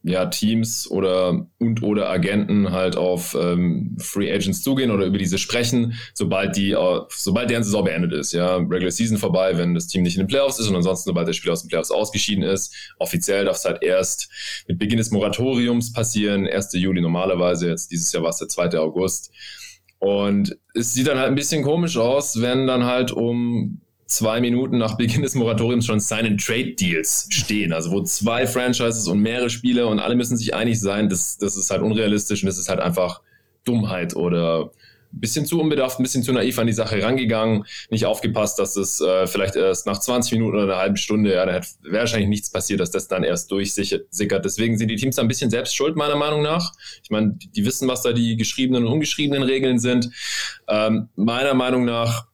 ja, 0.07 0.27
Teams 0.27 0.89
oder 0.89 1.49
und 1.59 1.83
oder 1.83 2.09
Agenten 2.09 2.71
halt 2.71 2.97
auf 2.97 3.37
ähm, 3.39 3.97
Free 3.99 4.33
Agents 4.33 4.63
zugehen 4.63 4.93
oder 4.93 5.05
über 5.05 5.19
diese 5.19 5.37
sprechen, 5.37 5.95
sobald 6.15 6.57
die, 6.57 6.71
äh, 6.71 7.01
sobald 7.09 7.51
deren 7.51 7.65
Saison 7.65 7.83
beendet 7.83 8.13
ist. 8.13 8.33
Ja, 8.33 8.57
Regular 8.57 8.93
Season 8.93 9.19
vorbei, 9.19 9.59
wenn 9.59 9.75
das 9.75 9.89
Team 9.89 10.05
nicht 10.05 10.15
in 10.15 10.23
den 10.23 10.29
Playoffs 10.29 10.61
ist 10.61 10.69
und 10.69 10.77
ansonsten, 10.77 11.11
sobald 11.11 11.27
der 11.27 11.33
Spieler 11.33 11.55
aus 11.55 11.63
den 11.63 11.71
Playoffs 11.71 11.91
ausgeschieden 11.91 12.45
ist. 12.45 12.73
Offiziell 13.01 13.47
darf 13.47 13.57
es 13.57 13.65
halt 13.65 13.83
erst 13.83 14.31
mit 14.69 14.79
Beginn 14.79 14.99
des 14.99 15.11
Moratoriums 15.11 15.93
passieren, 15.93 16.47
1. 16.47 16.75
Juli 16.75 17.01
normalerweise, 17.01 17.69
jetzt 17.69 17.91
dieses 17.91 18.13
Jahr 18.13 18.23
war 18.23 18.31
es 18.31 18.39
der 18.39 18.47
2. 18.49 18.79
August. 18.79 19.33
Und 19.99 20.57
es 20.75 20.95
sieht 20.95 21.09
dann 21.09 21.19
halt 21.19 21.29
ein 21.29 21.35
bisschen 21.35 21.65
komisch 21.65 21.97
aus, 21.97 22.41
wenn 22.41 22.69
dann 22.69 22.85
halt 22.85 23.11
um 23.11 23.81
zwei 24.07 24.41
Minuten 24.41 24.79
nach 24.79 24.97
Beginn 24.97 25.23
des 25.23 25.35
Moratoriums 25.35 25.87
schon 25.87 26.01
Sign-and-Trade-Deals 26.01 27.29
stehen. 27.31 27.73
Also 27.73 27.91
wo 27.91 28.03
zwei 28.03 28.47
Franchises 28.47 29.09
und 29.09 29.21
mehrere 29.21 29.51
Spiele 29.51 29.87
und 29.87 29.99
alle 29.99 30.15
müssen 30.15 30.37
sich 30.37 30.55
einig 30.55 30.81
sein, 30.81 31.09
das, 31.09 31.39
das 31.39 31.57
ist 31.57 31.71
halt 31.71 31.83
unrealistisch 31.83 32.43
und 32.43 32.47
das 32.47 32.59
ist 32.59 32.69
halt 32.69 32.81
einfach 32.81 33.21
Dummheit 33.65 34.15
oder 34.15 34.71
ein 35.13 35.21
bisschen 35.21 35.47
zu 35.47 35.61
unbedarft, 35.61 35.99
ein 35.99 36.03
bisschen 36.03 36.23
zu 36.23 36.33
naiv 36.33 36.59
an 36.59 36.67
die 36.67 36.73
Sache 36.73 37.03
rangegangen, 37.03 37.65
nicht 37.91 38.07
aufgepasst, 38.07 38.59
dass 38.59 38.77
es 38.77 39.01
äh, 39.01 39.27
vielleicht 39.27 39.57
erst 39.57 39.87
nach 39.87 39.99
20 39.99 40.33
Minuten 40.33 40.57
oder 40.57 40.65
einer 40.65 40.77
halben 40.77 40.97
Stunde, 40.97 41.33
ja, 41.33 41.47
da 41.47 41.53
wäre 41.83 42.01
wahrscheinlich 42.01 42.29
nichts 42.29 42.51
passiert, 42.51 42.81
dass 42.81 42.91
das 42.91 43.09
dann 43.09 43.25
erst 43.25 43.51
durchsickert. 43.51 44.45
Deswegen 44.45 44.77
sind 44.77 44.89
die 44.89 44.97
Teams 44.97 45.17
da 45.17 45.23
ein 45.23 45.29
bisschen 45.29 45.51
selbst 45.51 45.75
schuld, 45.75 45.97
meiner 45.97 46.17
Meinung 46.17 46.43
nach. 46.43 46.73
Ich 47.03 47.11
meine, 47.11 47.37
die 47.39 47.65
wissen, 47.65 47.89
was 47.89 48.03
da 48.03 48.13
die 48.13 48.37
geschriebenen 48.37 48.85
und 48.85 48.93
ungeschriebenen 48.93 49.43
Regeln 49.43 49.79
sind. 49.79 50.11
Ähm, 50.69 51.09
meiner 51.17 51.55
Meinung 51.55 51.85
nach 51.85 52.27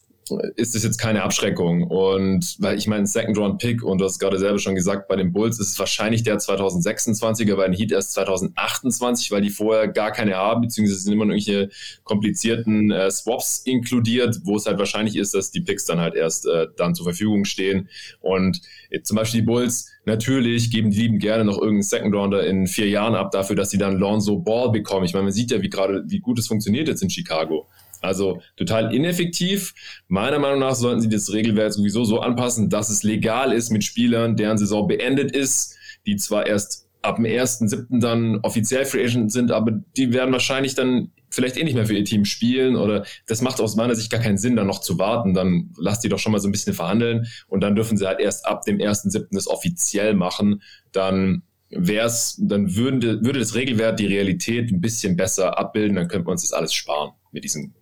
ist 0.57 0.75
es 0.75 0.83
jetzt 0.83 0.99
keine 0.99 1.23
Abschreckung. 1.23 1.83
Und 1.83 2.57
weil 2.59 2.79
ich 2.79 2.87
meine, 2.87 3.07
Second 3.07 3.37
Round 3.37 3.61
Pick, 3.61 3.83
und 3.83 3.99
du 3.99 4.07
hast 4.07 4.19
gerade 4.19 4.39
selber 4.39 4.59
schon 4.59 4.75
gesagt, 4.75 5.09
bei 5.09 5.17
den 5.17 5.33
Bulls 5.33 5.61
ist 5.61 5.73
es 5.73 5.79
wahrscheinlich 5.79 6.23
der 6.23 6.39
2026er, 6.39 7.57
bei 7.57 7.67
den 7.67 7.77
Heat 7.77 7.93
erst 7.93 8.13
2028, 8.13 9.31
weil 9.31 9.43
die 9.43 9.51
vorher 9.51 9.89
gar 9.89 10.13
keine 10.13 10.37
haben, 10.37 10.63
beziehungsweise 10.63 11.01
sind 11.01 11.13
immer 11.13 11.27
noch 11.27 11.35
irgendwelche 11.35 11.69
komplizierten 12.05 12.91
äh, 12.91 13.11
Swaps 13.11 13.63
inkludiert, 13.65 14.41
wo 14.45 14.57
es 14.57 14.65
halt 14.65 14.79
wahrscheinlich 14.79 15.17
ist, 15.17 15.35
dass 15.35 15.51
die 15.51 15.61
Picks 15.61 15.85
dann 15.85 16.01
halt 16.01 16.15
erst 16.15 16.47
äh, 16.47 16.69
dann 16.77 16.95
zur 16.95 17.05
Verfügung 17.05 17.45
stehen. 17.45 17.91
Und 18.21 18.63
äh, 18.89 19.03
zum 19.03 19.17
Beispiel 19.17 19.41
die 19.41 19.47
Bulls, 19.47 19.91
natürlich 20.07 20.71
geben 20.71 20.91
die 20.91 21.03
lieben 21.03 21.19
gerne 21.19 21.45
noch 21.45 21.59
irgendeinen 21.59 21.83
Second 21.83 22.15
Rounder 22.15 22.47
in 22.47 22.67
vier 22.67 22.89
Jahren 22.89 23.15
ab 23.15 23.31
dafür, 23.33 23.57
dass 23.57 23.71
sie 23.71 23.79
dann 23.79 23.99
Lonzo 23.99 24.39
Ball 24.39 24.71
bekommen. 24.71 25.05
Ich 25.05 25.13
meine, 25.13 25.25
man 25.25 25.33
sieht 25.33 25.51
ja, 25.51 25.61
wie 25.63 25.71
gerade, 25.71 26.05
wie 26.07 26.21
gut 26.21 26.39
es 26.39 26.47
funktioniert 26.47 26.89
jetzt 26.89 27.03
in 27.03 27.11
Chicago. 27.11 27.69
Also 28.03 28.43
total 28.57 28.95
ineffektiv. 28.95 29.75
Meiner 30.09 30.39
Meinung 30.39 30.61
nach 30.61 30.75
sollten 30.75 31.01
sie 31.01 31.09
das 31.09 31.33
Regelwerk 31.33 31.73
sowieso 31.73 32.05
so 32.05 32.21
anpassen, 32.21 32.69
dass 32.69 32.91
es 32.91 33.03
legal 33.03 33.53
ist 33.53 33.71
mit 33.71 33.85
Spielern, 33.85 34.37
deren 34.37 34.59
Saison 34.59 34.87
beendet 34.87 35.35
ist, 35.35 35.77
die 36.07 36.17
zwar 36.17 36.47
erst 36.47 36.89
ab 37.03 37.17
dem 37.17 37.25
1.7. 37.25 38.01
dann 38.01 38.39
offiziell 38.43 38.85
Free 38.85 39.05
Agent 39.05 39.33
sind, 39.33 39.51
aber 39.51 39.73
die 39.97 40.13
werden 40.13 40.33
wahrscheinlich 40.33 40.75
dann 40.75 41.11
vielleicht 41.31 41.57
eh 41.57 41.65
nicht 41.65 41.75
mehr 41.75 41.87
für 41.87 41.97
ihr 41.97 42.05
Team 42.05 42.25
spielen 42.25 42.77
oder 42.77 43.05
das 43.27 43.41
macht 43.41 43.61
aus 43.61 43.75
meiner 43.75 43.95
Sicht 43.95 44.11
gar 44.11 44.21
keinen 44.21 44.39
Sinn, 44.39 44.57
dann 44.57 44.67
noch 44.67 44.81
zu 44.81 44.99
warten. 44.99 45.35
Dann 45.35 45.71
lasst 45.77 46.05
die 46.05 46.09
doch 46.09 46.19
schon 46.19 46.33
mal 46.33 46.41
so 46.41 46.49
ein 46.49 46.53
bisschen 46.53 46.75
verhandeln 46.75 47.27
und 47.49 47.63
dann 47.63 47.75
dürfen 47.75 47.97
sie 47.97 48.07
halt 48.07 48.21
erst 48.21 48.47
ab 48.47 48.63
dem 48.65 48.79
1.7. 48.79 49.29
das 49.33 49.49
offiziell 49.49 50.15
machen. 50.15 50.63
Dann 50.93 51.43
wär's, 51.71 52.37
dann 52.39 52.77
würden, 52.77 53.25
würde 53.25 53.39
das 53.39 53.55
Regelwerk 53.55 53.97
die 53.97 54.07
Realität 54.07 54.71
ein 54.71 54.81
bisschen 54.81 55.17
besser 55.17 55.59
abbilden, 55.59 55.97
dann 55.97 56.09
könnte 56.09 56.27
man 56.27 56.33
uns 56.33 56.43
das 56.43 56.53
alles 56.53 56.75
sparen 56.75 57.13
mit 57.33 57.45
diesen 57.45 57.75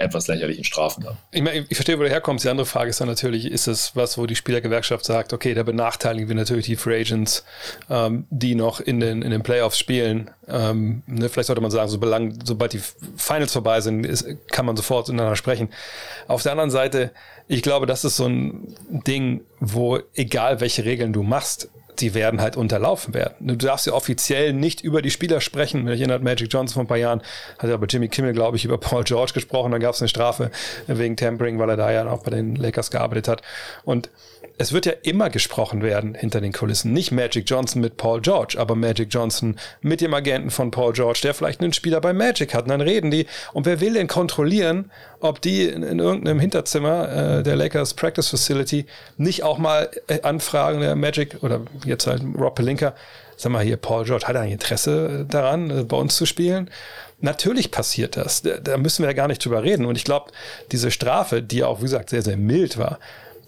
etwas 0.00 0.26
lächerlichen 0.28 0.64
Strafen 0.64 1.04
dann. 1.04 1.16
Ich, 1.30 1.42
meine, 1.42 1.66
ich 1.68 1.76
verstehe, 1.76 1.98
wo 1.98 2.02
du 2.02 2.08
herkommst. 2.08 2.44
Die 2.44 2.48
andere 2.48 2.66
Frage 2.66 2.90
ist 2.90 3.00
dann 3.00 3.08
natürlich, 3.08 3.50
ist 3.50 3.66
es 3.66 3.94
was, 3.94 4.18
wo 4.18 4.26
die 4.26 4.36
Spielergewerkschaft 4.36 5.04
sagt, 5.04 5.32
okay, 5.32 5.54
da 5.54 5.62
benachteiligen 5.62 6.28
wir 6.28 6.36
natürlich 6.36 6.66
die 6.66 6.76
Free 6.76 7.00
Agents, 7.00 7.44
ähm, 7.88 8.26
die 8.30 8.54
noch 8.54 8.80
in 8.80 9.00
den, 9.00 9.22
in 9.22 9.30
den 9.30 9.42
Playoffs 9.42 9.78
spielen. 9.78 10.30
Ähm, 10.48 11.02
ne, 11.06 11.28
vielleicht 11.28 11.46
sollte 11.46 11.62
man 11.62 11.70
sagen, 11.70 11.88
so 11.88 11.98
belang, 11.98 12.38
sobald 12.44 12.72
die 12.72 12.80
Finals 13.16 13.52
vorbei 13.52 13.80
sind, 13.80 14.04
ist, 14.04 14.26
kann 14.50 14.66
man 14.66 14.76
sofort 14.76 15.08
miteinander 15.08 15.36
sprechen. 15.36 15.68
Auf 16.26 16.42
der 16.42 16.52
anderen 16.52 16.70
Seite, 16.70 17.12
ich 17.46 17.62
glaube, 17.62 17.86
das 17.86 18.04
ist 18.04 18.16
so 18.16 18.26
ein 18.26 18.74
Ding, 18.88 19.42
wo 19.58 19.98
egal 20.14 20.60
welche 20.60 20.84
Regeln 20.84 21.12
du 21.12 21.22
machst, 21.22 21.68
die 22.00 22.14
werden 22.14 22.40
halt 22.40 22.56
unterlaufen 22.56 23.14
werden. 23.14 23.34
Du 23.40 23.56
darfst 23.56 23.86
ja 23.86 23.92
offiziell 23.92 24.52
nicht 24.52 24.80
über 24.80 25.02
die 25.02 25.10
Spieler 25.10 25.40
sprechen. 25.40 25.84
Mich 25.84 26.00
erinnert 26.00 26.22
Magic 26.22 26.52
Johnson 26.52 26.74
vor 26.74 26.84
ein 26.84 26.88
paar 26.88 26.96
Jahren, 26.96 27.22
hat 27.58 27.70
ja 27.70 27.76
bei 27.76 27.86
Jimmy 27.86 28.08
Kimmel, 28.08 28.32
glaube 28.32 28.56
ich, 28.56 28.64
über 28.64 28.78
Paul 28.78 29.04
George 29.04 29.32
gesprochen. 29.34 29.72
Dann 29.72 29.80
gab 29.80 29.94
es 29.94 30.00
eine 30.00 30.08
Strafe 30.08 30.50
wegen 30.86 31.16
Tampering, 31.16 31.58
weil 31.58 31.70
er 31.70 31.76
da 31.76 31.92
ja 31.92 32.10
auch 32.10 32.22
bei 32.22 32.30
den 32.30 32.56
Lakers 32.56 32.90
gearbeitet 32.90 33.28
hat. 33.28 33.42
Und 33.84 34.10
es 34.60 34.74
wird 34.74 34.84
ja 34.84 34.92
immer 35.04 35.30
gesprochen 35.30 35.80
werden 35.80 36.14
hinter 36.14 36.42
den 36.42 36.52
Kulissen. 36.52 36.92
Nicht 36.92 37.12
Magic 37.12 37.48
Johnson 37.48 37.80
mit 37.80 37.96
Paul 37.96 38.20
George, 38.20 38.56
aber 38.58 38.74
Magic 38.74 39.08
Johnson 39.10 39.56
mit 39.80 40.02
dem 40.02 40.12
Agenten 40.12 40.50
von 40.50 40.70
Paul 40.70 40.92
George, 40.92 41.20
der 41.22 41.32
vielleicht 41.32 41.62
einen 41.62 41.72
Spieler 41.72 42.02
bei 42.02 42.12
Magic 42.12 42.52
hat. 42.52 42.64
Und 42.64 42.68
dann 42.68 42.82
reden 42.82 43.10
die. 43.10 43.24
Und 43.54 43.64
wer 43.64 43.80
will 43.80 43.94
denn 43.94 44.06
kontrollieren, 44.06 44.90
ob 45.20 45.40
die 45.40 45.64
in, 45.64 45.82
in 45.82 45.98
irgendeinem 45.98 46.38
Hinterzimmer 46.40 47.38
äh, 47.38 47.42
der 47.42 47.56
Lakers 47.56 47.94
Practice 47.94 48.28
Facility 48.28 48.84
nicht 49.16 49.44
auch 49.44 49.56
mal 49.56 49.88
äh, 50.08 50.20
anfragen, 50.20 50.80
der 50.80 50.94
Magic 50.94 51.42
oder 51.42 51.62
jetzt 51.86 52.06
halt 52.06 52.22
Rob 52.36 52.54
Pelinka, 52.54 52.92
sag 53.38 53.52
mal 53.52 53.64
hier, 53.64 53.78
Paul 53.78 54.04
George, 54.04 54.26
hat 54.26 54.34
er 54.34 54.42
ein 54.42 54.52
Interesse 54.52 55.24
daran, 55.26 55.70
äh, 55.70 55.84
bei 55.84 55.96
uns 55.96 56.16
zu 56.16 56.26
spielen? 56.26 56.68
Natürlich 57.22 57.70
passiert 57.70 58.18
das. 58.18 58.42
Da, 58.42 58.76
müssen 58.76 59.04
wir 59.04 59.08
ja 59.08 59.14
gar 59.14 59.28
nicht 59.28 59.42
drüber 59.42 59.62
reden. 59.62 59.86
Und 59.86 59.96
ich 59.96 60.04
glaube, 60.04 60.32
diese 60.70 60.90
Strafe, 60.90 61.42
die 61.42 61.64
auch, 61.64 61.78
wie 61.78 61.84
gesagt, 61.84 62.10
sehr, 62.10 62.22
sehr 62.22 62.36
mild 62.36 62.76
war, 62.76 62.98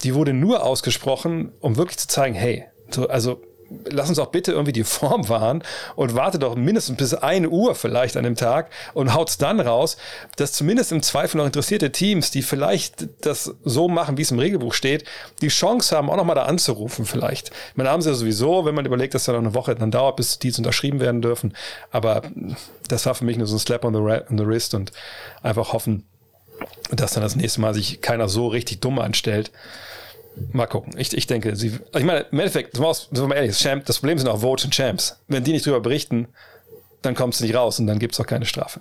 die 0.02 0.14
wurde 0.14 0.32
nur 0.32 0.64
ausgesprochen, 0.64 1.52
um 1.60 1.76
wirklich 1.76 1.98
zu 1.98 2.08
zeigen, 2.08 2.34
hey, 2.34 2.64
so, 2.90 3.08
also 3.08 3.40
lass 3.90 4.08
uns 4.08 4.18
auch 4.18 4.26
bitte 4.26 4.52
irgendwie 4.52 4.72
die 4.72 4.84
Form 4.84 5.28
wahren 5.28 5.62
und 5.96 6.14
warte 6.14 6.38
doch 6.38 6.56
mindestens 6.56 6.96
bis 6.96 7.14
eine 7.14 7.48
Uhr 7.48 7.74
vielleicht 7.74 8.16
an 8.16 8.24
dem 8.24 8.36
Tag 8.36 8.70
und 8.94 9.14
haut's 9.14 9.38
dann 9.38 9.60
raus, 9.60 9.96
dass 10.36 10.52
zumindest 10.52 10.92
im 10.92 11.02
Zweifel 11.02 11.38
noch 11.38 11.46
interessierte 11.46 11.92
Teams, 11.92 12.30
die 12.30 12.42
vielleicht 12.42 13.08
das 13.24 13.54
so 13.64 13.88
machen, 13.88 14.18
wie 14.18 14.22
es 14.22 14.30
im 14.30 14.38
Regelbuch 14.38 14.74
steht, 14.74 15.04
die 15.40 15.48
Chance 15.48 15.96
haben, 15.96 16.10
auch 16.10 16.16
nochmal 16.16 16.36
da 16.36 16.44
anzurufen 16.44 17.04
vielleicht. 17.04 17.50
Ich 17.70 17.76
meine, 17.76 17.90
haben 17.90 18.02
sie 18.02 18.10
ja 18.10 18.14
sowieso, 18.14 18.64
wenn 18.64 18.74
man 18.74 18.86
überlegt, 18.86 19.14
dass 19.14 19.24
da 19.24 19.32
noch 19.32 19.40
eine 19.40 19.54
Woche 19.54 19.74
dann 19.74 19.90
dauert, 19.90 20.16
bis 20.16 20.38
die 20.38 20.52
unterschrieben 20.52 21.00
werden 21.00 21.22
dürfen. 21.22 21.54
Aber 21.90 22.22
das 22.88 23.06
war 23.06 23.14
für 23.14 23.24
mich 23.24 23.38
nur 23.38 23.46
so 23.46 23.56
ein 23.56 23.58
Slap 23.58 23.84
on 23.84 23.94
the, 23.94 24.00
on 24.00 24.38
the 24.38 24.46
wrist 24.46 24.74
und 24.74 24.92
einfach 25.42 25.72
hoffen, 25.72 26.06
dass 26.90 27.12
dann 27.12 27.22
das 27.22 27.36
nächste 27.36 27.60
Mal 27.60 27.74
sich 27.74 28.00
keiner 28.00 28.28
so 28.28 28.48
richtig 28.48 28.80
dumm 28.80 28.98
anstellt 28.98 29.50
Mal 30.52 30.66
gucken. 30.66 30.94
Ich, 30.96 31.16
ich 31.16 31.26
denke, 31.26 31.56
sie. 31.56 31.78
Ich 31.94 32.04
meine, 32.04 32.26
im 32.30 32.38
Endeffekt, 32.38 32.76
sind 32.76 32.84
wir 33.12 33.26
mal 33.26 33.34
ehrlich, 33.34 33.56
das 33.84 33.98
Problem 33.98 34.18
sind 34.18 34.28
auch 34.28 34.40
Votes 34.40 34.64
und 34.64 34.74
Champs. 34.74 35.20
Wenn 35.28 35.44
die 35.44 35.52
nicht 35.52 35.66
drüber 35.66 35.80
berichten, 35.80 36.28
dann 37.02 37.14
kommt 37.14 37.34
es 37.34 37.40
nicht 37.40 37.54
raus 37.54 37.78
und 37.78 37.86
dann 37.86 37.98
gibt 37.98 38.14
es 38.14 38.20
auch 38.20 38.26
keine 38.26 38.46
Strafe. 38.46 38.80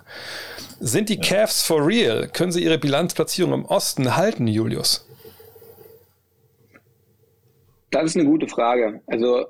Sind 0.80 1.08
die 1.08 1.18
Cavs 1.18 1.62
for 1.62 1.86
real? 1.86 2.28
Können 2.28 2.52
sie 2.52 2.62
ihre 2.62 2.78
Bilanzplatzierung 2.78 3.52
im 3.52 3.64
Osten 3.64 4.16
halten, 4.16 4.46
Julius? 4.46 5.06
Das 7.90 8.04
ist 8.04 8.16
eine 8.16 8.24
gute 8.24 8.48
Frage. 8.48 9.00
Also, 9.06 9.46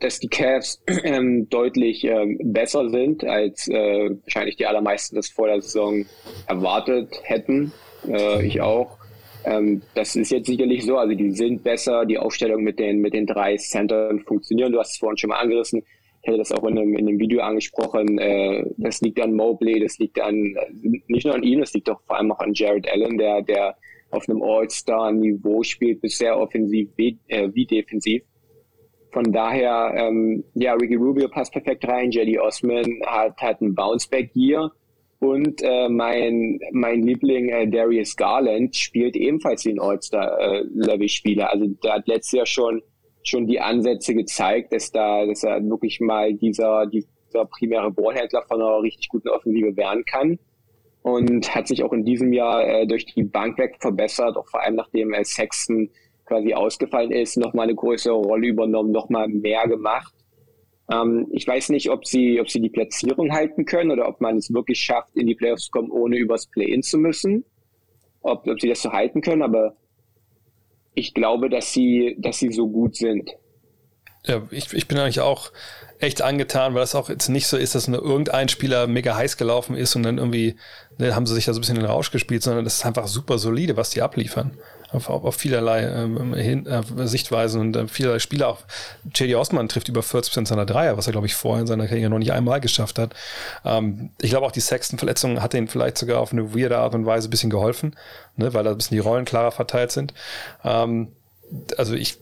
dass 0.00 0.18
die 0.18 0.28
Cavs 0.28 0.82
ähm, 1.04 1.48
deutlich 1.48 2.04
ähm, 2.04 2.38
besser 2.42 2.90
sind, 2.90 3.24
als 3.24 3.68
äh, 3.68 4.10
wahrscheinlich 4.24 4.56
die 4.56 4.66
allermeisten 4.66 5.16
das 5.16 5.28
vor 5.28 5.46
der 5.46 5.62
Saison 5.62 6.04
erwartet 6.46 7.20
hätten. 7.22 7.72
Äh, 8.06 8.44
ich 8.44 8.60
auch. 8.60 8.97
Ähm, 9.48 9.80
das 9.94 10.14
ist 10.14 10.30
jetzt 10.30 10.46
sicherlich 10.46 10.84
so, 10.84 10.98
also 10.98 11.14
die 11.14 11.30
sind 11.30 11.64
besser, 11.64 12.04
die 12.04 12.18
Aufstellung 12.18 12.62
mit 12.62 12.78
den, 12.78 13.00
mit 13.00 13.14
den 13.14 13.26
drei 13.26 13.56
Centern 13.56 14.20
funktionieren. 14.20 14.72
Du 14.72 14.78
hast 14.78 14.92
es 14.92 14.98
vorhin 14.98 15.16
schon 15.16 15.30
mal 15.30 15.38
angerissen. 15.38 15.82
Ich 16.20 16.28
hätte 16.28 16.38
das 16.38 16.52
auch 16.52 16.64
in 16.64 16.78
einem, 16.78 16.94
in 16.94 17.08
einem 17.08 17.18
Video 17.18 17.40
angesprochen. 17.40 18.18
Äh, 18.18 18.64
das 18.76 19.00
liegt 19.00 19.20
an 19.20 19.34
Mobley, 19.34 19.80
das 19.80 19.98
liegt 19.98 20.20
an, 20.20 20.54
nicht 21.06 21.24
nur 21.24 21.34
an 21.34 21.42
ihm, 21.42 21.60
das 21.60 21.72
liegt 21.72 21.88
auch 21.88 22.00
vor 22.06 22.18
allem 22.18 22.30
auch 22.32 22.40
an 22.40 22.52
Jared 22.52 22.86
Allen, 22.92 23.16
der, 23.16 23.40
der 23.40 23.76
auf 24.10 24.28
einem 24.28 24.42
All-Star-Niveau 24.42 25.62
spielt, 25.62 26.02
bisher 26.02 26.38
offensiv 26.38 26.90
wie, 26.96 27.18
äh, 27.28 27.48
wie 27.52 27.64
defensiv. 27.64 28.22
Von 29.12 29.32
daher, 29.32 29.94
ähm, 29.96 30.44
ja, 30.54 30.74
Ricky 30.74 30.96
Rubio 30.96 31.28
passt 31.28 31.52
perfekt 31.52 31.88
rein, 31.88 32.10
Jetty 32.10 32.38
Osman 32.38 33.00
hat, 33.06 33.38
hat 33.38 33.62
einen 33.62 33.74
Bounceback-Year 33.74 34.70
und 35.20 35.62
äh, 35.62 35.88
mein, 35.88 36.60
mein 36.72 37.02
Liebling 37.02 37.48
äh, 37.48 37.68
Darius 37.68 38.16
Garland 38.16 38.76
spielt 38.76 39.16
ebenfalls 39.16 39.64
den 39.64 39.80
All-Star-Level-Spieler. 39.80 41.50
Also 41.50 41.66
der 41.82 41.94
hat 41.94 42.06
letztes 42.06 42.32
Jahr 42.32 42.46
schon, 42.46 42.82
schon 43.24 43.46
die 43.46 43.60
Ansätze 43.60 44.14
gezeigt, 44.14 44.72
dass 44.72 44.92
da, 44.92 45.26
dass 45.26 45.42
er 45.42 45.60
wirklich 45.68 46.00
mal 46.00 46.34
dieser, 46.34 46.86
dieser 46.86 47.44
primäre 47.50 47.90
Ballhändler 47.90 48.44
von 48.46 48.62
einer 48.62 48.80
richtig 48.80 49.08
guten 49.08 49.28
Offensive 49.28 49.76
werden 49.76 50.04
kann 50.04 50.38
und 51.02 51.52
hat 51.54 51.66
sich 51.66 51.82
auch 51.82 51.92
in 51.92 52.04
diesem 52.04 52.32
Jahr 52.32 52.64
äh, 52.64 52.86
durch 52.86 53.06
die 53.06 53.24
Bank 53.24 53.58
weg 53.58 53.76
verbessert, 53.80 54.36
auch 54.36 54.48
vor 54.48 54.62
allem 54.62 54.76
nachdem 54.76 55.12
äh, 55.12 55.24
Sexton 55.24 55.90
quasi 56.26 56.54
ausgefallen 56.54 57.10
ist, 57.10 57.36
nochmal 57.38 57.64
eine 57.64 57.74
größere 57.74 58.14
Rolle 58.14 58.48
übernommen, 58.48 58.92
nochmal 58.92 59.26
mehr 59.28 59.66
gemacht. 59.66 60.14
Ähm, 60.90 61.26
ich 61.32 61.46
weiß 61.46 61.68
nicht, 61.70 61.90
ob 61.90 62.06
sie, 62.06 62.40
ob 62.40 62.48
sie 62.48 62.60
die 62.60 62.70
Platzierung 62.70 63.32
halten 63.32 63.64
können 63.64 63.90
oder 63.90 64.08
ob 64.08 64.20
man 64.20 64.36
es 64.36 64.52
wirklich 64.52 64.80
schafft, 64.80 65.16
in 65.16 65.26
die 65.26 65.34
Playoffs 65.34 65.66
zu 65.66 65.70
kommen, 65.70 65.90
ohne 65.90 66.16
übers 66.16 66.46
Play-In 66.46 66.82
zu 66.82 66.98
müssen. 66.98 67.44
Ob, 68.22 68.46
ob 68.46 68.60
sie 68.60 68.68
das 68.68 68.82
so 68.82 68.92
halten 68.92 69.20
können, 69.20 69.42
aber 69.42 69.76
ich 70.94 71.14
glaube, 71.14 71.48
dass 71.48 71.72
sie, 71.72 72.16
dass 72.18 72.38
sie 72.38 72.50
so 72.50 72.68
gut 72.68 72.96
sind. 72.96 73.30
Ja, 74.28 74.42
ich, 74.50 74.72
ich 74.74 74.86
bin 74.86 74.98
eigentlich 74.98 75.20
auch 75.20 75.50
echt 76.00 76.22
angetan, 76.22 76.74
weil 76.74 76.82
das 76.82 76.94
auch 76.94 77.08
jetzt 77.08 77.28
nicht 77.28 77.46
so 77.46 77.56
ist, 77.56 77.74
dass 77.74 77.88
nur 77.88 78.02
irgendein 78.02 78.48
Spieler 78.48 78.86
mega 78.86 79.16
heiß 79.16 79.36
gelaufen 79.36 79.74
ist 79.74 79.96
und 79.96 80.02
dann 80.04 80.18
irgendwie 80.18 80.56
ne, 80.98 81.14
haben 81.14 81.26
sie 81.26 81.34
sich 81.34 81.46
da 81.46 81.52
so 81.52 81.58
ein 81.58 81.62
bisschen 81.62 81.76
in 81.76 81.82
den 81.82 81.90
Rausch 81.90 82.10
gespielt, 82.10 82.42
sondern 82.42 82.64
das 82.64 82.74
ist 82.74 82.86
einfach 82.86 83.08
super 83.08 83.38
solide, 83.38 83.76
was 83.76 83.90
die 83.90 84.02
abliefern. 84.02 84.52
Auf, 84.90 85.10
auf, 85.10 85.24
auf 85.24 85.34
vielerlei 85.34 85.82
ähm, 85.82 86.32
hin, 86.34 86.66
äh, 86.66 86.82
Sichtweisen 87.06 87.60
und 87.60 87.76
äh, 87.76 87.88
vielerlei 87.88 88.20
Spieler 88.20 88.48
auch. 88.48 88.60
J.D. 89.04 89.34
Osman 89.34 89.68
trifft 89.68 89.88
über 89.88 90.00
40% 90.00 90.46
seiner 90.46 90.64
Dreier, 90.64 90.96
was 90.96 91.06
er, 91.06 91.12
glaube 91.12 91.26
ich, 91.26 91.34
vorher 91.34 91.60
in 91.60 91.66
seiner 91.66 91.86
Karriere 91.86 92.08
noch 92.08 92.18
nicht 92.18 92.32
einmal 92.32 92.60
geschafft 92.60 92.98
hat. 92.98 93.14
Ähm, 93.66 94.10
ich 94.18 94.30
glaube 94.30 94.46
auch, 94.46 94.52
die 94.52 94.60
Sexton-Verletzung 94.60 95.42
hat 95.42 95.52
ihnen 95.52 95.68
vielleicht 95.68 95.98
sogar 95.98 96.20
auf 96.20 96.32
eine 96.32 96.54
weirde 96.54 96.78
Art 96.78 96.94
und 96.94 97.04
Weise 97.04 97.28
ein 97.28 97.30
bisschen 97.30 97.50
geholfen, 97.50 97.96
ne, 98.36 98.54
weil 98.54 98.64
da 98.64 98.70
ein 98.70 98.78
bisschen 98.78 98.94
die 98.94 99.00
Rollen 99.00 99.26
klarer 99.26 99.52
verteilt 99.52 99.92
sind. 99.92 100.14
Ähm, 100.64 101.08
also 101.76 101.94
ich 101.94 102.18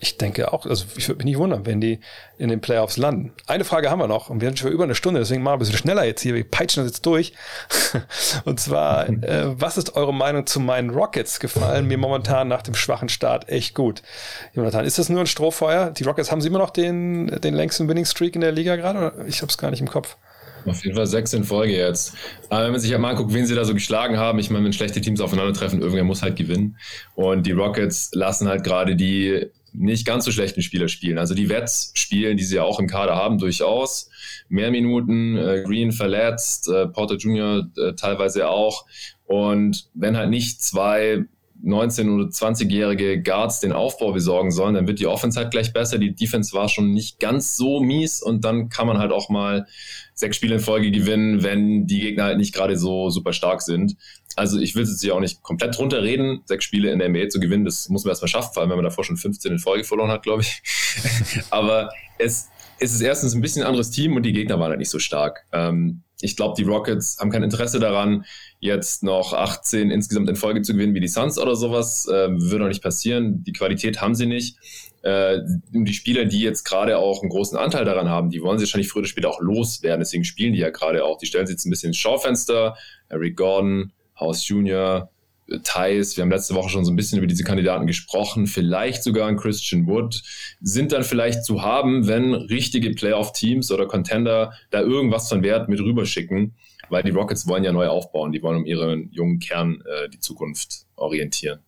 ich 0.00 0.16
denke 0.16 0.52
auch, 0.52 0.64
also 0.66 0.86
ich 0.96 1.08
würde 1.08 1.18
mich 1.18 1.26
nicht 1.26 1.38
wundern, 1.38 1.66
wenn 1.66 1.80
die 1.80 2.00
in 2.38 2.48
den 2.48 2.60
Playoffs 2.60 2.96
landen. 2.96 3.32
Eine 3.46 3.64
Frage 3.64 3.90
haben 3.90 3.98
wir 3.98 4.08
noch 4.08 4.30
und 4.30 4.40
wir 4.40 4.48
sind 4.48 4.58
schon 4.58 4.72
über 4.72 4.84
eine 4.84 4.94
Stunde, 4.94 5.20
deswegen 5.20 5.42
mal 5.42 5.52
ein 5.52 5.58
bisschen 5.58 5.76
schneller 5.76 6.04
jetzt 6.04 6.22
hier. 6.22 6.34
Wir 6.34 6.48
peitschen 6.48 6.82
das 6.82 6.92
jetzt 6.92 7.06
durch. 7.06 7.34
und 8.44 8.58
zwar, 8.58 9.08
äh, 9.08 9.60
was 9.60 9.76
ist 9.76 9.94
eure 9.96 10.14
Meinung 10.14 10.46
zu 10.46 10.58
meinen 10.58 10.90
Rockets? 10.90 11.38
Gefallen 11.38 11.86
mir 11.86 11.98
momentan 11.98 12.48
nach 12.48 12.62
dem 12.62 12.74
schwachen 12.74 13.10
Start 13.10 13.48
echt 13.48 13.74
gut. 13.74 14.02
Jonathan, 14.54 14.84
ist 14.84 14.98
das 14.98 15.10
nur 15.10 15.20
ein 15.20 15.26
Strohfeuer? 15.26 15.90
Die 15.90 16.04
Rockets 16.04 16.32
haben 16.32 16.40
sie 16.40 16.48
immer 16.48 16.58
noch 16.58 16.70
den, 16.70 17.26
den 17.40 17.54
längsten 17.54 17.88
Winning 17.88 18.06
Streak 18.06 18.34
in 18.34 18.40
der 18.40 18.52
Liga 18.52 18.76
gerade? 18.76 19.24
Ich 19.28 19.42
habe 19.42 19.50
es 19.50 19.58
gar 19.58 19.70
nicht 19.70 19.80
im 19.80 19.88
Kopf. 19.88 20.16
Auf 20.66 20.84
jeden 20.84 20.96
Fall 20.96 21.06
sechs 21.06 21.32
in 21.32 21.44
Folge 21.44 21.74
jetzt. 21.74 22.14
Aber 22.48 22.64
wenn 22.64 22.72
man 22.72 22.80
sich 22.80 22.90
halt 22.92 23.00
mal 23.00 23.10
anguckt, 23.10 23.32
wen 23.32 23.46
sie 23.46 23.54
da 23.54 23.64
so 23.64 23.74
geschlagen 23.74 24.18
haben, 24.18 24.38
ich 24.38 24.50
meine, 24.50 24.64
wenn 24.64 24.72
schlechte 24.72 25.00
Teams 25.00 25.20
aufeinandertreffen, 25.20 25.80
irgendwer 25.80 26.04
muss 26.04 26.22
halt 26.22 26.36
gewinnen. 26.36 26.76
Und 27.14 27.46
die 27.46 27.52
Rockets 27.52 28.10
lassen 28.12 28.48
halt 28.48 28.64
gerade 28.64 28.96
die 28.96 29.46
nicht 29.72 30.06
ganz 30.06 30.24
so 30.24 30.32
schlechten 30.32 30.62
Spieler 30.62 30.88
spielen. 30.88 31.18
Also 31.18 31.34
die 31.34 31.48
Wets 31.48 31.92
spielen, 31.94 32.36
die 32.36 32.44
sie 32.44 32.56
ja 32.56 32.62
auch 32.62 32.80
im 32.80 32.86
Kader 32.86 33.16
haben, 33.16 33.38
durchaus. 33.38 34.08
Mehr 34.48 34.70
Minuten, 34.70 35.36
äh, 35.36 35.62
Green 35.64 35.92
verletzt, 35.92 36.68
äh, 36.68 36.86
Porter 36.88 37.16
Jr. 37.16 37.68
Äh, 37.76 37.94
teilweise 37.94 38.48
auch. 38.48 38.86
Und 39.24 39.88
wenn 39.94 40.16
halt 40.16 40.30
nicht 40.30 40.62
zwei 40.62 41.24
19- 41.64 42.14
oder 42.14 42.24
20-jährige 42.24 43.22
Guards 43.22 43.60
den 43.60 43.72
Aufbau 43.72 44.12
besorgen 44.12 44.50
sollen, 44.50 44.74
dann 44.74 44.86
wird 44.86 44.98
die 44.98 45.06
Offense 45.06 45.38
halt 45.38 45.50
gleich 45.50 45.72
besser. 45.72 45.98
Die 45.98 46.14
Defense 46.14 46.54
war 46.54 46.68
schon 46.68 46.92
nicht 46.92 47.20
ganz 47.20 47.56
so 47.56 47.80
mies 47.80 48.22
und 48.22 48.44
dann 48.44 48.68
kann 48.68 48.86
man 48.86 48.98
halt 48.98 49.12
auch 49.12 49.28
mal 49.28 49.66
sechs 50.14 50.36
Spiele 50.36 50.54
in 50.54 50.60
Folge 50.60 50.90
gewinnen, 50.90 51.42
wenn 51.42 51.86
die 51.86 52.00
Gegner 52.00 52.24
halt 52.24 52.38
nicht 52.38 52.54
gerade 52.54 52.76
so 52.76 53.10
super 53.10 53.32
stark 53.32 53.62
sind. 53.62 53.96
Also 54.36 54.58
ich 54.60 54.74
will 54.74 54.84
jetzt 54.84 55.00
hier 55.00 55.14
auch 55.14 55.20
nicht 55.20 55.42
komplett 55.42 55.76
drunter 55.76 56.02
reden, 56.02 56.42
sechs 56.44 56.64
Spiele 56.64 56.90
in 56.90 56.98
der 56.98 57.08
NBA 57.08 57.28
zu 57.28 57.40
gewinnen, 57.40 57.64
das 57.64 57.88
muss 57.88 58.04
man 58.04 58.10
erstmal 58.10 58.28
schaffen, 58.28 58.52
vor 58.54 58.62
allem 58.62 58.70
wenn 58.70 58.78
man 58.78 58.84
davor 58.84 59.04
schon 59.04 59.16
15 59.16 59.52
in 59.52 59.58
Folge 59.58 59.84
verloren 59.84 60.10
hat, 60.10 60.22
glaube 60.22 60.42
ich. 60.42 60.62
Aber 61.50 61.90
es, 62.18 62.48
es 62.80 62.94
ist 62.94 63.02
erstens 63.02 63.34
ein 63.34 63.42
bisschen 63.42 63.62
ein 63.62 63.68
anderes 63.68 63.90
Team 63.90 64.16
und 64.16 64.24
die 64.24 64.32
Gegner 64.32 64.58
waren 64.58 64.70
halt 64.70 64.78
nicht 64.78 64.90
so 64.90 64.98
stark. 64.98 65.44
Ähm, 65.52 66.02
ich 66.22 66.36
glaube, 66.36 66.54
die 66.56 66.64
Rockets 66.64 67.18
haben 67.18 67.30
kein 67.30 67.42
Interesse 67.42 67.78
daran, 67.78 68.24
jetzt 68.58 69.02
noch 69.02 69.32
18 69.32 69.90
insgesamt 69.90 70.28
in 70.28 70.36
Folge 70.36 70.62
zu 70.62 70.72
gewinnen 70.72 70.94
wie 70.94 71.00
die 71.00 71.08
Suns 71.08 71.38
oder 71.38 71.56
sowas. 71.56 72.06
Äh, 72.08 72.28
würde 72.30 72.64
auch 72.64 72.68
nicht 72.68 72.82
passieren. 72.82 73.44
Die 73.44 73.52
Qualität 73.52 74.00
haben 74.00 74.14
sie 74.14 74.26
nicht. 74.26 74.56
Äh, 75.02 75.38
die 75.70 75.92
Spieler, 75.94 76.24
die 76.24 76.40
jetzt 76.40 76.64
gerade 76.64 76.98
auch 76.98 77.22
einen 77.22 77.30
großen 77.30 77.56
Anteil 77.56 77.84
daran 77.84 78.08
haben, 78.08 78.30
die 78.30 78.42
wollen 78.42 78.58
sie 78.58 78.64
wahrscheinlich 78.64 78.88
früher 78.88 79.00
oder 79.00 79.08
später 79.08 79.30
auch 79.30 79.40
loswerden. 79.40 80.00
Deswegen 80.00 80.24
spielen 80.24 80.52
die 80.54 80.60
ja 80.60 80.70
gerade 80.70 81.04
auch. 81.04 81.18
Die 81.18 81.26
stellen 81.26 81.46
sich 81.46 81.54
jetzt 81.54 81.66
ein 81.66 81.70
bisschen 81.70 81.88
ins 81.88 81.98
Schaufenster. 81.98 82.76
Eric 83.08 83.36
Gordon, 83.36 83.92
House 84.18 84.46
Jr., 84.48 85.10
Thais, 85.62 86.16
wir 86.16 86.22
haben 86.22 86.30
letzte 86.30 86.54
Woche 86.54 86.68
schon 86.68 86.84
so 86.84 86.92
ein 86.92 86.96
bisschen 86.96 87.18
über 87.18 87.26
diese 87.26 87.44
Kandidaten 87.44 87.86
gesprochen, 87.86 88.46
vielleicht 88.46 89.02
sogar 89.02 89.28
ein 89.28 89.36
Christian 89.36 89.86
Wood, 89.86 90.22
sind 90.60 90.92
dann 90.92 91.04
vielleicht 91.04 91.44
zu 91.44 91.62
haben, 91.62 92.06
wenn 92.06 92.34
richtige 92.34 92.90
Playoff-Teams 92.90 93.70
oder 93.70 93.86
Contender 93.86 94.52
da 94.70 94.80
irgendwas 94.80 95.28
von 95.28 95.42
Wert 95.42 95.68
mit 95.68 95.80
rüberschicken, 95.80 96.54
weil 96.88 97.02
die 97.02 97.10
Rockets 97.10 97.46
wollen 97.46 97.64
ja 97.64 97.72
neu 97.72 97.88
aufbauen, 97.88 98.32
die 98.32 98.42
wollen 98.42 98.58
um 98.58 98.66
ihren 98.66 99.10
jungen 99.12 99.38
Kern 99.38 99.82
äh, 99.86 100.08
die 100.08 100.20
Zukunft 100.20 100.86
orientieren. 100.96 101.60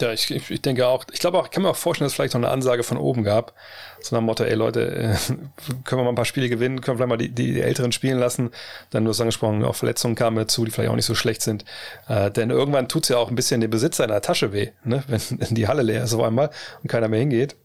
Ja, 0.00 0.12
ich, 0.12 0.30
ich 0.30 0.62
denke 0.62 0.86
auch, 0.86 1.04
ich 1.12 1.20
glaube 1.20 1.38
auch, 1.38 1.44
ich 1.44 1.50
kann 1.50 1.62
mir 1.62 1.70
auch 1.70 1.76
vorstellen, 1.76 2.06
dass 2.06 2.12
es 2.12 2.16
vielleicht 2.16 2.34
noch 2.34 2.40
eine 2.40 2.50
Ansage 2.50 2.82
von 2.82 2.96
oben 2.96 3.22
gab. 3.22 3.52
So 4.00 4.16
nach 4.16 4.22
dem 4.22 4.26
Motto, 4.26 4.44
ey 4.44 4.54
Leute, 4.54 4.90
äh, 4.90 5.14
können 5.84 6.00
wir 6.00 6.04
mal 6.04 6.08
ein 6.10 6.14
paar 6.14 6.24
Spiele 6.24 6.48
gewinnen, 6.48 6.80
können 6.80 6.98
wir 6.98 7.06
vielleicht 7.06 7.08
mal 7.08 7.16
die, 7.18 7.28
die, 7.28 7.52
die 7.52 7.60
Älteren 7.60 7.92
spielen 7.92 8.18
lassen. 8.18 8.50
Dann, 8.90 9.04
du 9.04 9.10
hast 9.10 9.20
angesprochen, 9.20 9.62
auch 9.64 9.74
Verletzungen 9.74 10.14
kamen 10.14 10.36
dazu, 10.36 10.64
die 10.64 10.70
vielleicht 10.70 10.90
auch 10.90 10.96
nicht 10.96 11.06
so 11.06 11.14
schlecht 11.14 11.42
sind. 11.42 11.64
Äh, 12.08 12.30
denn 12.30 12.50
irgendwann 12.50 12.88
tut 12.88 13.02
es 13.04 13.10
ja 13.10 13.18
auch 13.18 13.28
ein 13.28 13.36
bisschen 13.36 13.60
dem 13.60 13.70
Besitzer 13.70 14.04
in 14.04 14.10
der 14.10 14.22
Tasche 14.22 14.52
weh, 14.52 14.70
ne? 14.84 15.04
wenn, 15.08 15.20
wenn 15.38 15.54
die 15.54 15.68
Halle 15.68 15.82
leer 15.82 16.04
ist 16.04 16.14
auf 16.14 16.22
einmal 16.22 16.50
und 16.82 16.88
keiner 16.88 17.08
mehr 17.08 17.20
hingeht, 17.20 17.56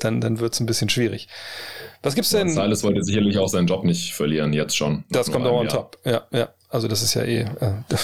dann, 0.00 0.20
dann 0.20 0.40
wird 0.40 0.54
es 0.54 0.60
ein 0.60 0.66
bisschen 0.66 0.88
schwierig. 0.88 1.28
Was 2.02 2.14
gibt's 2.14 2.30
denn? 2.30 2.48
Ja, 2.48 2.54
Silas 2.54 2.82
wollte 2.82 3.02
sicherlich 3.04 3.38
auch 3.38 3.48
seinen 3.48 3.66
Job 3.66 3.84
nicht 3.84 4.14
verlieren, 4.14 4.52
jetzt 4.52 4.76
schon. 4.76 5.04
Das 5.10 5.30
kommt 5.30 5.46
auch 5.46 5.60
on 5.60 5.68
top, 5.68 5.98
ja, 6.04 6.22
ja. 6.32 6.48
Also 6.72 6.88
das 6.88 7.02
ist 7.02 7.12
ja 7.12 7.22
eh 7.22 7.40
äh, 7.40 7.46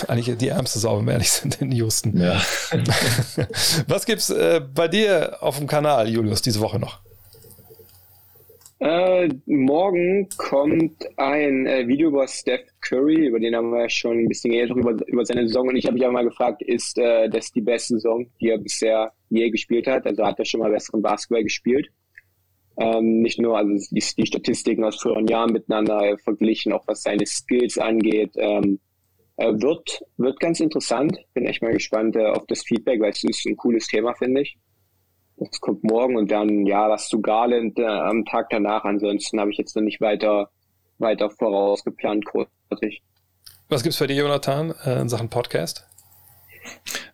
eigentlich 0.09 0.37
die 0.37 0.49
ärmste 0.49 0.79
Sau, 0.79 0.99
wenn 0.99 1.07
wir 1.07 1.13
ehrlich 1.15 1.31
sind 1.31 1.59
in 1.63 1.73
Houston. 1.73 2.21
Ja. 2.21 2.39
Was 3.87 4.05
gibt's 4.05 4.29
äh, 4.29 4.61
bei 4.61 4.89
dir 4.89 5.39
auf 5.41 5.57
dem 5.57 5.67
Kanal, 5.67 6.07
Julius, 6.07 6.43
diese 6.43 6.61
Woche 6.61 6.79
noch? 6.79 7.01
Äh, 8.81 9.31
morgen 9.47 10.29
kommt 10.37 11.09
ein 11.17 11.67
äh, 11.67 11.89
Video 11.89 12.11
über 12.11 12.29
Steph 12.29 12.61
Curry, 12.83 13.29
über 13.29 13.41
den 13.41 13.57
haben 13.57 13.73
wir 13.73 13.89
schon 13.89 14.19
ein 14.19 14.29
bisschen 14.29 14.53
eher 14.53 14.69
über, 14.69 14.95
über 15.07 15.25
seine 15.25 15.49
Saison 15.49 15.69
und 15.69 15.77
ich 15.77 15.87
habe 15.87 15.95
mich 15.95 16.07
auch 16.07 16.13
mal 16.13 16.25
gefragt, 16.25 16.61
ist 16.61 16.99
äh, 16.99 17.31
das 17.31 17.51
die 17.51 17.63
beste 17.63 17.95
Saison, 17.95 18.27
die 18.39 18.51
er 18.51 18.59
bisher 18.59 19.13
je 19.31 19.49
gespielt 19.49 19.87
hat? 19.87 20.07
Also 20.07 20.27
hat 20.27 20.39
er 20.39 20.45
schon 20.45 20.61
mal 20.61 20.71
besseren 20.71 21.01
Basketball 21.01 21.43
gespielt? 21.43 21.89
Ähm, 22.81 23.23
nicht 23.23 23.41
nur 23.41 23.59
also 23.59 23.73
die, 23.91 24.05
die, 24.17 24.27
Statistiken 24.27 24.85
aus 24.85 25.01
früheren 25.01 25.27
Jahren 25.27 25.53
miteinander 25.53 26.17
verglichen, 26.19 26.73
auch 26.73 26.87
was 26.87 27.03
seine 27.03 27.27
Skills 27.27 27.77
angeht. 27.77 28.33
Ähm, 28.37 28.79
äh, 29.37 29.53
wird, 29.53 30.05
wird 30.17 30.39
ganz 30.39 30.61
interessant. 30.61 31.19
Bin 31.35 31.47
echt 31.47 31.61
mal 31.61 31.73
gespannt 31.73 32.15
äh, 32.17 32.27
auf 32.27 32.47
das 32.47 32.63
Feedback, 32.63 33.01
weil 33.01 33.11
es 33.11 33.25
ist 33.25 33.47
ein 33.47 33.57
cooles 33.57 33.87
Thema, 33.89 34.15
finde 34.15 34.43
ich. 34.43 34.57
Das 35.37 35.61
kommt 35.61 35.85
morgen 35.85 36.17
und 36.17 36.31
dann, 36.31 36.67
ja, 36.67 36.89
was 36.89 37.09
zu 37.09 37.21
Garland 37.21 37.79
äh, 37.79 37.85
am 37.85 38.25
Tag 38.25 38.51
danach. 38.51 38.85
Ansonsten 38.85 39.41
habe 39.41 39.51
ich 39.51 39.59
jetzt 39.59 39.75
noch 39.77 39.83
nicht 39.83 40.01
weiter, 40.01 40.51
weiter 40.99 41.31
vorausgeplant, 41.31 42.27
großartig. 42.27 43.03
Was 43.69 43.83
gibt's 43.83 43.99
für 43.99 44.07
dich, 44.07 44.19
Jonathan, 44.19 44.75
äh, 44.85 45.01
in 45.01 45.09
Sachen 45.09 45.29
Podcast? 45.29 45.87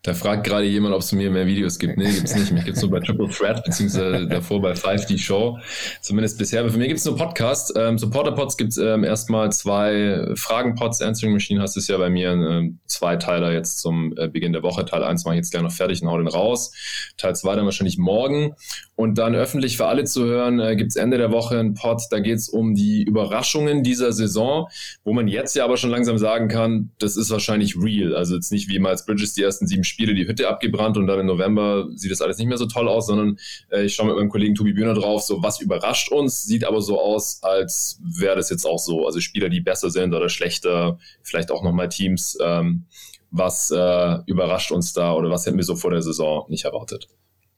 Da 0.04 0.12
fragt 0.12 0.44
gerade 0.44 0.66
jemand, 0.66 0.94
ob 0.94 1.00
es 1.00 1.12
mir 1.12 1.30
mehr 1.30 1.46
Videos 1.46 1.78
gibt. 1.78 1.96
Nee, 1.96 2.12
gibt 2.12 2.28
es 2.28 2.36
nicht. 2.36 2.52
Mich 2.52 2.66
gibt 2.66 2.76
es 2.76 2.82
nur 2.82 2.90
bei 2.90 3.00
Triple 3.00 3.26
Threat, 3.26 3.64
beziehungsweise 3.64 4.26
davor 4.28 4.60
bei 4.60 4.72
5D 4.72 5.16
Show. 5.16 5.58
Zumindest 6.02 6.36
bisher. 6.36 6.60
Aber 6.60 6.68
für 6.68 6.76
mich 6.76 6.88
gibt 6.88 6.98
es 7.00 7.06
nur 7.06 7.16
Podcast. 7.16 7.72
Ähm, 7.74 7.96
Supporter-Pods 7.96 8.58
gibt 8.58 8.72
es 8.72 8.76
ähm, 8.76 9.02
erstmal 9.02 9.50
zwei 9.50 10.28
Fragen-Pods. 10.34 11.00
Answering 11.00 11.32
Machine 11.32 11.62
hast 11.62 11.78
es 11.78 11.88
ja 11.88 11.96
bei 11.96 12.10
mir. 12.10 12.32
Ähm, 12.32 12.80
zwei 12.84 13.16
Teiler 13.16 13.50
jetzt 13.52 13.80
zum 13.80 14.14
äh, 14.18 14.28
Beginn 14.28 14.52
der 14.52 14.62
Woche. 14.62 14.84
Teil 14.84 15.02
1 15.02 15.24
mache 15.24 15.36
ich 15.36 15.38
jetzt 15.38 15.52
gleich 15.52 15.62
noch 15.62 15.72
fertig 15.72 16.02
und 16.02 16.08
hau 16.08 16.18
den 16.18 16.28
raus. 16.28 16.72
Teil 17.16 17.34
2 17.34 17.56
dann 17.56 17.64
wahrscheinlich 17.64 17.96
morgen. 17.96 18.52
Und 18.96 19.16
dann 19.16 19.34
öffentlich 19.34 19.78
für 19.78 19.86
alle 19.86 20.04
zu 20.04 20.26
hören, 20.26 20.60
äh, 20.60 20.76
gibt 20.76 20.90
es 20.90 20.96
Ende 20.96 21.16
der 21.16 21.32
Woche 21.32 21.58
einen 21.58 21.72
Pod. 21.72 22.02
Da 22.10 22.20
geht 22.20 22.36
es 22.36 22.50
um 22.50 22.74
die 22.74 23.04
Überraschungen 23.04 23.82
dieser 23.82 24.12
Saison, 24.12 24.68
wo 25.02 25.14
man 25.14 25.28
jetzt 25.28 25.56
ja 25.56 25.64
aber 25.64 25.78
schon 25.78 25.90
langsam 25.90 26.18
sagen 26.18 26.48
kann, 26.48 26.90
das 26.98 27.16
ist 27.16 27.30
wahrscheinlich 27.30 27.74
real. 27.76 28.14
Also 28.14 28.34
jetzt 28.34 28.52
nicht 28.52 28.68
wie 28.68 28.78
mal 28.78 28.90
als 28.90 29.06
Bridges 29.06 29.32
die 29.32 29.42
ersten 29.42 29.66
sieben 29.66 29.82
Spiele 29.82 29.93
die 29.96 30.26
Hütte 30.26 30.48
abgebrannt 30.48 30.96
und 30.96 31.06
dann 31.06 31.20
im 31.20 31.26
November 31.26 31.88
sieht 31.94 32.10
das 32.10 32.20
alles 32.20 32.38
nicht 32.38 32.48
mehr 32.48 32.58
so 32.58 32.66
toll 32.66 32.88
aus, 32.88 33.06
sondern 33.06 33.38
äh, 33.70 33.84
ich 33.84 33.94
schaue 33.94 34.06
mit 34.08 34.16
meinem 34.16 34.28
Kollegen 34.28 34.54
Tobi 34.54 34.72
Bühner 34.72 34.94
drauf, 34.94 35.22
so 35.22 35.42
was 35.42 35.60
überrascht 35.60 36.10
uns, 36.10 36.44
sieht 36.44 36.64
aber 36.64 36.80
so 36.80 37.00
aus, 37.00 37.42
als 37.42 38.00
wäre 38.02 38.36
das 38.36 38.50
jetzt 38.50 38.66
auch 38.66 38.78
so. 38.78 39.06
Also 39.06 39.20
Spieler, 39.20 39.48
die 39.48 39.60
besser 39.60 39.90
sind 39.90 40.14
oder 40.14 40.28
schlechter, 40.28 40.98
vielleicht 41.22 41.50
auch 41.50 41.62
nochmal 41.62 41.88
Teams, 41.88 42.36
ähm, 42.42 42.86
was 43.30 43.70
äh, 43.70 44.18
überrascht 44.26 44.70
uns 44.70 44.92
da 44.92 45.14
oder 45.14 45.30
was 45.30 45.46
hätten 45.46 45.56
wir 45.56 45.64
so 45.64 45.76
vor 45.76 45.90
der 45.90 46.02
Saison 46.02 46.46
nicht 46.48 46.64
erwartet? 46.64 47.08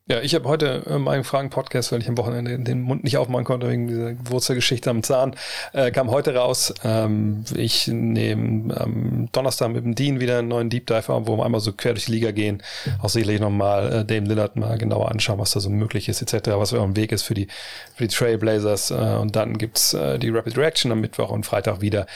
Ja, 0.09 0.21
ich 0.21 0.37
habe 0.37 0.49
heute 0.49 0.85
äh, 0.87 0.99
meinen 0.99 1.25
Fragen-Podcast, 1.25 1.91
weil 1.91 2.01
ich 2.01 2.09
am 2.09 2.17
Wochenende 2.17 2.57
den 2.61 2.81
Mund 2.83 3.03
nicht 3.03 3.17
aufmachen 3.17 3.45
konnte 3.45 3.69
wegen 3.69 3.89
dieser 3.89 4.15
Wurzelgeschichte 4.31 4.89
am 4.89 5.03
Zahn, 5.03 5.35
äh, 5.73 5.91
kam 5.91 6.13
heute 6.13 6.37
raus. 6.37 6.73
Ähm, 6.85 7.45
ich 7.57 7.89
nehme 7.89 8.81
am 8.81 9.29
Donnerstag 9.33 9.71
mit 9.71 9.85
dem 9.85 9.97
Dean 9.97 10.21
wieder 10.21 10.39
einen 10.39 10.47
neuen 10.47 10.71
Deep 10.71 10.87
Dive 10.87 11.13
auf, 11.13 11.27
wo 11.27 11.37
wir 11.37 11.45
einmal 11.45 11.61
so 11.61 11.73
quer 11.73 11.95
durch 11.95 12.05
die 12.05 12.13
Liga 12.13 12.31
gehen. 12.31 12.63
Auch 13.03 13.09
sicherlich 13.09 13.41
nochmal 13.41 13.93
äh, 13.93 14.05
Dame 14.05 14.29
Lillard 14.29 14.55
mal 14.55 14.79
genauer 14.79 15.11
anschauen, 15.11 15.41
was 15.41 15.51
da 15.51 15.59
so 15.59 15.71
möglich 15.71 16.09
ist, 16.09 16.23
etc., 16.23 16.51
was 16.53 16.73
auf 16.73 16.85
dem 16.85 16.95
Weg 16.95 17.11
ist 17.11 17.25
für 17.25 17.35
die, 17.35 17.49
für 17.97 18.07
die 18.07 18.15
Trailblazers. 18.15 18.93
Äh, 18.93 18.95
und 19.21 19.35
dann 19.35 19.59
gibt's 19.59 19.93
äh, 19.93 20.21
die 20.21 20.31
Rapid 20.31 20.57
Reaction 20.57 20.93
am 20.93 21.01
Mittwoch 21.01 21.31
und 21.31 21.47
Freitag 21.47 21.81
wieder 21.81 22.07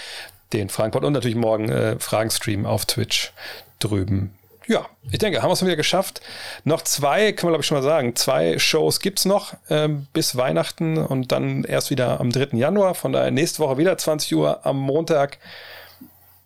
den 0.53 0.68
Fragenpod 0.68 1.03
und 1.03 1.12
natürlich 1.12 1.36
morgen 1.36 1.68
äh, 1.70 1.99
Fragenstream 1.99 2.66
auf 2.66 2.86
Twitch 2.86 3.32
drüben 3.80 4.30
ja, 4.71 4.87
ich 5.11 5.18
denke, 5.18 5.43
haben 5.43 5.49
wir 5.49 5.55
es 5.55 5.64
wieder 5.64 5.75
geschafft. 5.75 6.21
Noch 6.62 6.83
zwei, 6.83 7.33
können 7.33 7.49
wir 7.49 7.55
glaube 7.55 7.62
ich 7.62 7.66
schon 7.66 7.79
mal 7.79 7.83
sagen, 7.83 8.14
zwei 8.14 8.57
Shows 8.61 9.01
gibt 9.01 9.18
es 9.18 9.25
noch 9.25 9.55
ähm, 9.68 10.07
bis 10.12 10.37
Weihnachten 10.37 10.97
und 10.97 11.33
dann 11.33 11.64
erst 11.64 11.91
wieder 11.91 12.21
am 12.21 12.31
3. 12.31 12.57
Januar. 12.57 12.95
Von 12.95 13.12
daher 13.12 13.33
nächste 13.33 13.59
Woche 13.59 13.79
wieder 13.79 13.99
20 13.99 14.33
Uhr 14.37 14.64
am 14.64 14.79
Montag. 14.79 15.39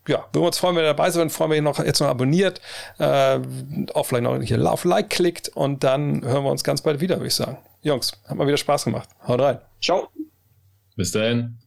Ja, 0.07 0.25
würden 0.33 0.41
wir 0.41 0.47
uns 0.47 0.57
freuen, 0.57 0.75
wenn 0.75 0.83
ihr 0.83 0.87
dabei 0.87 1.11
seid, 1.11 1.31
freuen 1.31 1.51
wir, 1.51 1.55
ihr 1.57 1.61
noch 1.61 1.77
jetzt 1.77 1.99
noch 1.99 2.07
abonniert, 2.07 2.61
äh, 2.97 3.39
auch 3.93 4.05
vielleicht 4.07 4.23
noch 4.23 4.41
hier 4.41 4.71
auf 4.71 4.85
Like 4.85 5.11
klickt 5.11 5.49
und 5.49 5.83
dann 5.83 6.23
hören 6.23 6.43
wir 6.43 6.51
uns 6.51 6.63
ganz 6.63 6.81
bald 6.81 7.01
wieder, 7.01 7.17
würde 7.17 7.27
ich 7.27 7.35
sagen. 7.35 7.57
Jungs, 7.83 8.11
hat 8.27 8.35
mal 8.37 8.47
wieder 8.47 8.57
Spaß 8.57 8.85
gemacht. 8.85 9.09
Haut 9.27 9.39
rein. 9.39 9.59
Ciao. 9.79 10.09
Bis 10.95 11.11
dahin. 11.11 11.59